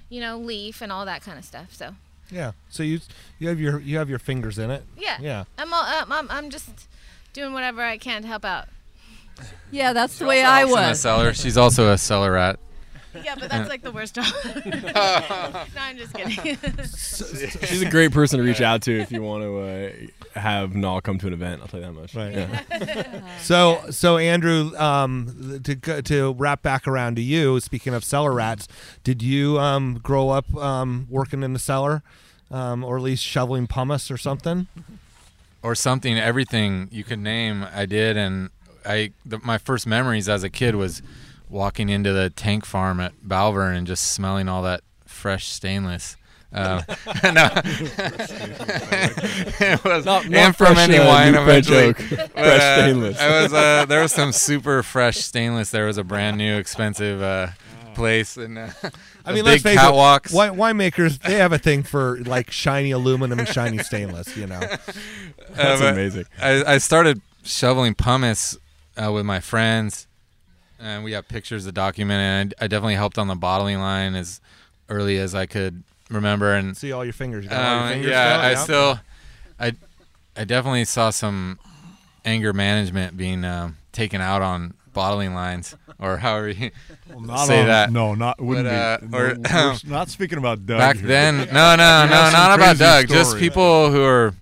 you 0.10 0.22
know, 0.22 0.40
leaf 0.40 0.82
and 0.82 0.92
all 0.92 1.06
that 1.06 1.22
kind 1.22 1.38
of 1.38 1.46
stuff. 1.46 1.72
So. 1.76 1.94
Yeah. 2.32 2.54
So 2.70 2.84
you 2.84 3.00
you 3.40 3.50
have 3.50 3.60
your 3.60 3.80
you 3.80 3.98
have 3.98 4.10
your 4.10 4.20
fingers 4.20 4.58
in 4.58 4.72
it. 4.72 4.84
Yeah. 4.98 5.18
Yeah. 5.20 5.44
I'm 5.58 5.74
all, 5.74 5.84
um, 5.84 6.12
I'm 6.12 6.32
I'm 6.32 6.50
just 6.50 6.70
doing 7.34 7.54
whatever 7.54 7.82
I 7.82 7.98
can 7.98 8.22
to 8.22 8.28
help 8.28 8.46
out. 8.46 8.68
Yeah, 9.72 9.94
that's 9.94 10.18
the 10.20 10.26
way 10.26 10.44
I 10.44 10.60
helps 10.60 10.74
in 10.74 10.82
the 10.82 10.88
was. 10.90 11.00
cellar. 11.00 11.34
She's 11.34 11.58
also 11.58 11.92
a 11.92 11.98
cellar 11.98 12.34
rat. 12.34 12.60
Yeah, 13.24 13.36
but 13.36 13.50
that's 13.50 13.70
like 13.70 13.82
the 13.82 13.92
worst 13.92 14.16
job. 14.16 14.26
no, 14.66 15.82
I'm 15.82 15.98
just 15.98 16.14
kidding. 16.14 16.58
She's 17.68 17.82
a 17.82 17.90
great 17.90 18.12
person 18.12 18.40
to 18.40 18.46
reach 18.46 18.62
out 18.62 18.82
to 18.84 19.00
if 19.00 19.12
you 19.12 19.22
want 19.22 19.44
to 19.44 19.60
uh, 19.60 20.40
have 20.40 20.76
Nalle 20.76 21.02
come 21.02 21.18
to 21.20 21.28
an 21.28 21.34
event. 21.34 21.62
I'll 21.62 21.68
tell 21.68 21.80
you 21.82 21.86
that 21.88 21.92
much. 21.94 22.16
Right. 22.16 22.34
Yeah. 22.34 23.38
So 23.42 23.82
so 23.90 24.18
Andrew, 24.18 24.76
um, 24.78 25.62
to 25.64 26.02
to 26.02 26.34
wrap 26.34 26.62
back 26.62 26.88
around 26.88 27.16
to 27.18 27.22
you. 27.22 27.60
Speaking 27.60 27.94
of 27.94 28.04
cellar 28.04 28.32
rats, 28.32 28.68
did 29.04 29.22
you 29.22 29.60
um, 29.60 30.00
grow 30.02 30.30
up 30.30 30.56
um, 30.56 31.08
working 31.10 31.44
in 31.44 31.54
the 31.54 31.60
cellar, 31.60 32.04
um, 32.50 32.84
or 32.84 32.98
at 32.98 33.04
least 33.04 33.24
shoveling 33.24 33.68
pumice 33.68 34.10
or 34.10 34.18
something? 34.18 34.68
or 35.64 35.76
something 35.76 36.18
everything 36.18 36.88
you 36.92 37.04
could 37.04 37.20
name 37.20 37.66
i 37.74 37.86
did 37.86 38.18
and 38.18 38.50
i 38.86 39.12
the, 39.26 39.40
my 39.40 39.58
first 39.58 39.86
memories 39.86 40.28
as 40.28 40.44
a 40.44 40.50
kid 40.50 40.76
was 40.76 41.02
walking 41.52 41.90
into 41.90 42.12
the 42.14 42.30
tank 42.32 42.66
farm 42.66 43.00
at 43.00 43.14
Balverne 43.22 43.78
and 43.78 43.86
just 43.88 44.12
smelling 44.12 44.48
all 44.48 44.64
that 44.64 44.82
fresh 45.06 45.48
stainless 45.48 46.16
uh, 46.54 46.82
no. 47.24 47.50
it 49.60 49.84
was 49.86 50.06
Not- 50.06 50.28
not 50.28 50.34
and 50.34 50.56
from 50.56 50.78
any 50.78 50.98
uh, 50.98 51.08
wine 51.08 51.32
new 51.34 51.42
eventually. 51.42 51.78
oak. 51.90 51.98
But, 52.10 52.32
Fresh 52.34 52.62
uh, 52.62 52.78
stainless. 52.78 53.20
I 53.20 53.42
was 53.44 53.54
uh, 53.54 53.86
there 53.86 54.02
was 54.02 54.12
some 54.12 54.32
super 54.34 54.84
fresh 54.84 55.18
stainless. 55.20 55.70
There 55.70 55.86
was 55.86 55.98
a 55.98 56.04
brand 56.04 56.38
new 56.38 56.58
expensive 56.58 57.22
uh, 57.22 57.48
place 57.94 58.36
and 58.38 58.58
uh, 58.58 58.68
I 59.26 59.32
a 59.32 59.34
mean, 59.34 59.46
big 59.46 59.46
let's 59.46 59.64
face 59.64 59.78
catwalks. 59.78 60.26
it. 60.28 60.34
Wine, 60.34 60.56
winemakers 60.56 61.20
they 61.22 61.36
have 61.36 61.54
a 61.54 61.58
thing 61.58 61.84
for 61.84 62.18
like 62.20 62.52
shiny 62.52 62.92
aluminum 62.92 63.40
and 63.40 63.48
shiny 63.48 63.78
stainless. 63.80 64.36
You 64.36 64.48
know. 64.48 64.60
Uh, 65.58 65.78
amazing. 65.82 66.26
I, 66.42 66.64
I 66.66 66.78
started 66.80 67.22
shoveling 67.44 67.96
pumice 67.96 68.58
uh, 69.02 69.12
with 69.12 69.26
my 69.26 69.40
friends, 69.40 70.08
and 70.82 71.04
we 71.04 71.12
have 71.14 71.28
pictures 71.28 71.66
to 71.66 71.72
document. 71.72 72.20
And 72.22 72.54
I, 72.60 72.66
I 72.66 72.68
definitely 72.68 72.96
helped 72.96 73.18
on 73.18 73.28
the 73.28 73.36
bottling 73.36 73.80
line 73.80 74.16
as 74.16 74.42
early 74.90 75.18
as 75.18 75.36
I 75.36 75.46
could 75.46 75.84
remember. 76.10 76.54
And 76.54 76.76
See 76.76 76.92
all 76.92 77.04
your 77.04 77.14
fingers. 77.14 77.44
You 77.46 77.50
got 77.52 77.60
all 77.66 77.74
your 77.76 77.84
um, 77.88 77.94
fingers 77.94 78.12
yeah? 78.12 78.42
I 78.44 78.56
still, 78.56 79.00
I, 79.60 79.74
I 80.36 80.44
definitely 80.46 80.86
saw 80.86 81.10
some 81.10 81.60
anger 82.26 82.54
management 82.54 83.18
being 83.18 83.44
um, 83.46 83.78
taken 83.92 84.22
out 84.22 84.42
on 84.42 84.74
bottling 84.94 85.34
lines, 85.34 85.76
or 86.00 86.18
however 86.18 86.50
you 86.50 86.72
not 87.18 87.46
say 87.48 87.62
on- 87.62 87.68
that. 87.68 87.92
no, 87.92 88.14
not- 88.14 88.42
wouldn't 88.42 88.68
but, 88.68 89.10
be. 89.12 89.16
uh, 89.16 89.20
or 89.20 89.36
No, 89.36 89.78
we're 89.84 89.90
not 89.92 90.10
speaking 90.10 90.38
about 90.38 90.66
Doug 90.66 90.80
Back 90.80 90.98
here. 90.98 91.08
then, 91.08 91.38
no, 91.54 91.76
no, 91.76 92.06
no, 92.06 92.30
not 92.32 92.56
about 92.56 92.78
Doug. 92.78 93.08
Just 93.08 93.38
people 93.38 93.90
who 93.92 94.04
are 94.04 94.34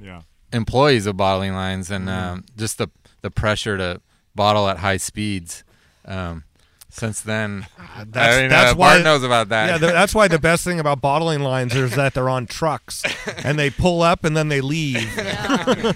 Yeah. 0.00 0.22
employees 0.52 1.06
of 1.06 1.16
bottling 1.16 1.54
lines, 1.54 1.90
and 1.90 2.06
Mhm. 2.08 2.12
um, 2.12 2.44
just 2.56 2.78
the 2.78 2.88
the 3.22 3.30
pressure 3.30 3.76
to 3.76 4.00
bottle 4.36 4.68
at 4.68 4.78
high 4.78 4.98
speeds. 4.98 5.64
Um, 6.06 6.44
since 6.88 7.20
then, 7.20 7.66
That's, 8.06 8.36
I 8.36 8.40
mean, 8.40 8.48
that's 8.50 8.72
uh, 8.72 8.76
why 8.76 8.94
Bart 8.94 9.04
knows 9.04 9.22
about 9.22 9.50
that. 9.50 9.80
Yeah, 9.82 9.90
that's 9.92 10.14
why 10.14 10.28
the 10.28 10.38
best 10.50 10.64
thing 10.64 10.80
about 10.80 11.00
bottling 11.02 11.40
lines 11.40 11.74
is 11.74 11.94
that 11.96 12.14
they're 12.14 12.30
on 12.30 12.46
trucks 12.46 13.02
and 13.44 13.58
they 13.58 13.68
pull 13.68 14.00
up 14.02 14.24
and 14.24 14.34
then 14.36 14.48
they 14.48 14.62
leave. 14.62 15.14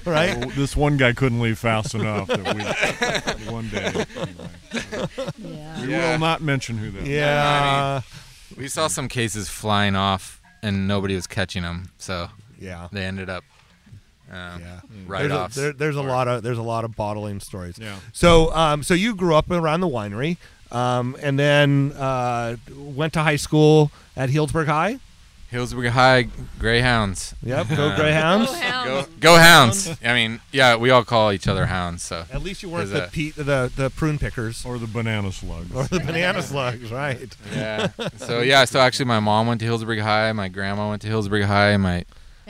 right? 0.05 0.37
Well, 0.37 0.51
this 0.51 0.77
one 0.77 0.99
guy 0.99 1.13
couldn't 1.15 1.41
leave 1.41 1.59
fast 1.59 1.95
enough 1.95 2.29
that 2.29 2.55
we 3.47 3.51
one 3.51 3.69
day. 3.71 4.05
Yeah. 5.39 5.81
We 5.83 5.91
Yeah. 5.91 6.13
will 6.13 6.19
not 6.19 6.43
mention 6.43 6.77
who 6.79 6.91
that. 6.91 7.07
Yeah. 7.07 8.03
we 8.59 8.69
saw 8.69 8.89
some 8.89 9.09
cases 9.09 9.49
flying 9.49 9.97
off, 9.97 10.41
and 10.63 10.87
nobody 10.87 11.15
was 11.15 11.27
catching 11.27 11.63
them. 11.63 11.91
So 11.99 12.29
Yeah. 12.59 12.89
they 12.93 13.05
ended 13.07 13.31
up 13.31 13.45
um, 14.31 14.61
Yeah. 14.61 14.81
right 15.07 15.21
there's 15.29 15.33
off. 15.33 15.57
A, 15.57 15.61
there, 15.61 15.73
there's 15.73 15.97
a 15.97 16.03
lot 16.03 16.29
of 16.29 16.43
there's 16.43 16.59
a 16.59 16.63
lot 16.63 16.85
of 16.85 16.97
bottling 16.97 17.41
stories. 17.41 17.79
Yeah. 17.79 17.97
So 18.13 18.55
um, 18.55 18.83
so 18.83 18.95
you 18.95 19.15
grew 19.15 19.35
up 19.35 19.51
around 19.51 19.81
the 19.81 19.89
winery, 19.89 20.37
um, 20.73 21.17
and 21.23 21.39
then 21.39 21.93
uh, 21.93 22.57
went 22.77 23.13
to 23.15 23.21
high 23.23 23.37
school 23.37 23.91
at 24.17 24.31
Healdsburg 24.31 24.67
High. 24.67 24.99
Healdsburg 25.53 25.89
High 25.89 26.29
Greyhounds. 26.61 27.35
Yep, 27.43 27.71
go 27.71 27.97
Greyhounds. 27.97 28.53
Go 28.53 28.55
Go, 28.55 28.61
Hounds. 28.61 29.09
go 29.19 29.37
Hounds. 29.37 29.91
I 30.05 30.15
mean, 30.15 30.41
yeah, 30.53 30.77
we 30.77 30.91
all 30.91 31.03
call 31.05 31.33
each 31.33 31.49
other 31.49 31.67
Hounds. 31.67 32.05
So 32.05 32.25
At 32.33 32.43
least 32.45 32.63
you 32.63 32.69
weren't 32.69 32.91
the 32.91 33.07
a- 33.07 33.09
pe- 33.09 33.31
the 33.31 33.71
the 33.75 33.91
prune 33.91 34.19
pickers 34.19 34.65
or 34.65 34.79
the 34.79 34.87
banana 34.87 35.33
slugs 35.33 35.75
or 35.75 35.85
the 35.89 35.99
banana 35.99 36.41
slugs, 36.43 36.93
right? 36.93 37.35
yeah. 37.53 37.89
So 38.19 38.43
yeah, 38.43 38.65
so 38.65 38.79
actually, 38.79 39.07
my 39.07 39.19
mom 39.19 39.49
went 39.49 39.61
to 39.63 39.67
Healdsburg 39.67 40.01
High. 40.01 40.31
My 40.33 40.47
grandma 40.47 40.89
went 40.89 41.03
to 41.03 41.09
Healdsburg 41.09 41.45
High. 41.47 41.77
My 41.79 41.95
And 41.97 42.07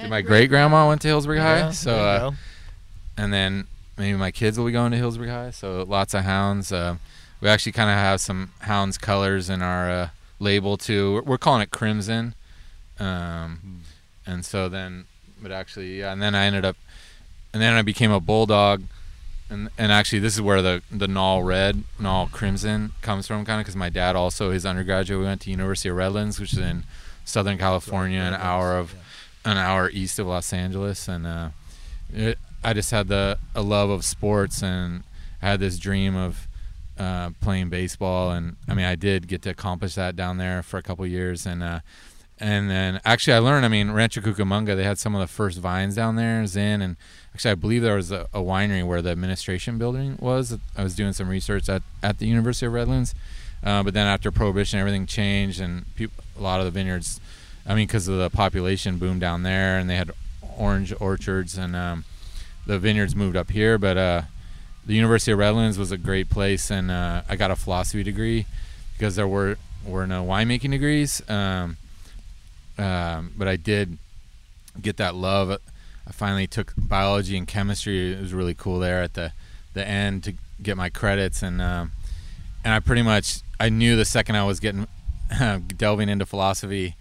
my 0.08 0.22
great- 0.22 0.48
grandma 0.48 0.88
went 0.88 1.02
to 1.02 1.08
Healdsburg 1.08 1.40
High. 1.40 1.70
So 1.72 1.94
uh, 1.94 2.30
and 3.16 3.32
then 3.32 3.66
maybe 3.98 4.16
my 4.16 4.30
kids 4.30 4.58
will 4.58 4.66
be 4.66 4.72
going 4.72 4.92
to 4.92 4.98
Healdsburg 4.98 5.28
High. 5.28 5.50
So 5.50 5.84
lots 5.86 6.14
of 6.14 6.24
hounds. 6.24 6.72
Uh, 6.72 6.96
we 7.40 7.48
actually 7.48 7.72
kind 7.72 7.90
of 7.90 7.96
have 7.96 8.20
some 8.20 8.52
hounds 8.60 8.98
colors 8.98 9.48
in 9.48 9.62
our 9.62 9.90
uh, 9.90 10.08
label 10.38 10.76
too. 10.76 11.14
We're, 11.14 11.22
we're, 11.22 11.38
calling 11.38 11.62
it 11.62 11.70
crimson. 11.70 12.34
Um, 12.98 13.60
hmm. 13.62 13.76
And 14.26 14.44
so 14.44 14.68
then, 14.68 15.06
but 15.42 15.52
actually, 15.52 15.98
yeah. 15.98 16.12
And 16.12 16.20
then 16.20 16.34
I 16.34 16.44
ended 16.44 16.64
up, 16.64 16.76
and 17.52 17.62
then 17.62 17.74
I 17.74 17.82
became 17.82 18.10
a 18.10 18.20
bulldog. 18.20 18.82
And, 19.48 19.68
and 19.76 19.90
actually, 19.90 20.20
this 20.20 20.34
is 20.34 20.42
where 20.42 20.62
the 20.62 20.82
the 20.90 21.08
Nalle 21.08 21.42
Red, 21.42 21.82
Nalle 21.98 22.28
Crimson 22.30 22.92
comes 23.02 23.26
from, 23.26 23.44
kind 23.44 23.60
of, 23.60 23.64
because 23.64 23.74
my 23.74 23.88
dad 23.88 24.14
also 24.14 24.52
his 24.52 24.64
undergraduate 24.64 25.18
we 25.18 25.26
went 25.26 25.40
to 25.42 25.50
University 25.50 25.88
of 25.88 25.96
Redlands, 25.96 26.38
which 26.38 26.52
is 26.52 26.58
in 26.58 26.84
Southern 27.24 27.58
California, 27.58 28.20
an 28.20 28.34
hour 28.34 28.76
of 28.76 28.94
an 29.44 29.56
hour 29.56 29.90
east 29.90 30.18
of 30.18 30.26
Los 30.26 30.52
Angeles, 30.52 31.08
and 31.08 31.26
uh, 31.26 31.48
it, 32.12 32.38
I 32.62 32.72
just 32.72 32.90
had 32.90 33.08
the 33.08 33.38
a 33.54 33.62
love 33.62 33.90
of 33.90 34.04
sports, 34.04 34.62
and 34.62 35.02
I 35.40 35.48
had 35.48 35.60
this 35.60 35.78
dream 35.78 36.16
of 36.16 36.46
uh, 36.98 37.30
playing 37.40 37.70
baseball, 37.70 38.30
and 38.32 38.56
I 38.68 38.74
mean, 38.74 38.84
I 38.84 38.94
did 38.94 39.26
get 39.26 39.42
to 39.42 39.50
accomplish 39.50 39.94
that 39.94 40.16
down 40.16 40.36
there 40.36 40.62
for 40.62 40.76
a 40.76 40.82
couple 40.82 41.06
years, 41.06 41.46
and 41.46 41.62
uh, 41.62 41.80
and 42.38 42.70
then 42.70 43.00
actually 43.04 43.34
I 43.34 43.38
learned. 43.38 43.64
I 43.64 43.68
mean, 43.68 43.90
Rancho 43.90 44.20
Cucamonga, 44.20 44.76
they 44.76 44.84
had 44.84 44.98
some 44.98 45.14
of 45.14 45.20
the 45.20 45.26
first 45.26 45.58
vines 45.58 45.94
down 45.94 46.16
there, 46.16 46.44
Zin, 46.46 46.82
and 46.82 46.96
actually 47.34 47.52
I 47.52 47.54
believe 47.54 47.82
there 47.82 47.96
was 47.96 48.12
a, 48.12 48.28
a, 48.34 48.40
winery 48.40 48.86
where 48.86 49.00
the 49.00 49.10
administration 49.10 49.78
building 49.78 50.16
was. 50.20 50.58
I 50.76 50.82
was 50.82 50.94
doing 50.94 51.12
some 51.14 51.28
research 51.28 51.68
at 51.68 51.82
at 52.02 52.18
the 52.18 52.26
University 52.26 52.66
of 52.66 52.74
Redlands, 52.74 53.14
uh, 53.62 53.82
but 53.82 53.94
then 53.94 54.06
after 54.06 54.30
Prohibition, 54.30 54.78
everything 54.78 55.06
changed, 55.06 55.60
and 55.60 55.84
a 55.98 56.42
lot 56.42 56.60
of 56.60 56.66
the 56.66 56.70
vineyards, 56.70 57.20
I 57.66 57.74
mean, 57.74 57.86
because 57.86 58.08
of 58.08 58.18
the 58.18 58.30
population 58.30 58.98
boom 58.98 59.18
down 59.18 59.42
there, 59.42 59.78
and 59.78 59.88
they 59.88 59.96
had 59.96 60.10
orange 60.56 60.92
orchards, 61.00 61.56
and 61.56 61.76
um, 61.76 62.04
the 62.66 62.78
vineyards 62.78 63.14
moved 63.14 63.36
up 63.36 63.50
here, 63.50 63.78
but 63.78 63.96
uh, 63.96 64.22
the 64.86 64.94
University 64.94 65.32
of 65.32 65.38
Redlands 65.38 65.78
was 65.78 65.92
a 65.92 65.98
great 65.98 66.30
place, 66.30 66.70
and 66.70 66.90
uh, 66.90 67.22
I 67.28 67.36
got 67.36 67.50
a 67.50 67.56
philosophy 67.56 68.02
degree 68.02 68.46
because 68.92 69.16
there 69.16 69.28
were 69.28 69.56
were 69.84 70.06
no 70.06 70.24
winemaking 70.24 70.72
degrees. 70.72 71.22
Um, 71.28 71.78
um, 72.76 73.32
but 73.36 73.48
I 73.48 73.56
did 73.56 73.98
get 74.80 74.96
that 74.98 75.14
love. 75.14 75.50
I 75.50 76.12
finally 76.12 76.46
took 76.46 76.72
biology 76.76 77.36
and 77.36 77.46
chemistry. 77.46 78.12
It 78.12 78.20
was 78.20 78.34
really 78.34 78.54
cool 78.54 78.78
there 78.78 79.02
at 79.02 79.14
the 79.14 79.32
the 79.74 79.86
end 79.86 80.24
to 80.24 80.34
get 80.62 80.76
my 80.76 80.88
credits, 80.90 81.42
and 81.42 81.60
um, 81.60 81.92
and 82.64 82.74
I 82.74 82.80
pretty 82.80 83.02
much 83.02 83.40
I 83.58 83.68
knew 83.68 83.96
the 83.96 84.04
second 84.04 84.36
I 84.36 84.44
was 84.44 84.60
getting 84.60 84.86
delving 85.76 86.08
into 86.08 86.26
philosophy 86.26 86.96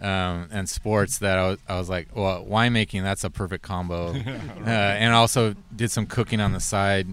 um, 0.00 0.48
and 0.50 0.68
sports 0.68 1.18
that 1.18 1.38
I 1.38 1.48
was, 1.48 1.58
I 1.68 1.78
was 1.78 1.88
like, 1.88 2.14
well, 2.14 2.44
winemaking 2.44 3.02
that's 3.02 3.24
a 3.24 3.30
perfect 3.30 3.62
combo, 3.62 4.08
uh, 4.14 4.68
and 4.68 5.14
also 5.14 5.54
did 5.74 5.90
some 5.90 6.06
cooking 6.06 6.40
on 6.40 6.52
the 6.52 6.60
side 6.60 7.08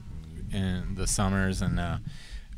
in 0.51 0.95
the 0.95 1.07
summers 1.07 1.61
and 1.61 1.79
uh, 1.79 1.97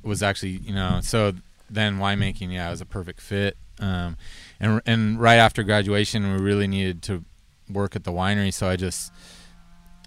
was 0.02 0.24
actually 0.24 0.50
you 0.50 0.74
know 0.74 1.00
so 1.02 1.34
then 1.70 1.98
winemaking 2.00 2.52
yeah 2.52 2.70
was 2.70 2.82
a 2.82 2.86
perfect 2.86 3.22
fit. 3.22 3.58
Um, 3.80 4.18
and 4.60 4.82
and 4.86 5.20
right 5.20 5.38
after 5.38 5.64
graduation 5.64 6.34
we 6.34 6.40
really 6.40 6.68
needed 6.68 7.02
to 7.04 7.24
work 7.70 7.96
at 7.96 8.04
the 8.04 8.12
winery 8.12 8.54
so 8.54 8.68
I 8.68 8.76
just 8.76 9.12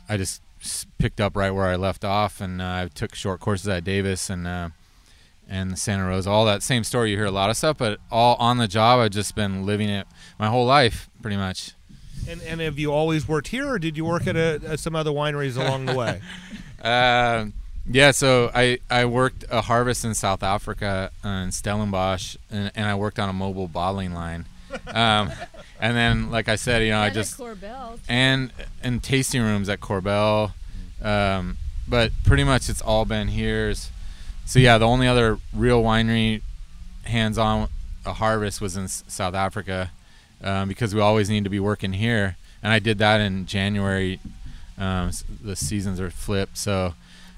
I 0.08 0.16
just 0.16 0.40
picked 0.98 1.20
up 1.20 1.36
right 1.36 1.50
where 1.50 1.66
I 1.66 1.76
left 1.76 2.04
off 2.04 2.40
and 2.40 2.62
uh, 2.62 2.64
I 2.64 2.88
took 2.92 3.14
short 3.14 3.40
courses 3.40 3.68
at 3.68 3.84
Davis 3.84 4.30
and 4.30 4.46
uh, 4.46 4.70
and 5.48 5.78
Santa 5.78 6.06
Rosa 6.06 6.30
all 6.30 6.44
that 6.46 6.62
same 6.62 6.84
story 6.84 7.10
you 7.10 7.16
hear 7.16 7.26
a 7.26 7.30
lot 7.30 7.50
of 7.50 7.56
stuff 7.56 7.78
but 7.78 8.00
all 8.10 8.36
on 8.36 8.58
the 8.58 8.68
job 8.68 9.00
I've 9.00 9.10
just 9.10 9.34
been 9.34 9.64
living 9.64 9.88
it 9.88 10.06
my 10.38 10.48
whole 10.48 10.66
life 10.66 11.08
pretty 11.22 11.36
much 11.36 11.72
and, 12.28 12.42
and 12.42 12.60
have 12.60 12.78
you 12.78 12.92
always 12.92 13.28
worked 13.28 13.48
here, 13.48 13.68
or 13.68 13.78
did 13.78 13.96
you 13.96 14.04
work 14.04 14.26
at, 14.26 14.36
a, 14.36 14.60
at 14.66 14.80
some 14.80 14.96
other 14.96 15.10
wineries 15.10 15.56
along 15.56 15.86
the 15.86 15.94
way? 15.94 16.20
uh, 16.82 17.46
yeah, 17.88 18.10
so 18.10 18.50
I, 18.54 18.80
I 18.90 19.04
worked 19.04 19.44
a 19.50 19.60
harvest 19.60 20.04
in 20.04 20.14
South 20.14 20.42
Africa 20.42 21.10
uh, 21.24 21.28
in 21.28 21.52
Stellenbosch, 21.52 22.36
and, 22.50 22.72
and 22.74 22.86
I 22.86 22.94
worked 22.96 23.18
on 23.18 23.28
a 23.28 23.32
mobile 23.32 23.68
bottling 23.68 24.12
line. 24.12 24.46
Um, 24.88 25.30
and 25.80 25.96
then, 25.96 26.30
like 26.30 26.48
I 26.48 26.56
said, 26.56 26.82
you 26.82 26.90
know, 26.90 26.96
and 26.96 27.10
I 27.12 27.14
just 27.14 27.38
Korbel, 27.38 28.00
and 28.08 28.52
and 28.82 29.02
tasting 29.02 29.42
rooms 29.42 29.68
at 29.68 29.80
Korbel, 29.80 30.52
um, 31.00 31.58
but 31.86 32.10
pretty 32.24 32.42
much 32.42 32.68
it's 32.68 32.82
all 32.82 33.04
been 33.04 33.28
here. 33.28 33.72
So 34.46 34.58
yeah, 34.60 34.78
the 34.78 34.86
only 34.86 35.06
other 35.06 35.38
real 35.52 35.82
winery 35.82 36.40
hands-on 37.04 37.68
a 38.04 38.12
harvest 38.12 38.60
was 38.60 38.76
in 38.76 38.86
South 38.88 39.34
Africa, 39.34 39.90
um, 40.42 40.68
because 40.68 40.94
we 40.94 41.00
always 41.00 41.28
need 41.28 41.44
to 41.44 41.50
be 41.50 41.60
working 41.60 41.92
here, 41.92 42.36
and 42.62 42.72
I 42.72 42.78
did 42.78 42.98
that 42.98 43.20
in 43.20 43.46
January. 43.46 44.20
Um, 44.78 45.10
the 45.42 45.56
seasons 45.56 46.00
are 46.00 46.10
flipped, 46.10 46.56
so 46.56 46.94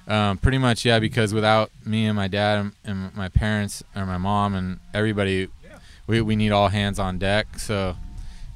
um, 0.06 0.38
pretty 0.38 0.58
much, 0.58 0.84
yeah. 0.84 0.98
Because 0.98 1.32
without 1.32 1.70
me 1.84 2.06
and 2.06 2.16
my 2.16 2.28
dad 2.28 2.72
and 2.84 3.14
my 3.14 3.28
parents 3.28 3.82
or 3.96 4.04
my 4.04 4.18
mom 4.18 4.54
and 4.54 4.80
everybody, 4.92 5.48
yeah. 5.64 5.78
we 6.06 6.20
we 6.20 6.36
need 6.36 6.50
all 6.50 6.68
hands 6.68 6.98
on 6.98 7.18
deck. 7.18 7.58
So, 7.58 7.96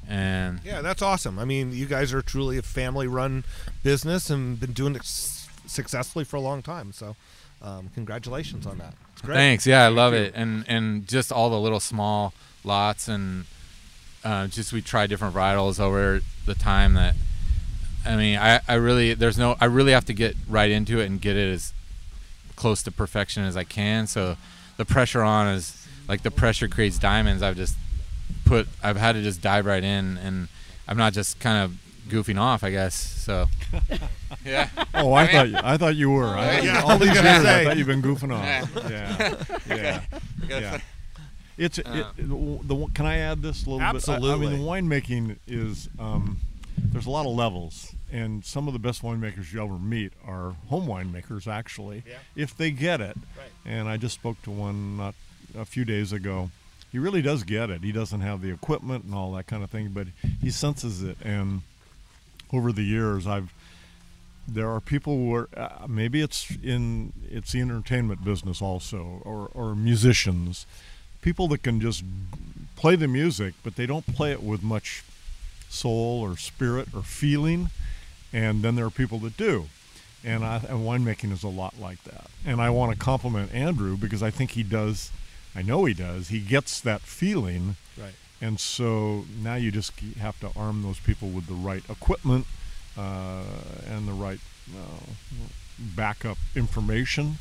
and 0.07 0.59
yeah, 0.63 0.81
that's 0.81 1.01
awesome. 1.01 1.39
I 1.39 1.45
mean, 1.45 1.71
you 1.71 1.85
guys 1.85 2.13
are 2.13 2.21
truly 2.21 2.57
a 2.57 2.61
family-run 2.61 3.45
business 3.81 4.29
and 4.29 4.59
been 4.59 4.73
doing 4.73 4.95
it 4.95 5.05
successfully 5.05 6.25
for 6.25 6.35
a 6.35 6.41
long 6.41 6.61
time. 6.61 6.91
So, 6.91 7.15
um, 7.63 7.89
congratulations 7.93 8.67
on 8.67 8.77
that. 8.79 8.93
Thanks. 9.17 9.65
Yeah, 9.65 9.85
I 9.85 9.87
love 9.87 10.13
it, 10.13 10.33
and 10.35 10.65
and 10.67 11.07
just 11.07 11.31
all 11.31 11.49
the 11.49 11.59
little 11.59 11.79
small 11.79 12.33
lots 12.63 13.07
and 13.07 13.45
uh, 14.23 14.47
just 14.47 14.71
we 14.71 14.81
try 14.81 15.07
different 15.07 15.35
varietals 15.35 15.79
over 15.79 16.21
the 16.45 16.55
time 16.55 16.93
that 16.93 17.15
I 18.05 18.15
mean, 18.15 18.37
I, 18.37 18.59
I 18.67 18.75
really 18.75 19.13
there's 19.13 19.37
no 19.37 19.55
I 19.61 19.65
really 19.65 19.93
have 19.93 20.05
to 20.05 20.13
get 20.13 20.35
right 20.49 20.69
into 20.69 20.99
it 20.99 21.05
and 21.05 21.21
get 21.21 21.37
it 21.37 21.53
as 21.53 21.73
close 22.55 22.83
to 22.83 22.91
perfection 22.91 23.43
as 23.43 23.55
I 23.55 23.63
can. 23.63 24.07
So 24.07 24.37
the 24.77 24.85
pressure 24.85 25.23
on 25.23 25.47
is 25.47 25.87
like 26.07 26.23
the 26.23 26.31
pressure 26.31 26.67
creates 26.67 26.99
diamonds. 26.99 27.41
I've 27.41 27.55
just 27.55 27.75
put 28.45 28.67
I've 28.83 28.97
had 28.97 29.13
to 29.13 29.21
just 29.21 29.41
dive 29.41 29.65
right 29.65 29.83
in 29.83 30.17
and 30.17 30.47
I'm 30.87 30.97
not 30.97 31.13
just 31.13 31.39
kind 31.39 31.63
of 31.63 31.77
goofing 32.07 32.39
off, 32.39 32.63
I 32.63 32.71
guess. 32.71 32.95
So 32.95 33.47
yeah. 34.45 34.69
Oh, 34.93 35.13
I 35.13 35.27
thought 35.27 35.49
you, 35.49 35.57
I 35.63 35.77
thought 35.77 35.95
you 35.95 36.11
were. 36.11 36.27
I, 36.27 36.59
yeah, 36.59 36.83
all 36.83 36.97
these 36.97 37.13
years, 37.13 37.45
I 37.45 37.63
thought 37.63 37.77
you've 37.77 37.87
been 37.87 38.01
goofing 38.01 38.33
off. 38.33 38.89
Yeah, 38.89 39.35
yeah, 39.67 40.01
yeah. 40.47 40.59
yeah. 40.59 40.77
It's 41.57 41.77
it, 41.77 41.87
uh. 41.87 42.11
the, 42.17 42.87
can 42.93 43.05
I 43.05 43.17
add 43.19 43.41
this 43.41 43.65
a 43.65 43.69
little 43.69 43.81
absolutely. 43.81 44.29
bit? 44.29 44.31
I, 44.31 44.33
I 44.33 44.81
mean, 44.81 44.89
the 44.89 44.97
winemaking 44.97 45.37
is 45.47 45.89
um, 45.99 46.39
there's 46.77 47.05
a 47.05 47.11
lot 47.11 47.25
of 47.25 47.33
levels, 47.33 47.93
and 48.11 48.43
some 48.43 48.67
of 48.67 48.73
the 48.73 48.79
best 48.79 49.01
winemakers 49.01 49.53
you 49.53 49.63
ever 49.63 49.77
meet 49.77 50.13
are 50.25 50.55
home 50.69 50.87
winemakers, 50.87 51.47
actually, 51.47 52.03
yeah. 52.07 52.17
if 52.35 52.57
they 52.57 52.71
get 52.71 53.01
it. 53.01 53.15
Right. 53.37 53.51
And 53.65 53.87
I 53.87 53.97
just 53.97 54.15
spoke 54.15 54.41
to 54.43 54.51
one 54.51 54.97
not 54.97 55.15
a 55.57 55.65
few 55.65 55.85
days 55.85 56.11
ago. 56.11 56.49
He 56.91 56.99
really 56.99 57.21
does 57.23 57.43
get 57.43 57.69
it. 57.69 57.83
He 57.83 57.91
doesn't 57.91 58.21
have 58.21 58.41
the 58.41 58.51
equipment 58.51 59.03
and 59.05 59.15
all 59.15 59.31
that 59.33 59.47
kind 59.47 59.63
of 59.63 59.71
thing, 59.71 59.89
but 59.89 60.07
he 60.41 60.51
senses 60.51 61.01
it. 61.01 61.17
And 61.23 61.61
over 62.53 62.71
the 62.71 62.83
years, 62.83 63.27
I've 63.27 63.53
there 64.45 64.69
are 64.69 64.81
people 64.81 65.15
who 65.15 65.33
are 65.33 65.49
uh, 65.55 65.87
maybe 65.87 66.21
it's 66.21 66.51
in 66.61 67.13
it's 67.29 67.53
the 67.53 67.61
entertainment 67.61 68.23
business 68.23 68.61
also, 68.61 69.21
or 69.23 69.49
or 69.53 69.75
musicians, 69.75 70.65
people 71.21 71.47
that 71.49 71.63
can 71.63 71.81
just 71.81 72.03
play 72.75 72.95
the 72.95 73.07
music, 73.07 73.53
but 73.63 73.75
they 73.75 73.85
don't 73.85 74.05
play 74.05 74.31
it 74.31 74.43
with 74.43 74.61
much 74.61 75.03
soul 75.69 76.21
or 76.21 76.37
spirit 76.37 76.89
or 76.93 77.01
feeling, 77.01 77.69
and 78.31 78.61
then 78.61 78.75
there 78.75 78.85
are 78.85 78.91
people 78.91 79.19
that 79.19 79.37
do. 79.37 79.67
And, 80.25 80.45
I, 80.45 80.57
and 80.69 80.85
winemaking 80.85 81.33
is 81.33 81.43
a 81.43 81.49
lot 81.49 81.73
like 81.79 82.01
that. 82.05 82.27
And 82.45 82.61
I 82.61 82.69
want 82.69 82.93
to 82.93 82.97
compliment 82.97 83.53
Andrew 83.53 83.97
because 83.97 84.23
I 84.23 84.29
think 84.29 84.51
he 84.51 84.63
does, 84.63 85.11
I 85.53 85.61
know 85.61 85.83
he 85.83 85.93
does, 85.93 86.29
he 86.29 86.39
gets 86.39 86.79
that 86.79 87.01
feeling. 87.01 87.75
Right. 87.97 88.13
And 88.43 88.59
so 88.59 89.23
now 89.41 89.55
you 89.55 89.71
just 89.71 89.97
have 90.19 90.37
to 90.41 90.49
arm 90.53 90.83
those 90.83 90.99
people 90.99 91.29
with 91.29 91.47
the 91.47 91.53
right 91.53 91.81
equipment 91.89 92.45
uh, 92.97 93.43
and 93.87 94.05
the 94.05 94.11
right 94.11 94.39
uh, 94.69 95.05
backup 95.79 96.37
information. 96.53 97.37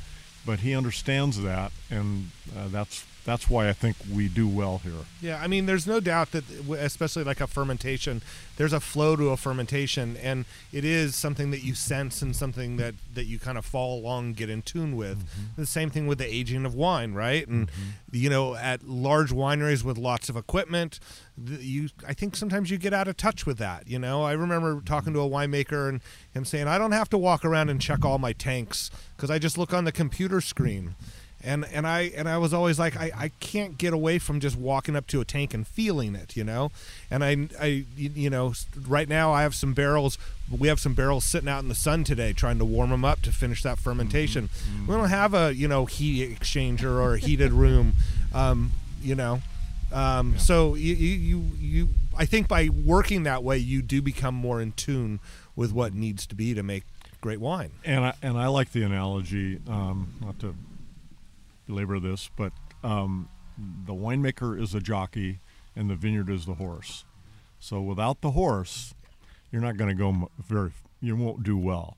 But 0.46 0.60
he 0.60 0.76
understands 0.76 1.42
that, 1.42 1.72
and 1.90 2.30
uh, 2.56 2.68
that's 2.68 3.04
that's 3.24 3.48
why 3.48 3.68
I 3.68 3.72
think 3.72 3.96
we 4.12 4.28
do 4.28 4.48
well 4.48 4.78
here. 4.78 4.92
Yeah, 5.20 5.40
I 5.40 5.46
mean, 5.46 5.66
there's 5.66 5.86
no 5.86 6.00
doubt 6.00 6.32
that, 6.32 6.44
especially 6.78 7.22
like 7.22 7.40
a 7.40 7.46
fermentation, 7.46 8.20
there's 8.56 8.72
a 8.72 8.80
flow 8.80 9.14
to 9.14 9.30
a 9.30 9.36
fermentation, 9.36 10.16
and 10.16 10.44
it 10.72 10.84
is 10.84 11.14
something 11.14 11.52
that 11.52 11.62
you 11.62 11.74
sense 11.74 12.20
and 12.20 12.34
something 12.34 12.78
that 12.78 12.94
that 13.14 13.24
you 13.24 13.38
kind 13.38 13.56
of 13.56 13.64
fall 13.64 13.98
along, 13.98 14.32
get 14.32 14.50
in 14.50 14.62
tune 14.62 14.96
with. 14.96 15.18
Mm-hmm. 15.18 15.60
The 15.60 15.66
same 15.66 15.90
thing 15.90 16.06
with 16.08 16.18
the 16.18 16.26
aging 16.26 16.66
of 16.66 16.74
wine, 16.74 17.14
right? 17.14 17.46
And 17.46 17.68
mm-hmm. 17.68 17.90
you 18.10 18.28
know, 18.28 18.56
at 18.56 18.88
large 18.88 19.30
wineries 19.30 19.84
with 19.84 19.98
lots 19.98 20.28
of 20.28 20.36
equipment, 20.36 20.98
you 21.36 21.90
I 22.06 22.14
think 22.14 22.34
sometimes 22.34 22.70
you 22.70 22.78
get 22.78 22.92
out 22.92 23.06
of 23.06 23.16
touch 23.16 23.46
with 23.46 23.58
that. 23.58 23.88
You 23.88 24.00
know, 24.00 24.24
I 24.24 24.32
remember 24.32 24.80
talking 24.84 25.12
to 25.12 25.20
a 25.20 25.28
winemaker 25.28 25.88
and 25.88 26.00
him 26.34 26.44
saying, 26.44 26.66
"I 26.66 26.76
don't 26.76 26.92
have 26.92 27.08
to 27.10 27.18
walk 27.18 27.44
around 27.44 27.68
and 27.68 27.80
check 27.80 28.04
all 28.04 28.18
my 28.18 28.32
tanks 28.32 28.90
because 29.16 29.30
I 29.30 29.38
just 29.38 29.56
look 29.56 29.72
on 29.72 29.84
the 29.84 29.92
computer 29.92 30.40
screen." 30.40 30.96
And 31.44 31.64
and 31.72 31.86
I 31.86 32.12
and 32.16 32.28
I 32.28 32.38
was 32.38 32.52
always 32.54 32.78
like 32.78 32.96
I, 32.96 33.10
I 33.16 33.28
can't 33.40 33.78
get 33.78 33.92
away 33.92 34.18
from 34.18 34.40
just 34.40 34.56
walking 34.56 34.96
up 34.96 35.06
to 35.08 35.20
a 35.20 35.24
tank 35.24 35.54
and 35.54 35.66
feeling 35.66 36.14
it, 36.14 36.36
you 36.36 36.44
know. 36.44 36.70
And 37.10 37.24
I 37.24 37.48
I 37.60 37.84
you 37.96 38.30
know 38.30 38.54
right 38.86 39.08
now 39.08 39.32
I 39.32 39.42
have 39.42 39.54
some 39.54 39.74
barrels. 39.74 40.18
We 40.50 40.68
have 40.68 40.78
some 40.80 40.94
barrels 40.94 41.24
sitting 41.24 41.48
out 41.48 41.62
in 41.62 41.68
the 41.68 41.74
sun 41.74 42.04
today, 42.04 42.32
trying 42.32 42.58
to 42.58 42.64
warm 42.64 42.90
them 42.90 43.04
up 43.04 43.22
to 43.22 43.32
finish 43.32 43.62
that 43.62 43.78
fermentation. 43.78 44.50
We 44.86 44.94
don't 44.94 45.08
have 45.08 45.34
a 45.34 45.54
you 45.54 45.68
know 45.68 45.86
heat 45.86 46.38
exchanger 46.38 46.84
or 47.00 47.14
a 47.14 47.18
heated 47.18 47.52
room, 47.52 47.94
um, 48.34 48.72
you 49.02 49.14
know. 49.14 49.42
Um, 49.92 50.38
So 50.38 50.74
you, 50.74 50.94
you 50.94 51.16
you 51.16 51.50
you 51.60 51.88
I 52.16 52.24
think 52.26 52.48
by 52.48 52.68
working 52.68 53.24
that 53.24 53.42
way, 53.42 53.58
you 53.58 53.82
do 53.82 54.00
become 54.02 54.34
more 54.34 54.60
in 54.60 54.72
tune 54.72 55.20
with 55.56 55.72
what 55.72 55.92
needs 55.94 56.26
to 56.26 56.34
be 56.34 56.54
to 56.54 56.62
make 56.62 56.84
great 57.20 57.40
wine. 57.40 57.70
And 57.84 58.04
I 58.04 58.14
and 58.22 58.38
I 58.38 58.46
like 58.48 58.72
the 58.72 58.82
analogy, 58.82 59.58
um, 59.68 60.14
not 60.20 60.38
to 60.40 60.54
belabor 61.72 61.98
this, 61.98 62.30
but 62.36 62.52
um, 62.84 63.28
the 63.86 63.94
winemaker 63.94 64.60
is 64.60 64.74
a 64.74 64.80
jockey, 64.80 65.38
and 65.74 65.88
the 65.88 65.94
vineyard 65.94 66.28
is 66.28 66.44
the 66.46 66.54
horse. 66.54 67.04
So 67.60 67.80
without 67.80 68.20
the 68.20 68.32
horse, 68.32 68.94
you're 69.50 69.62
not 69.62 69.76
going 69.76 69.88
to 69.88 69.94
go 69.94 70.30
very. 70.38 70.72
You 71.00 71.16
won't 71.16 71.42
do 71.42 71.56
well. 71.56 71.96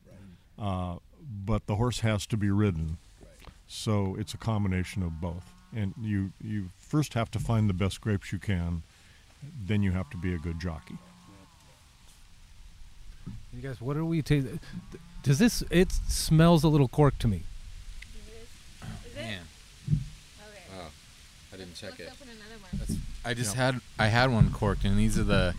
Uh, 0.59 0.97
but 1.45 1.67
the 1.67 1.77
horse 1.77 2.01
has 2.01 2.27
to 2.27 2.37
be 2.37 2.51
ridden. 2.51 2.99
So 3.67 4.17
it's 4.19 4.35
a 4.35 4.37
combination 4.37 5.03
of 5.03 5.21
both. 5.21 5.45
And 5.75 5.95
you 6.01 6.33
you 6.43 6.71
first 6.79 7.15
have 7.15 7.31
to 7.33 7.39
find 7.39 7.69
the 7.69 7.75
best 7.75 8.01
grapes 8.01 8.33
you 8.33 8.39
can. 8.39 8.83
Then 9.67 9.83
you 9.83 9.93
have 9.93 10.09
to 10.11 10.17
be 10.17 10.33
a 10.35 10.39
good 10.39 10.61
jockey. 10.61 10.97
You 13.53 13.63
guys, 13.63 13.81
what 13.81 13.97
are 13.97 14.05
we 14.05 14.23
tasting? 14.23 14.61
Does 15.23 15.39
this? 15.39 15.63
It 15.71 15.93
smells 16.09 16.65
a 16.65 16.69
little 16.69 16.89
cork 16.89 17.19
to 17.21 17.29
me. 17.29 17.43
Man. 19.15 19.41
Oh, 20.77 20.91
I 21.55 21.57
didn't 21.57 21.75
check 21.77 22.01
it. 22.01 22.11
open 22.13 22.29
another 22.35 22.61
one. 22.61 22.71
That's, 22.81 22.99
I 23.25 23.35
just 23.35 23.55
had 23.55 23.81
I 23.99 24.09
had 24.09 24.31
one 24.33 24.51
corked, 24.51 24.85
and 24.85 24.99
these 24.99 25.19
are 25.19 25.25
the 25.25 25.55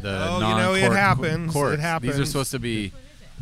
the 0.00 0.26
Oh, 0.28 0.34
you 0.36 0.40
know, 0.56 0.74
it 0.74 0.80
non-corked 0.80 0.96
happens. 0.96 1.50
It 1.50 1.52
corks. 1.52 2.02
These 2.02 2.18
are 2.18 2.24
supposed 2.26 2.50
to 2.52 2.58
be 2.58 2.92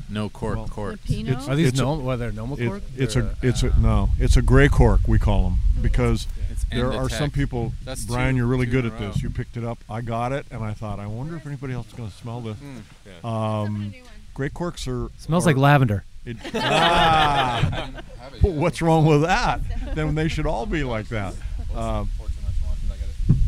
no 0.08 0.28
cork 0.28 0.56
Well, 0.56 0.68
cork. 0.68 0.98
It's- 1.08 1.48
Are 1.48 1.54
these 1.56 1.68
it's 1.68 1.78
a- 1.80 1.82
no? 1.82 1.94
Whether 1.96 2.30
normal 2.32 2.58
It- 2.60 2.66
cork? 2.68 2.82
it's 2.96 3.16
a 3.16 3.34
it's 3.42 3.62
a 3.62 3.78
no 3.80 4.10
it's 4.18 4.36
a 4.36 4.42
gray 4.42 4.68
cork 4.68 5.00
we 5.06 5.18
call 5.18 5.44
them 5.50 5.58
because 5.82 6.26
It's 6.50 6.64
there 6.70 6.92
are 6.92 7.08
some 7.10 7.30
people 7.30 7.74
That's 7.84 8.04
Brian 8.04 8.34
two- 8.34 8.38
you're 8.38 8.46
really 8.46 8.66
good 8.66 8.86
at 8.86 8.98
this 8.98 9.22
you 9.22 9.28
picked 9.30 9.56
it 9.56 9.64
up 9.64 9.78
I 9.90 10.00
got 10.00 10.32
it 10.32 10.46
and 10.50 10.62
I 10.64 10.72
thought 10.72 10.98
I 10.98 11.06
wonder 11.06 11.36
if 11.36 11.46
anybody 11.46 11.74
else 11.74 11.88
is 11.88 11.92
going 11.94 12.10
to 12.10 12.16
smell 12.16 12.40
this 12.40 12.56
Mm, 12.58 12.82
yeah. 13.06 13.60
Um, 13.60 13.92
gray 14.34 14.48
corks 14.48 14.86
are 14.88 15.08
smells 15.18 15.44
are- 15.46 15.50
like 15.50 15.56
lavender. 15.56 16.04
it, 16.24 16.36
ah, 16.54 17.90
what's 18.40 18.80
wrong 18.80 19.04
with 19.04 19.22
that 19.22 19.60
then 19.98 20.14
they 20.14 20.28
should 20.28 20.46
all 20.46 20.66
be 20.66 20.84
like 20.84 21.08
that 21.08 21.34
um, 21.74 22.08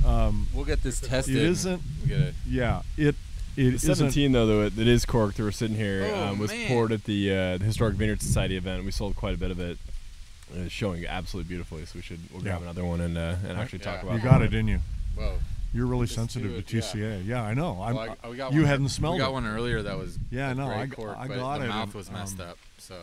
um, 0.04 0.46
We'll 0.54 0.64
get 0.64 0.82
this 0.82 1.00
tested. 1.00 1.36
it 1.36 1.42
isn't 1.42 1.82
get 2.06 2.20
it. 2.20 2.34
yeah 2.46 2.82
it 2.96 3.14
The 3.56 3.66
it 3.68 3.74
isn't 3.74 3.96
17 3.96 4.32
though, 4.32 4.46
though 4.46 4.62
it, 4.62 4.78
it 4.78 4.88
is 4.88 5.04
corked. 5.04 5.36
That 5.36 5.42
we're 5.44 5.50
sitting 5.52 5.76
here 5.76 6.10
Oh, 6.12 6.28
um, 6.28 6.38
was 6.38 6.50
man. 6.50 6.68
poured 6.68 6.92
at 6.92 7.04
the, 7.04 7.30
uh, 7.30 7.58
the 7.58 7.64
Historic 7.64 7.94
Vineyard 7.96 8.22
Society 8.22 8.56
event. 8.56 8.84
We 8.84 8.90
sold 8.90 9.16
quite 9.16 9.34
a 9.34 9.38
bit 9.38 9.50
of 9.50 9.60
it. 9.60 9.78
It's 10.54 10.72
showing 10.72 11.06
absolutely 11.06 11.48
beautifully. 11.48 11.84
So 11.86 11.92
we 11.96 12.02
should 12.02 12.20
we'll 12.32 12.42
grab 12.42 12.58
Yeah. 12.60 12.64
another 12.64 12.84
one 12.84 13.00
and 13.00 13.16
uh, 13.18 13.36
and 13.46 13.58
actually 13.58 13.80
talk 13.80 13.96
Yeah. 13.96 14.02
about. 14.08 14.14
you 14.14 14.20
got 14.22 14.32
wine. 14.32 14.42
it 14.42 14.48
didn't 14.48 14.68
you 14.68 14.78
Whoa. 15.16 15.38
you're 15.74 15.86
really 15.86 16.06
Just 16.06 16.16
sensitive 16.16 16.50
do 16.50 16.62
to 16.62 16.78
it, 16.78 16.94
yeah. 16.94 17.02
TCA 17.20 17.26
yeah, 17.26 17.42
I 17.42 17.54
know 17.54 17.80
I'm, 17.82 17.94
Well, 17.94 18.16
I- 18.24 18.28
we 18.28 18.36
got 18.36 18.52
you 18.52 18.60
one- 18.60 18.68
hadn't 18.68 18.88
smelled 18.88 19.14
We 19.14 19.20
got 19.20 19.32
one 19.32 19.46
earlier 19.46 19.82
that 19.82 19.96
was 19.98 20.18
Yeah, 20.30 20.48
I 20.48 20.50
a 20.50 20.54
know. 20.54 20.66
gray 20.66 20.76
I 20.76 20.86
g- 20.86 20.92
cork, 20.92 21.16
I 21.18 21.28
but 21.28 21.36
got 21.36 21.58
the 21.58 21.64
it, 21.66 21.68
mouth 21.68 21.84
and, 21.84 21.94
was 21.94 22.10
messed 22.10 22.40
um, 22.40 22.48
up. 22.50 22.58
So 22.78 22.94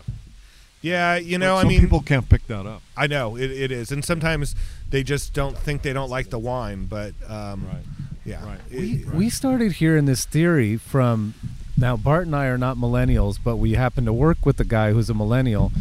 Yeah, 0.87 1.15
you 1.17 1.37
know, 1.37 1.53
But 1.53 1.57
I 1.57 1.61
some 1.61 1.69
mean, 1.69 1.81
people 1.81 2.01
can't 2.01 2.27
pick 2.29 2.47
that 2.47 2.65
up 2.65 2.81
I 2.95 3.07
know 3.07 3.35
it, 3.35 3.51
it 3.51 3.71
is, 3.71 3.91
and 3.91 4.03
sometimes 4.03 4.55
they 4.89 5.03
just 5.03 5.33
don't 5.33 5.57
think 5.57 5.81
they 5.81 5.93
don't 5.93 6.09
like 6.09 6.29
the 6.29 6.39
wine, 6.39 6.85
but 6.85 7.13
um, 7.27 7.65
right 7.67 7.83
yeah, 8.25 8.45
Right. 8.45 8.59
It- 8.69 9.05
We, 9.07 9.17
we 9.19 9.29
started 9.29 9.73
hearing 9.73 10.05
this 10.05 10.25
theory 10.25 10.75
from 10.77 11.33
now 11.77 11.95
Bart 11.95 12.25
and 12.25 12.35
I 12.35 12.47
are 12.47 12.57
not 12.57 12.75
millennials, 12.77 13.37
but 13.43 13.55
we 13.57 13.73
happen 13.73 14.03
to 14.05 14.11
work 14.13 14.45
with 14.45 14.59
a 14.59 14.65
guy 14.65 14.91
who's 14.93 15.09
a 15.09 15.13
millennial. 15.13 15.71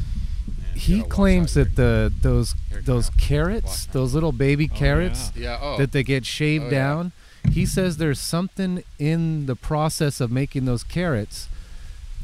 you 0.75 0.81
He 0.81 1.03
claims 1.03 1.55
that 1.55 1.75
the 1.77 2.13
those 2.23 2.55
those 2.85 3.11
carrots, 3.19 3.87
those 3.87 4.15
little 4.15 4.33
baby 4.33 4.69
Oh, 4.73 4.77
carrots 4.77 5.31
here- 5.35 5.45
yeah. 5.45 5.59
Oh. 5.61 5.77
that 5.79 5.91
they 5.93 6.03
get 6.05 6.25
shaved 6.27 6.65
Oh, 6.65 6.71
yeah. 6.71 6.79
down. 6.79 7.13
He 7.51 7.65
says 7.67 7.97
there's 7.97 8.21
something 8.21 8.83
in 8.99 9.47
the 9.47 9.57
process 9.57 10.21
of 10.21 10.31
making 10.31 10.65
those 10.67 10.85
carrots 10.85 11.49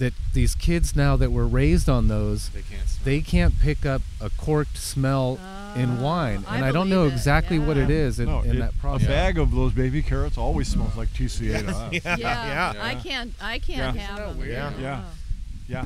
that 0.02 0.12
these 0.34 0.54
kids 0.56 0.96
now 0.96 1.14
that 1.16 1.30
were 1.30 1.46
raised 1.46 1.88
on 1.88 2.08
those 2.08 2.48
they 2.50 2.62
can't. 2.62 2.88
Smell. 2.88 3.04
they 3.04 3.20
can't 3.20 3.54
pick 3.60 3.86
up 3.86 4.02
a 4.20 4.30
corked 4.30 4.76
smell 4.76 5.38
in 5.76 5.90
Ah, 5.98 6.02
wine, 6.02 6.44
and 6.48 6.64
I 6.64 6.72
don't 6.72 6.88
know 6.90 7.02
believe 7.02 7.12
it, 7.12 7.16
exactly 7.16 7.58
what 7.58 7.76
it 7.76 7.88
is 7.88 8.18
in, 8.20 8.26
no, 8.26 8.40
in 8.42 8.56
it- 8.56 8.72
that 8.82 9.02
a 9.02 9.06
bag 9.06 9.38
of 9.38 9.52
those 9.52 9.72
baby 9.72 10.02
carrots 10.02 10.36
always 10.36 10.68
smells 10.68 10.96
like 10.96 11.08
TCA 11.14 11.60
to 11.60 11.68
us. 11.68 11.92
yeah, 12.04 12.16
Yeah, 12.18 12.72
yeah, 12.74 12.84
I 12.84 12.94
can't. 12.96 13.32
I 13.40 13.58
can't 13.58 13.96
Yeah. 13.96 14.02
have 14.06 14.18
them. 14.18 14.38
weird? 14.38 14.50
Yeah. 14.50 14.72
Yeah. 14.80 15.02
Yeah. 15.68 15.84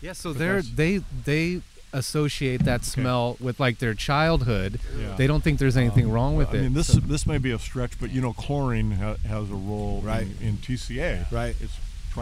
Yeah, 0.00 0.12
so 0.12 0.32
they're 0.32 0.62
they 0.62 0.98
they 1.24 1.60
associate 1.92 2.64
that 2.64 2.84
smell 2.84 3.36
with 3.40 3.58
like 3.58 3.78
their 3.80 3.94
childhood. 3.94 4.78
Yeah. 4.98 5.14
They 5.16 5.26
don't 5.26 5.42
think 5.42 5.58
there's 5.58 5.76
anything 5.76 6.04
Um, 6.06 6.12
wrong 6.12 6.36
with 6.36 6.48
I 6.50 6.58
it. 6.58 6.62
mean, 6.62 6.74
this 6.74 6.86
so- 6.88 7.00
this 7.00 7.26
may 7.26 7.38
be 7.38 7.50
a 7.50 7.58
stretch, 7.58 7.98
but 8.00 8.10
you 8.12 8.20
know, 8.20 8.32
chlorine 8.32 8.92
ha- 8.92 9.16
has 9.26 9.50
a 9.50 9.54
role 9.54 10.00
Right. 10.04 10.22
in, 10.40 10.48
in 10.48 10.56
TCA. 10.58 11.26
Right. 11.32 11.56
It's 11.60 11.74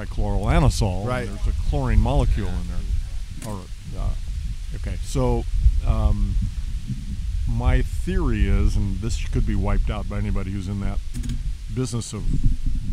trichloroanisole. 0.05 1.01
and 1.01 1.09
Right. 1.09 1.27
There's 1.27 1.47
a 1.57 1.61
chlorine 1.71 1.99
molecule 2.01 2.49
in 2.49 2.67
there. 2.69 3.53
Or, 3.53 3.61
uh, 3.99 4.11
okay. 4.77 4.97
So, 5.05 5.45
um, 5.87 6.35
my 7.49 7.83
theory 7.83 8.49
is, 8.49 8.77
and 8.77 9.01
this 9.01 9.25
could 9.29 9.47
be 9.47 9.55
wiped 9.55 9.91
out 9.91 10.09
by 10.09 10.19
anybody 10.19 10.51
who's 10.51 10.69
in 10.69 10.81
that 10.81 10.99
business 11.75 12.13
of 12.13 12.25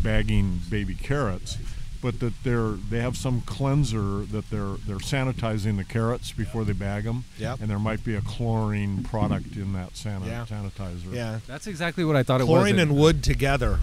bagging 0.02 0.60
baby 0.70 0.94
carrots, 0.94 1.58
but 2.02 2.20
that 2.20 2.34
they're 2.44 2.72
they 2.90 3.00
have 3.00 3.16
some 3.16 3.40
cleanser 3.40 4.24
that 4.26 4.48
they're 4.50 4.76
they're 4.86 4.98
sanitizing 4.98 5.76
the 5.78 5.84
carrots 5.84 6.32
before 6.32 6.64
they 6.64 6.72
bag 6.74 7.04
them. 7.04 7.24
Yep. 7.38 7.60
And 7.62 7.70
there 7.70 7.78
might 7.78 8.04
be 8.04 8.14
a 8.14 8.20
chlorine 8.20 9.02
product 9.02 9.56
in 9.56 9.72
that 9.72 9.96
san- 9.96 10.22
Yeah. 10.24 10.44
sanitizer. 10.48 11.12
yeah. 11.12 11.40
that's 11.46 11.66
exactly 11.66 12.04
what 12.04 12.14
I 12.16 12.22
thought 12.22 12.40
it 12.40 12.44
was. 12.46 12.58
Chlorine 12.58 12.78
and 12.78 12.94
wood 12.96 13.22
together, 13.24 13.80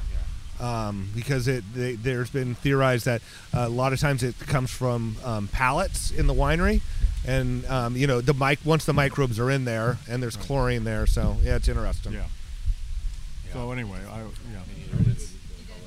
um, 0.61 1.09
because 1.15 1.47
it 1.47 1.63
they, 1.73 1.95
there's 1.95 2.29
been 2.29 2.55
theorized 2.55 3.05
that 3.05 3.21
uh, 3.53 3.65
a 3.67 3.69
lot 3.69 3.93
of 3.93 3.99
times 3.99 4.23
it 4.23 4.37
comes 4.39 4.71
from 4.71 5.17
um, 5.23 5.47
pallets 5.47 6.11
in 6.11 6.27
the 6.27 6.33
winery, 6.33 6.81
and 7.25 7.65
um, 7.65 7.97
you 7.97 8.07
know 8.07 8.21
the 8.21 8.33
mic 8.33 8.59
once 8.63 8.85
the 8.85 8.93
microbes 8.93 9.39
are 9.39 9.49
in 9.51 9.65
there 9.65 9.97
and 10.09 10.21
there's 10.21 10.35
chlorine 10.37 10.83
there, 10.83 11.05
so 11.05 11.37
yeah, 11.43 11.55
it's 11.55 11.67
interesting. 11.67 12.13
Yeah. 12.13 12.25
So 13.51 13.71
anyway, 13.71 13.99
I 14.09 14.19
yeah. 14.19 14.59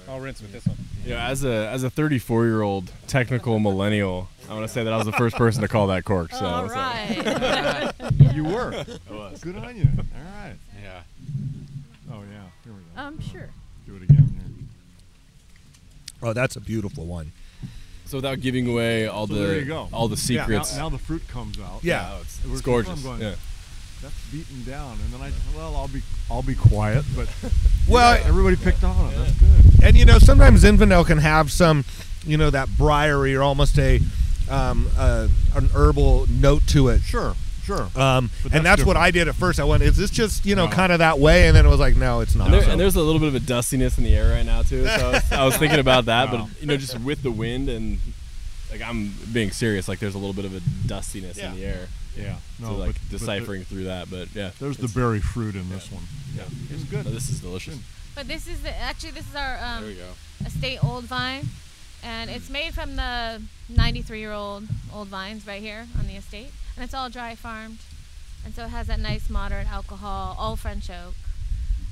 I'll 0.09 0.21
rinse 0.21 0.43
with 0.43 0.53
this 0.53 0.67
one. 0.67 0.77
Yeah, 1.05 1.29
as 1.29 1.45
a 1.45 1.69
as 1.69 1.83
a 1.83 1.91
34 1.91 2.45
year 2.45 2.63
old 2.63 2.91
technical 3.07 3.59
millennial, 3.59 4.29
I 4.49 4.55
want 4.55 4.67
to 4.67 4.73
say 4.73 4.85
that 4.85 4.93
I 4.93 4.97
was 4.97 5.07
the 5.07 5.13
first 5.13 5.37
person 5.37 5.63
to 5.63 5.69
call 5.69 5.87
that 5.89 6.05
cork. 6.05 6.33
So, 6.33 6.45
All 6.45 6.69
so- 6.69 7.91
You 8.33 8.45
were. 8.45 8.85
was. 9.11 9.41
Good 9.41 9.57
on 9.57 9.77
you. 9.77 9.89
All 9.97 10.41
right. 10.43 10.55
Yeah. 10.83 11.03
Oh 12.13 12.23
yeah. 12.31 12.43
Here 12.65 12.73
we 12.73 12.81
go. 12.95 13.01
Um, 13.03 13.21
sure. 13.21 13.49
Do 13.87 13.97
it 13.97 14.03
again. 14.03 14.69
Oh, 16.23 16.33
that's 16.33 16.57
a 16.57 16.61
beautiful 16.61 17.05
one. 17.07 17.33
So 18.07 18.19
without 18.19 18.41
giving 18.41 18.67
away 18.69 19.07
all 19.07 19.27
So 19.27 19.35
the 19.35 19.41
there 19.41 19.59
you 19.59 19.65
go. 19.65 19.89
all 19.93 20.09
the 20.09 20.17
Yeah. 20.31 20.41
Now, 20.41 20.47
secrets, 20.47 20.77
now 20.77 20.89
the 20.89 20.99
fruit 20.99 21.27
comes 21.29 21.59
out. 21.59 21.81
Yeah. 21.83 22.11
Oh, 22.15 22.21
it's, 22.23 22.41
it's 22.45 22.61
gorgeous. 22.61 23.03
going, 23.03 23.21
Yeah. 23.21 23.35
That's 24.03 24.15
beaten 24.31 24.63
down, 24.65 24.99
and 25.03 25.13
then 25.15 25.23
I 25.23 25.33
well, 25.57 25.75
I'll 25.77 25.89
be 25.89 26.03
I'll 26.31 26.43
be 26.43 26.55
quiet, 26.55 27.05
but 27.17 27.27
Well, 27.89 28.21
everybody 28.27 28.57
picked 28.57 28.85
on 28.85 29.11
it. 29.13 29.17
That's 29.17 29.33
good. 29.33 29.85
and 29.85 29.97
you 29.97 30.05
know 30.05 30.19
sometimes 30.19 30.63
Zinfandel 30.63 31.07
can 31.07 31.17
have 31.19 31.51
some, 31.51 31.85
you 32.27 32.37
know, 32.37 32.51
that 32.51 32.69
briary 32.77 33.35
or 33.35 33.43
almost 33.43 33.79
a 33.79 34.01
um, 34.51 34.91
uh, 34.99 35.29
an 35.55 35.71
herbal 35.75 36.27
note 36.29 36.67
to 36.69 36.89
it. 36.89 37.01
Sure. 37.01 37.35
Sure. 37.65 37.89
Um, 37.97 38.31
But 38.43 38.53
and 38.55 38.65
that's 38.67 38.81
that's 38.81 38.85
what. 38.87 38.97
I 38.97 39.11
did 39.11 39.27
at 39.29 39.35
first. 39.35 39.59
I 39.59 39.65
went, 39.65 39.83
"Is 39.83 39.97
this 39.97 40.11
just 40.11 40.45
you 40.45 40.55
know 40.55 40.67
No. 40.67 40.73
kind 40.73 40.93
of 40.93 40.99
that 40.99 41.19
way?" 41.19 41.47
And 41.49 41.57
then 41.57 41.65
it 41.65 41.69
was 41.71 41.81
like, 41.81 41.97
"No, 41.97 42.21
it's 42.21 42.35
not." 42.35 42.47
And, 42.47 42.55
there, 42.55 42.63
So- 42.65 42.71
and 42.73 42.81
there's 42.81 42.95
a 42.97 43.01
little 43.03 43.19
bit 43.21 43.29
of 43.29 43.35
a 43.35 43.41
dustiness 43.41 43.97
in 43.99 44.05
the 44.05 44.15
air 44.15 44.31
right 44.35 44.45
now 44.45 44.63
too. 44.63 44.85
So 44.87 44.91
I 45.09 45.11
was, 45.13 45.33
I 45.33 45.45
was 45.45 45.57
thinking 45.57 45.79
about 45.81 46.05
that, 46.13 46.31
Wow. 46.31 46.49
but 46.53 46.61
you 46.61 46.67
know, 46.67 46.77
just 46.77 46.99
with 47.01 47.23
the 47.23 47.31
wind 47.31 47.69
and 47.69 47.99
like 48.71 48.83
I'm 48.83 49.15
being 49.33 49.51
serious, 49.51 49.89
like 49.89 49.99
there's 49.99 50.15
a 50.15 50.19
little 50.19 50.35
bit 50.35 50.45
of 50.45 50.55
a 50.55 50.61
dustiness 50.87 51.39
Yeah. 51.39 51.51
in 51.53 51.57
the 51.57 51.65
air. 51.65 51.89
Yeah. 52.17 52.37
so 52.61 52.75
like 52.77 52.95
but, 52.95 52.95
but 52.95 53.11
the- 53.11 53.19
deciphering 53.19 53.65
through 53.65 53.85
that, 53.85 54.11
but 54.11 54.29
yeah, 54.35 54.51
there's 54.61 54.77
the 54.77 54.89
berry 54.89 55.21
fruit 55.21 55.55
in 55.57 55.69
this 55.71 55.91
one. 55.91 56.05
Yeah, 56.37 56.43
It's 56.71 56.85
good. 56.85 57.05
No, 57.07 57.11
this 57.11 57.29
is 57.31 57.41
delicious. 57.41 57.77
But 58.15 58.29
this 58.29 58.47
is 58.47 58.61
the 58.61 58.77
actually 58.77 59.11
this 59.13 59.27
is 59.29 59.35
our 59.35 59.57
There 59.81 59.91
um, 60.07 60.47
estate 60.47 60.79
old 60.85 61.05
vine, 61.05 61.49
and 62.05 62.31
it's 62.31 62.49
made 62.51 62.73
from 62.75 62.95
the 62.97 63.43
93 63.69 64.21
year 64.21 64.33
old 64.33 64.65
old 64.93 65.09
vines 65.09 65.45
right 65.47 65.61
here 65.63 65.87
on 65.99 66.07
the 66.07 66.15
estate, 66.15 66.51
and 66.77 66.85
it's 66.85 66.95
all 66.95 67.09
dry 67.11 67.35
farmed, 67.35 67.79
and 68.45 68.55
so 68.55 68.65
it 68.65 68.69
has 68.71 68.87
that 68.89 69.01
nice 69.01 69.29
moderate 69.31 69.71
alcohol, 69.71 70.37
all 70.39 70.57
French 70.57 70.91
oak. 70.91 71.15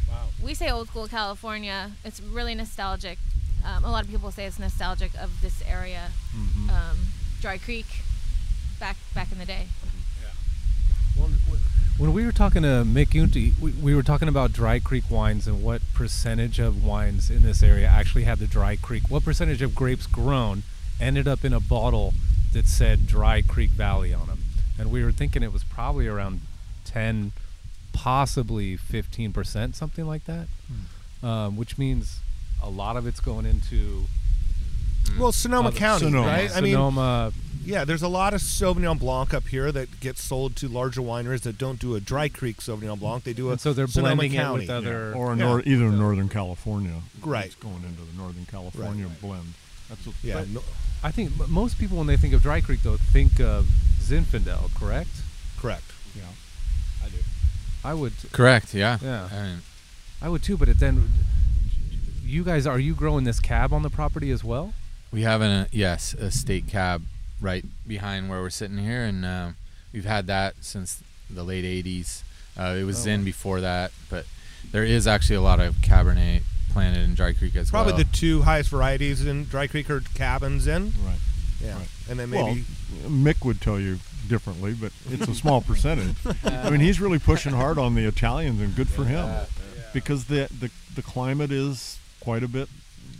Wow. 0.08 0.28
We 0.42 0.54
say 0.54 0.70
old 0.70 0.88
school 0.88 1.08
California. 1.08 1.92
It's 2.04 2.20
really 2.20 2.54
nostalgic. 2.54 3.18
Um, 3.64 3.84
a 3.84 3.90
lot 3.90 4.04
of 4.04 4.10
people 4.10 4.30
say 4.30 4.44
it's 4.44 4.58
nostalgic 4.58 5.12
of 5.20 5.40
this 5.40 5.62
area, 5.66 6.10
Mhm. 6.36 6.68
um, 6.70 6.98
Dry 7.40 7.58
Creek, 7.58 7.86
back 8.80 8.96
back 9.14 9.30
in 9.32 9.38
the 9.38 9.46
day. 9.46 9.68
When 11.98 12.14
we 12.14 12.24
were 12.24 12.32
talking 12.32 12.62
to 12.62 12.84
Mick 12.84 13.08
Unti, 13.10 13.56
we, 13.60 13.70
we 13.72 13.94
were 13.94 14.02
talking 14.02 14.26
about 14.26 14.52
Dry 14.52 14.80
Creek 14.80 15.04
wines 15.10 15.46
and 15.46 15.62
what 15.62 15.82
percentage 15.94 16.58
of 16.58 16.82
wines 16.82 17.30
in 17.30 17.42
this 17.42 17.62
area 17.62 17.86
actually 17.86 18.24
had 18.24 18.38
the 18.38 18.46
Dry 18.46 18.76
Creek. 18.76 19.04
What 19.08 19.24
percentage 19.24 19.62
of 19.62 19.74
grapes 19.74 20.06
grown 20.06 20.62
ended 20.98 21.28
up 21.28 21.44
in 21.44 21.52
a 21.52 21.60
bottle 21.60 22.14
that 22.54 22.66
said 22.66 23.06
Dry 23.06 23.40
Creek 23.42 23.70
Valley 23.70 24.12
on 24.12 24.26
them? 24.26 24.41
And 24.82 24.90
we 24.90 25.04
were 25.04 25.12
thinking 25.12 25.44
it 25.44 25.52
was 25.52 25.62
probably 25.62 26.08
around 26.08 26.40
10, 26.86 27.30
possibly 27.92 28.76
15%, 28.76 29.76
something 29.76 30.04
like 30.06 30.24
that. 30.24 30.48
Um, 31.22 31.56
which 31.56 31.78
means 31.78 32.18
a 32.60 32.68
lot 32.68 32.96
of 32.96 33.06
it's 33.06 33.20
going 33.20 33.46
into 33.46 34.06
Well, 35.16 35.30
Sonoma 35.30 35.68
other- 35.68 35.76
County, 35.78 36.06
Sonoma. 36.06 36.26
right? 36.26 36.50
I 36.50 36.54
sonoma. 36.60 37.32
Yeah, 37.64 37.84
there's 37.84 38.02
a 38.02 38.08
lot 38.08 38.34
of 38.34 38.40
Sauvignon 38.40 38.98
Blanc 38.98 39.32
up 39.32 39.46
here 39.46 39.70
that 39.70 40.00
gets 40.00 40.20
sold 40.20 40.56
to 40.56 40.66
larger 40.68 41.00
wineries 41.00 41.42
that 41.42 41.58
don't 41.58 41.78
do 41.78 41.94
a 41.94 42.00
Dry 42.00 42.28
Creek 42.28 42.56
Sauvignon 42.56 42.98
Blanc. 42.98 43.22
They 43.22 43.32
do 43.32 43.50
a 43.50 43.52
And 43.52 43.60
so 43.60 43.72
they're 43.72 43.86
Sonoma 43.86 44.16
blending 44.16 44.32
it 44.36 44.42
County. 44.42 44.60
with 44.62 44.70
other. 44.70 45.14
or 45.14 45.28
Yeah. 45.36 45.44
nor- 45.44 45.62
either 45.64 45.90
Northern 45.92 46.28
California. 46.28 47.02
Right. 47.22 47.46
It's 47.46 47.54
going 47.54 47.84
into 47.84 48.02
the 48.02 48.16
Northern 48.20 48.46
California 48.46 49.06
blend. 49.20 49.54
That's 49.88 50.04
what, 50.04 50.16
Yeah, 50.24 50.44
no, 50.52 50.60
I 51.04 51.12
think 51.12 51.48
most 51.48 51.78
people, 51.78 51.98
when 51.98 52.08
they 52.08 52.16
think 52.16 52.32
of 52.34 52.42
Dry 52.42 52.60
Creek, 52.60 52.82
though, 52.82 52.96
think 52.96 53.38
of 53.40 53.68
Zinfandel, 54.02 54.74
correct? 54.78 55.10
correct. 55.58 55.84
yeah. 56.16 56.22
I 57.04 57.08
do. 57.08 57.16
I 57.84 57.94
would. 57.94 58.12
Correct. 58.32 58.74
Yeah. 58.74 58.98
Yeah. 59.02 59.28
I 59.32 59.42
mean, 59.42 59.58
I 60.20 60.28
would 60.28 60.42
too, 60.42 60.56
but 60.56 60.68
it 60.68 60.78
then. 60.78 61.08
You 62.24 62.44
guys, 62.44 62.66
are 62.66 62.78
you 62.78 62.94
growing 62.94 63.24
this 63.24 63.40
cab 63.40 63.72
on 63.72 63.82
the 63.82 63.90
property 63.90 64.30
as 64.30 64.42
well? 64.44 64.74
we 65.12 65.22
have 65.22 65.42
an 65.42 65.50
uh, 65.50 65.66
yes 65.70 66.14
a 66.14 66.30
state 66.30 66.66
cab 66.66 67.02
right 67.40 67.64
behind 67.86 68.30
where 68.30 68.40
we're 68.40 68.50
sitting 68.50 68.78
here, 68.78 69.02
and 69.04 69.24
um, 69.24 69.56
we've 69.92 70.04
had 70.06 70.26
that 70.28 70.54
since 70.60 71.02
the 71.28 71.42
late 71.44 71.64
'80s. 71.64 72.22
Uh, 72.58 72.76
it 72.78 72.84
was 72.84 72.98
Oh, 73.00 73.02
Zin 73.04 73.24
before 73.24 73.60
that, 73.60 73.92
but 74.10 74.26
there 74.70 74.84
is 74.84 75.06
actually 75.06 75.36
a 75.36 75.40
lot 75.42 75.60
of 75.60 75.76
Cabernet 75.76 76.42
planted 76.70 77.02
in 77.02 77.14
Dry 77.14 77.32
Creek 77.34 77.56
as 77.56 77.70
Probably 77.70 77.92
well. 77.92 77.96
Probably 77.98 78.10
the 78.10 78.16
two 78.16 78.42
highest 78.42 78.70
varieties 78.70 79.26
in 79.26 79.44
Dry 79.44 79.66
Creek 79.66 79.90
are 79.90 80.00
cabins 80.14 80.66
in. 80.66 80.92
Right. 81.04 81.18
Yeah, 81.62 81.76
Right. 81.78 81.88
and 82.10 82.18
then 82.18 82.30
maybe 82.30 82.64
Well, 83.02 83.10
Mick 83.10 83.44
would 83.44 83.60
tell 83.60 83.78
you 83.78 83.98
differently, 84.28 84.74
but 84.74 84.92
it's 85.10 85.28
a 85.28 85.34
small 85.34 85.60
percentage. 85.70 86.16
I 86.44 86.70
mean, 86.70 86.80
he's 86.80 87.00
really 87.00 87.18
pushing 87.18 87.52
hard 87.52 87.78
on 87.78 87.94
the 87.94 88.04
Italians, 88.04 88.60
and 88.60 88.74
good 88.74 88.88
for 88.88 89.04
him, 89.04 89.46
because 89.92 90.24
the, 90.26 90.48
the 90.58 90.70
the 90.94 91.02
climate 91.02 91.50
is 91.52 91.98
quite 92.20 92.42
a 92.42 92.48
bit 92.48 92.68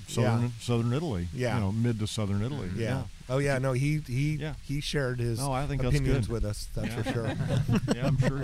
southern 0.09 0.43
Yeah. 0.43 0.49
southern 0.61 0.93
Italy. 0.93 1.29
Yeah. 1.33 1.55
you 1.55 1.61
know, 1.61 1.73
mid 1.73 1.99
to 2.01 2.07
southern 2.07 2.43
Italy. 2.43 2.69
yeah. 2.77 3.05
Oh 3.31 3.39
yeah, 3.39 3.59
no, 3.59 3.73
he 3.73 4.03
he 4.07 4.35
Yeah. 4.37 4.55
he 4.63 4.81
shared 4.81 5.19
his 5.21 5.39
No, 5.39 5.53
I 5.53 5.67
think 5.67 5.83
opinions 5.85 6.29
with 6.29 6.45
us. 6.45 6.69
That's 6.75 6.89
Yeah. 6.89 7.03
for 7.03 7.13
sure. 7.13 7.27
yeah, 7.97 8.07
I'm 8.09 8.19
sure. 8.19 8.43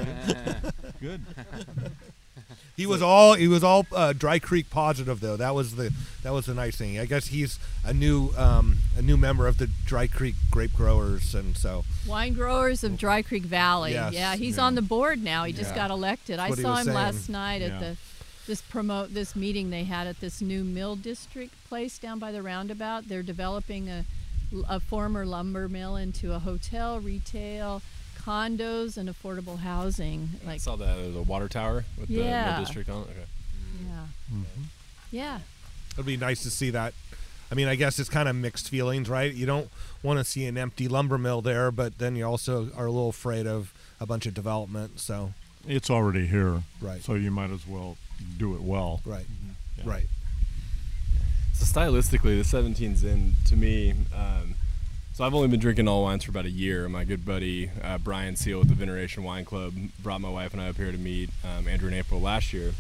Good. 1.01 1.23
He 2.79 2.87
was 2.87 3.03
all 3.03 3.35
he 3.35 3.49
was 3.49 3.65
all 3.65 3.87
uh, 3.93 4.13
Dry 4.13 4.39
Creek 4.39 4.71
positive 4.71 5.19
though. 5.19 5.37
That 5.37 5.53
was 5.53 5.75
the 5.75 5.93
that 6.23 6.33
was 6.33 6.47
the 6.47 6.55
nice 6.55 6.77
thing. 6.77 6.97
I 6.99 7.07
guess 7.07 7.27
he's 7.27 7.59
a 7.85 7.93
new 7.93 8.31
um, 8.37 8.77
a 8.97 9.03
new 9.03 9.17
member 9.17 9.49
of 9.49 9.59
the 9.59 9.69
Dry 9.85 10.07
Creek 10.07 10.37
grape 10.49 10.73
growers, 10.75 11.35
and 11.35 11.57
so 11.57 11.85
Wine 12.07 12.35
growers 12.35 12.85
of 12.85 12.97
Dry 12.97 13.21
Creek 13.23 13.43
Valley. 13.43 13.93
Yes. 13.95 14.13
Yeah, 14.13 14.37
he's 14.37 14.57
Yeah. 14.59 14.63
on 14.67 14.77
the 14.77 14.83
board 14.83 15.21
now. 15.23 15.43
He 15.43 15.53
just 15.53 15.71
Yeah. 15.71 15.75
got 15.89 15.91
elected. 15.91 16.39
I 16.39 16.51
saw 16.51 16.77
him 16.77 16.85
saying. 16.85 16.95
last 16.95 17.29
night 17.29 17.63
at 17.63 17.73
Yeah. 17.73 17.79
the 17.81 17.97
this 18.47 18.63
promote 18.63 19.13
this 19.13 19.35
meeting 19.35 19.71
they 19.71 19.83
had 19.85 20.07
at 20.07 20.21
this 20.21 20.41
new 20.41 20.63
mill 20.63 20.95
district 20.95 21.53
place 21.69 21.99
down 21.99 22.21
by 22.21 22.31
the 22.31 22.43
roundabout. 22.43 23.09
They're 23.09 23.25
developing 23.25 23.89
a 23.91 24.05
a 24.69 24.79
former 24.81 25.27
lumber 25.27 25.69
mill 25.69 25.97
into 25.97 26.33
a 26.33 26.39
hotel, 26.39 27.01
retail, 27.01 27.83
condos, 28.25 28.97
and 28.97 29.09
affordable 29.09 29.59
housing. 29.59 30.29
Like 30.45 30.55
I 30.57 30.59
saw 30.59 30.77
that 30.77 30.97
there's 30.97 31.17
a 31.17 31.23
water 31.23 31.49
tower 31.49 31.85
with 31.99 32.09
the 32.09 32.15
Yeah. 32.15 32.59
district 32.61 32.89
on 32.91 33.03
it. 33.03 33.09
Okay. 33.11 33.27
yeah, 33.89 34.07
Mm-hmm. 34.37 34.63
yeah. 35.11 35.39
it'd 35.93 36.07
be 36.07 36.17
nice 36.17 36.43
to 36.43 36.51
see 36.51 36.71
that. 36.71 36.95
I 37.51 37.55
mean, 37.55 37.67
I 37.69 37.77
guess 37.77 37.99
it's 37.99 38.11
kind 38.11 38.29
of 38.29 38.37
mixed 38.37 38.69
feelings, 38.69 39.09
right? 39.09 39.33
You 39.33 39.47
don't 39.47 39.71
want 40.03 40.19
to 40.19 40.25
see 40.25 40.45
an 40.45 40.59
empty 40.59 40.87
lumber 40.87 41.17
mill 41.17 41.41
there, 41.41 41.71
but 41.71 41.97
then 41.99 42.15
you 42.15 42.25
also 42.27 42.71
are 42.77 42.87
a 42.87 42.91
little 42.91 43.09
afraid 43.09 43.47
of 43.47 43.73
a 44.01 44.05
bunch 44.07 44.27
of 44.27 44.35
development. 44.35 45.01
So 45.01 45.33
It's 45.67 45.89
already 45.91 46.27
here, 46.27 46.63
Right. 46.81 47.03
So 47.03 47.15
you 47.15 47.31
might 47.31 47.51
as 47.51 47.67
well 47.67 47.97
do 48.37 48.55
it 48.55 48.61
well. 48.63 49.01
right, 49.05 49.27
Yeah. 49.79 49.85
right. 49.87 50.07
So 51.55 51.65
stylistically, 51.65 52.37
the 52.41 52.45
17's 52.45 53.03
in 53.03 53.35
to 53.47 53.57
me. 53.57 53.93
Um, 54.15 54.55
so 55.19 55.25
I've 55.25 55.35
only 55.35 55.49
been 55.49 55.59
drinking 55.59 55.89
all 55.89 56.05
wines 56.05 56.23
for 56.23 56.31
about 56.31 56.45
a 56.45 56.51
year. 56.51 56.89
My 56.89 57.03
good 57.03 57.25
buddy 57.25 57.73
uh, 57.83 57.99
Brian 57.99 58.37
Seal 58.37 58.61
with 58.61 58.69
the 58.69 58.77
Veneration 58.77 59.25
Wine 59.25 59.45
Club 59.45 59.75
brought 60.01 60.21
my 60.21 60.31
wife 60.31 60.53
and 60.53 60.63
I 60.63 60.69
up 60.69 60.77
here 60.77 60.93
to 60.93 60.97
meet 60.97 61.31
um, 61.43 61.67
Andrew 61.67 61.89
in 61.89 61.95
April 61.95 62.21
last 62.21 62.53
year, 62.53 62.73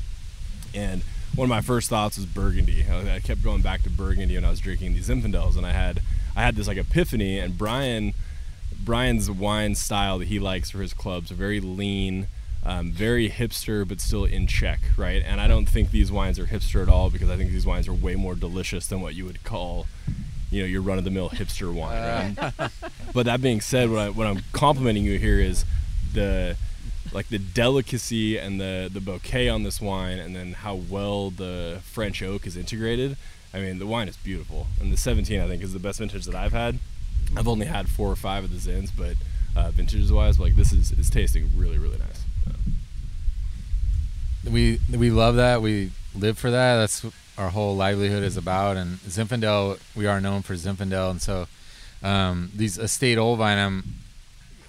and 0.72 1.02
one 1.34 1.46
of 1.46 1.48
my 1.48 1.62
first 1.62 1.88
thoughts 1.88 2.16
was 2.16 2.26
Burgundy. 2.26 2.84
I, 2.88 3.18
kept 3.18 3.42
going 3.42 3.60
back 3.60 3.82
to 3.82 3.90
Burgundy 3.90 4.36
when 4.36 4.44
I 4.44 4.50
was 4.50 4.60
drinking 4.60 4.94
these 4.94 5.08
Zinfandels, 5.08 5.56
and 5.56 5.66
I 5.66 5.72
had 5.72 6.00
I 6.36 6.42
had 6.42 6.54
this 6.54 6.68
like 6.68 6.76
epiphany. 6.76 7.40
And 7.40 7.58
Brian 7.58 8.14
Brian's 8.84 9.28
wine 9.28 9.74
style 9.74 10.20
that 10.20 10.28
he 10.28 10.38
likes 10.38 10.70
for 10.70 10.78
his 10.78 10.94
clubs 10.94 11.32
are 11.32 11.34
very 11.34 11.58
lean, 11.58 12.28
um, 12.64 12.92
very 12.92 13.30
hipster, 13.30 13.86
but 13.86 14.00
still 14.00 14.24
in 14.24 14.46
check, 14.46 14.78
right? 14.96 15.24
And 15.26 15.40
I 15.40 15.48
don't 15.48 15.68
think 15.68 15.90
these 15.90 16.12
wines 16.12 16.38
are 16.38 16.46
hipster 16.46 16.84
at 16.84 16.88
all 16.88 17.10
because 17.10 17.30
I 17.30 17.36
think 17.36 17.50
these 17.50 17.66
wines 17.66 17.88
are 17.88 17.94
way 17.94 18.14
more 18.14 18.36
delicious 18.36 18.86
than 18.86 19.00
what 19.00 19.16
you 19.16 19.24
would 19.24 19.42
call, 19.42 19.88
you 20.50 20.62
know, 20.62 20.66
your 20.66 20.82
run-of-the-mill 20.82 21.30
hipster 21.30 21.72
wine. 21.72 22.36
Right? 22.40 22.70
but 23.14 23.26
that 23.26 23.42
being 23.42 23.60
said, 23.60 23.90
what, 23.90 23.98
I, 23.98 24.08
what 24.10 24.26
I'm 24.26 24.42
complimenting 24.52 25.04
you 25.04 25.18
here 25.18 25.40
is 25.40 25.64
the 26.12 26.56
like 27.12 27.28
the 27.28 27.38
delicacy 27.38 28.38
and 28.38 28.60
the 28.60 28.90
the 28.92 29.00
bouquet 29.00 29.48
on 29.48 29.62
this 29.62 29.80
wine, 29.80 30.18
and 30.18 30.34
then 30.34 30.52
how 30.52 30.74
well 30.74 31.30
the 31.30 31.80
French 31.82 32.22
oak 32.22 32.46
is 32.46 32.56
integrated. 32.56 33.16
I 33.52 33.60
mean, 33.60 33.78
the 33.78 33.86
wine 33.86 34.08
is 34.08 34.16
beautiful, 34.16 34.66
and 34.80 34.92
the 34.92 34.96
17 34.96 35.40
I 35.40 35.46
think 35.46 35.62
is 35.62 35.72
the 35.72 35.78
best 35.78 35.98
vintage 35.98 36.24
that 36.26 36.34
I've 36.34 36.52
had. 36.52 36.78
I've 37.36 37.48
only 37.48 37.66
had 37.66 37.88
four 37.88 38.10
or 38.10 38.16
five 38.16 38.44
of 38.44 38.50
the 38.50 38.56
Zins, 38.56 38.90
but 38.96 39.16
uh, 39.56 39.70
vintages 39.70 40.12
wise, 40.12 40.38
like 40.38 40.56
this 40.56 40.72
is 40.72 40.92
is 40.92 41.10
tasting 41.10 41.50
really 41.56 41.78
really 41.78 41.98
nice. 41.98 42.24
we 44.50 44.80
we 44.94 45.10
love 45.10 45.36
that. 45.36 45.62
We 45.62 45.92
live 46.14 46.38
for 46.38 46.50
that. 46.50 46.76
That's 46.76 47.04
what 47.04 47.14
our 47.38 47.50
whole 47.50 47.76
livelihood 47.76 48.22
is 48.22 48.36
about. 48.36 48.76
And 48.76 48.98
Zinfandel, 48.98 49.78
we 49.94 50.06
are 50.06 50.20
known 50.20 50.42
for 50.42 50.54
Zinfandel, 50.54 51.10
and 51.10 51.22
so 51.22 51.46
um, 52.02 52.50
these 52.54 52.78
estate 52.78 53.16
old 53.16 53.38
vine, 53.38 53.58
I'm 53.58 53.84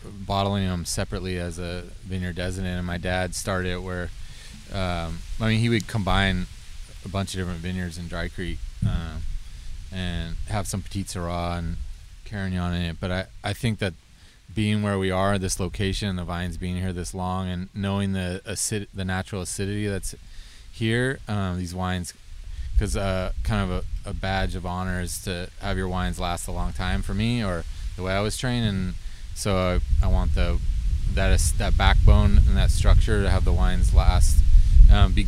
bottling 0.04 0.68
them 0.68 0.86
separately 0.86 1.38
as 1.38 1.60
a 1.60 1.84
vineyard 2.04 2.36
designate. 2.36 2.78
And 2.78 2.88
my 2.88 2.98
dad 2.98 3.36
started 3.36 3.74
it 3.74 3.84
where, 3.84 4.10
um, 4.74 5.20
I 5.42 5.48
mean, 5.48 5.60
he 5.60 5.70
would 5.70 5.88
combine 5.88 6.46
a 7.04 7.10
bunch 7.10 7.34
of 7.34 7.40
different 7.40 7.60
vineyards 7.60 7.98
in 7.98 8.08
Dry 8.08 8.28
Creek 8.28 8.60
um, 8.86 9.24
and 9.92 10.36
have 10.48 10.68
some 10.68 10.82
Petit 10.82 11.04
Syrah 11.06 11.58
and 11.58 11.78
Carignan 12.26 12.74
in 12.74 12.82
it. 12.84 12.98
But 13.00 13.12
I, 13.12 13.26
I 13.44 13.54
think 13.54 13.80
that 13.80 13.94
being 14.54 14.82
where 14.82 14.98
we 14.98 15.12
are, 15.12 15.38
this 15.38 15.60
location, 15.60 16.16
the 16.16 16.24
vines 16.24 16.58
being 16.58 16.78
here 16.78 16.94
this 16.94 17.14
long, 17.14 17.50
and 17.50 17.70
knowing 17.74 18.14
the 18.14 18.42
acid, 18.48 18.88
the 18.94 19.06
natural 19.06 19.42
acidity 19.42 19.88
that's 19.88 20.16
here, 20.72 21.20
um, 21.28 21.58
these 21.58 21.76
wines, 21.76 22.14
because 22.80 22.96
uh, 22.96 23.34
kind 23.44 23.70
of 23.70 23.84
a, 24.06 24.10
a 24.10 24.14
badge 24.14 24.56
of 24.56 24.66
honor 24.66 25.02
is 25.02 25.22
to 25.22 25.50
have 25.60 25.76
your 25.76 25.90
wines 25.90 26.18
last 26.18 26.48
a 26.48 26.52
long 26.52 26.72
time 26.72 27.02
for 27.02 27.14
me, 27.14 27.44
or 27.44 27.66
the 27.98 28.04
way 28.04 28.14
I 28.14 28.22
was 28.22 28.38
trained, 28.38 28.66
and 28.66 28.94
so 29.36 29.82
I, 30.02 30.06
I 30.06 30.08
want 30.08 30.34
the 30.34 30.60
that 31.14 31.32
is 31.32 31.52
that 31.54 31.78
backbone 31.78 32.38
and 32.38 32.56
that 32.56 32.72
structure 32.72 33.22
to 33.22 33.30
have 33.30 33.44
the 33.44 33.52
wines 33.52 33.94
last, 33.94 34.42
um, 34.90 35.12
be 35.12 35.28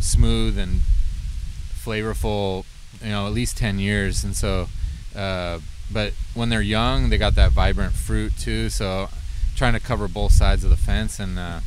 smooth 0.00 0.56
and 0.56 0.80
flavorful, 1.74 2.64
you 3.02 3.10
know, 3.10 3.26
at 3.26 3.34
least 3.34 3.58
ten 3.58 3.78
years, 3.78 4.24
and 4.24 4.34
so. 4.34 4.68
Uh, 5.14 5.60
but 5.92 6.12
when 6.34 6.48
they're 6.48 6.60
young, 6.60 7.08
they 7.08 7.18
got 7.18 7.34
that 7.34 7.50
vibrant 7.50 7.94
fruit 7.94 8.32
too. 8.38 8.68
So, 8.68 9.08
trying 9.56 9.72
to 9.72 9.80
cover 9.80 10.06
both 10.06 10.32
sides 10.32 10.64
of 10.64 10.70
the 10.70 10.76
fence, 10.76 11.18
and 11.18 11.38
uh, 11.38 11.60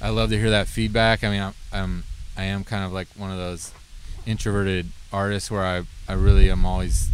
I 0.00 0.10
love 0.10 0.30
to 0.30 0.38
hear 0.38 0.50
that 0.50 0.66
feedback. 0.66 1.24
I 1.24 1.30
mean, 1.30 1.42
I'm, 1.42 1.54
I'm 1.72 2.04
I 2.36 2.44
am 2.44 2.64
kind 2.64 2.84
of 2.84 2.92
like 2.92 3.08
one 3.16 3.30
of 3.30 3.38
those 3.38 3.72
introverted 4.26 4.88
artist 5.12 5.50
where 5.50 5.64
I 5.64 5.82
I 6.08 6.14
really 6.14 6.50
am 6.50 6.64
always 6.64 7.10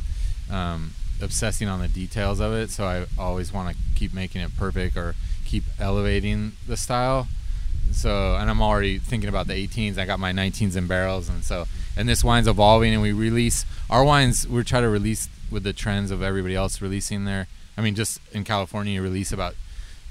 um, 0.51 0.93
obsessing 1.21 1.69
on 1.69 1.81
the 1.81 1.89
details 1.89 2.41
of 2.41 2.53
it. 2.53 2.71
So 2.71 2.85
I 2.85 3.07
always 3.19 3.53
want 3.53 3.77
to 3.77 3.83
keep 3.95 4.15
making 4.15 4.41
it 4.41 4.57
perfect 4.57 4.97
or 4.97 5.15
keep 5.45 5.65
elevating 5.79 6.53
the 6.67 6.77
style. 6.77 7.29
So 7.93 8.37
and 8.37 8.51
I'm 8.51 8.63
already 8.63 8.99
thinking 8.99 9.29
about 9.29 9.47
the 9.47 9.55
18s. 9.55 9.99
I 9.99 10.05
got 10.05 10.21
my 10.21 10.33
19s 10.33 10.77
in 10.77 10.87
barrels, 10.87 11.29
and 11.29 11.43
so 11.43 11.67
and 11.97 12.09
this 12.09 12.23
wine's 12.23 12.47
evolving, 12.47 12.93
and 12.93 13.03
we 13.03 13.13
release 13.13 13.65
our 13.91 14.05
wines. 14.05 14.47
We 14.47 14.63
try 14.63 14.81
to 14.81 14.89
release 14.89 15.29
with 15.51 15.65
the 15.65 15.73
trends 15.73 16.11
of 16.11 16.23
everybody 16.23 16.55
else 16.55 16.81
releasing 16.81 17.25
their. 17.25 17.49
I 17.77 17.81
mean, 17.81 17.95
just 17.95 18.21
in 18.33 18.45
California, 18.45 18.95
you 18.95 19.03
release 19.03 19.33
about 19.33 19.55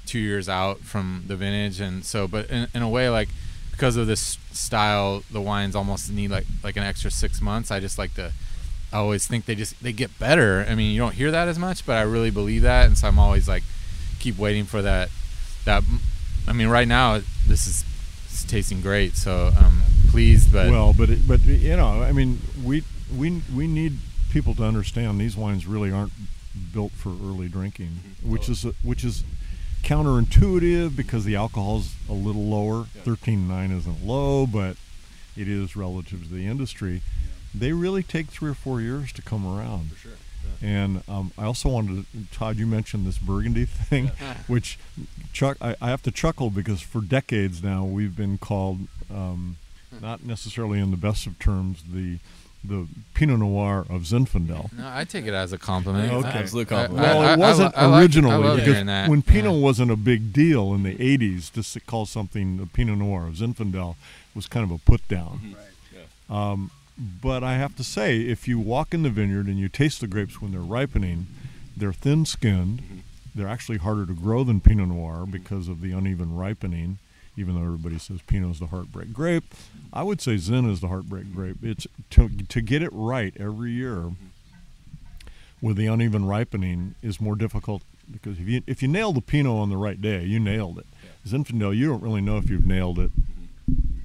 two 0.06 0.18
years 0.18 0.48
out 0.48 0.80
from 0.80 1.24
the 1.26 1.36
vintage, 1.36 1.80
and 1.80 2.04
so 2.04 2.26
but 2.26 2.50
in, 2.50 2.66
in 2.74 2.82
a 2.82 2.88
way, 2.88 3.08
like 3.08 3.28
because 3.70 3.96
of 3.96 4.06
this 4.06 4.38
style, 4.58 5.22
the 5.30 5.40
wines 5.40 5.74
almost 5.76 6.10
need 6.10 6.30
like 6.30 6.46
like 6.62 6.76
an 6.76 6.82
extra 6.82 7.10
six 7.10 7.40
months. 7.40 7.70
I 7.70 7.80
just 7.80 7.98
like 7.98 8.14
to. 8.14 8.32
I 8.92 8.96
always 8.96 9.26
think 9.26 9.44
they 9.44 9.54
just 9.54 9.80
they 9.82 9.92
get 9.92 10.18
better. 10.18 10.64
I 10.68 10.74
mean, 10.74 10.92
you 10.92 10.98
don't 10.98 11.14
hear 11.14 11.30
that 11.30 11.46
as 11.46 11.58
much, 11.58 11.84
but 11.84 11.96
I 11.96 12.02
really 12.02 12.30
believe 12.30 12.62
that, 12.62 12.86
and 12.86 12.96
so 12.96 13.08
I'm 13.08 13.18
always 13.18 13.46
like 13.46 13.62
keep 14.18 14.38
waiting 14.38 14.64
for 14.64 14.82
that 14.82 15.10
that 15.64 15.84
I 16.46 16.52
mean, 16.52 16.68
right 16.68 16.88
now 16.88 17.20
this 17.46 17.66
is 17.66 17.84
it's 18.26 18.44
tasting 18.44 18.80
great, 18.80 19.16
so 19.16 19.52
I'm 19.58 19.82
pleased. 20.10 20.52
But 20.52 20.70
well, 20.70 20.94
but 20.96 21.10
it, 21.10 21.28
but 21.28 21.44
you 21.44 21.76
know, 21.76 22.02
I 22.02 22.12
mean, 22.12 22.40
we 22.64 22.84
we 23.14 23.42
we 23.54 23.66
need 23.66 23.98
people 24.30 24.54
to 24.56 24.64
understand 24.64 25.20
these 25.20 25.36
wines 25.36 25.66
really 25.66 25.90
aren't 25.90 26.12
built 26.72 26.92
for 26.92 27.10
early 27.10 27.48
drinking, 27.48 27.90
mm-hmm. 27.90 28.30
which 28.30 28.48
is 28.48 28.62
which 28.82 29.04
is 29.04 29.24
counterintuitive 29.82 30.96
because 30.96 31.24
the 31.24 31.36
alcohol's 31.36 31.94
a 32.08 32.12
little 32.12 32.44
lower. 32.44 32.84
Thirteen 32.84 33.48
nine 33.48 33.70
isn't 33.70 34.04
low, 34.04 34.46
but 34.46 34.76
it 35.36 35.48
is 35.48 35.76
relative 35.76 36.24
to 36.24 36.34
the 36.34 36.46
industry. 36.46 37.02
They 37.54 37.72
really 37.72 38.02
take 38.02 38.26
three 38.26 38.50
or 38.50 38.54
four 38.54 38.80
years 38.80 39.12
to 39.12 39.22
come 39.22 39.46
around. 39.46 39.92
For 39.92 39.98
sure. 39.98 40.12
And 40.60 41.02
um, 41.08 41.32
I 41.38 41.44
also 41.44 41.68
wanted 41.68 42.04
to, 42.12 42.36
Todd, 42.36 42.56
you 42.56 42.66
mentioned 42.66 43.06
this 43.06 43.18
Burgundy 43.18 43.64
thing, 43.66 44.08
which 44.46 44.78
Chuck, 45.32 45.56
I, 45.60 45.76
I 45.80 45.88
have 45.88 46.02
to 46.02 46.10
chuckle 46.10 46.50
because 46.50 46.80
for 46.80 47.00
decades 47.00 47.62
now 47.62 47.84
we've 47.84 48.16
been 48.16 48.38
called, 48.38 48.80
um, 49.10 49.56
not 50.00 50.24
necessarily 50.24 50.80
in 50.80 50.90
the 50.90 50.96
best 50.96 51.26
of 51.26 51.38
terms, 51.38 51.84
the 51.88 52.18
the 52.64 52.86
Pinot 53.14 53.38
Noir 53.38 53.86
of 53.88 54.02
Zinfandel. 54.02 54.72
no, 54.76 54.90
I 54.92 55.04
take 55.04 55.26
it 55.26 55.34
as 55.34 55.52
a 55.52 55.58
compliment. 55.58 56.12
Okay. 56.12 56.28
Absolute 56.28 56.68
compliment. 56.68 57.06
I- 57.06 57.14
Well, 57.14 57.22
I- 57.22 57.30
I 57.30 57.32
it 57.34 57.38
wasn't 57.38 57.76
lo- 57.76 57.82
I 57.82 57.86
like- 57.86 58.02
originally 58.02 58.34
I 58.34 58.36
love 58.36 58.56
because 58.58 58.84
that. 58.86 59.08
when 59.08 59.22
Pinot 59.22 59.52
Yeah. 59.54 59.58
wasn't 59.60 59.90
a 59.90 59.96
big 59.96 60.32
deal 60.32 60.74
in 60.74 60.82
the 60.82 61.00
'80s, 61.00 61.50
to 61.50 61.80
call 61.80 62.04
something 62.06 62.58
a 62.62 62.66
Pinot 62.66 62.98
Noir 62.98 63.26
of 63.28 63.34
Zinfandel 63.36 63.94
was 64.34 64.46
kind 64.46 64.64
of 64.64 64.70
a 64.70 64.78
put 64.78 65.06
down. 65.08 65.54
Right. 65.56 66.36
Um, 66.36 66.70
but 67.22 67.44
I 67.44 67.54
have 67.56 67.76
to 67.76 67.84
say, 67.84 68.20
if 68.22 68.48
you 68.48 68.58
walk 68.58 68.92
in 68.92 69.02
the 69.02 69.10
vineyard 69.10 69.46
and 69.46 69.58
you 69.58 69.68
taste 69.68 70.00
the 70.00 70.06
grapes 70.08 70.40
when 70.42 70.50
they're 70.50 70.60
ripening, 70.60 71.26
they're 71.76 71.92
thin-skinned. 71.92 72.82
They're 73.34 73.48
actually 73.48 73.78
harder 73.78 74.04
to 74.04 74.12
grow 74.14 74.42
than 74.42 74.60
Pinot 74.60 74.88
Noir 74.88 75.24
because 75.30 75.68
of 75.68 75.80
the 75.80 75.92
uneven 75.92 76.34
ripening. 76.34 76.98
Even 77.38 77.54
though 77.54 77.62
everybody 77.64 77.98
says 77.98 78.20
Pinot 78.26 78.50
is 78.50 78.58
the 78.58 78.66
heartbreak 78.66 79.12
grape, 79.12 79.44
I 79.92 80.02
would 80.02 80.20
say 80.20 80.36
Zin 80.36 80.68
is 80.68 80.80
the 80.80 80.88
heartbreak 80.88 81.32
grape. 81.34 81.58
It's 81.62 81.86
to 82.10 82.28
to 82.28 82.60
get 82.60 82.82
it 82.82 82.90
right 82.92 83.32
every 83.38 83.70
year 83.70 84.10
with 85.60 85.76
the 85.76 85.86
uneven 85.86 86.24
ripening 86.26 86.94
is 87.02 87.20
more 87.20 87.36
difficult 87.36 87.82
because 88.10 88.38
if 88.38 88.48
you 88.48 88.62
if 88.66 88.82
you 88.82 88.88
nail 88.88 89.12
the 89.12 89.20
Pinot 89.20 89.52
on 89.52 89.70
the 89.70 89.76
right 89.76 90.00
day, 90.00 90.24
you 90.24 90.40
nailed 90.40 90.78
it. 90.78 90.86
Zinfandel, 91.26 91.76
you 91.76 91.86
don't 91.88 92.02
really 92.02 92.20
know 92.20 92.38
if 92.38 92.48
you've 92.50 92.66
nailed 92.66 92.98
it 92.98 93.10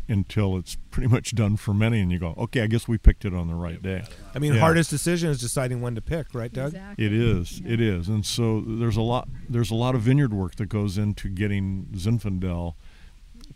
until 0.10 0.58
it's 0.58 0.76
pretty 0.92 1.08
much 1.08 1.34
done 1.34 1.56
fermenting, 1.56 2.02
and 2.04 2.12
you 2.12 2.20
go, 2.20 2.36
okay, 2.38 2.62
I 2.62 2.68
guess 2.68 2.88
we 2.90 2.98
picked 2.98 3.24
it 3.24 3.34
on 3.34 3.48
the 3.48 3.56
right 3.56 3.82
day. 3.82 4.04
I 4.36 4.40
mean, 4.40 4.54
Yeah. 4.54 4.60
hardest 4.60 4.90
decision 4.90 5.30
is 5.30 5.40
deciding 5.40 5.80
when 5.82 5.96
to 5.96 6.02
pick, 6.02 6.28
right, 6.36 6.52
Doug? 6.52 6.74
Exactly. 6.74 7.06
It 7.06 7.14
is, 7.14 7.62
it 7.66 7.80
is, 7.80 8.10
and 8.10 8.26
so 8.26 8.60
there's 8.62 8.98
a 8.98 9.02
lot 9.02 9.30
there's 9.50 9.72
a 9.72 9.76
lot 9.76 9.96
of 9.96 10.02
vineyard 10.02 10.34
work 10.34 10.56
that 10.56 10.68
goes 10.68 10.98
into 10.98 11.30
getting 11.30 11.88
Zinfandel 11.94 12.74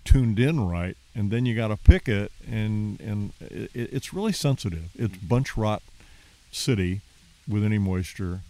tuned 0.07 0.39
in 0.39 0.65
right, 0.65 0.95
and 1.13 1.29
then 1.31 1.45
you 1.45 1.53
got 1.53 1.67
to 1.67 1.75
pick 1.75 2.07
it, 2.07 2.31
and 2.49 2.99
and 3.01 3.33
it, 3.41 3.69
it's 3.73 4.13
really 4.13 4.31
sensitive. 4.31 4.89
It's 4.95 5.13
mm-hmm. 5.13 5.27
bunch 5.27 5.57
rot 5.57 5.83
city 6.49 7.01
with 7.47 7.63
any 7.63 7.77
moisture. 7.77 8.41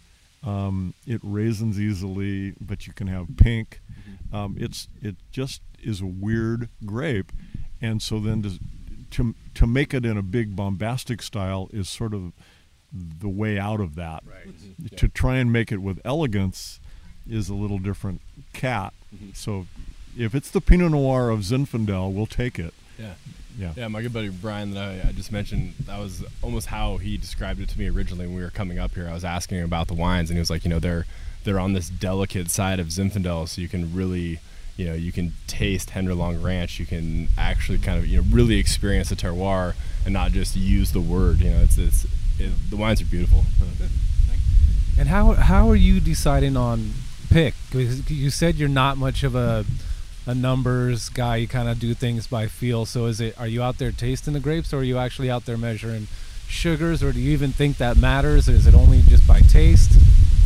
Um, 0.46 0.94
it 1.04 1.20
raisins 1.24 1.80
easily, 1.80 2.54
but 2.60 2.86
you 2.86 2.92
can 2.92 3.08
have 3.08 3.36
pink. 3.36 3.80
Mm-hmm. 3.90 4.36
Um, 4.36 4.56
it's 4.58 4.86
it 5.02 5.16
just 5.32 5.60
is 5.82 6.00
a 6.00 6.06
weird 6.06 6.68
grape, 6.86 7.32
and 7.82 8.00
so 8.00 8.20
then 8.20 8.42
to, 8.42 8.58
to 9.10 9.34
to 9.54 9.66
make 9.66 9.92
it 9.92 10.06
in 10.06 10.16
a 10.16 10.22
big 10.22 10.54
bombastic 10.54 11.22
style 11.22 11.68
is 11.72 11.88
sort 11.88 12.14
of 12.14 12.32
the 12.92 13.28
way 13.28 13.58
out 13.58 13.80
of 13.80 13.96
that. 13.96 14.22
Right. 14.24 14.46
Mm-hmm. 14.46 14.94
To 14.94 15.08
try 15.08 15.38
and 15.38 15.52
make 15.52 15.72
it 15.72 15.78
with 15.78 16.00
elegance 16.04 16.78
is 17.28 17.48
a 17.48 17.54
little 17.54 17.78
different 17.78 18.20
cat. 18.52 18.94
So 19.34 19.66
if 20.16 20.34
it's 20.34 20.50
the 20.50 20.60
Pinot 20.60 20.92
Noir 20.92 21.30
of 21.30 21.40
Zinfandel, 21.40 22.12
we'll 22.12 22.26
take 22.26 22.58
it. 22.58 22.74
Yeah. 22.98 23.14
Yeah. 23.58 23.72
Yeah, 23.76 23.88
my 23.88 24.02
good 24.02 24.12
buddy 24.12 24.28
Brian 24.28 24.72
that 24.74 25.04
I, 25.04 25.08
I 25.08 25.12
just 25.12 25.32
mentioned, 25.32 25.74
that 25.86 25.98
was 25.98 26.24
almost 26.42 26.68
how 26.68 26.98
he 26.98 27.16
described 27.16 27.60
it 27.60 27.68
to 27.70 27.78
me 27.78 27.90
originally 27.90 28.26
when 28.26 28.36
we 28.36 28.42
were 28.42 28.50
coming 28.50 28.78
up 28.78 28.94
here. 28.94 29.08
I 29.08 29.12
was 29.12 29.24
asking 29.24 29.58
him 29.58 29.64
about 29.64 29.88
the 29.88 29.94
wines, 29.94 30.30
and 30.30 30.36
he 30.36 30.40
was 30.40 30.48
like, 30.48 30.64
you 30.64 30.70
know, 30.70 30.78
they're 30.78 31.06
they're 31.42 31.58
on 31.58 31.72
this 31.72 31.88
delicate 31.88 32.50
side 32.50 32.78
of 32.78 32.88
Zinfandel, 32.88 33.48
so 33.48 33.60
you 33.60 33.68
can 33.68 33.94
really, 33.94 34.38
you 34.76 34.86
know, 34.86 34.94
you 34.94 35.10
can 35.10 35.32
taste 35.46 35.90
Henderlong 35.90 36.42
Ranch. 36.42 36.78
You 36.78 36.86
can 36.86 37.28
actually 37.36 37.78
kind 37.78 37.98
of, 37.98 38.06
you 38.06 38.18
know, 38.18 38.26
really 38.30 38.58
experience 38.58 39.08
the 39.08 39.16
terroir 39.16 39.74
and 40.04 40.12
not 40.12 40.30
just 40.32 40.54
use 40.54 40.92
the 40.92 41.00
word. 41.00 41.40
You 41.40 41.50
know, 41.50 41.58
it's 41.58 41.78
it's 41.78 42.04
it, 42.38 42.52
the 42.70 42.76
wines 42.76 43.00
are 43.00 43.06
beautiful. 43.06 43.44
And 44.98 45.08
how 45.08 45.32
how 45.32 45.68
are 45.68 45.76
you 45.76 46.00
deciding 46.00 46.56
on 46.56 46.92
pick? 47.28 47.54
Because 47.70 48.08
you 48.10 48.30
said 48.30 48.54
you're 48.56 48.68
not 48.68 48.98
much 48.98 49.24
of 49.24 49.34
a 49.34 49.64
a 50.28 50.34
numbers 50.34 51.08
guy. 51.08 51.36
You 51.36 51.48
kind 51.48 51.68
of 51.68 51.80
do 51.80 51.94
things 51.94 52.26
by 52.26 52.46
feel. 52.46 52.84
So 52.86 53.06
is 53.06 53.20
it? 53.20 53.38
Are 53.40 53.46
you 53.48 53.62
out 53.62 53.78
there 53.78 53.90
tasting 53.92 54.34
the 54.34 54.40
grapes, 54.40 54.72
or 54.72 54.78
are 54.78 54.84
you 54.84 54.98
actually 54.98 55.30
out 55.30 55.46
there 55.46 55.56
measuring 55.56 56.06
sugars, 56.48 57.02
or 57.02 57.12
do 57.12 57.20
you 57.20 57.32
even 57.32 57.52
think 57.52 57.78
that 57.78 57.96
matters? 57.96 58.48
Is 58.48 58.66
it 58.66 58.74
only 58.74 59.02
just 59.02 59.26
by 59.26 59.40
taste? 59.40 59.92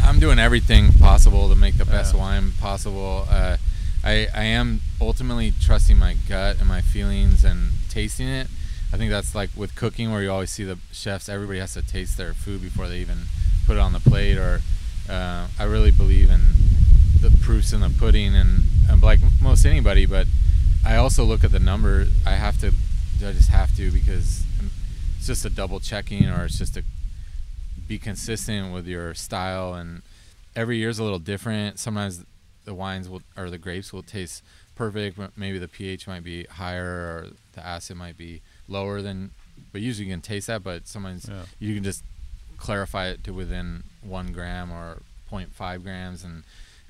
I'm 0.02 0.18
doing 0.18 0.38
everything 0.38 0.92
possible 0.94 1.48
to 1.48 1.54
make 1.54 1.76
the 1.76 1.84
best 1.84 2.14
Yeah. 2.14 2.20
wine 2.20 2.52
possible. 2.60 3.26
Uh, 3.30 3.56
I, 4.04 4.26
I 4.34 4.42
am 4.44 4.80
ultimately 5.00 5.52
trusting 5.60 5.96
my 5.98 6.16
gut 6.28 6.58
and 6.58 6.66
my 6.68 6.80
feelings 6.80 7.44
and 7.44 7.70
tasting 7.88 8.26
it. 8.28 8.48
I 8.92 8.96
think 8.96 9.10
that's 9.10 9.34
like 9.34 9.50
with 9.56 9.74
cooking, 9.76 10.10
where 10.10 10.22
you 10.22 10.30
always 10.30 10.50
see 10.50 10.64
the 10.64 10.78
chefs. 10.90 11.28
Everybody 11.28 11.60
has 11.60 11.74
to 11.74 11.82
taste 11.82 12.16
their 12.18 12.34
food 12.34 12.62
before 12.62 12.88
they 12.88 12.98
even 12.98 13.22
put 13.66 13.76
it 13.76 13.80
on 13.80 13.92
the 13.92 14.00
plate. 14.00 14.38
Or 14.38 14.60
uh, 15.08 15.46
I 15.58 15.64
really 15.64 15.92
believe 15.92 16.30
in 16.30 16.40
the 17.20 17.30
proofs 17.30 17.72
in 17.72 17.80
the 17.80 17.90
pudding, 17.90 18.34
and, 18.34 18.62
and 18.71 18.71
like 19.02 19.20
most 19.40 19.64
anybody. 19.64 20.06
But 20.06 20.26
I 20.84 20.96
also 20.96 21.24
look 21.24 21.44
at 21.44 21.50
the 21.52 21.58
number. 21.60 22.06
I 22.26 22.32
have 22.32 22.58
to. 22.60 22.68
I 23.24 23.32
just 23.32 23.50
have 23.50 23.74
to 23.76 23.90
because 23.92 24.44
it's 25.18 25.26
just 25.26 25.44
a 25.44 25.50
double 25.50 25.78
checking, 25.80 26.28
or 26.28 26.44
it's 26.44 26.58
just 26.58 26.74
to 26.74 26.82
be 27.86 27.98
consistent 27.98 28.72
with 28.72 28.86
your 28.86 29.12
style 29.14 29.74
and 29.74 30.02
every 30.56 30.76
year's 30.78 30.98
a 30.98 31.02
little 31.02 31.18
different 31.18 31.78
sometimes 31.78 32.24
the 32.64 32.72
wines 32.74 33.08
will 33.08 33.22
or 33.36 33.50
the 33.50 33.58
grapes 33.58 33.92
will 33.92 34.02
taste 34.04 34.42
perfect 34.76 35.16
but 35.16 35.36
maybe 35.36 35.58
the 35.58 35.66
ph 35.68 36.06
might 36.06 36.22
be 36.22 36.44
higher 36.44 36.84
or 36.86 37.26
the 37.54 37.66
acid 37.66 37.96
might 37.96 38.16
be 38.16 38.40
lower 38.68 39.02
than 39.02 39.30
but 39.72 39.80
usually 39.80 40.06
you 40.06 40.12
can 40.12 40.20
taste 40.20 40.46
that 40.46 40.62
but 40.62 40.86
sometimes 40.86 41.28
Yeah. 41.28 41.42
you 41.58 41.74
can 41.74 41.82
just 41.82 42.04
clarify 42.56 43.08
it 43.08 43.24
to 43.24 43.32
within 43.32 43.82
one 44.02 44.32
gram 44.32 44.70
or 44.70 44.98
0.5 45.30 45.82
grams 45.82 46.22
and 46.22 46.44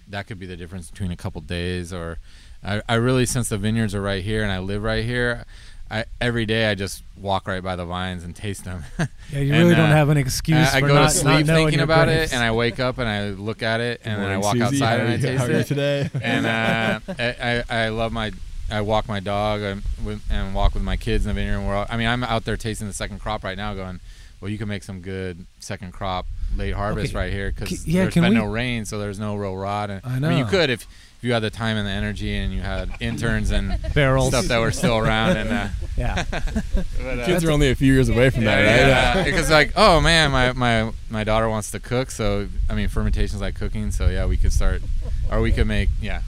that 0.08 0.26
could 0.26 0.38
be 0.38 0.46
the 0.46 0.56
difference 0.56 0.90
between 0.90 1.10
a 1.10 1.16
couple 1.16 1.40
days 1.40 1.92
or 1.92 2.18
I, 2.64 2.82
I 2.88 2.94
really 2.94 3.26
since 3.26 3.48
the 3.48 3.58
vineyards 3.58 3.94
are 3.94 4.02
right 4.02 4.22
here 4.22 4.42
and 4.42 4.52
i 4.52 4.58
live 4.58 4.82
right 4.82 5.04
here 5.04 5.44
I, 5.90 6.06
every 6.22 6.46
day 6.46 6.70
I 6.70 6.74
just 6.74 7.02
walk 7.18 7.46
right 7.46 7.62
by 7.62 7.76
the 7.76 7.84
vines 7.84 8.24
and 8.24 8.34
taste 8.34 8.64
them. 8.64 8.82
Yeah, 9.30 9.40
you 9.40 9.52
And, 9.52 9.62
really 9.64 9.74
don't 9.74 9.90
uh, 9.90 9.94
have 9.94 10.08
an 10.08 10.16
excuse 10.16 10.56
I, 10.72 10.78
I 10.78 10.80
for 10.80 10.88
go 10.88 10.94
not- 10.94 11.10
to 11.10 11.16
sleep 11.16 11.46
thinking 11.46 11.80
about 11.80 12.08
it, 12.08 12.32
and 12.32 12.42
I 12.42 12.50
wake 12.52 12.80
up 12.80 12.96
and 12.96 13.06
I 13.06 13.28
look 13.30 13.62
at 13.62 13.80
it, 13.80 14.00
and 14.04 14.20
then 14.22 14.30
I 14.30 14.38
walk 14.38 14.54
Susie. 14.56 14.64
outside 14.82 15.00
and 15.00 15.08
I 15.10 15.16
taste 15.18 15.38
how 15.38 15.44
are 15.44 15.50
you 15.50 15.56
it. 15.58 15.66
today? 15.66 16.10
And 16.22 16.46
uh, 16.46 17.00
I, 17.18 17.64
I 17.70 17.84
I 17.84 17.88
love 17.90 18.10
my 18.10 18.32
I 18.70 18.80
walk 18.80 19.06
my 19.06 19.20
dog 19.20 19.60
and, 19.60 19.82
with, 20.02 20.22
and 20.30 20.54
walk 20.54 20.72
with 20.72 20.82
my 20.82 20.96
kids 20.96 21.26
in 21.26 21.28
the 21.28 21.34
vineyard. 21.34 21.58
And 21.58 21.66
we're 21.66 21.74
all, 21.76 21.86
I 21.90 21.98
mean, 21.98 22.08
I'm 22.08 22.24
out 22.24 22.46
there 22.46 22.56
tasting 22.56 22.86
the 22.88 22.94
second 22.94 23.18
crop 23.20 23.44
right 23.44 23.56
now, 23.56 23.74
going, 23.74 24.00
well, 24.40 24.50
you 24.50 24.56
can 24.56 24.68
make 24.68 24.82
some 24.82 25.00
good 25.02 25.44
second 25.60 25.92
crop 25.92 26.24
late 26.56 26.74
harvest 26.74 27.12
Okay. 27.14 27.18
right 27.24 27.32
here 27.32 27.50
because 27.50 27.80
C- 27.80 27.90
yeah, 27.92 28.02
there's 28.02 28.14
can 28.14 28.22
been 28.22 28.32
we- 28.34 28.38
no 28.38 28.46
rain, 28.46 28.84
so 28.84 28.98
there's 28.98 29.18
no 29.18 29.36
real 29.36 29.56
rot. 29.56 29.90
And, 29.90 30.00
I 30.04 30.18
mean, 30.18 30.38
you 30.38 30.44
could 30.46 30.70
if. 30.70 30.86
If 31.18 31.26
you 31.26 31.34
had 31.34 31.42
the 31.44 31.50
time 31.50 31.76
and 31.76 31.86
the 31.86 31.92
energy, 31.92 32.34
and 32.36 32.52
you 32.52 32.62
had 32.62 32.90
interns 33.00 33.52
and 33.52 33.78
Barrels. 33.94 34.30
stuff 34.30 34.46
that 34.46 34.58
were 34.58 34.72
still 34.72 34.98
around, 34.98 35.36
and 35.36 35.50
uh, 35.50 35.68
Yeah. 35.96 36.24
but, 36.32 37.20
uh, 37.20 37.26
Kids 37.26 37.44
are 37.44 37.52
only 37.52 37.70
a 37.70 37.76
few 37.76 37.92
years 37.92 38.08
away 38.08 38.30
from 38.30 38.42
that, 38.42 38.58
yeah, 38.58 39.08
right? 39.10 39.16
yeah. 39.18 39.24
because 39.24 39.48
like, 39.48 39.70
oh 39.76 40.00
man, 40.00 40.32
my, 40.32 40.52
my 40.52 40.90
my 41.10 41.22
daughter 41.22 41.48
wants 41.48 41.70
to 41.70 41.78
cook, 41.78 42.10
so 42.10 42.48
I 42.68 42.74
mean, 42.74 42.88
fermentation's 42.88 43.40
like 43.40 43.54
cooking, 43.54 43.92
so 43.92 44.08
yeah, 44.08 44.26
we 44.26 44.36
could 44.36 44.52
start, 44.52 44.82
or 45.30 45.40
we 45.40 45.52
could 45.52 45.68
make, 45.68 45.90
yeah. 46.00 46.22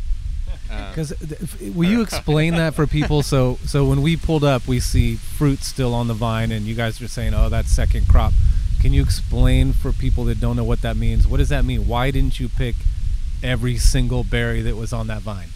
Uh, 0.71 0.91
Because 0.91 1.13
will 1.75 1.91
you 1.91 2.01
explain 2.01 2.55
that 2.55 2.75
for 2.77 2.87
people? 2.87 3.25
So 3.25 3.59
so 3.65 3.85
when 3.87 4.01
we 4.01 4.17
pulled 4.17 4.45
up, 4.45 4.69
we 4.69 4.79
see 4.79 5.17
fruit 5.17 5.65
still 5.65 5.93
on 5.93 6.07
the 6.07 6.15
vine, 6.15 6.53
and 6.53 6.67
you 6.67 6.77
guys 6.77 7.03
are 7.03 7.09
saying, 7.09 7.35
"Oh, 7.35 7.49
that's 7.49 7.73
second 7.73 8.07
crop." 8.09 8.33
Can 8.85 8.93
you 8.93 9.01
explain 9.01 9.73
for 9.73 9.93
people 9.93 10.25
that 10.25 10.41
don't 10.41 10.57
know 10.57 10.63
what 10.63 10.83
that 10.83 10.95
means? 10.95 11.27
What 11.27 11.39
does 11.39 11.49
that 11.49 11.65
mean? 11.65 11.89
Why 11.89 12.11
didn't 12.11 12.39
you 12.39 12.51
pick 12.51 12.75
every 13.43 13.79
single 13.79 14.25
berry 14.25 14.61
that 14.61 14.77
was 14.77 14.93
on 14.93 15.07
that 15.07 15.23
vine? 15.23 15.49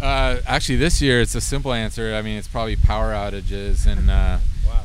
Uh, 0.00 0.38
actually, 0.46 0.76
this 0.76 1.02
year 1.02 1.20
it's 1.20 1.34
a 1.34 1.42
simple 1.42 1.74
answer. 1.74 2.14
I 2.14 2.22
mean, 2.22 2.38
it's 2.38 2.48
probably 2.48 2.74
power 2.74 3.12
outages 3.12 3.86
and 3.86 4.10
uh, 4.10 4.38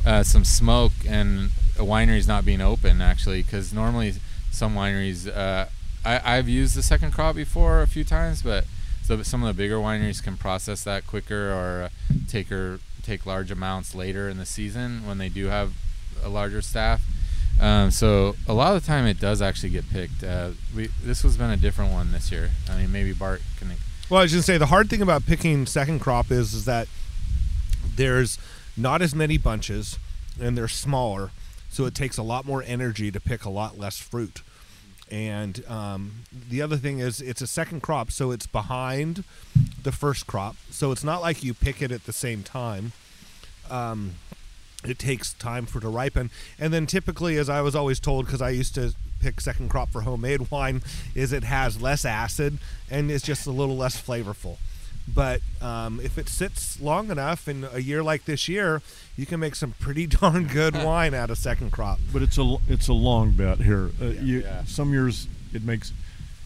uh, 0.05 0.23
some 0.23 0.43
smoke 0.43 0.91
and 1.07 1.51
a 1.79 1.85
winery's 1.85 2.27
not 2.27 2.43
being 2.43 2.59
open. 2.59 3.01
Actually, 3.01 3.43
because 3.43 3.71
normally 3.71 4.15
some 4.51 4.75
wineries, 4.75 5.33
uh, 5.33 5.67
I, 6.03 6.37
I've 6.37 6.49
used 6.49 6.75
the 6.75 6.83
second 6.83 7.13
crop 7.13 7.37
before 7.37 7.81
a 7.81 7.87
few 7.87 8.03
times, 8.03 8.41
but 8.41 8.65
so 9.03 9.23
some 9.23 9.41
of 9.41 9.47
the 9.47 9.53
bigger 9.57 9.77
wineries 9.77 10.21
can 10.21 10.35
process 10.35 10.83
that 10.83 11.07
quicker 11.07 11.49
or 11.53 11.83
uh, 11.83 11.89
take 12.27 12.51
or 12.51 12.81
take 13.03 13.25
large 13.25 13.51
amounts 13.51 13.95
later 13.95 14.27
in 14.27 14.37
the 14.37 14.45
season 14.45 15.07
when 15.07 15.17
they 15.17 15.29
do 15.29 15.45
have 15.45 15.71
a 16.21 16.27
larger 16.27 16.61
staff. 16.61 17.01
Um, 17.59 17.91
so 17.91 18.35
a 18.47 18.53
lot 18.53 18.75
of 18.75 18.81
the 18.81 18.87
time 18.87 19.05
it 19.05 19.19
does 19.19 19.41
actually 19.41 19.69
get 19.69 19.89
picked. 19.89 20.23
Uh, 20.23 20.51
we 20.75 20.89
this 21.03 21.21
has 21.21 21.37
been 21.37 21.51
a 21.51 21.57
different 21.57 21.91
one 21.91 22.11
this 22.11 22.31
year. 22.31 22.49
I 22.69 22.77
mean, 22.77 22.91
maybe 22.91 23.13
Bart 23.13 23.41
can 23.57 23.71
Well, 24.09 24.19
I 24.19 24.23
was 24.23 24.31
to 24.31 24.41
say 24.41 24.57
the 24.57 24.67
hard 24.67 24.89
thing 24.89 25.01
about 25.01 25.25
picking 25.25 25.65
second 25.65 25.99
crop 25.99 26.31
is 26.31 26.53
is 26.53 26.65
that 26.65 26.87
there's 27.95 28.37
not 28.75 29.01
as 29.01 29.13
many 29.13 29.37
bunches 29.37 29.99
and 30.39 30.57
they're 30.57 30.67
smaller, 30.67 31.31
so 31.69 31.85
it 31.85 31.93
takes 31.93 32.17
a 32.17 32.23
lot 32.23 32.45
more 32.45 32.63
energy 32.63 33.11
to 33.11 33.19
pick 33.19 33.45
a 33.45 33.49
lot 33.49 33.77
less 33.77 33.99
fruit. 33.99 34.41
And 35.11 35.63
um, 35.67 36.23
the 36.31 36.61
other 36.61 36.77
thing 36.77 36.99
is, 36.99 37.19
it's 37.19 37.41
a 37.41 37.47
second 37.47 37.81
crop, 37.81 38.11
so 38.11 38.31
it's 38.31 38.47
behind 38.47 39.25
the 39.83 39.91
first 39.91 40.25
crop. 40.25 40.55
So 40.69 40.93
it's 40.93 41.03
not 41.03 41.21
like 41.21 41.43
you 41.43 41.53
pick 41.53 41.81
it 41.81 41.91
at 41.91 42.05
the 42.05 42.13
same 42.13 42.43
time. 42.43 42.93
Um, 43.69 44.13
it 44.83 44.99
takes 44.99 45.33
time 45.33 45.65
for 45.65 45.79
it 45.79 45.81
to 45.81 45.89
ripen. 45.89 46.29
And 46.59 46.73
then 46.73 46.85
typically, 46.85 47.37
as 47.37 47.49
I 47.49 47.61
was 47.61 47.75
always 47.75 47.99
told, 47.99 48.25
because 48.25 48.41
I 48.41 48.49
used 48.49 48.75
to 48.75 48.93
pick 49.19 49.39
second 49.41 49.69
crop 49.69 49.89
for 49.89 50.01
homemade 50.01 50.49
wine, 50.51 50.81
is 51.15 51.31
it 51.33 51.43
has 51.43 51.81
less 51.81 52.05
acid 52.05 52.57
and 52.89 53.11
it's 53.11 53.23
just 53.23 53.45
a 53.47 53.51
little 53.51 53.77
less 53.77 54.01
flavorful. 54.01 54.57
But 55.13 55.41
um, 55.61 55.99
if 56.01 56.17
it 56.17 56.29
sits 56.29 56.79
long 56.79 57.09
enough 57.11 57.47
in 57.47 57.65
a 57.73 57.79
year 57.79 58.03
like 58.03 58.25
this 58.25 58.47
year, 58.47 58.81
you 59.17 59.25
can 59.25 59.39
make 59.39 59.55
some 59.55 59.73
pretty 59.79 60.07
darn 60.21 60.47
good 60.47 60.75
wine 60.83 61.13
out 61.13 61.29
of 61.29 61.37
second 61.37 61.71
crop. 61.71 61.99
But 62.13 62.21
it's 62.21 62.37
a 62.37 62.57
it's 62.67 62.87
a 62.87 62.93
long 62.93 63.31
bet 63.31 63.59
here. 63.59 63.91
Uh, 64.01 64.05
you, 64.05 64.45
Some 64.65 64.91
years 64.93 65.27
it 65.53 65.63
makes 65.63 65.91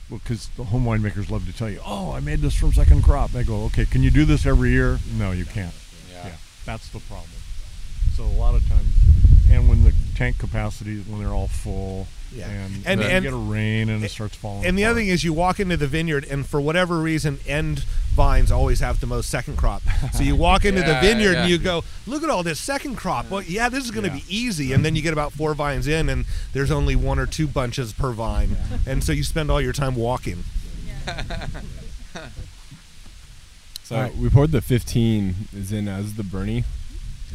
well 0.09 0.19
because 0.23 0.47
the 0.55 0.63
home 0.63 0.85
winemakers 0.85 1.29
love 1.29 1.45
to 1.47 1.53
tell 1.53 1.69
you, 1.69 1.81
"Oh, 1.85 2.11
I 2.13 2.21
made 2.21 2.39
this 2.39 2.55
from 2.55 2.73
second 2.73 3.03
crop." 3.03 3.35
I 3.35 3.43
go, 3.43 3.63
"Okay, 3.65 3.85
can 3.85 4.01
you 4.03 4.09
do 4.11 4.23
this 4.25 4.45
every 4.45 4.71
year?" 4.71 4.99
No, 5.17 5.31
you 5.31 5.45
can't. 5.45 5.73
Yeah. 6.11 6.31
that's 6.65 6.87
the 6.89 6.99
problem. 7.01 7.29
So 8.15 8.23
a 8.23 8.37
lot 8.39 8.55
of 8.55 8.67
times, 8.69 8.87
and 9.51 9.67
when 9.67 9.83
the 9.83 9.93
tank 10.15 10.37
capacity 10.37 11.01
when 11.01 11.19
they're 11.19 11.33
all 11.33 11.47
full, 11.49 12.07
Yeah. 12.33 12.49
and, 12.49 12.75
And- 12.85 13.01
then 13.01 13.11
and- 13.11 13.25
you 13.25 13.31
get 13.31 13.35
a 13.35 13.37
rain 13.37 13.89
and 13.89 14.03
it 14.03 14.09
starts 14.11 14.35
falling. 14.35 14.65
And 14.65 14.77
the 14.77 14.85
other 14.85 14.99
thing 15.01 15.09
is, 15.09 15.23
you 15.23 15.33
walk 15.33 15.59
into 15.59 15.75
the 15.77 15.87
vineyard, 15.87 16.25
and 16.29 16.45
for 16.45 16.59
whatever 16.61 16.99
reason, 16.99 17.39
end 17.47 17.83
vines 18.13 18.51
always 18.51 18.79
have 18.79 19.01
the 19.01 19.05
most 19.07 19.29
second 19.29 19.57
crop. 19.57 19.81
So 20.13 20.23
you 20.23 20.35
walk 20.37 20.63
into 20.63 20.81
the 20.81 20.97
vineyard 21.01 21.33
yeah. 21.33 21.41
and 21.41 21.49
you 21.49 21.57
go, 21.57 21.83
"Look 22.07 22.23
at 22.23 22.29
all 22.29 22.43
this 22.43 22.59
second 22.59 22.95
crop." 22.95 23.29
Well, 23.29 23.41
yeah, 23.41 23.67
this 23.67 23.83
is 23.83 23.91
going 23.91 24.09
to 24.09 24.15
Yeah. 24.15 24.23
be 24.23 24.35
easy. 24.37 24.71
And 24.71 24.85
then 24.85 24.95
you 24.95 25.01
get 25.01 25.11
about 25.13 25.33
four 25.33 25.53
vines 25.53 25.85
in, 25.87 26.07
and 26.07 26.25
there's 26.53 26.71
only 26.71 26.95
one 26.95 27.19
or 27.19 27.25
two 27.25 27.47
bunches 27.47 27.91
per 27.91 28.11
vine, 28.13 28.55
and 28.85 29.03
so 29.03 29.11
you 29.11 29.23
spend 29.25 29.51
all 29.51 29.59
your 29.61 29.73
time 29.73 29.95
walking. 29.95 30.43
So 33.83 33.95
All 33.95 34.01
right. 34.01 34.15
we 34.17 34.29
poured 34.29 34.51
the 34.51 34.61
15 34.61 35.35
is 35.55 35.71
in 35.71 35.87
as 35.87 36.15
the 36.15 36.23
Bernie. 36.23 36.63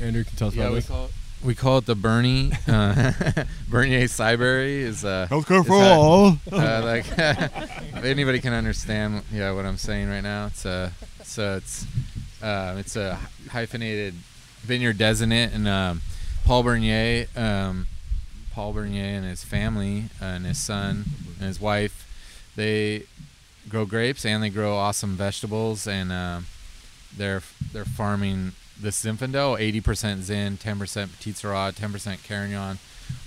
Andrew 0.00 0.24
can 0.24 0.36
tell 0.36 0.48
us 0.48 0.54
Yeah, 0.54 0.62
about 0.64 0.72
we 0.72 0.78
this. 0.78 0.88
call 0.88 1.04
it, 1.06 1.10
we 1.44 1.54
call 1.54 1.78
it 1.78 1.86
the 1.86 1.94
Bernie. 1.94 2.52
Uh, 2.66 3.12
Bernier 3.68 4.04
Cyberry 4.04 4.80
is 4.80 5.04
uh, 5.04 5.26
Healthcare 5.30 5.60
is 5.60 5.66
for 5.66 5.80
that- 5.80 5.92
all. 5.98 6.38
Uh, 6.52 6.82
like 6.84 7.06
if 7.16 8.04
anybody 8.04 8.40
can 8.40 8.52
understand, 8.52 9.22
yeah, 9.32 9.52
what 9.52 9.64
I'm 9.64 9.76
saying 9.78 10.08
right 10.08 10.20
now. 10.22 10.46
It's 10.46 10.64
a 10.64 10.92
so 11.22 11.56
it's 11.56 11.86
uh, 12.42 12.76
it's 12.78 12.96
a 12.96 13.18
hyphenated 13.50 14.14
vineyard 14.62 14.98
designate, 14.98 15.52
and 15.54 15.66
um, 15.68 16.02
Paul 16.44 16.62
Bernier, 16.62 17.26
um, 17.36 17.86
Paul 18.52 18.72
Bernier 18.72 19.04
and 19.16 19.24
his 19.24 19.42
family 19.44 20.04
uh, 20.20 20.24
and 20.26 20.44
his 20.46 20.58
son 20.58 21.04
and 21.38 21.46
his 21.48 21.60
wife, 21.60 22.06
they 22.56 23.04
grow 23.68 23.84
grapes 23.86 24.24
and 24.26 24.42
they 24.42 24.50
grow 24.50 24.74
awesome 24.76 25.16
vegetables, 25.16 25.86
and 25.86 26.10
um 26.12 26.46
they're 27.16 27.42
they're 27.72 27.84
farming 27.84 28.52
this 28.80 29.04
Zinfandel, 29.04 29.58
80% 29.82 30.20
Zin, 30.20 30.56
10% 30.56 30.78
Petit 31.12 31.32
Syrah, 31.32 31.72
10% 31.72 32.24
Carignan, 32.24 32.78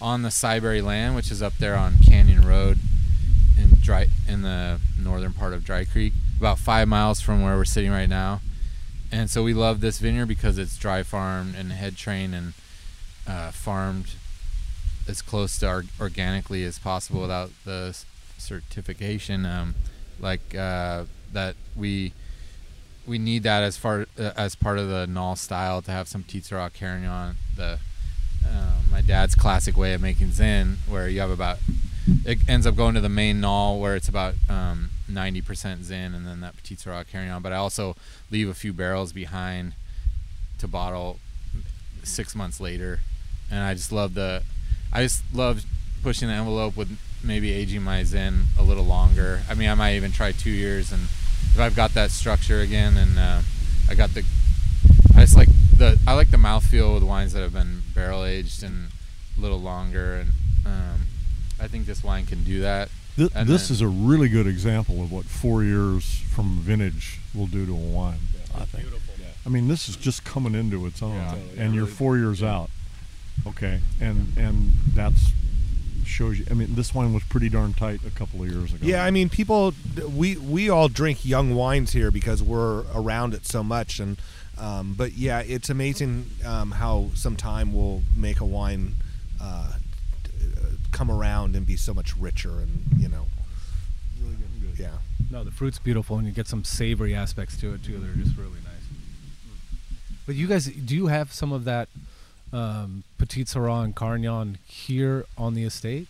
on 0.02 0.22
the 0.22 0.30
Cyberry 0.30 0.84
land, 0.84 1.16
which 1.16 1.32
is 1.32 1.42
up 1.42 1.54
there 1.60 1.76
on 1.76 1.96
Canyon 1.98 2.42
Road 2.42 2.80
in 3.58 3.78
dry 3.82 4.08
in 4.28 4.42
the 4.42 4.80
northern 5.00 5.34
part 5.34 5.54
of 5.54 5.64
Dry 5.64 5.86
Creek, 5.86 6.14
about 6.40 6.60
five 6.60 6.88
miles 6.88 7.22
from 7.22 7.42
where 7.42 7.56
we're 7.56 7.66
sitting 7.66 7.92
right 7.92 8.10
now. 8.10 8.42
And 9.12 9.30
so 9.30 9.44
we 9.44 9.54
love 9.54 9.82
this 9.82 10.00
vineyard 10.00 10.26
because 10.26 10.58
it's 10.58 10.78
dry 10.78 11.04
farmed 11.04 11.56
and 11.56 11.72
head 11.72 11.98
trained 11.98 12.34
and 12.34 12.54
uh, 13.28 13.52
farmed 13.52 14.16
as 15.08 15.22
close 15.22 15.60
to 15.60 15.70
or- 15.70 15.86
organically 16.00 16.64
as 16.64 16.80
possible 16.80 17.22
without 17.22 17.52
the 17.64 17.98
certification. 18.38 19.46
Um, 19.46 19.76
like 20.20 20.56
uh, 20.56 21.04
that 21.32 21.56
we 21.76 22.14
we 23.06 23.18
need 23.18 23.44
that 23.44 23.64
as 23.64 23.78
far 23.78 24.06
uh, 24.18 24.32
as 24.36 24.56
part 24.56 24.80
of 24.80 24.90
the 24.90 25.06
Nalle 25.08 25.36
style 25.36 25.82
to 25.82 25.92
have 25.92 26.08
some 26.08 26.24
Titsara 26.24 26.74
Carignan, 26.74 27.36
the 27.56 27.80
uh, 28.48 28.76
my 28.92 29.02
dad's 29.02 29.36
classic 29.36 29.78
way 29.78 29.94
of 29.94 30.02
making 30.02 30.32
Zin, 30.32 30.78
where 30.88 31.08
you 31.08 31.20
have 31.20 31.30
about 31.30 31.60
it 32.26 32.40
ends 32.48 32.68
up 32.68 32.76
going 32.76 32.96
to 32.96 33.02
the 33.02 33.10
main 33.10 33.40
Nalle 33.40 33.80
where 33.80 33.96
it's 33.96 34.10
about 34.10 34.36
um, 34.50 34.90
90% 35.10 35.84
Zin 35.84 36.14
and 36.14 36.26
then 36.28 36.42
that 36.42 36.58
Petit 36.58 36.76
Syrah 36.76 37.06
Carignan. 37.10 37.42
But 37.42 37.54
I 37.54 37.56
also 37.56 37.96
leave 38.30 38.50
a 38.50 38.54
few 38.54 38.74
barrels 38.74 39.14
behind 39.14 39.74
to 40.60 40.68
bottle 40.68 41.20
six 42.04 42.36
months 42.36 42.60
later, 42.60 43.00
and 43.50 43.64
I 43.64 43.74
just 43.74 43.92
love 43.92 44.14
the 44.14 44.44
I 44.92 45.02
just 45.04 45.24
love 45.34 45.64
pushing 46.04 46.28
the 46.28 46.34
envelope 46.34 46.76
with 46.76 46.98
maybe 47.24 47.52
aging 47.54 47.82
my 47.82 48.04
Zin 48.04 48.46
a 48.60 48.64
little 48.64 48.84
longer. 48.84 49.42
I 49.50 49.56
mean, 49.56 49.70
I 49.70 49.76
might 49.76 49.96
even 49.96 50.12
try 50.12 50.32
two 50.34 50.52
years, 50.52 50.92
and 50.92 51.08
if 51.54 51.60
I've 51.60 51.76
got 51.76 51.94
that 51.94 52.12
structure 52.12 52.60
again, 52.62 52.98
and 52.98 53.18
uh, 53.20 53.42
I 53.90 53.96
got 53.96 54.14
the, 54.14 54.24
I 55.16 55.22
just 55.22 55.36
like 55.38 55.50
the 55.78 56.00
I 56.08 56.14
like 56.14 56.32
the 56.32 56.38
mouthfeel 56.38 56.94
with 56.96 57.04
wines 57.04 57.34
that 57.34 57.42
have 57.42 57.54
been 57.54 57.84
barrel 57.94 58.26
aged 58.26 58.64
and 58.64 58.90
a 59.38 59.42
little 59.42 59.60
longer, 59.62 60.16
and 60.16 60.30
um, 60.66 61.02
I 61.60 61.68
think 61.68 61.86
this 61.86 62.04
wine 62.04 62.26
can 62.26 62.44
do 62.44 62.62
that. 62.62 62.90
Th- 63.16 63.30
And 63.36 63.48
this 63.48 63.68
then- 63.68 63.76
is 63.76 63.82
a 63.82 63.88
really 63.88 64.30
good 64.30 64.48
example 64.48 65.02
of 65.04 65.12
what 65.12 65.26
four 65.26 65.64
years 65.64 66.22
from 66.32 66.60
vintage 66.60 67.20
will 67.34 67.48
do 67.48 67.66
to 67.66 67.72
a 67.72 67.76
wine. 67.76 68.20
I 68.56 68.66
think. 68.66 68.88
I 69.46 69.50
mean, 69.50 69.68
this 69.68 69.90
is 69.90 69.96
just 69.98 70.24
coming 70.24 70.56
into 70.56 70.86
its 70.86 71.02
own, 71.04 71.16
Yeah. 71.16 71.36
and 71.58 71.76
you're 71.76 71.86
four 71.88 72.18
years 72.18 72.42
out. 72.42 72.70
Okay, 73.46 73.82
and 74.00 74.32
and 74.38 74.72
that's 74.96 75.32
shows 76.06 76.40
you. 76.40 76.46
I 76.50 76.54
mean, 76.54 76.76
this 76.76 76.94
wine 76.94 77.14
was 77.14 77.24
pretty 77.24 77.50
darn 77.50 77.74
tight 77.74 78.02
a 78.06 78.10
couple 78.12 78.42
of 78.42 78.50
years 78.50 78.74
ago. 78.74 78.86
Yeah, 78.86 79.04
I 79.04 79.12
mean, 79.12 79.30
people, 79.30 79.74
we 80.16 80.38
we 80.38 80.70
all 80.70 80.88
drink 80.88 81.26
young 81.26 81.56
wines 81.56 81.94
here 81.94 82.12
because 82.12 82.42
we're 82.42 82.84
around 82.94 83.34
it 83.34 83.46
so 83.46 83.64
much, 83.64 84.00
and 84.00 84.18
um, 84.58 84.94
but 84.98 85.14
yeah, 85.14 85.40
it's 85.40 85.70
amazing 85.70 86.26
um, 86.46 86.72
how 86.72 87.10
some 87.16 87.36
time 87.36 87.74
will 87.74 88.04
make 88.16 88.40
a 88.40 88.46
wine 88.46 88.96
uh, 89.42 89.74
uh, 89.74 90.66
come 90.92 91.10
around 91.10 91.56
and 91.56 91.66
be 91.66 91.76
so 91.76 91.94
much 91.94 92.16
richer, 92.18 92.60
and 92.60 92.86
you 92.98 93.10
know, 93.10 93.26
really 94.22 94.36
getting 94.36 94.70
good. 94.70 94.80
yeah. 94.80 94.98
No, 95.32 95.44
the 95.44 95.52
fruit's 95.52 95.80
beautiful, 95.80 96.18
and 96.18 96.28
you 96.28 96.34
get 96.34 96.48
some 96.48 96.64
savory 96.64 97.16
aspects 97.16 97.58
to 97.62 97.74
it 97.74 97.84
too. 97.84 97.98
They're 97.98 98.14
just 98.24 98.38
really 98.38 98.52
nice. 98.64 98.74
But 100.26 100.36
you 100.36 100.48
guys, 100.48 100.68
do 100.68 100.96
you 100.96 101.08
have 101.08 101.34
some 101.34 101.52
of 101.52 101.66
that 101.66 101.90
um, 102.54 103.04
Petit 103.18 103.46
Syrah 103.46 103.84
and 103.84 103.96
Carignan 103.96 104.60
here 104.66 105.26
on 105.38 105.54
the 105.56 105.64
estate? 105.64 106.08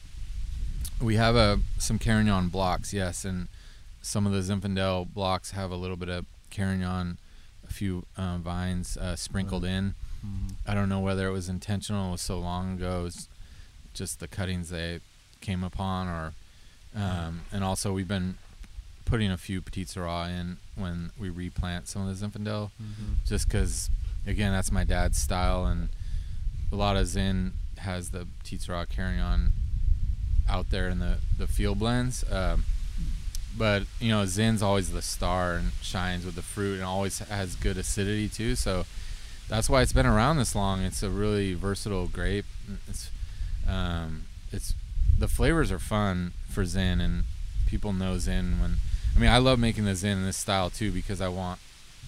We 1.02 1.16
have 1.16 1.36
a 1.36 1.60
some 1.80 1.98
Carignan 1.98 2.50
blocks, 2.50 2.94
yes, 2.94 3.26
and 3.26 3.48
some 4.02 4.28
of 4.28 4.34
the 4.34 4.39
Zinfandel 4.39 5.14
blocks 5.14 5.52
have 5.52 5.72
a 5.72 5.76
little 5.76 5.96
bit 5.98 6.10
of 6.10 6.26
Carignan, 6.52 7.18
a 7.68 7.74
few 7.74 8.06
uh, 8.18 8.38
vines 8.38 8.98
uh, 8.98 9.16
sprinkled 9.16 9.66
in. 9.66 9.96
I 10.66 10.74
don't 10.74 10.88
know 10.88 11.00
whether 11.00 11.28
it 11.28 11.32
was 11.32 11.50
intentional. 11.50 12.10
It 12.10 12.12
was 12.14 12.22
so 12.22 12.39
long 12.39 12.76
ago. 12.76 13.10
Just 13.94 14.20
the 14.20 14.28
cuttings 14.28 14.70
they 14.70 15.00
came 15.41 15.64
upon, 15.64 16.08
or 16.08 16.34
um, 16.96 17.41
and 17.52 17.64
also 17.64 17.91
we've 17.94 18.08
been 18.08 18.36
putting 19.06 19.32
a 19.32 19.38
few 19.38 19.62
Petit 19.62 19.86
Syrah 19.86 20.30
in 20.30 20.58
when 20.76 21.12
we 21.20 21.30
replant 21.30 21.88
some 21.88 22.08
of 22.08 22.20
the 22.20 22.26
Zinfandel, 22.28 22.72
just 23.26 23.48
because 23.48 23.89
again 24.26 24.52
that's 24.54 24.72
my 24.72 24.84
dad's 24.86 25.18
style, 25.18 25.66
and 25.66 25.89
a 26.74 26.76
lot 26.76 26.97
of 26.97 27.05
Zin 27.05 27.53
has 27.78 28.09
the 28.09 28.26
Petit 28.43 28.57
Syrah 28.57 28.89
Carignan 28.89 29.53
out 30.49 30.71
there 30.71 30.89
in 30.89 30.97
the 30.97 31.17
the 31.38 31.45
field 31.45 31.80
blends. 31.80 32.26
Um, 32.32 32.65
but 33.55 33.84
you 33.99 34.09
know, 34.09 34.26
Zin's 34.26 34.63
always 34.63 34.91
the 34.91 35.03
star 35.03 35.53
and 35.53 35.71
shines 35.82 36.26
with 36.26 36.34
the 36.34 36.41
fruit, 36.41 36.76
and 36.76 36.84
always 36.84 37.19
has 37.19 37.55
good 37.55 37.78
acidity 37.78 38.28
too. 38.28 38.55
So 38.55 38.86
that's 39.47 39.69
why 39.69 39.84
it's 39.84 39.93
been 39.93 40.07
around 40.07 40.38
this 40.38 40.55
long. 40.55 40.82
It's 40.82 41.03
a 41.03 41.11
really 41.11 41.53
versatile 41.53 42.07
grape. 42.07 42.45
It's 42.88 43.11
um, 43.69 44.24
it's 44.51 44.74
the 45.19 45.28
flavors 45.28 45.71
are 45.71 45.80
fun 45.80 46.34
for 46.49 46.65
Zin, 46.65 46.99
and 46.99 47.26
people 47.67 47.93
know 47.93 48.17
Zin 48.17 48.59
when. 48.59 48.78
I 49.15 49.19
mean, 49.19 49.30
I 49.30 49.38
love 49.38 49.59
making 49.59 49.86
the 49.86 49.93
Zin 49.93 50.17
in 50.17 50.26
this 50.26 50.38
style 50.38 50.71
too 50.71 50.91
because 50.91 51.21
I 51.21 51.28
want 51.28 51.59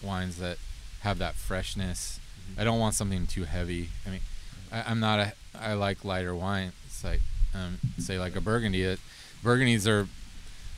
wines 0.01 0.38
that 0.38 0.57
have 1.01 1.20
that 1.20 1.36
freshness. 1.36 2.20
I 2.57 2.63
don't 2.63 2.80
want 2.80 2.95
something 2.95 3.28
too 3.28 3.43
heavy. 3.43 3.89
I 4.07 4.09
mean, 4.09 4.22
I, 4.72 4.84
I'm 4.88 4.99
not 4.99 5.20
a. 5.20 5.34
I 5.59 5.74
like 5.74 6.03
lighter 6.03 6.36
wine. 6.36 6.72
It's 6.86 7.03
like, 7.03 7.22
um, 7.53 7.80
say 7.97 8.20
like 8.20 8.36
a 8.36 8.41
Burgundy. 8.41 8.84
It, 8.84 8.99
Burgundies 9.43 9.88
are 9.88 10.07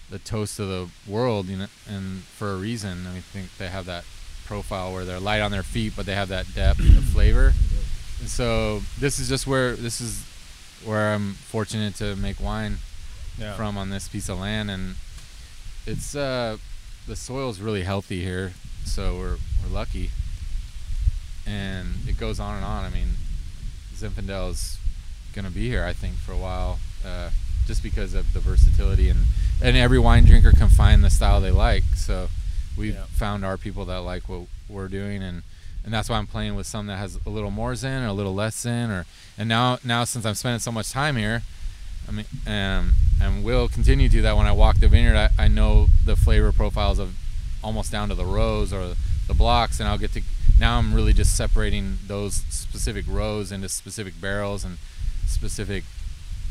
the 0.10 0.20
toast 0.20 0.60
of 0.60 0.68
the 0.68 0.88
world, 1.12 1.48
you 1.48 1.58
know, 1.58 1.68
and 1.90 2.22
for 2.24 2.52
a 2.52 2.56
reason. 2.58 3.06
I 3.06 3.10
mean, 3.10 3.18
I 3.18 3.22
think 3.22 3.58
they 3.58 3.68
have 3.68 3.86
that 3.88 4.04
profile 4.46 4.94
where 4.94 5.04
they're 5.04 5.20
light 5.20 5.42
on 5.42 5.52
their 5.52 5.64
feet, 5.64 5.94
but 5.96 6.06
they 6.06 6.16
have 6.16 6.30
that 6.30 6.54
depth 6.56 6.80
of 6.80 7.04
flavor. 7.14 7.54
And 8.20 8.30
so 8.30 8.82
this 9.00 9.20
is 9.20 9.28
just 9.30 9.46
where 9.48 9.76
this 9.76 10.00
is 10.02 10.24
where 10.86 11.14
I'm 11.14 11.34
fortunate 11.34 11.96
to 11.96 12.16
make 12.16 12.40
wine 12.40 12.78
Yeah. 13.38 13.56
from 13.56 13.78
on 13.78 13.90
this 13.90 14.08
piece 14.08 14.30
of 14.30 14.40
land, 14.40 14.70
and 14.72 14.96
it's 15.86 16.16
uh, 16.16 16.58
the 17.08 17.16
soil's 17.16 17.60
really 17.60 17.84
healthy 17.84 18.22
here, 18.22 18.54
so 18.86 19.16
we're 19.18 19.38
we're 19.64 19.74
lucky. 19.74 20.12
And 21.46 21.96
it 22.08 22.18
goes 22.18 22.40
on 22.40 22.56
and 22.58 22.66
on. 22.66 22.84
I 22.84 22.90
mean, 22.90 23.08
Zinfandel's 23.98 24.78
gonna 25.34 25.50
be 25.52 25.68
here, 25.68 25.84
I 25.84 25.94
think, 25.94 26.16
for 26.16 26.32
a 26.32 26.38
while, 26.38 26.80
uh, 27.06 27.30
just 27.66 27.84
because 27.84 28.14
of 28.14 28.34
the 28.34 28.40
versatility 28.40 29.10
and 29.10 29.26
and 29.62 29.76
every 29.76 29.98
wine 30.00 30.24
drinker 30.24 30.52
can 30.52 30.70
find 30.70 31.04
the 31.04 31.10
style 31.10 31.42
they 31.42 31.50
like. 31.52 31.84
So 31.96 32.30
we've 32.78 32.94
Yeah. 32.94 33.06
found 33.12 33.44
our 33.44 33.58
people 33.58 33.86
that 33.86 33.98
like 33.98 34.30
what 34.30 34.42
we're 34.70 34.88
doing, 34.88 35.24
and 35.24 35.44
and 35.84 35.94
that's 35.94 36.10
why 36.10 36.18
I'm 36.18 36.28
playing 36.28 36.56
with 36.56 36.68
some 36.68 36.86
that 36.88 36.98
has 36.98 37.18
a 37.26 37.30
little 37.30 37.50
more 37.52 37.74
zen 37.76 38.04
or 38.04 38.08
a 38.08 38.14
little 38.14 38.36
less 38.36 38.56
zen, 38.60 38.92
or 38.92 39.06
and 39.38 39.50
now 39.50 39.80
now 39.84 40.04
since 40.04 40.26
I'm 40.26 40.36
spending 40.36 40.60
so 40.60 40.72
much 40.72 40.92
time 40.92 41.16
here, 41.16 41.42
I 42.08 42.12
mean, 42.12 42.26
um, 42.46 42.94
and 43.22 43.44
will 43.44 43.68
continue 43.68 44.08
to 44.10 44.12
do 44.18 44.22
that 44.22 44.38
when 44.38 44.46
I 44.46 44.52
walk 44.52 44.78
the 44.78 44.88
vineyard. 44.88 45.16
I, 45.18 45.30
I 45.46 45.48
know 45.48 45.88
the 46.06 46.16
flavor 46.16 46.52
profiles 46.52 47.00
of 47.00 47.16
almost 47.64 47.92
down 47.92 48.10
to 48.10 48.16
the 48.16 48.26
rows 48.26 48.72
or 48.72 48.94
the 49.28 49.34
blocks, 49.34 49.80
and 49.80 49.90
I'll 49.90 49.98
get 49.98 50.14
to. 50.14 50.22
Now 50.60 50.78
I'm 50.78 50.94
really 50.94 51.14
just 51.14 51.36
separating 51.36 52.00
those 52.08 52.36
specific 52.50 53.06
rows 53.08 53.52
into 53.52 53.70
specific 53.70 54.20
barrels 54.20 54.64
and 54.64 54.78
specific 55.28 55.84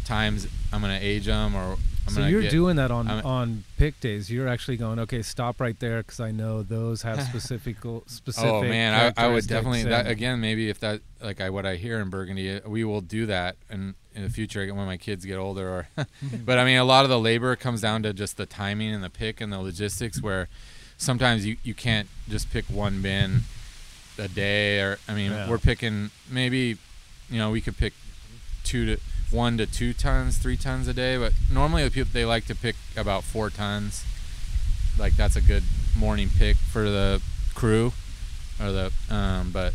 times 0.07 0.47
I'm 0.73 0.81
gonna 0.81 0.99
age 1.01 1.27
them, 1.27 1.55
or 1.55 1.77
I'm 2.07 2.13
so 2.13 2.21
gonna 2.21 2.31
you're 2.31 2.43
get- 2.43 2.51
doing 2.51 2.77
that 2.77 2.91
on 2.91 3.09
I'm- 3.09 3.27
on 3.27 3.65
pick 3.77 3.99
days. 4.01 4.31
You're 4.31 4.49
actually 4.49 4.77
going, 4.77 4.99
okay, 5.01 5.23
stop 5.23 5.61
right 5.61 5.79
there 5.81 5.99
because 5.99 6.21
I 6.21 6.31
know 6.31 6.63
those 6.63 7.03
have 7.03 7.21
specific 7.31 7.85
oh, 7.85 8.05
specific. 8.07 8.51
Oh 8.51 8.63
man, 8.63 9.13
I, 9.17 9.25
I 9.25 9.29
would 9.29 9.47
definitely 9.47 9.83
that 9.85 10.07
again. 10.07 10.41
Maybe 10.41 10.71
if 10.71 10.81
that 10.81 11.01
like 11.21 11.41
I 11.41 11.51
what 11.51 11.67
I 11.67 11.77
hear 11.77 12.01
in 12.01 12.09
Burgundy, 12.09 12.61
we 12.65 12.85
will 12.85 13.01
do 13.01 13.27
that 13.27 13.57
in 13.69 13.95
in 14.15 14.23
the 14.23 14.31
future 14.31 14.67
when 14.73 14.87
my 14.87 14.97
kids 14.97 15.25
get 15.25 15.37
older. 15.37 15.69
Or, 15.69 15.89
but 16.45 16.59
I 16.59 16.65
mean, 16.65 16.79
a 16.79 16.85
lot 16.85 17.05
of 17.05 17.11
the 17.11 17.21
labor 17.21 17.55
comes 17.57 17.81
down 17.81 18.03
to 18.05 18.13
just 18.13 18.37
the 18.37 18.47
timing 18.47 18.95
and 18.95 19.03
the 19.03 19.11
pick 19.11 19.41
and 19.41 19.53
the 19.53 19.61
logistics. 19.61 20.23
Where 20.23 20.49
sometimes 20.97 21.45
you 21.45 21.57
you 21.65 21.75
can't 21.75 22.09
just 22.29 22.51
pick 22.51 22.65
one 22.67 23.03
bin 23.03 23.43
a 24.19 24.29
day. 24.29 24.81
Or 24.81 24.99
I 25.09 25.15
mean, 25.15 25.31
Yeah. 25.33 25.49
we're 25.49 25.59
picking 25.59 26.11
maybe 26.31 26.79
you 27.31 27.39
know 27.39 27.51
we 27.51 27.61
could 27.61 27.77
pick 27.77 27.93
two 28.65 28.87
to 28.87 29.01
one 29.31 29.57
to 29.59 29.67
two 29.67 29.93
tons, 29.93 30.39
three 30.39 30.57
tons 30.57 30.89
a 30.89 30.95
day. 30.95 31.17
But 31.19 31.33
normally 31.51 31.85
the 31.85 31.91
people 31.91 32.11
they 32.13 32.25
like 32.25 32.47
to 32.47 32.55
pick 32.55 32.77
about 32.97 33.25
four 33.25 33.51
tons. 33.51 34.05
Like 34.99 35.17
that's 35.17 35.37
a 35.37 35.41
good 35.43 35.65
morning 35.97 36.31
pick 36.39 36.57
for 36.57 36.85
the 36.85 37.21
crew, 37.55 37.93
or 38.61 38.73
the 38.73 38.93
um. 39.11 39.51
But 39.53 39.75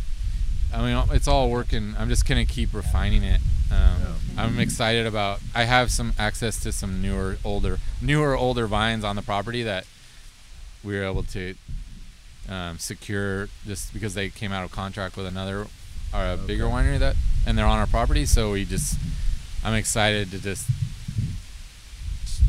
I 0.74 0.82
mean, 0.82 1.04
it's 1.12 1.28
all 1.28 1.50
working. 1.50 1.96
I'm 1.98 2.10
just 2.10 2.26
gonna 2.28 2.46
keep 2.46 2.74
refining 2.74 3.24
it. 3.24 3.42
Um, 3.72 4.16
I'm 4.38 4.60
excited 4.60 5.06
about. 5.06 5.39
I 5.56 5.64
have 5.66 5.92
some 5.92 6.14
access 6.18 6.60
to 6.64 6.72
some 6.72 7.02
newer, 7.02 7.38
older, 7.46 7.80
newer, 8.02 8.36
older 8.36 8.68
vines 8.68 9.04
on 9.04 9.16
the 9.16 9.22
property 9.22 9.64
that 9.64 9.86
we 10.84 10.96
were 10.98 11.04
able 11.04 11.24
to 11.24 11.56
um, 12.50 12.78
secure 12.78 13.50
just 13.66 13.94
because 13.94 14.14
they 14.14 14.30
came 14.30 14.52
out 14.52 14.64
of 14.64 14.72
contract 14.72 15.18
with 15.18 15.26
another, 15.26 15.68
or 16.14 16.26
a 16.26 16.38
bigger 16.38 16.66
winery 16.66 17.00
that, 17.00 17.16
and 17.46 17.58
they're 17.58 17.66
on 17.66 17.80
our 17.80 17.88
property. 17.88 18.26
So 18.26 18.52
we 18.52 18.66
just, 18.66 18.98
I'm 19.64 19.74
excited 19.74 20.32
to 20.32 20.42
just 20.42 20.68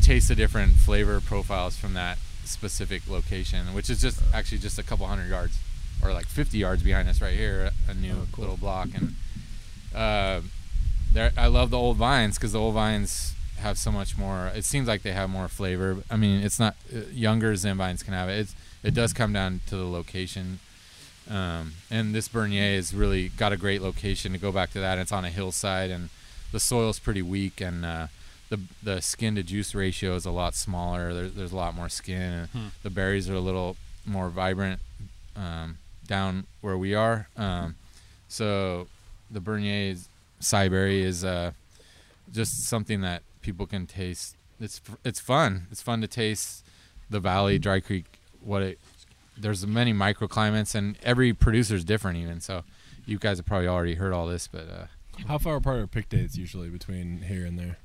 taste 0.02 0.28
the 0.28 0.34
different 0.34 0.72
flavor 0.74 1.20
profiles 1.20 1.76
from 1.76 1.94
that 1.94 2.18
specific 2.44 3.08
location, 3.08 3.74
which 3.74 3.88
is 3.88 4.00
just 4.00 4.20
actually 4.34 4.58
just 4.58 4.78
a 4.78 4.82
couple 4.82 5.06
hundred 5.06 5.28
yards, 5.28 5.58
or 6.02 6.12
like 6.12 6.26
50 6.26 6.58
yards 6.58 6.82
behind 6.82 7.08
us 7.08 7.20
right 7.20 7.34
here, 7.34 7.70
a 7.88 7.94
new 7.94 8.26
little 8.36 8.56
block, 8.56 8.88
and 8.94 9.14
uh, 9.94 10.40
there 11.12 11.32
I 11.36 11.46
love 11.46 11.70
the 11.70 11.78
old 11.78 11.96
vines 11.96 12.38
because 12.38 12.52
the 12.52 12.60
old 12.60 12.74
vines 12.74 13.34
have 13.58 13.78
so 13.78 13.92
much 13.92 14.18
more. 14.18 14.50
It 14.54 14.64
seems 14.64 14.88
like 14.88 15.02
they 15.02 15.12
have 15.12 15.30
more 15.30 15.48
flavor. 15.48 15.98
I 16.10 16.16
mean, 16.16 16.42
it's 16.42 16.58
not 16.58 16.76
uh, 16.94 17.00
younger 17.12 17.54
Zin 17.56 17.76
vines 17.76 18.02
can 18.02 18.14
have 18.14 18.28
it. 18.28 18.38
It's, 18.40 18.54
it 18.82 18.94
does 18.94 19.12
come 19.12 19.32
down 19.32 19.60
to 19.68 19.76
the 19.76 19.84
location. 19.88 20.58
Um, 21.30 21.74
and 21.90 22.14
this 22.14 22.28
Bernier 22.28 22.74
has 22.76 22.92
really 22.92 23.28
got 23.28 23.52
a 23.52 23.56
great 23.56 23.80
location 23.80 24.32
to 24.32 24.38
go 24.38 24.50
back 24.50 24.70
to 24.72 24.80
that. 24.80 24.98
It's 24.98 25.12
on 25.12 25.24
a 25.24 25.30
hillside 25.30 25.90
and 25.90 26.08
the 26.50 26.58
soil's 26.60 26.98
pretty 26.98 27.22
weak 27.22 27.60
and 27.60 27.84
uh, 27.84 28.06
the 28.50 28.60
the 28.82 29.00
skin 29.00 29.36
to 29.36 29.42
juice 29.42 29.74
ratio 29.74 30.14
is 30.14 30.26
a 30.26 30.30
lot 30.30 30.54
smaller. 30.54 31.14
There, 31.14 31.28
there's 31.28 31.52
a 31.52 31.56
lot 31.56 31.74
more 31.74 31.88
skin. 31.88 32.32
And 32.32 32.48
Hmm. 32.48 32.66
The 32.82 32.90
berries 32.90 33.30
are 33.30 33.34
a 33.34 33.40
little 33.40 33.76
more 34.04 34.28
vibrant 34.28 34.80
um, 35.36 35.78
down 36.06 36.46
where 36.60 36.76
we 36.76 36.92
are. 36.94 37.28
Um, 37.36 37.76
so 38.28 38.88
the 39.30 39.40
Bernier 39.40 39.94
Cyberry 40.40 41.02
is 41.02 41.24
uh, 41.24 41.52
just 42.32 42.64
something 42.64 43.00
that 43.02 43.22
people 43.42 43.66
can 43.66 43.86
taste. 43.86 44.34
It's 44.60 44.80
it's 45.04 45.20
fun. 45.20 45.66
It's 45.70 45.82
fun 45.82 46.00
to 46.00 46.08
taste 46.08 46.64
the 47.08 47.20
valley, 47.20 47.58
Dry 47.58 47.80
Creek. 47.80 48.18
What 48.44 48.62
it 48.62 48.78
there's 49.36 49.66
many 49.66 49.92
microclimates 49.94 50.74
and 50.74 50.96
every 51.02 51.32
producer's 51.32 51.84
different 51.84 52.18
even. 52.18 52.40
So 52.40 52.64
you 53.06 53.18
guys 53.18 53.38
have 53.38 53.46
probably 53.46 53.66
already 53.68 53.94
heard 53.94 54.12
all 54.12 54.26
this, 54.26 54.46
but 54.46 54.68
uh, 54.68 54.86
How 55.26 55.38
far 55.38 55.56
apart 55.56 55.78
are 55.80 55.86
pick 55.86 56.08
dates 56.08 56.36
usually 56.36 56.68
between 56.68 57.22
here 57.22 57.44
and 57.44 57.58
there? 57.58 57.78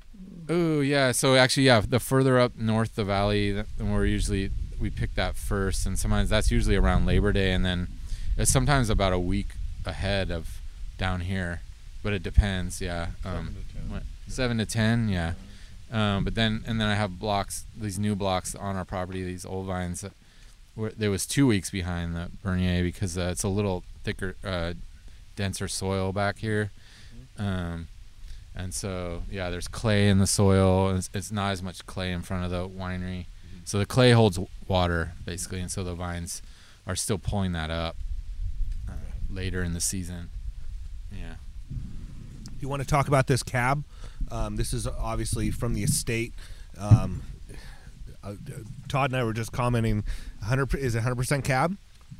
Oh 0.48 0.80
yeah, 0.80 1.12
so 1.12 1.36
actually 1.36 1.64
yeah, 1.64 1.80
the 1.80 2.00
further 2.00 2.38
up 2.38 2.56
north 2.56 2.94
the 2.96 3.04
valley, 3.04 3.52
th- 3.52 3.66
we're 3.80 4.04
usually 4.06 4.50
we 4.80 4.90
pick 4.90 5.14
that 5.14 5.36
first, 5.36 5.86
and 5.86 5.98
sometimes 5.98 6.28
that's 6.30 6.50
usually 6.50 6.76
around 6.76 7.06
Labor 7.06 7.32
Day, 7.32 7.52
and 7.52 7.64
then 7.64 7.88
it's 8.36 8.50
sometimes 8.50 8.90
about 8.90 9.12
a 9.12 9.18
week 9.18 9.48
ahead 9.84 10.30
of 10.30 10.60
down 10.96 11.20
here, 11.22 11.60
but 12.02 12.12
it 12.12 12.22
depends. 12.22 12.80
Yeah, 12.80 13.08
um, 13.24 13.56
what- 13.88 14.02
seven 14.28 14.58
to 14.58 14.66
ten, 14.66 15.08
yeah. 15.08 15.32
Um, 15.90 16.24
but 16.24 16.34
then 16.34 16.62
and 16.66 16.80
then 16.80 16.88
I 16.88 16.94
have 16.94 17.18
blocks, 17.18 17.64
these 17.76 17.98
new 17.98 18.14
blocks 18.14 18.54
on 18.54 18.76
our 18.76 18.84
property, 18.84 19.24
these 19.24 19.44
old 19.46 19.66
vines. 19.66 20.00
That 20.02 20.12
were, 20.12 20.16
there 20.96 21.10
was 21.10 21.26
two 21.26 21.46
weeks 21.46 21.70
behind 21.70 22.14
the 22.14 22.30
Bernier 22.42 22.82
because 22.82 23.18
uh, 23.18 23.28
it's 23.32 23.42
a 23.42 23.48
little 23.48 23.84
thicker, 24.04 24.36
uh, 24.44 24.74
denser 25.36 25.68
soil 25.68 26.12
back 26.12 26.38
here. 26.38 26.70
Um, 27.38 27.88
and 28.54 28.72
so 28.72 29.22
yeah, 29.30 29.50
there's 29.50 29.68
clay 29.68 30.08
in 30.08 30.18
the 30.18 30.26
soil. 30.26 30.90
It's, 30.90 31.10
it's 31.12 31.32
not 31.32 31.50
as 31.50 31.62
much 31.62 31.86
clay 31.86 32.12
in 32.12 32.22
front 32.22 32.44
of 32.44 32.50
the 32.50 32.68
winery, 32.68 33.26
so 33.64 33.78
the 33.78 33.86
clay 33.86 34.12
holds 34.12 34.38
water 34.66 35.12
basically, 35.24 35.60
and 35.60 35.70
so 35.70 35.84
the 35.84 35.94
vines 35.94 36.42
are 36.86 36.96
still 36.96 37.18
pulling 37.18 37.52
that 37.52 37.70
up 37.70 37.96
uh, 38.88 38.92
later 39.30 39.62
in 39.62 39.74
the 39.74 39.80
season. 39.80 40.30
Yeah. 41.12 41.34
You 42.60 42.68
want 42.68 42.82
to 42.82 42.88
talk 42.88 43.08
about 43.08 43.26
this 43.26 43.42
cab? 43.42 43.84
Um, 44.30 44.56
this 44.56 44.72
is 44.72 44.86
obviously 44.86 45.50
from 45.50 45.74
the 45.74 45.82
estate. 45.82 46.32
Um, 46.78 47.22
uh, 48.32 48.52
Todd 48.88 49.10
and 49.10 49.20
I 49.20 49.24
were 49.24 49.32
just 49.32 49.52
commenting. 49.52 50.04
100 50.40 50.74
is 50.74 50.94
it 50.94 50.98
100 50.98 51.14
percent 51.16 51.44
cab? 51.44 51.76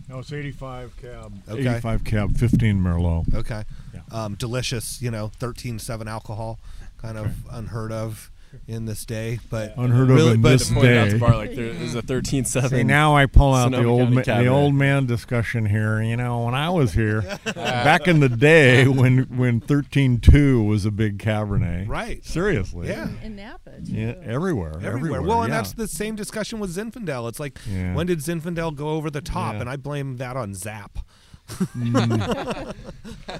No, 0.09 0.21
it's 0.21 0.33
85 0.33 0.97
cab. 0.97 1.33
Okay. 1.49 1.61
85 1.61 2.05
cab, 2.05 2.37
15 2.37 2.77
Merlot. 2.77 3.35
Okay. 3.35 3.65
Yeah. 3.93 4.01
Um, 4.11 4.35
delicious, 4.37 5.03
you 5.03 5.11
know, 5.11 5.31
13.7 5.39 6.07
alcohol, 6.07 6.59
kind 6.97 7.19
of 7.19 7.33
unheard 7.51 7.93
of 7.93 8.31
in 8.67 8.85
this 8.85 9.05
day, 9.05 9.39
but 9.51 9.75
Unheard 9.77 10.11
of 10.11 10.17
really, 10.17 10.33
in 10.33 10.43
but 10.43 10.51
this 10.51 10.71
Pointed 10.73 10.97
out 10.97 11.05
day. 11.07 11.13
the 11.13 11.19
bar 11.19 11.37
like 11.37 11.55
there 11.55 11.65
is 11.67 11.95
a 11.95 12.03
13.7. 12.03 12.71
See, 12.71 12.83
now 12.83 13.17
I 13.17 13.27
pull 13.27 13.55
out 13.55 13.71
the 13.73 13.85
old 13.85 14.11
ma- 14.13 14.23
the 14.23 14.47
old 14.47 14.75
man 14.75 15.07
discussion 15.07 15.67
here. 15.67 16.01
You 16.03 16.17
know, 16.17 16.45
when 16.45 16.55
I 16.55 16.71
was 16.71 16.93
here 16.93 17.23
back 17.55 18.07
in 18.09 18.21
the 18.21 18.29
day 18.29 18.87
when 18.89 19.25
when 19.37 19.61
thirteen 19.61 20.21
two 20.21 20.63
was 20.63 20.85
a 20.85 20.91
big 20.91 21.19
Cabernet. 21.19 21.89
Right. 21.89 22.25
Seriously. 22.25 22.89
Yeah. 22.89 23.09
In 23.23 23.37
Napa. 23.37 23.81
too. 23.87 23.93
Yeah, 23.93 24.15
everywhere, 24.23 24.73
everywhere. 24.77 24.93
everywhere. 24.97 25.23
Well, 25.23 25.43
and 25.43 25.51
yeah. 25.51 25.57
that's 25.59 25.73
the 25.73 25.89
same 25.89 26.17
discussion 26.17 26.59
with 26.59 26.75
Zinfandel. 26.75 27.29
It's 27.29 27.41
like, 27.41 27.59
Yeah. 27.67 27.95
when 27.95 28.07
did 28.07 28.19
Zinfandel 28.19 28.75
go 28.75 28.89
over 28.91 29.11
the 29.11 29.21
top? 29.21 29.55
Yeah. 29.55 29.61
And 29.61 29.71
I 29.71 29.77
blame 29.77 30.17
that 30.19 30.37
on 30.37 30.55
Zap. 30.55 30.99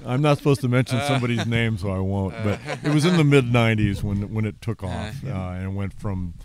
I'm 0.05 0.21
not 0.21 0.37
supposed 0.37 0.61
to 0.61 0.67
mention 0.67 0.99
somebody's 1.07 1.45
name, 1.45 1.77
so 1.77 1.89
I 1.91 1.99
won't. 1.99 2.33
But 2.43 2.59
it 2.83 2.93
was 2.93 3.05
in 3.05 3.17
the 3.17 3.23
mid 3.23 3.45
'90s 3.45 4.03
when 4.03 4.33
when 4.33 4.45
it 4.45 4.61
took 4.61 4.83
off 4.83 5.23
uh, 5.25 5.29
and 5.29 5.75
went 5.75 5.93
from 5.93 6.35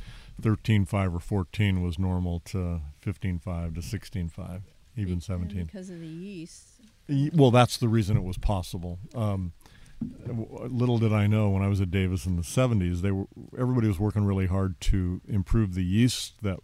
13.5 0.43 1.15
or 1.15 1.21
14 1.21 1.83
was 1.83 1.99
normal 1.99 2.41
to 2.41 2.81
15.5 3.05 3.75
to 3.77 3.81
16.5, 3.81 4.63
even 4.97 5.13
And 5.15 5.23
17. 5.23 5.65
because 5.65 5.91
of 5.91 6.01
the 6.01 6.07
yeast. 6.07 6.81
Well, 7.33 7.51
that's 7.51 7.77
the 7.77 7.89
reason 7.89 8.17
it 8.17 8.25
was 8.25 8.37
possible. 8.39 8.99
Um, 9.15 9.53
little 10.27 10.99
did 10.99 11.13
I 11.13 11.27
know 11.27 11.51
when 11.51 11.63
I 11.63 11.69
was 11.69 11.81
at 11.81 11.91
Davis 11.91 12.27
in 12.27 12.37
the 12.37 12.43
70s, 12.43 13.01
they 13.01 13.11
were 13.13 13.27
everybody 13.59 13.87
was 13.89 13.99
working 13.99 14.25
really 14.25 14.47
hard 14.47 14.81
to 14.83 15.21
improve 15.29 15.75
the 15.75 15.85
yeast 15.85 16.43
that 16.43 16.59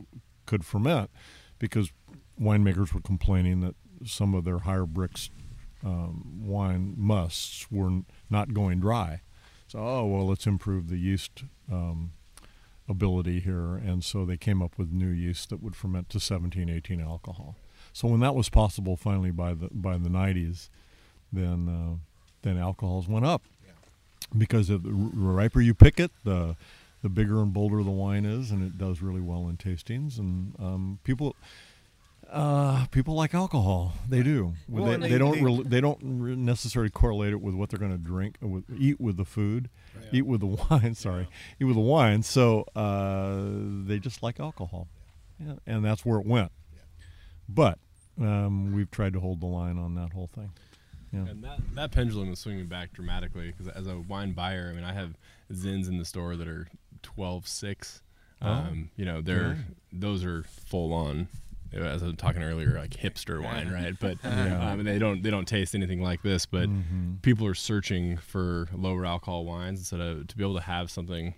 could 0.47 0.65
ferment 0.65 1.11
because 1.59 1.93
winemakers 2.41 2.93
were 2.93 3.01
complaining 3.01 3.61
that 3.61 3.75
some 4.05 4.35
of 4.35 4.45
their 4.45 4.61
higher 4.61 4.85
Brix 4.85 5.31
um, 5.85 6.43
wine 6.43 6.95
musts 6.97 7.71
were 7.71 8.03
not 8.29 8.53
going 8.53 8.81
dry. 8.81 9.23
So, 9.69 9.79
oh 9.79 10.07
well, 10.07 10.27
let's 10.27 10.47
improve 10.47 10.89
the 10.89 10.99
yeast 10.99 11.45
um, 11.71 12.13
ability 12.89 13.41
here, 13.41 13.77
and 13.77 14.05
so 14.05 14.25
they 14.25 14.37
came 14.37 14.61
up 14.63 14.77
with 14.77 14.91
new 14.91 15.09
yeast 15.09 15.51
that 15.51 15.63
would 15.63 15.77
ferment 15.77 16.09
to 16.11 16.21
17, 16.21 16.69
18 16.69 17.01
alcohol. 17.01 17.57
So 17.93 18.09
when 18.09 18.21
that 18.21 18.35
was 18.35 18.49
possible, 18.49 18.97
finally 18.97 19.31
by 19.31 19.55
the 19.55 19.69
by 19.73 19.97
the 19.97 20.09
90s, 20.09 20.69
then 21.33 21.69
uh, 21.69 21.97
then 22.43 22.59
alcohols 22.59 23.09
went 23.09 23.25
up 23.25 23.43
because 24.37 24.71
of 24.71 24.83
the 24.83 24.93
riper 24.93 25.61
you 25.61 25.75
pick 25.75 25.99
it, 25.99 26.11
the 26.25 26.57
the 27.03 27.09
bigger 27.09 27.41
and 27.41 27.53
bolder 27.53 27.83
the 27.83 27.91
wine 27.91 28.27
is, 28.27 28.51
and 28.51 28.63
it 28.63 28.77
does 28.77 29.01
really 29.01 29.23
well 29.23 29.49
in 29.49 29.57
tastings. 29.57 30.19
And 30.19 30.55
um, 30.59 30.99
people, 31.03 31.35
Uh, 32.31 32.87
people 32.93 33.15
like 33.15 33.35
alcohol. 33.35 33.95
They 34.09 34.23
do. 34.23 34.55
Well, 34.69 34.85
they, 34.85 34.97
they, 34.97 35.09
they- 35.11 35.19
don't. 35.19 35.63
they- 35.65 35.69
they 35.69 35.81
don't 35.81 35.99
re- 36.03 36.37
necessarily 36.37 36.91
correlate 36.91 37.33
it 37.33 37.41
with 37.41 37.55
what 37.55 37.71
they're 37.71 37.79
going 37.79 37.91
to 37.93 37.99
drink, 37.99 38.37
uh, 38.43 38.47
with, 38.47 38.65
eat 38.79 39.01
with 39.01 39.17
the 39.17 39.25
food, 39.25 39.69
eat 40.13 40.27
with 40.27 40.41
the 40.41 40.47
wine. 40.71 40.95
Sorry, 40.95 41.29
eat 41.61 41.65
with 41.65 41.75
the 41.77 41.81
wine. 41.83 42.23
So 42.23 42.65
uh, 42.77 43.41
they 43.87 43.99
just 43.99 44.23
like 44.23 44.39
alcohol, 44.39 44.87
yeah, 45.45 45.55
and 45.67 45.85
that's 45.85 46.05
where 46.07 46.21
it 46.21 46.27
went. 46.27 46.53
But 47.49 47.79
um, 48.21 48.73
we've 48.75 48.91
tried 48.91 49.13
to 49.15 49.21
hold 49.21 49.41
the 49.41 49.47
line 49.47 49.77
on 49.79 49.95
that 49.97 50.13
whole 50.13 50.29
thing. 50.35 50.53
Yeah. 51.13 51.21
And 51.29 51.43
that, 51.43 51.59
that 51.75 51.91
pendulum 51.91 52.33
is 52.33 52.39
swinging 52.39 52.67
back 52.67 52.93
dramatically 52.93 53.51
because 53.51 53.67
as 53.67 53.89
a 53.89 53.99
wine 53.99 54.31
buyer, 54.33 54.69
I 54.71 54.77
mean, 54.77 54.85
I 54.85 54.93
have 54.93 55.15
zins 55.53 55.89
in 55.89 55.99
the 55.99 56.05
store 56.05 56.37
that 56.37 56.47
are 56.47 56.69
12, 57.03 57.49
6. 57.49 58.03
Oh. 58.43 58.49
Um, 58.49 58.91
you 58.97 59.05
know, 59.05 59.21
they're 59.21 59.55
Yeah. 59.55 59.75
those 59.93 60.25
are 60.25 60.45
full 60.45 60.93
on. 60.95 61.27
As 61.73 62.03
I 62.03 62.07
was 62.07 62.17
talking 62.17 62.43
earlier, 62.43 62.77
like 62.79 62.91
hipster 62.91 63.43
wine, 63.45 63.71
right? 63.71 63.95
But 63.99 64.19
Yeah. 64.25 64.73
um, 64.73 64.83
they 64.85 64.99
don't 64.99 65.23
they 65.23 65.31
don't 65.31 65.47
taste 65.47 65.75
anything 65.75 66.03
like 66.03 66.23
this. 66.23 66.47
But 66.47 66.69
Mhm. 66.69 67.23
people 67.23 67.47
are 67.47 67.55
searching 67.55 68.17
for 68.17 68.69
lower 68.75 69.07
alcohol 69.07 69.45
wines 69.45 69.79
instead 69.81 70.01
of 70.01 70.27
to 70.29 70.37
be 70.37 70.43
able 70.43 70.55
to 70.57 70.63
have 70.63 70.91
something 70.91 71.35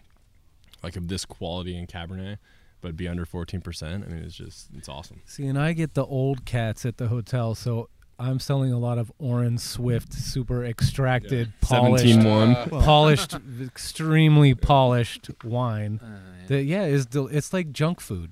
like 0.82 0.96
of 0.96 1.08
this 1.08 1.24
quality 1.24 1.76
in 1.76 1.86
Cabernet, 1.86 2.38
but 2.80 2.96
be 2.96 3.06
under 3.08 3.24
fourteen 3.26 3.60
percent. 3.60 4.04
I 4.04 4.08
mean, 4.08 4.22
it's 4.24 4.34
just 4.34 4.68
it's 4.76 4.88
awesome. 4.88 5.20
See, 5.26 5.46
and 5.46 5.58
I 5.58 5.74
get 5.74 5.94
the 5.94 6.04
old 6.06 6.44
cats 6.44 6.86
at 6.86 6.96
the 6.96 7.08
hotel, 7.08 7.54
so 7.54 7.88
I'm 8.18 8.38
selling 8.38 8.72
a 8.72 8.78
lot 8.78 8.98
of 8.98 9.10
Orin 9.18 9.58
Swift, 9.58 10.12
super 10.12 10.64
extracted, 10.64 11.48
Yeah. 11.48 11.52
polished, 11.68 12.04
17-1. 12.04 12.70
Polished, 12.84 13.34
extremely 13.60 14.54
polished 14.54 15.30
wine. 15.44 15.98
Uh, 16.02 16.46
That 16.46 16.64
yeah, 16.64 16.84
is 16.84 17.04
del- 17.06 17.26
it's 17.28 17.52
like 17.52 17.72
junk 17.72 18.00
food. 18.00 18.30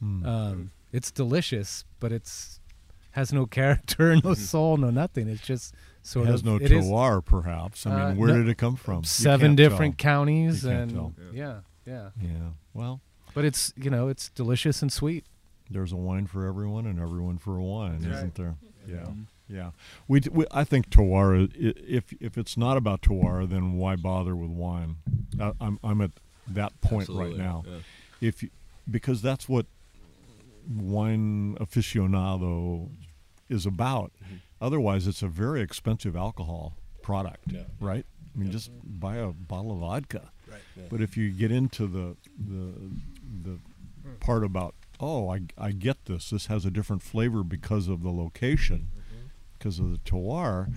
Hmm. 0.00 0.24
Um, 0.26 0.70
it's 0.92 1.10
delicious, 1.10 1.84
but 2.00 2.12
it's 2.12 2.60
has 3.12 3.32
no 3.32 3.44
character, 3.46 4.14
no 4.24 4.34
soul, 4.34 4.76
no 4.76 4.90
nothing. 4.90 5.28
It's 5.28 5.42
just 5.42 5.74
sort 6.02 6.26
has 6.28 6.40
of 6.40 6.46
no 6.46 6.56
it 6.56 6.70
is 6.70 6.84
terroir, 6.86 7.24
perhaps. 7.24 7.86
I 7.86 7.90
mean, 7.90 8.00
Uh, 8.00 8.14
where 8.14 8.28
no- 8.28 8.36
did 8.38 8.48
it 8.48 8.56
come 8.58 8.76
from? 8.76 9.04
Seven 9.04 9.54
different 9.56 9.98
tell. 9.98 10.12
counties, 10.12 10.64
and 10.64 10.90
tell. 10.92 11.12
yeah, 11.32 11.60
yeah. 11.86 12.10
Yeah. 12.20 12.50
Well, 12.74 13.00
But 13.34 13.44
it's 13.44 13.72
you 13.76 13.90
know 13.90 14.08
it's 14.08 14.28
delicious 14.30 14.82
and 14.82 14.92
sweet. 14.92 15.24
there's 15.70 15.92
a 15.92 15.96
wine 15.96 16.26
for 16.26 16.46
everyone 16.46 16.84
and 16.86 16.98
everyone 16.98 17.38
for 17.38 17.56
a 17.56 17.62
wine, 17.62 18.00
That's 18.00 18.16
isn't 18.18 18.34
there? 18.34 18.56
Yeah, 18.88 18.96
Mhm. 19.04 19.26
yeah. 19.48 19.70
We, 20.08 20.18
d- 20.20 20.30
we 20.32 20.46
I 20.50 20.64
think 20.64 20.90
terroir. 20.90 21.48
i- 21.48 21.74
If 21.86 22.12
if 22.20 22.36
it's 22.38 22.56
not 22.56 22.76
about 22.76 23.02
terroir, 23.02 23.48
then 23.48 23.74
why 23.74 23.94
bother 23.96 24.34
with 24.34 24.50
wine? 24.50 24.96
I, 25.40 25.52
I'm 25.60 25.78
I'm 25.84 26.00
at 26.00 26.10
that 26.48 26.80
point 26.80 27.08
right 27.08 27.36
now. 27.36 27.62
yeah. 27.66 27.78
If 28.20 28.42
you, 28.42 28.50
because 28.90 29.22
that's 29.22 29.48
what 29.48 29.66
wine 30.74 31.56
aficionado 31.60 32.90
is 33.48 33.66
about. 33.66 34.12
Mm-hmm. 34.24 34.36
Otherwise, 34.60 35.06
it's 35.06 35.22
a 35.22 35.28
very 35.28 35.60
expensive 35.60 36.14
alcohol 36.16 36.76
product, 37.02 37.44
Yeah. 37.52 37.62
right? 37.80 38.04
I 38.34 38.38
mean, 38.38 38.50
just 38.52 38.70
buy 38.84 39.16
a 39.16 39.28
bottle 39.28 39.72
of 39.72 39.78
vodka. 39.78 40.30
Right, 40.48 40.60
yeah. 40.76 40.84
But 40.88 41.00
if 41.00 41.16
you 41.16 41.30
get 41.30 41.50
into 41.50 41.86
the 41.86 42.16
the 42.38 42.72
the 43.42 43.58
part 44.20 44.44
about 44.44 44.74
oh, 45.02 45.30
I, 45.30 45.40
I 45.56 45.72
get 45.72 46.04
this. 46.04 46.28
This 46.28 46.46
has 46.46 46.66
a 46.66 46.70
different 46.70 47.02
flavor 47.02 47.42
because 47.42 47.88
of 47.88 48.02
the 48.02 48.10
location, 48.10 48.88
Mm-hmm. 48.94 49.26
because 49.58 49.78
of 49.78 49.90
the 49.90 49.98
terroir. 49.98 50.72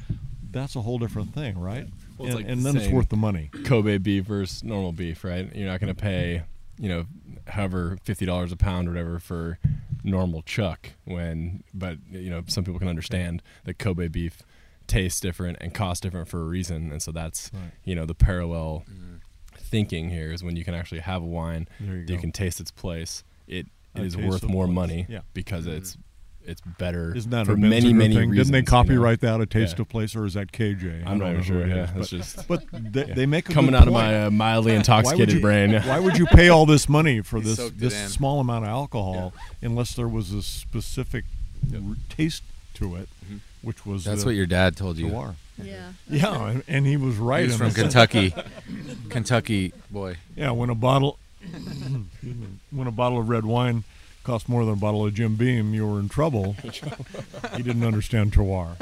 That's 0.49 0.75
a 0.77 0.81
whole 0.81 0.97
different 0.99 1.33
thing, 1.33 1.59
right? 1.59 1.87
Well, 2.17 2.27
and 2.27 2.35
like 2.37 2.45
and 2.47 2.61
then 2.65 2.77
it's 2.77 2.87
worth 2.87 3.09
the 3.09 3.17
money. 3.17 3.49
Kobe 3.65 3.97
beef 3.97 4.23
versus 4.25 4.63
normal 4.63 4.91
beef, 4.93 5.23
right? 5.25 5.53
You're 5.53 5.67
not 5.67 5.79
going 5.81 5.93
to 5.93 5.99
pay, 5.99 6.43
you 6.79 6.87
know, 6.89 7.05
however 7.47 7.97
fifty 8.03 8.25
dollars 8.25 8.51
a 8.51 8.57
pound 8.57 8.87
or 8.87 8.91
whatever 8.91 9.19
for 9.19 9.59
normal 10.03 10.41
chuck. 10.41 10.89
When, 11.05 11.63
but 11.73 11.97
you 12.11 12.29
know, 12.29 12.43
some 12.47 12.63
people 12.63 12.79
can 12.79 12.87
understand 12.87 13.41
that 13.65 13.79
Kobe 13.79 14.07
beef 14.07 14.41
tastes 14.87 15.19
different 15.21 15.57
and 15.61 15.73
costs 15.73 16.01
different 16.01 16.27
for 16.27 16.41
a 16.41 16.45
reason, 16.45 16.91
and 16.91 17.01
so 17.01 17.11
that's 17.11 17.49
Right. 17.53 17.71
you 17.85 17.95
know 17.95 18.05
the 18.05 18.15
parallel 18.15 18.85
thinking 19.55 20.09
here 20.09 20.31
is 20.31 20.43
when 20.43 20.55
you 20.55 20.63
can 20.63 20.73
actually 20.75 21.01
have 21.01 21.21
a 21.21 21.25
wine, 21.25 21.67
you 21.79 22.05
you 22.07 22.17
can 22.17 22.31
taste 22.31 22.59
its 22.59 22.71
place. 22.71 23.23
It 23.47 23.67
it 23.95 24.03
is 24.03 24.17
worth 24.17 24.43
more 24.43 24.65
place. 24.65 24.75
money 24.75 25.05
Yeah. 25.09 25.21
because 25.33 25.67
it's 25.67 25.97
it's 26.45 26.61
better 26.61 27.15
Isn't 27.15 27.31
that 27.31 27.45
for 27.45 27.53
a 27.53 27.57
many 27.57 27.93
many 27.93 28.15
thing? 28.15 28.29
reasons. 28.31 28.47
Didn't 28.47 28.51
they 28.51 28.57
you 28.59 28.61
know? 28.63 28.69
copyright 28.69 29.21
that 29.21 29.39
a 29.41 29.45
taste 29.45 29.77
Yeah. 29.77 29.81
of 29.83 29.89
place, 29.89 30.15
or 30.15 30.25
is 30.25 30.33
that 30.33 30.51
KJ? 30.51 31.05
I 31.05 31.11
I'm 31.11 31.19
don't 31.19 31.31
even 31.31 31.43
sure. 31.43 31.65
Yeah, 31.67 31.83
is, 31.83 31.91
that's 31.93 32.09
but, 32.11 32.17
just 32.17 32.47
but 32.49 32.63
they, 32.93 33.05
yeah. 33.07 33.13
they 33.13 33.25
make 33.25 33.49
a 33.49 33.53
coming 33.53 33.71
good 33.71 33.77
out 33.81 33.87
of 33.87 33.93
my 33.93 34.23
uh, 34.25 34.29
mildly 34.31 34.71
Why 34.73 34.77
intoxicated 34.77 35.35
you- 35.35 35.41
brain. 35.41 35.69
yeah. 35.71 35.87
Why 35.87 35.99
would 35.99 36.17
you 36.17 36.25
pay 36.27 36.49
all 36.49 36.65
this 36.65 36.89
money 36.89 37.21
for 37.21 37.37
He 37.39 37.43
this 37.53 37.69
this 37.71 37.93
in. 38.03 38.09
small 38.09 38.39
amount 38.39 38.65
of 38.65 38.69
alcohol 38.71 39.33
unless 39.61 39.95
there 39.95 40.07
was 40.07 40.31
a 40.33 40.43
specific 40.43 41.25
r- 41.73 41.79
taste 42.09 42.43
to 42.75 42.95
it, 42.95 43.07
Mm-hmm. 43.25 43.37
which 43.61 43.85
was 43.85 44.03
That's 44.03 44.21
the 44.21 44.27
what 44.27 44.35
your 44.35 44.45
dad 44.45 44.75
told 44.75 44.97
you. 44.97 45.07
terroir. 45.07 45.35
Yeah. 45.61 45.93
Yeah, 46.09 46.47
and, 46.49 46.63
and 46.67 46.85
he 46.87 46.97
was 46.97 47.15
right. 47.17 47.41
He 47.41 47.45
was 47.47 47.61
in 47.61 47.67
from. 47.69 47.73
Kentucky, 47.73 48.33
Kentucky 49.09 49.71
boy. 49.91 50.17
Yeah, 50.35 50.51
when 50.51 50.69
a 50.69 50.75
bottle, 50.75 51.19
when 52.71 52.87
a 52.87 52.91
bottle 52.91 53.19
of 53.19 53.29
red 53.29 53.45
wine 53.45 53.83
cost 54.23 54.47
more 54.49 54.63
than 54.65 54.73
a 54.75 54.77
bottle 54.77 55.05
of 55.05 55.13
Jim 55.13 55.35
Beam, 55.35 55.73
you 55.73 55.87
were 55.87 55.99
in 55.99 56.09
trouble. 56.09 56.53
he 57.55 57.63
didn't 57.63 57.83
understand 57.83 58.31
terroir. 58.33 58.75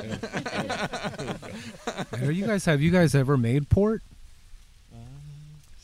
Are 2.21 2.31
you 2.31 2.45
guys 2.45 2.65
have 2.65 2.81
you 2.81 2.91
guys 2.91 3.15
ever 3.15 3.37
made 3.37 3.69
port? 3.69 4.01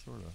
Sort 0.05 0.17
of. 0.19 0.33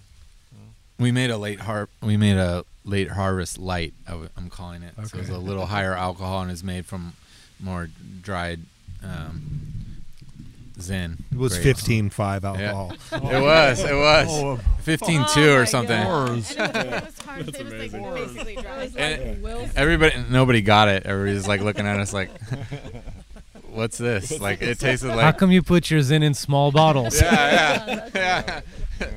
We 0.99 1.11
made 1.11 1.29
a 1.29 1.37
late 1.37 1.59
har- 1.61 1.89
We 2.01 2.17
made 2.17 2.37
a 2.37 2.65
late 2.85 3.09
harvest 3.11 3.57
light. 3.57 3.93
I 4.07 4.11
w- 4.11 4.29
I'm 4.37 4.49
calling 4.49 4.83
it. 4.83 4.93
So 5.07 5.17
it's 5.19 5.29
a 5.29 5.37
little 5.37 5.65
higher 5.67 5.93
alcohol 5.93 6.41
and 6.41 6.51
is 6.51 6.63
made 6.63 6.85
from 6.85 7.13
more 7.59 7.89
dried 8.21 8.59
um, 9.03 9.82
Zin. 10.79 11.17
It 11.31 11.37
was 11.37 11.57
grapes. 11.59 11.83
15.5 11.87 12.41
Yeah. 12.43 12.49
alcohol. 12.71 12.93
It 13.13 13.41
was. 13.41 13.79
It 13.79 13.93
was. 13.95 14.27
Oh, 14.29 14.59
15 14.81 15.21
Oh 15.21 15.33
2 15.33 15.39
my 15.39 15.47
or 15.55 15.65
something. 15.65 16.01
God. 16.03 16.27
Horrors. 16.27 16.55
And 16.55 16.75
it 16.75 16.75
was, 16.75 16.93
it 16.93 17.05
was 17.05 17.17
hard. 17.19 17.47
it 17.47 17.73
was 17.73 17.93
like 17.93 18.15
basically 18.15 18.55
dry. 18.55 18.91
And 18.97 19.45
everybody, 19.75 20.15
nobody 20.29 20.61
got 20.61 20.87
it. 20.87 21.05
Everybody's 21.05 21.47
like 21.47 21.61
looking 21.61 21.85
at 21.85 21.99
us 21.99 22.11
like, 22.13 22.31
"What's 23.69 23.97
this?" 23.99 24.39
Like 24.39 24.61
it 24.61 24.79
tasted 24.79 25.09
like. 25.09 25.19
How 25.21 25.31
come 25.31 25.51
you 25.51 25.61
put 25.61 25.89
yours 25.91 26.09
in 26.11 26.23
in 26.23 26.33
small 26.33 26.71
bottles? 26.71 27.21
yeah, 27.21 28.09
yeah, 28.15 28.61
yeah. 29.01 29.07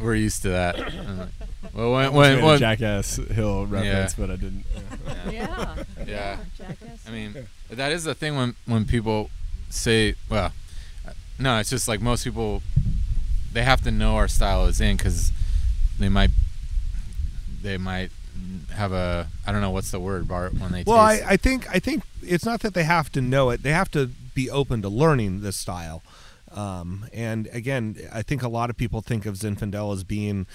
We're 0.00 0.14
used 0.16 0.42
to 0.42 0.50
that. 0.50 0.76
Well, 1.72 1.92
when 1.92 2.06
Almost 2.06 2.14
when, 2.14 2.44
when 2.44 2.58
Jackass 2.58 3.16
Hill 3.16 3.66
reference, 3.66 4.16
Yeah. 4.18 4.26
but 4.26 4.30
I 4.30 4.36
didn't. 4.36 4.64
yeah. 5.30 5.74
Yeah. 5.98 6.04
yeah. 6.06 6.36
Jackass. 6.58 7.08
I 7.08 7.10
mean, 7.10 7.34
that 7.70 7.92
is 7.92 8.04
the 8.04 8.14
thing 8.14 8.36
when 8.36 8.54
when 8.66 8.84
people 8.84 9.30
say, 9.74 10.14
well, 10.28 10.52
no, 11.38 11.58
it's 11.58 11.70
just 11.70 11.88
like 11.88 12.00
most 12.00 12.24
people, 12.24 12.62
they 13.52 13.62
have 13.62 13.80
to 13.82 13.90
know 13.90 14.16
our 14.16 14.28
style 14.28 14.66
is 14.66 14.80
in 14.80 14.96
because 14.96 15.32
they 15.98 16.08
might, 16.08 16.30
they 17.62 17.76
might 17.76 18.10
have 18.74 18.92
a 18.92 19.28
I 19.46 19.52
don't 19.52 19.60
know 19.60 19.70
what's 19.70 19.90
the 19.90 20.00
word 20.00 20.26
Bart 20.26 20.54
when 20.54 20.72
they 20.72 20.84
Well, 20.86 20.98
I. 20.98 21.22
I 21.26 21.36
think 21.36 21.68
I 21.70 21.78
think 21.78 22.02
it's 22.22 22.44
not 22.44 22.60
that 22.60 22.74
they 22.74 22.84
have 22.84 23.10
to 23.12 23.20
know 23.20 23.50
it; 23.50 23.62
they 23.62 23.70
have 23.70 23.90
to 23.92 24.10
be 24.34 24.50
open 24.50 24.82
to 24.82 24.88
learning 24.88 25.40
this 25.40 25.56
style. 25.56 26.02
Um, 26.54 27.06
and 27.12 27.48
again, 27.52 27.96
I 28.12 28.22
think 28.22 28.42
a 28.42 28.48
lot 28.48 28.70
of 28.70 28.76
people 28.76 29.00
think 29.00 29.26
of 29.26 29.34
Zinfandel 29.34 29.92
as 29.92 30.04
being 30.04 30.46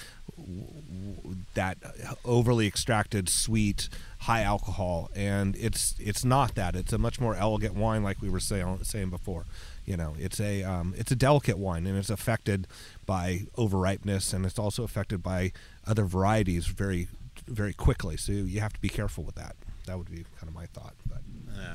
that 1.54 1.76
overly 2.24 2.66
extracted, 2.66 3.28
sweet, 3.28 3.88
high 4.20 4.42
alcohol, 4.42 5.10
and 5.14 5.56
it's 5.56 5.94
it's 5.98 6.24
not 6.24 6.54
that. 6.54 6.74
It's 6.74 6.92
a 6.92 6.98
much 6.98 7.20
more 7.20 7.34
elegant 7.34 7.74
wine, 7.74 8.02
like 8.02 8.22
we 8.22 8.30
were 8.30 8.40
saying 8.40 8.78
saying 8.82 9.10
before. 9.10 9.44
You 9.84 9.96
know, 9.96 10.14
it's 10.18 10.40
a 10.40 10.62
um, 10.62 10.94
it's 10.96 11.12
a 11.12 11.16
delicate 11.16 11.58
wine, 11.58 11.86
and 11.86 11.98
it's 11.98 12.10
affected 12.10 12.66
by 13.04 13.42
overripeness, 13.56 14.32
and 14.32 14.46
it's 14.46 14.58
also 14.58 14.82
affected 14.84 15.22
by 15.22 15.52
other 15.86 16.04
varieties 16.06 16.66
very 16.66 17.08
very 17.46 17.74
quickly. 17.74 18.16
So 18.16 18.32
you 18.32 18.60
have 18.60 18.72
to 18.72 18.80
be 18.80 18.88
careful 18.88 19.24
with 19.24 19.34
that. 19.34 19.56
That 19.86 19.98
would 19.98 20.10
be 20.10 20.24
kind 20.38 20.48
of 20.48 20.54
my 20.54 20.66
thought. 20.66 20.94
But 21.08 21.20
yeah. 21.54 21.74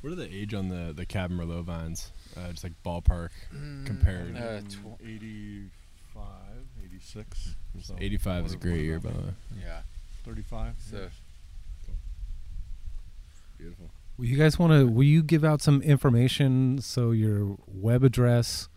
What 0.00 0.12
are 0.12 0.16
the 0.16 0.32
age 0.34 0.54
on 0.54 0.68
the 0.68 0.92
the 0.94 1.04
Cab 1.06 1.30
Merlot 1.30 1.64
vines? 1.64 2.12
Uh, 2.36 2.50
just 2.50 2.64
like 2.64 2.72
ballpark 2.84 3.30
compared. 3.84 4.36
Uh, 4.36 4.60
tw- 4.62 5.00
85, 5.04 6.22
86. 6.84 7.54
so 7.82 7.94
85 8.00 8.46
is 8.46 8.52
a 8.54 8.56
great 8.56 8.80
year, 8.80 8.98
by 8.98 9.10
the 9.10 9.18
way. 9.18 9.34
yeah. 9.60 9.80
35. 10.24 10.74
So 10.90 11.08
Beautiful. 13.58 13.90
Will 14.18 14.26
you 14.26 14.36
guys 14.36 14.58
want 14.58 14.72
to? 14.72 14.84
Will 14.86 15.04
you 15.04 15.22
give 15.22 15.44
out 15.44 15.60
some 15.62 15.80
information? 15.82 16.80
So 16.80 17.10
your 17.12 17.56
web 17.66 18.02
address, 18.04 18.68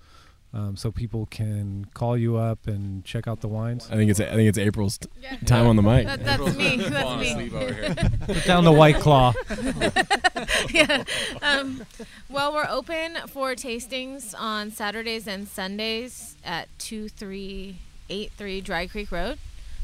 um, 0.58 0.76
so 0.76 0.92
people 0.92 1.28
can 1.28 1.86
call 1.94 2.18
you 2.18 2.36
up 2.38 2.66
and 2.68 3.06
check 3.06 3.28
out 3.28 3.42
the 3.42 3.48
wines. 3.48 3.88
I 3.92 3.96
think 3.96 4.10
it's 4.12 4.20
I 4.20 4.26
think 4.36 4.50
it's 4.50 4.58
April's 4.58 4.98
t- 4.98 5.08
Yeah. 5.22 5.36
time 5.46 5.68
on 5.68 5.76
the 5.76 5.84
mic. 5.84 6.06
That, 6.08 6.24
that's 6.26 6.56
me. 6.58 6.80
falling 6.80 6.92
That's 6.92 7.36
me. 7.38 7.52
over 7.56 7.74
here. 7.74 7.96
Put 8.26 8.44
down 8.46 8.64
the 8.66 8.72
white 8.72 8.96
claw. 8.98 9.34
yeah. 10.74 11.04
Um, 11.42 11.86
well, 12.30 12.52
we're 12.54 12.68
open 12.70 13.18
for 13.28 13.54
tastings 13.56 14.34
on 14.38 14.72
Saturdays 14.72 15.28
and 15.28 15.48
Sundays 15.48 16.36
at 16.44 16.68
2383 16.80 18.62
Dry 18.62 18.88
Creek 18.88 19.12
Road. 19.12 19.38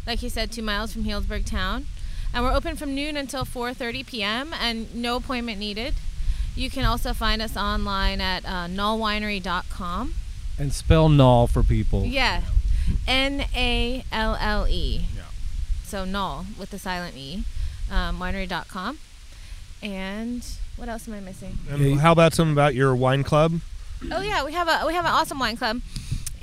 Like 0.08 0.20
he 0.20 0.30
said, 0.30 0.52
two 0.52 0.62
miles 0.64 0.92
from 0.92 1.04
Healdsburg 1.04 1.46
town. 1.46 1.86
and 2.34 2.44
we're 2.44 2.52
open 2.54 2.76
from 2.76 2.96
noon 2.96 3.16
until 3.16 3.46
4:30 3.46 4.06
p.m. 4.08 4.54
and 4.60 4.94
no 4.96 5.18
appointment 5.18 5.60
needed. 5.60 5.94
You 6.56 6.70
can 6.70 6.84
also 6.86 7.14
find 7.14 7.42
us 7.42 7.56
online 7.58 8.22
at 8.22 8.44
uh, 8.46 8.68
nallewinery.com. 8.68 10.14
And 10.58 10.72
spell 10.72 11.10
Nalle 11.10 11.48
for 11.48 11.64
people. 11.64 12.06
Yeah, 12.06 12.42
N 13.08 13.46
A 13.56 14.06
L 14.12 14.38
L 14.40 14.68
E. 14.68 15.06
Yeah. 15.16 15.24
So 15.84 16.06
null 16.06 16.46
with 16.58 16.70
the 16.72 16.80
silent 16.80 17.16
e. 17.16 17.44
Um, 17.92 18.20
winery.com. 18.20 18.98
And 19.82 20.46
what 20.76 20.90
else 20.90 21.08
am 21.08 21.14
I 21.14 21.20
missing? 21.20 21.60
And 21.70 22.00
how 22.00 22.12
about 22.12 22.34
something 22.34 22.54
about 22.54 22.74
your 22.74 22.96
wine 22.96 23.24
club? 23.24 23.60
Oh 24.12 24.22
yeah, 24.22 24.44
we 24.44 24.54
have 24.54 24.68
a 24.68 24.86
we 24.88 24.94
have 24.94 25.06
an 25.06 25.12
awesome 25.12 25.40
wine 25.40 25.58
club. 25.58 25.82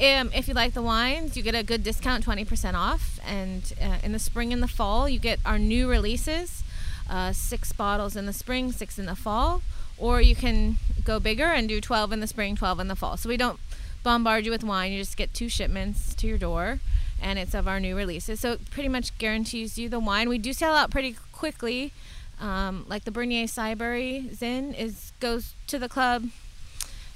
Um, 0.01 0.31
if 0.35 0.49
you 0.49 0.55
like 0.55 0.73
the 0.73 0.83
wines, 0.83 1.37
you 1.37 1.43
get 1.43 1.55
a 1.55 1.63
good 1.63 1.83
discount, 1.83 2.25
twenty 2.25 2.45
percent 2.45 2.77
off. 2.77 3.19
And 3.27 3.73
uh, 3.83 3.99
in 4.03 4.13
the 4.13 4.19
spring 4.19 4.53
and 4.53 4.63
the 4.63 4.69
fall, 4.69 5.09
you 5.09 5.19
get 5.19 5.41
our 5.45 5.59
new 5.59 5.89
releases: 5.89 6.63
uh, 7.09 7.33
six 7.33 7.73
bottles 7.73 8.17
in 8.17 8.27
the 8.27 8.33
spring, 8.33 8.73
six 8.73 8.99
in 8.99 9.07
the 9.07 9.17
fall. 9.17 9.63
Or 9.99 10.23
you 10.23 10.35
can 10.35 10.77
go 11.05 11.21
bigger 11.21 11.47
and 11.47 11.69
do 11.69 11.81
twelve 11.81 12.13
in 12.13 12.21
the 12.21 12.27
spring, 12.27 12.57
twelve 12.57 12.81
in 12.81 12.89
the 12.89 12.97
fall. 12.97 13.17
So 13.17 13.29
we 13.29 13.37
don't 13.37 13.61
bombard 14.03 14.45
you 14.45 14.51
with 14.51 14.65
wine. 14.65 14.93
You 14.93 14.99
just 14.99 15.17
get 15.17 15.33
two 15.35 15.49
shipments 15.49 16.15
to 16.15 16.27
your 16.27 16.39
door, 16.39 16.81
and 17.21 17.39
it's 17.39 17.55
of 17.55 17.69
our 17.69 17.81
new 17.81 17.97
releases. 17.97 18.41
So 18.41 18.53
it 18.53 18.71
pretty 18.71 18.89
much 18.89 19.17
guarantees 19.19 19.79
you 19.79 19.89
the 19.89 20.01
wine. 20.01 20.29
We 20.29 20.39
do 20.39 20.53
sell 20.53 20.75
out 20.75 20.91
pretty 20.91 21.17
quickly. 21.33 21.93
Um, 22.41 22.87
like 22.89 23.05
the 23.05 23.11
Bernier 23.11 23.45
Cyberry 23.45 24.35
Zin 24.35 24.73
is 24.73 25.13
goes 25.21 25.53
to 25.67 25.79
the 25.79 25.91
club 25.91 26.25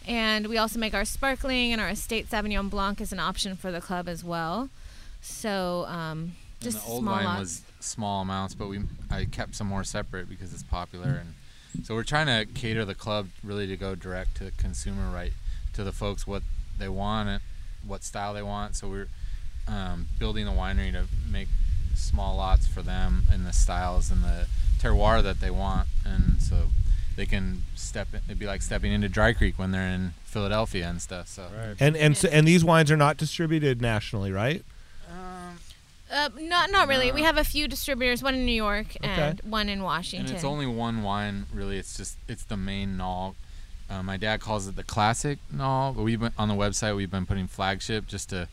and 0.06 0.46
we 0.48 0.58
also 0.58 0.78
make 0.78 0.94
our 0.94 1.04
sparkling 1.04 1.72
and 1.72 1.80
our 1.80 1.88
estate 1.88 2.28
Sauvignon 2.28 2.68
Blanc 2.68 3.00
is 3.00 3.12
an 3.12 3.18
option 3.18 3.56
for 3.56 3.72
the 3.72 3.80
club 3.80 4.08
as 4.08 4.22
well. 4.22 4.68
So 5.22 5.86
um, 5.88 6.32
just 6.60 6.78
and 6.78 6.86
the 6.86 6.90
old 6.90 7.02
small 7.02 7.14
wine 7.14 7.24
lots. 7.24 7.40
was 7.40 7.62
small 7.80 8.22
amounts, 8.22 8.54
but 8.54 8.68
we 8.68 8.80
I 9.10 9.24
kept 9.24 9.54
some 9.54 9.66
more 9.66 9.84
separate 9.84 10.28
because 10.28 10.52
it's 10.52 10.62
popular, 10.62 11.22
and 11.22 11.86
so 11.86 11.94
we're 11.94 12.04
trying 12.04 12.26
to 12.26 12.52
cater 12.52 12.84
the 12.84 12.94
club 12.94 13.28
really 13.42 13.66
to 13.66 13.76
go 13.76 13.94
direct 13.94 14.36
to 14.38 14.50
consumer, 14.58 15.10
right 15.10 15.32
to 15.72 15.84
the 15.84 15.92
folks 15.92 16.26
what 16.26 16.42
they 16.78 16.88
want 16.88 17.28
and 17.28 17.40
what 17.86 18.02
style 18.02 18.34
they 18.34 18.42
want. 18.42 18.76
So 18.76 18.88
we're 18.88 19.08
um, 19.68 20.06
building 20.18 20.44
the 20.44 20.52
winery 20.52 20.92
to 20.92 21.04
make 21.30 21.48
small 21.94 22.36
lots 22.36 22.66
for 22.66 22.82
them 22.82 23.24
in 23.32 23.44
the 23.44 23.52
styles 23.52 24.10
and 24.10 24.22
the 24.22 24.46
terroir 24.78 25.22
that 25.22 25.40
they 25.40 25.50
want, 25.50 25.88
and 26.04 26.40
so 26.42 26.68
they 27.16 27.26
can 27.26 27.62
step. 27.74 28.08
In, 28.12 28.20
it'd 28.26 28.38
be 28.38 28.46
like 28.46 28.62
stepping 28.62 28.92
into 28.92 29.08
Dry 29.08 29.32
Creek 29.32 29.58
when 29.58 29.70
they're 29.70 29.88
in 29.88 30.14
Philadelphia 30.24 30.88
and 30.88 31.00
stuff. 31.00 31.28
So 31.28 31.48
And 31.80 31.96
and 31.96 32.16
so, 32.16 32.28
and 32.28 32.46
these 32.46 32.64
wines 32.64 32.90
are 32.90 32.96
not 32.96 33.16
distributed 33.16 33.80
nationally, 33.80 34.32
right? 34.32 34.64
Uh, 36.14 36.28
not 36.40 36.70
not 36.70 36.86
really. 36.86 37.10
We 37.10 37.22
have 37.22 37.38
a 37.38 37.44
few 37.44 37.66
distributors, 37.66 38.22
one 38.22 38.34
in 38.34 38.46
New 38.46 38.52
York 38.52 38.96
and 39.02 39.40
one 39.40 39.68
in 39.68 39.82
Washington. 39.82 40.26
And 40.26 40.34
it's 40.36 40.44
only 40.44 40.66
one 40.66 41.02
wine, 41.02 41.46
really. 41.52 41.76
It's 41.76 41.96
just 41.96 42.18
it's 42.28 42.44
the 42.44 42.56
main 42.56 42.96
Nalle. 42.96 43.34
Uh, 43.94 44.02
my 44.02 44.16
dad 44.16 44.40
calls 44.40 44.66
it 44.66 44.74
the 44.74 44.82
classic 44.82 45.38
Nalle, 45.52 45.92
but 45.92 46.02
we've 46.02 46.18
been 46.18 46.32
on 46.36 46.48
the 46.48 46.54
website. 46.54 46.96
We've 46.96 47.10
been 47.10 47.26
putting 47.26 47.46
flagship 47.46 48.06
just 48.08 48.30
to 48.30 48.48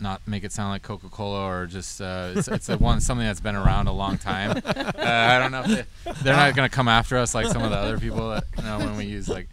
not 0.00 0.20
make 0.28 0.44
it 0.44 0.52
sound 0.52 0.70
like 0.70 0.82
Coca 0.82 1.08
Cola 1.08 1.44
or 1.44 1.66
just 1.66 2.00
uh, 2.00 2.34
it's, 2.36 2.46
it's 2.46 2.68
one 2.68 3.00
something 3.00 3.26
that's 3.26 3.40
been 3.40 3.56
around 3.56 3.88
a 3.88 3.92
long 3.92 4.16
time. 4.18 4.62
Uh, 4.64 4.92
I 4.96 5.38
don't 5.40 5.50
know 5.50 5.62
if 5.62 5.66
they, 6.04 6.12
they're 6.22 6.36
not 6.36 6.54
gonna 6.54 6.68
come 6.68 6.86
after 6.86 7.16
us 7.16 7.34
like 7.34 7.46
some 7.46 7.62
of 7.62 7.70
the 7.70 7.76
other 7.76 7.98
people 7.98 8.30
that 8.30 8.44
you 8.56 8.62
know 8.62 8.78
when 8.78 8.96
we 8.96 9.06
use 9.06 9.28
like, 9.28 9.48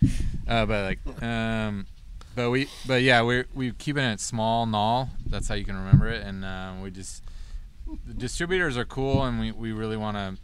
uh, 0.48 0.66
but 0.68 0.84
like 0.86 1.24
um, 1.24 1.88
but 2.36 2.52
we 2.52 2.68
but 2.86 3.02
yeah 3.02 3.22
we're 3.24 3.48
we 3.56 3.72
keeping 3.72 4.04
it 4.04 4.20
small 4.20 4.68
Nalle. 4.68 5.10
That's 5.26 5.48
how 5.48 5.56
you 5.56 5.66
can 5.66 5.78
remember 5.78 6.08
it, 6.10 6.24
and 6.24 6.46
uh, 6.46 6.74
we 6.84 6.92
just 6.92 7.24
the 8.06 8.14
distributors 8.14 8.78
are 8.78 8.86
cool, 8.86 9.24
and 9.24 9.40
we, 9.40 9.52
we 9.52 9.72
really 9.72 9.98
want 9.98 10.18
to 10.18 10.36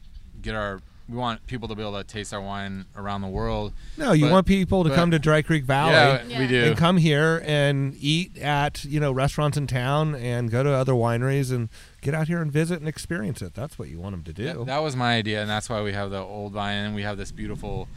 get 0.42 0.56
our 0.56 0.82
we 1.14 1.20
want 1.20 1.46
people 1.46 1.68
to 1.68 1.76
be 1.76 1.82
able 1.84 1.96
to 1.98 2.04
taste 2.04 2.34
our 2.34 2.42
wine 2.42 2.86
around 2.96 3.22
the 3.22 3.28
world. 3.28 3.72
No, 3.98 4.14
you 4.14 4.26
But- 4.26 4.32
want 4.32 4.48
people 4.48 4.84
to 4.84 4.90
but- 4.90 4.96
come 4.96 5.12
to 5.12 5.20
Dry 5.20 5.44
Creek 5.44 5.64
Valley. 5.64 5.92
Yeah, 6.28 6.40
we 6.40 6.48
do. 6.48 6.64
And 6.64 6.78
come 6.78 6.98
here 6.98 7.44
and 7.46 7.96
eat 8.00 8.38
at 8.40 8.84
you 8.86 9.00
know 9.00 9.12
restaurants 9.12 9.56
in 9.56 9.68
town 9.68 10.16
and 10.16 10.50
go 10.50 10.64
to 10.64 10.72
other 10.72 10.94
wineries 10.94 11.52
and 11.52 11.70
get 12.02 12.16
out 12.16 12.28
here 12.28 12.42
and 12.42 12.52
visit 12.52 12.80
and 12.80 12.88
experience 12.88 13.44
it. 13.44 13.54
That's 13.54 13.78
what 13.78 13.90
you 13.90 14.00
want 14.00 14.14
them 14.14 14.24
to 14.24 14.34
do. 14.34 14.46
That, 14.46 14.66
that 14.66 14.80
was 14.80 14.96
my 14.96 15.16
idea, 15.16 15.40
and 15.42 15.50
that's 15.50 15.70
why 15.70 15.84
we 15.84 15.94
have 15.94 16.10
the 16.10 16.20
old 16.20 16.54
vine, 16.54 16.84
and 16.86 16.96
we 16.96 17.04
have 17.04 17.18
this 17.18 17.32
beautiful 17.32 17.88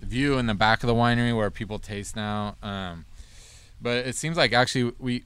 view 0.00 0.38
in 0.38 0.46
the 0.46 0.54
back 0.54 0.82
of 0.82 0.86
the 0.86 0.94
winery 0.94 1.36
where 1.36 1.50
people 1.50 1.78
taste 1.78 2.16
now. 2.16 2.56
Um, 2.62 3.04
but 3.80 4.06
it 4.06 4.16
seems 4.16 4.38
like 4.38 4.54
actually 4.54 4.92
we 4.98 5.24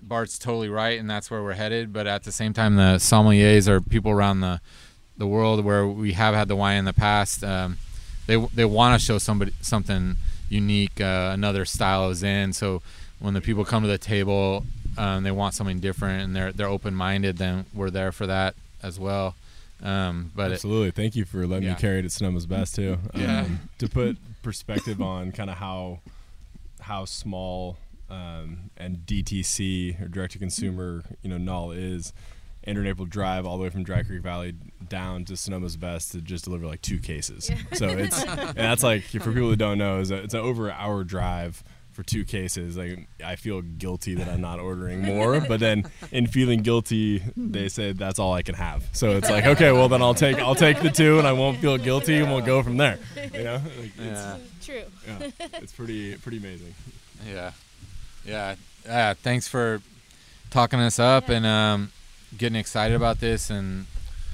Bart's 0.00 0.38
totally 0.38 0.68
right, 0.68 1.00
and 1.00 1.10
that's 1.10 1.28
where 1.28 1.42
we're 1.42 1.54
headed. 1.54 1.92
But 1.92 2.06
at 2.06 2.22
the 2.22 2.30
same 2.30 2.52
time, 2.52 2.76
the 2.76 2.98
sommeliers 2.98 3.66
or 3.66 3.80
people 3.80 4.12
around 4.12 4.40
the 4.40 4.60
the 5.18 5.26
world 5.26 5.64
where 5.64 5.86
we 5.86 6.12
have 6.12 6.34
had 6.34 6.48
the 6.48 6.56
wine 6.56 6.78
in 6.78 6.84
the 6.84 6.92
past, 6.92 7.42
um, 7.44 7.78
they 8.26 8.36
they 8.36 8.64
want 8.64 8.98
to 9.00 9.04
show 9.04 9.18
somebody 9.18 9.52
something 9.60 10.16
unique, 10.48 11.00
uh, 11.00 11.30
another 11.32 11.64
style 11.64 12.10
is 12.10 12.22
in. 12.22 12.52
So 12.52 12.82
when 13.18 13.34
the 13.34 13.40
people 13.40 13.64
come 13.64 13.82
to 13.82 13.88
the 13.88 13.98
table, 13.98 14.64
um, 14.98 15.22
they 15.24 15.30
want 15.30 15.54
something 15.54 15.78
different, 15.80 16.24
and 16.24 16.36
they're 16.36 16.52
they're 16.52 16.68
open 16.68 16.94
minded. 16.94 17.38
Then 17.38 17.66
we're 17.74 17.90
there 17.90 18.12
for 18.12 18.26
that 18.26 18.54
as 18.82 18.98
well. 19.00 19.34
Um, 19.82 20.32
but 20.34 20.50
it, 20.50 20.54
Absolutely. 20.54 20.90
Thank 20.90 21.16
you 21.16 21.24
for 21.26 21.46
letting 21.46 21.64
Yeah. 21.64 21.74
me 21.74 21.78
carry 21.80 21.98
it 21.98 22.04
at 22.06 22.10
Sonoma's 22.10 22.46
Best 22.46 22.74
too. 22.76 22.98
Yeah. 23.14 23.40
Um, 23.42 23.68
to 23.78 23.88
put 23.88 24.16
perspective 24.42 25.02
on 25.02 25.32
kind 25.32 25.50
of 25.50 25.56
how 25.56 26.00
how 26.80 27.04
small 27.04 27.76
um, 28.08 28.70
and 28.76 28.98
DTC 29.06 30.00
or 30.02 30.08
direct 30.08 30.32
to 30.34 30.38
consumer, 30.38 31.02
you 31.22 31.28
know, 31.30 31.38
Nalle 31.38 31.72
is. 31.72 32.12
Andrew 32.66 32.84
and 32.86 33.10
drive 33.10 33.46
all 33.46 33.56
the 33.56 33.62
way 33.62 33.70
from 33.70 33.84
Dry 33.84 34.02
Creek 34.02 34.22
Valley 34.22 34.54
down 34.88 35.24
to 35.26 35.36
Sonoma's 35.36 35.76
Best 35.76 36.12
to 36.12 36.20
just 36.20 36.44
deliver 36.44 36.66
like 36.66 36.82
two 36.82 36.98
cases. 36.98 37.50
So 37.74 37.88
it's 37.88 38.22
and 38.24 38.56
that's 38.56 38.82
like 38.82 39.04
for 39.04 39.18
people 39.32 39.48
who 39.48 39.56
don't 39.56 39.78
know, 39.78 40.00
is 40.00 40.10
it's 40.10 40.34
an 40.34 40.40
over 40.40 40.68
an 40.68 40.74
hour 40.78 41.04
drive 41.04 41.62
for 41.92 42.02
two 42.02 42.24
cases. 42.24 42.76
Like 42.76 43.08
I 43.24 43.36
feel 43.36 43.62
guilty 43.62 44.14
that 44.16 44.28
I'm 44.28 44.40
not 44.40 44.58
ordering 44.58 45.02
more, 45.02 45.40
but 45.40 45.60
then 45.60 45.84
in 46.10 46.26
feeling 46.26 46.60
guilty, 46.62 47.22
they 47.36 47.68
said 47.68 47.98
that's 47.98 48.18
all 48.18 48.34
I 48.34 48.42
can 48.42 48.54
have. 48.56 48.84
So 48.92 49.12
it's 49.12 49.30
like 49.30 49.46
okay, 49.46 49.70
well 49.72 49.88
then 49.88 50.02
I'll 50.02 50.14
take 50.14 50.38
I'll 50.38 50.54
take 50.56 50.80
the 50.82 50.90
two 50.90 51.18
and 51.18 51.26
I 51.26 51.32
won't 51.32 51.58
feel 51.58 51.78
guilty 51.78 52.16
and 52.16 52.30
we'll 52.32 52.42
go 52.44 52.62
from 52.62 52.76
there. 52.76 52.98
You 53.32 53.44
know, 53.44 53.62
like, 53.78 53.92
it's, 53.98 53.98
Yeah. 53.98 54.36
True. 54.62 54.82
yeah, 55.06 55.30
it's 55.54 55.72
pretty 55.72 56.16
pretty 56.16 56.38
amazing. 56.38 56.74
Yeah, 57.26 57.52
yeah, 58.26 58.56
yeah. 58.84 59.14
Thanks 59.14 59.46
for 59.46 59.80
talking 60.50 60.80
us 60.80 60.98
up 60.98 61.28
and 61.28 61.46
um, 61.46 61.92
getting 62.36 62.56
excited 62.56 62.94
about 62.94 63.20
this 63.20 63.50
and 63.50 63.86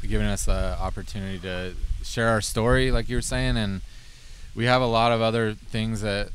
giving 0.02 0.26
us 0.26 0.46
the 0.46 0.76
opportunity 0.80 1.38
to 1.40 1.74
share 2.04 2.28
our 2.28 2.40
story, 2.40 2.90
like 2.90 3.08
you 3.08 3.16
were 3.16 3.22
saying. 3.22 3.56
And 3.56 3.80
we 4.54 4.64
have 4.66 4.82
a 4.82 4.86
lot 4.86 5.12
of 5.12 5.20
other 5.20 5.54
things 5.54 6.00
that 6.02 6.30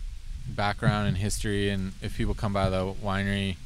background 0.47 1.07
and 1.07 1.17
history. 1.17 1.69
And 1.69 1.93
if 2.01 2.17
people 2.17 2.33
come 2.33 2.53
by 2.53 2.69
the 2.69 2.93
winery, 2.93 3.57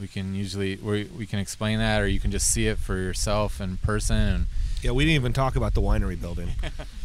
we 0.00 0.06
can 0.08 0.34
usually 0.34 0.76
we, 0.76 1.04
we 1.04 1.26
can 1.26 1.38
explain 1.38 1.78
that, 1.78 2.02
or 2.02 2.06
you 2.06 2.20
can 2.20 2.30
just 2.30 2.50
see 2.50 2.66
it 2.66 2.78
for 2.78 2.96
yourself 2.96 3.60
in 3.60 3.78
person. 3.78 4.16
And 4.16 4.46
Yeah, 4.82 4.90
we 4.90 5.04
didn't 5.04 5.16
even 5.16 5.32
talk 5.32 5.56
about 5.56 5.74
the 5.74 5.80
winery 5.80 6.20
building. 6.20 6.50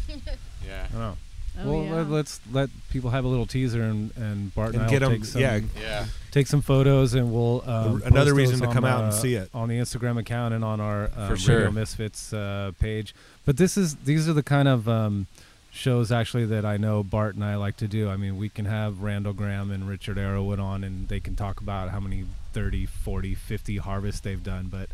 yeah, 0.66 0.86
Oh. 0.94 1.16
Oh, 1.60 1.70
well, 1.70 1.84
yeah. 1.84 1.92
let, 1.96 2.08
let's 2.10 2.40
let 2.50 2.70
people 2.90 3.10
have 3.10 3.24
a 3.24 3.28
little 3.28 3.46
teaser, 3.46 3.82
and 3.82 4.10
and 4.16 4.54
Bart 4.54 4.68
and, 4.74 4.76
And 4.78 4.86
I 4.86 4.90
get 4.90 5.02
will 5.02 5.10
'em- 5.10 5.16
take 5.18 5.24
some, 5.26 5.40
yeah. 5.42 5.60
yeah. 5.80 6.06
take 6.30 6.46
some 6.46 6.62
photos, 6.62 7.12
and 7.14 7.32
we'll 7.32 7.62
um, 7.68 8.02
Another 8.04 8.34
reason 8.34 8.58
to 8.60 8.66
come 8.72 8.84
on, 8.84 8.90
out 8.90 9.00
and 9.04 9.08
uh, 9.12 9.16
see 9.16 9.34
it. 9.34 9.50
on 9.52 9.68
the 9.68 9.76
Instagram 9.78 10.18
account 10.18 10.54
and 10.54 10.64
on 10.64 10.80
our 10.80 11.10
uh, 11.16 11.28
For 11.28 11.36
sure. 11.36 11.56
Radio 11.58 11.70
Misfits 11.72 12.32
uh, 12.32 12.72
page. 12.80 13.14
But 13.44 13.56
this 13.58 13.76
is 13.76 13.96
these 13.96 14.28
are 14.28 14.32
the 14.32 14.42
kind 14.42 14.66
of 14.66 14.88
um, 14.88 15.26
shows 15.70 16.10
actually 16.10 16.46
that 16.46 16.64
I 16.64 16.76
know 16.78 17.02
Bart 17.02 17.34
and 17.34 17.44
I 17.44 17.56
like 17.56 17.76
to 17.78 17.88
do. 17.88 18.08
I 18.08 18.16
mean, 18.16 18.36
we 18.38 18.48
can 18.48 18.64
have 18.64 19.00
Randall 19.02 19.32
Grahm 19.34 19.70
and 19.70 19.86
Richard 19.88 20.16
Arrowood 20.16 20.58
on, 20.60 20.82
and 20.84 21.08
they 21.08 21.20
can 21.20 21.36
talk 21.36 21.60
about 21.60 21.90
how 21.90 22.00
many 22.00 22.24
30, 22.54 22.86
40, 22.86 23.34
50 23.34 23.76
harvests 23.78 24.20
they've 24.20 24.42
done. 24.42 24.68
But 24.70 24.88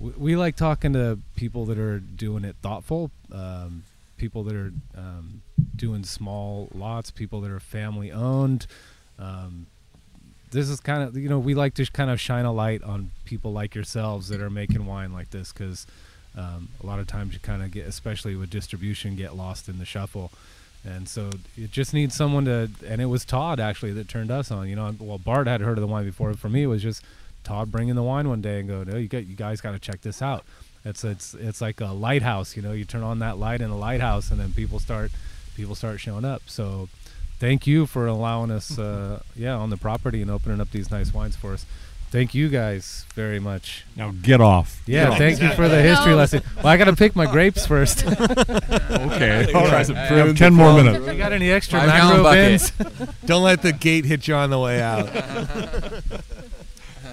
we, 0.00 0.10
we 0.16 0.36
like 0.36 0.56
talking 0.56 0.92
to 0.94 1.18
people 1.36 1.64
that 1.66 1.78
are 1.78 2.00
doing 2.00 2.44
it 2.44 2.56
thoughtful. 2.60 3.10
Um, 3.30 3.84
people 4.16 4.44
that 4.44 4.54
are 4.54 4.72
um, 4.96 5.42
doing 5.74 6.04
small 6.04 6.68
lots, 6.74 7.10
people 7.10 7.40
that 7.42 7.50
are 7.50 7.60
family 7.60 8.12
owned. 8.12 8.66
Um, 9.18 9.66
this 10.50 10.68
is 10.68 10.80
kind 10.80 11.02
of 11.02 11.16
you 11.16 11.28
know 11.28 11.38
we 11.38 11.54
like 11.54 11.74
to 11.74 11.86
kind 11.86 12.10
of 12.10 12.20
shine 12.20 12.44
a 12.44 12.52
light 12.52 12.82
on 12.82 13.10
people 13.24 13.52
like 13.52 13.74
yourselves 13.74 14.28
that 14.28 14.40
are 14.40 14.50
making 14.50 14.86
wine 14.86 15.12
like 15.12 15.30
this 15.30 15.52
because 15.52 15.86
um, 16.36 16.68
a 16.82 16.86
lot 16.86 16.98
of 16.98 17.06
times 17.06 17.34
you 17.34 17.40
kind 17.40 17.62
of 17.62 17.70
get, 17.70 17.86
especially 17.86 18.34
with 18.36 18.50
distribution, 18.50 19.16
get 19.16 19.36
lost 19.36 19.68
in 19.68 19.78
the 19.78 19.84
shuffle. 19.84 20.30
And 20.84 21.08
so 21.08 21.30
it 21.56 21.70
just 21.70 21.94
needs 21.94 22.14
someone 22.14 22.44
to, 22.46 22.70
and 22.86 23.00
it 23.00 23.06
was 23.06 23.24
Todd 23.24 23.60
actually 23.60 23.92
that 23.92 24.08
turned 24.08 24.30
us 24.30 24.50
on. 24.50 24.68
You 24.68 24.76
know, 24.76 24.94
well 24.98 25.18
Bart 25.18 25.46
had 25.46 25.60
heard 25.60 25.78
of 25.78 25.82
the 25.82 25.86
wine 25.86 26.04
before. 26.04 26.32
For 26.34 26.48
me, 26.48 26.64
it 26.64 26.66
was 26.66 26.82
just 26.82 27.04
Todd 27.44 27.70
bringing 27.70 27.94
the 27.94 28.02
wine 28.02 28.28
one 28.28 28.40
day 28.40 28.60
and 28.60 28.68
go, 28.68 28.82
"No, 28.82 28.96
you 28.96 29.08
got, 29.08 29.26
you 29.26 29.36
guys 29.36 29.60
got 29.60 29.72
to 29.72 29.78
check 29.78 30.00
this 30.00 30.20
out." 30.20 30.44
It's 30.84 31.04
it's 31.04 31.34
it's 31.34 31.60
like 31.60 31.80
a 31.80 31.92
lighthouse. 31.92 32.56
You 32.56 32.62
know, 32.62 32.72
you 32.72 32.84
turn 32.84 33.02
on 33.04 33.20
that 33.20 33.38
light 33.38 33.60
in 33.60 33.70
a 33.70 33.76
lighthouse, 33.76 34.32
and 34.32 34.40
then 34.40 34.52
people 34.52 34.80
start 34.80 35.12
people 35.56 35.74
start 35.74 36.00
showing 36.00 36.24
up. 36.24 36.42
So 36.46 36.88
thank 37.38 37.66
you 37.66 37.86
for 37.86 38.06
allowing 38.06 38.50
us, 38.50 38.78
uh, 38.78 39.22
yeah, 39.36 39.54
on 39.54 39.70
the 39.70 39.76
property 39.76 40.22
and 40.22 40.30
opening 40.30 40.60
up 40.60 40.70
these 40.70 40.90
nice 40.90 41.12
wines 41.12 41.36
for 41.36 41.52
us. 41.54 41.64
Thank 42.10 42.34
you 42.34 42.50
guys 42.50 43.06
very 43.14 43.40
much. 43.40 43.84
Now 43.96 44.10
get 44.10 44.42
off. 44.42 44.82
Yeah, 44.86 45.04
Get 45.04 45.12
off. 45.12 45.18
thank 45.18 45.40
you 45.40 45.48
for 45.54 45.66
the 45.66 45.80
history 45.80 46.12
lesson. 46.12 46.42
Well, 46.56 46.66
I 46.66 46.76
got 46.76 46.84
to 46.84 46.94
pick 46.94 47.16
my 47.16 47.24
grapes 47.24 47.66
first. 47.66 48.04
Okay, 48.92 49.50
all 49.52 49.56
all 49.62 49.64
right. 49.64 49.72
right. 49.72 49.86
some 49.86 49.94
We 49.96 50.18
have 50.18 50.36
ten 50.36 50.52
more 50.52 50.74
minutes. 50.74 51.06
you 51.06 51.16
got 51.16 51.32
any 51.32 51.50
extra 51.50 51.80
Five 51.80 51.88
macro 51.88 52.22
bins? 52.30 52.70
Don't 53.24 53.42
let 53.42 53.62
the 53.62 53.72
gate 53.72 54.04
hit 54.04 54.28
you 54.28 54.34
on 54.34 54.50
the 54.50 54.58
way 54.58 54.80
out. 54.82 55.08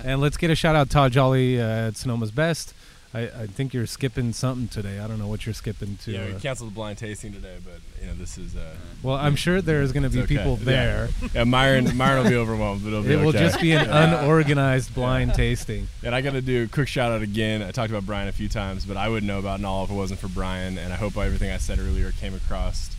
and 0.03 0.19
let's 0.21 0.37
get 0.37 0.49
a 0.51 0.55
shout 0.55 0.75
out 0.75 0.89
Todd 0.89 1.11
Jolly 1.11 1.59
uh, 1.59 1.87
at 1.87 1.93
Sonoma's 1.93 2.31
Best. 2.31 2.73
I, 3.11 3.21
I 3.21 3.47
think 3.47 3.73
you're 3.73 3.87
skipping 3.87 4.33
something 4.33 4.67
today. 4.67 4.99
I 4.99 5.07
don't 5.07 5.17
know 5.17 5.27
what 5.27 5.43
you're 5.47 5.53
skipping 5.55 5.97
to. 6.03 6.11
Yeah, 6.11 6.25
we 6.27 6.33
uh, 6.33 6.39
canceled 6.39 6.69
the 6.69 6.75
blind 6.75 6.99
tasting 6.99 7.33
today, 7.33 7.57
but 7.65 7.79
you 7.99 8.05
know 8.07 8.13
this 8.13 8.37
is. 8.37 8.55
Uh, 8.55 8.75
well, 9.01 9.15
I'm 9.15 9.35
sure 9.35 9.61
there's 9.61 9.91
going 9.91 10.03
to 10.03 10.09
be 10.09 10.19
okay. 10.19 10.37
people 10.37 10.57
Yeah. 10.59 10.63
there. 10.65 11.09
Yeah, 11.33 11.43
Myron, 11.45 11.97
Myron 11.97 12.23
will 12.23 12.29
be 12.29 12.35
overwhelmed, 12.35 12.83
but 12.83 12.89
it'll 12.89 13.01
be 13.01 13.13
It 13.13 13.17
will 13.25 13.31
just 13.31 13.59
be 13.59 13.71
an 13.71 13.85
Yeah. 13.87 14.03
unorganized 14.21 14.93
blind 14.93 15.33
tasting. 15.33 15.87
And 16.03 16.13
I 16.13 16.21
got 16.21 16.33
to 16.33 16.41
do 16.41 16.65
a 16.65 16.67
quick 16.67 16.87
shout 16.87 17.11
out 17.11 17.23
again. 17.23 17.63
I 17.63 17.71
talked 17.71 17.89
about 17.89 18.05
Brian 18.05 18.27
a 18.27 18.31
few 18.31 18.47
times, 18.47 18.85
but 18.85 18.95
I 18.95 19.09
wouldn't 19.09 19.27
know 19.27 19.39
about 19.39 19.59
Nalle 19.59 19.85
if 19.85 19.89
it 19.89 19.95
wasn't 19.95 20.19
for 20.19 20.27
Brian. 20.27 20.77
And 20.77 20.93
I 20.93 20.95
hope 20.95 21.17
everything 21.17 21.49
I 21.49 21.57
said 21.57 21.79
earlier 21.79 22.11
came 22.11 22.35
across 22.35 22.95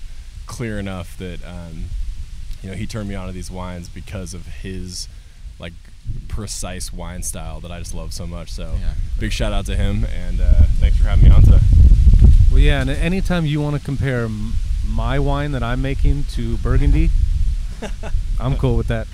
clear 0.46 0.80
enough 0.80 1.16
that 1.18 1.38
um, 1.46 1.84
you 2.62 2.70
know 2.70 2.74
he 2.74 2.84
turned 2.84 3.08
me 3.08 3.14
on 3.14 3.28
to 3.28 3.32
these 3.32 3.50
wines 3.52 3.88
because 3.88 4.34
of 4.34 4.46
his 4.46 5.06
precise 6.28 6.92
wine 6.92 7.22
style 7.22 7.60
that 7.60 7.70
I 7.70 7.78
just 7.78 7.94
love 7.94 8.12
so 8.12 8.26
much. 8.26 8.50
So 8.50 8.76
Yeah. 8.80 8.94
big 9.18 9.32
shout 9.32 9.52
out 9.52 9.66
to 9.66 9.76
him, 9.76 10.04
and 10.04 10.40
uh, 10.40 10.62
thanks 10.80 10.96
for 10.96 11.04
having 11.04 11.24
me 11.28 11.30
on 11.34 11.42
today. 11.42 11.58
Well, 12.50 12.58
yeah, 12.60 12.80
and 12.80 12.90
anytime 12.90 13.46
you 13.46 13.60
want 13.60 13.76
to 13.76 13.84
compare 13.84 14.24
m- 14.24 14.54
my 14.86 15.18
wine 15.18 15.52
that 15.52 15.62
I'm 15.62 15.80
making 15.82 16.24
to 16.34 16.56
Burgundy, 16.58 17.10
I'm 18.40 18.56
cool 18.56 18.76
with 18.76 18.88
that. 18.88 19.06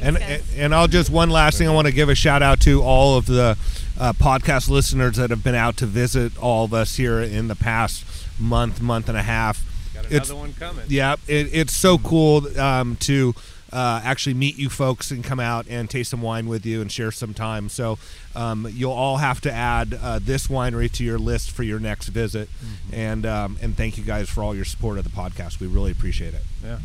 And, 0.00 0.16
and 0.18 0.42
and 0.56 0.74
I'll 0.74 0.86
just 0.86 1.10
one 1.10 1.28
last 1.30 1.58
thing 1.58 1.66
I 1.68 1.72
want 1.72 1.86
to 1.88 1.92
give 1.92 2.08
a 2.08 2.14
shout 2.14 2.40
out 2.42 2.60
to 2.60 2.82
all 2.82 3.16
of 3.16 3.26
the 3.26 3.56
uh, 3.98 4.12
podcast 4.12 4.68
listeners 4.68 5.16
that 5.16 5.30
have 5.30 5.42
been 5.42 5.56
out 5.56 5.76
to 5.78 5.86
visit 5.86 6.36
all 6.40 6.64
of 6.64 6.72
us 6.72 6.96
here 6.96 7.20
in 7.20 7.48
the 7.48 7.56
past 7.56 8.04
month 8.38 8.80
month 8.80 9.08
and 9.08 9.18
a 9.18 9.22
half. 9.22 9.64
Got 9.94 10.00
another 10.06 10.16
it's- 10.16 10.32
one 10.32 10.52
coming. 10.54 10.84
Yeah, 10.88 11.16
it, 11.26 11.48
it's 11.52 11.74
so 11.76 11.98
cool 11.98 12.58
um, 12.60 12.96
to 13.00 13.34
uh, 13.72 14.00
actually 14.04 14.34
meet 14.34 14.56
you 14.58 14.68
folks 14.68 15.10
and 15.10 15.22
come 15.22 15.40
out 15.40 15.66
and 15.68 15.90
taste 15.90 16.10
some 16.10 16.22
wine 16.22 16.48
with 16.48 16.64
you 16.64 16.80
and 16.80 16.90
share 16.90 17.10
some 17.10 17.34
time. 17.34 17.68
So 17.68 17.98
um, 18.34 18.66
you'll 18.70 18.92
all 18.92 19.18
have 19.18 19.40
to 19.42 19.52
add 19.52 19.98
uh, 20.00 20.18
this 20.22 20.46
winery 20.46 20.90
to 20.92 21.04
your 21.04 21.18
list 21.18 21.50
for 21.50 21.62
your 21.62 21.78
next 21.78 22.08
visit. 22.08 22.48
And 22.92 23.26
um, 23.26 23.58
and 23.60 23.76
thank 23.76 23.98
you 23.98 24.04
guys 24.04 24.28
for 24.28 24.42
all 24.42 24.54
your 24.54 24.64
support 24.64 24.98
of 24.98 25.04
the 25.04 25.10
podcast. 25.10 25.60
We 25.60 25.66
really 25.66 25.90
appreciate 25.90 26.34
it. 26.34 26.42
Yeah. 26.64 26.78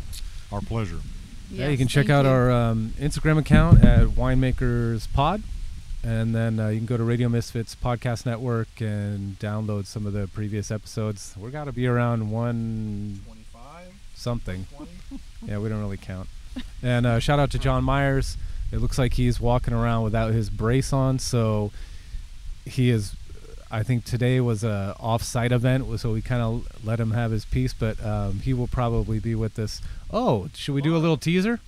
Our 0.52 0.60
pleasure. 0.60 0.98
Yeah, 1.50 1.68
you 1.68 1.76
can 1.76 1.88
check 1.88 2.10
out 2.10 2.24
you. 2.24 2.30
our 2.30 2.50
um, 2.50 2.94
Instagram 2.98 3.38
account 3.38 3.84
at 3.84 4.08
Winemakers 4.08 5.06
Pod, 5.12 5.42
and 6.02 6.34
then 6.34 6.58
uh, 6.58 6.68
you 6.68 6.78
can 6.78 6.86
go 6.86 6.96
to 6.96 7.04
Radio 7.04 7.28
Misfits 7.28 7.76
Podcast 7.76 8.26
Network 8.26 8.68
and 8.80 9.38
download 9.38 9.86
some 9.86 10.06
of 10.06 10.12
the 10.12 10.26
previous 10.26 10.70
episodes. 10.70 11.34
We're 11.38 11.50
got 11.50 11.64
to 11.64 11.72
be 11.72 11.86
around 11.86 12.30
125 12.30 13.92
something. 14.14 14.66
yeah, 15.46 15.58
we 15.58 15.68
don't 15.68 15.80
really 15.80 15.96
count. 15.96 16.28
And 16.82 17.06
uh, 17.06 17.18
shout 17.18 17.38
out 17.38 17.50
to 17.52 17.58
John 17.58 17.82
Myers. 17.82 18.36
It 18.70 18.78
looks 18.78 18.98
like 18.98 19.14
he's 19.14 19.40
walking 19.40 19.72
around 19.72 20.04
without 20.04 20.32
his 20.32 20.50
brace 20.50 20.92
on, 20.92 21.18
so 21.18 21.72
he 22.66 22.90
is. 22.90 23.16
I 23.70 23.82
think 23.82 24.04
today 24.04 24.38
was 24.40 24.62
a 24.62 24.94
off-site 25.00 25.50
event, 25.50 25.98
so 25.98 26.12
we 26.12 26.20
kind 26.20 26.42
of 26.42 26.84
let 26.84 27.00
him 27.00 27.12
have 27.12 27.30
his 27.30 27.46
piece. 27.46 27.72
But 27.72 28.04
um, 28.04 28.40
he 28.40 28.52
will 28.52 28.66
probably 28.66 29.18
be 29.18 29.34
with 29.34 29.58
us. 29.58 29.80
Oh, 30.12 30.48
should 30.54 30.74
we 30.74 30.82
do 30.82 30.94
a 30.94 30.98
little 30.98 31.16
teaser? 31.16 31.60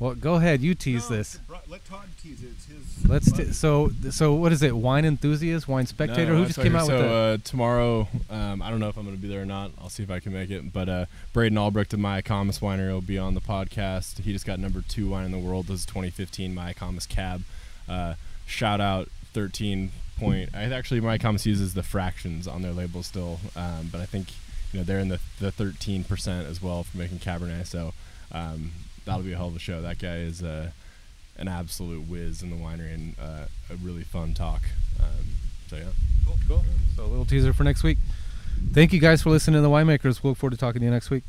Yeah. 0.00 0.06
Well, 0.06 0.14
go 0.14 0.34
ahead. 0.36 0.60
You 0.60 0.74
tease 0.74 1.08
this. 1.08 1.38
Let 1.68 1.84
Todd 1.84 2.08
tease 2.22 2.42
it. 2.42 2.48
It's 2.56 2.64
his. 2.66 3.08
Let's. 3.08 3.32
T- 3.32 3.52
so, 3.52 3.90
so 4.10 4.32
what 4.34 4.52
is 4.52 4.62
it? 4.62 4.74
Wine 4.76 5.04
enthusiast, 5.04 5.68
wine 5.68 5.86
spectator. 5.86 6.32
No, 6.32 6.38
Who 6.38 6.44
that's 6.44 6.48
just 6.48 6.58
right 6.58 6.64
came 6.64 6.76
out 6.76 6.86
so, 6.86 6.96
with 6.96 7.02
that? 7.02 7.12
uh, 7.12 7.36
tomorrow, 7.44 8.08
um, 8.30 8.62
I 8.62 8.70
don't 8.70 8.80
know 8.80 8.88
if 8.88 8.96
I'm 8.96 9.04
going 9.04 9.16
to 9.16 9.22
be 9.22 9.28
there 9.28 9.42
or 9.42 9.46
not. 9.46 9.70
I'll 9.80 9.88
see 9.90 10.02
if 10.02 10.10
I 10.10 10.18
can 10.20 10.32
make 10.32 10.50
it. 10.50 10.72
But 10.72 10.88
uh, 10.88 11.06
Braiden 11.34 11.58
Albrecht 11.58 11.92
of 11.92 12.00
Mayacamas 12.00 12.60
Winery 12.60 12.92
will 12.92 13.00
be 13.00 13.18
on 13.18 13.34
the 13.34 13.40
podcast. 13.40 14.20
He 14.20 14.32
just 14.32 14.46
got 14.46 14.58
number 14.58 14.82
two 14.88 15.08
wine 15.10 15.26
in 15.26 15.32
the 15.32 15.38
world. 15.38 15.66
This 15.66 15.80
is 15.80 15.86
2015 15.86 16.54
Mayacamas 16.54 17.08
Cab. 17.08 17.42
Uh, 17.88 18.14
shout 18.46 18.80
out 18.80 19.08
13 19.32 19.92
point. 20.18 20.50
I 20.54 20.64
actually 20.64 21.00
Mayacamas 21.00 21.46
uses 21.46 21.74
the 21.74 21.82
fractions 21.82 22.48
on 22.48 22.62
their 22.62 22.72
label 22.72 23.02
still, 23.02 23.40
um, 23.56 23.88
but 23.92 24.00
I 24.00 24.06
think 24.06 24.28
you 24.72 24.80
know 24.80 24.84
they're 24.84 24.98
in 24.98 25.08
the 25.08 25.20
the 25.38 25.50
13 25.52 26.04
percent 26.04 26.46
as 26.46 26.62
well 26.62 26.82
for 26.84 26.96
making 26.98 27.18
Cabernet. 27.18 27.66
So 27.66 27.92
um, 28.32 28.72
that'll 29.04 29.22
be 29.22 29.32
a 29.32 29.36
hell 29.36 29.48
of 29.48 29.56
a 29.56 29.60
show. 29.60 29.82
That 29.82 29.98
guy 29.98 30.16
is. 30.16 30.42
Uh, 30.42 30.70
an 31.40 31.48
absolute 31.48 32.06
whiz 32.06 32.42
in 32.42 32.50
the 32.50 32.56
winery 32.56 32.94
and 32.94 33.14
uh, 33.20 33.46
a 33.70 33.76
really 33.82 34.04
fun 34.04 34.34
talk. 34.34 34.62
Um, 35.00 35.26
so 35.68 35.76
yeah. 35.76 35.84
Cool. 36.26 36.36
Cool. 36.46 36.64
So 36.96 37.04
a 37.04 37.06
little 37.06 37.24
teaser 37.24 37.52
for 37.52 37.64
next 37.64 37.82
week. 37.82 37.98
Thank 38.72 38.92
you 38.92 39.00
guys 39.00 39.22
for 39.22 39.30
listening 39.30 39.56
to 39.56 39.62
the 39.62 39.70
Winemakers. 39.70 40.22
We'll 40.22 40.32
look 40.32 40.38
forward 40.38 40.52
to 40.52 40.58
talking 40.58 40.80
to 40.80 40.84
you 40.84 40.90
next 40.90 41.08
week. 41.10 41.24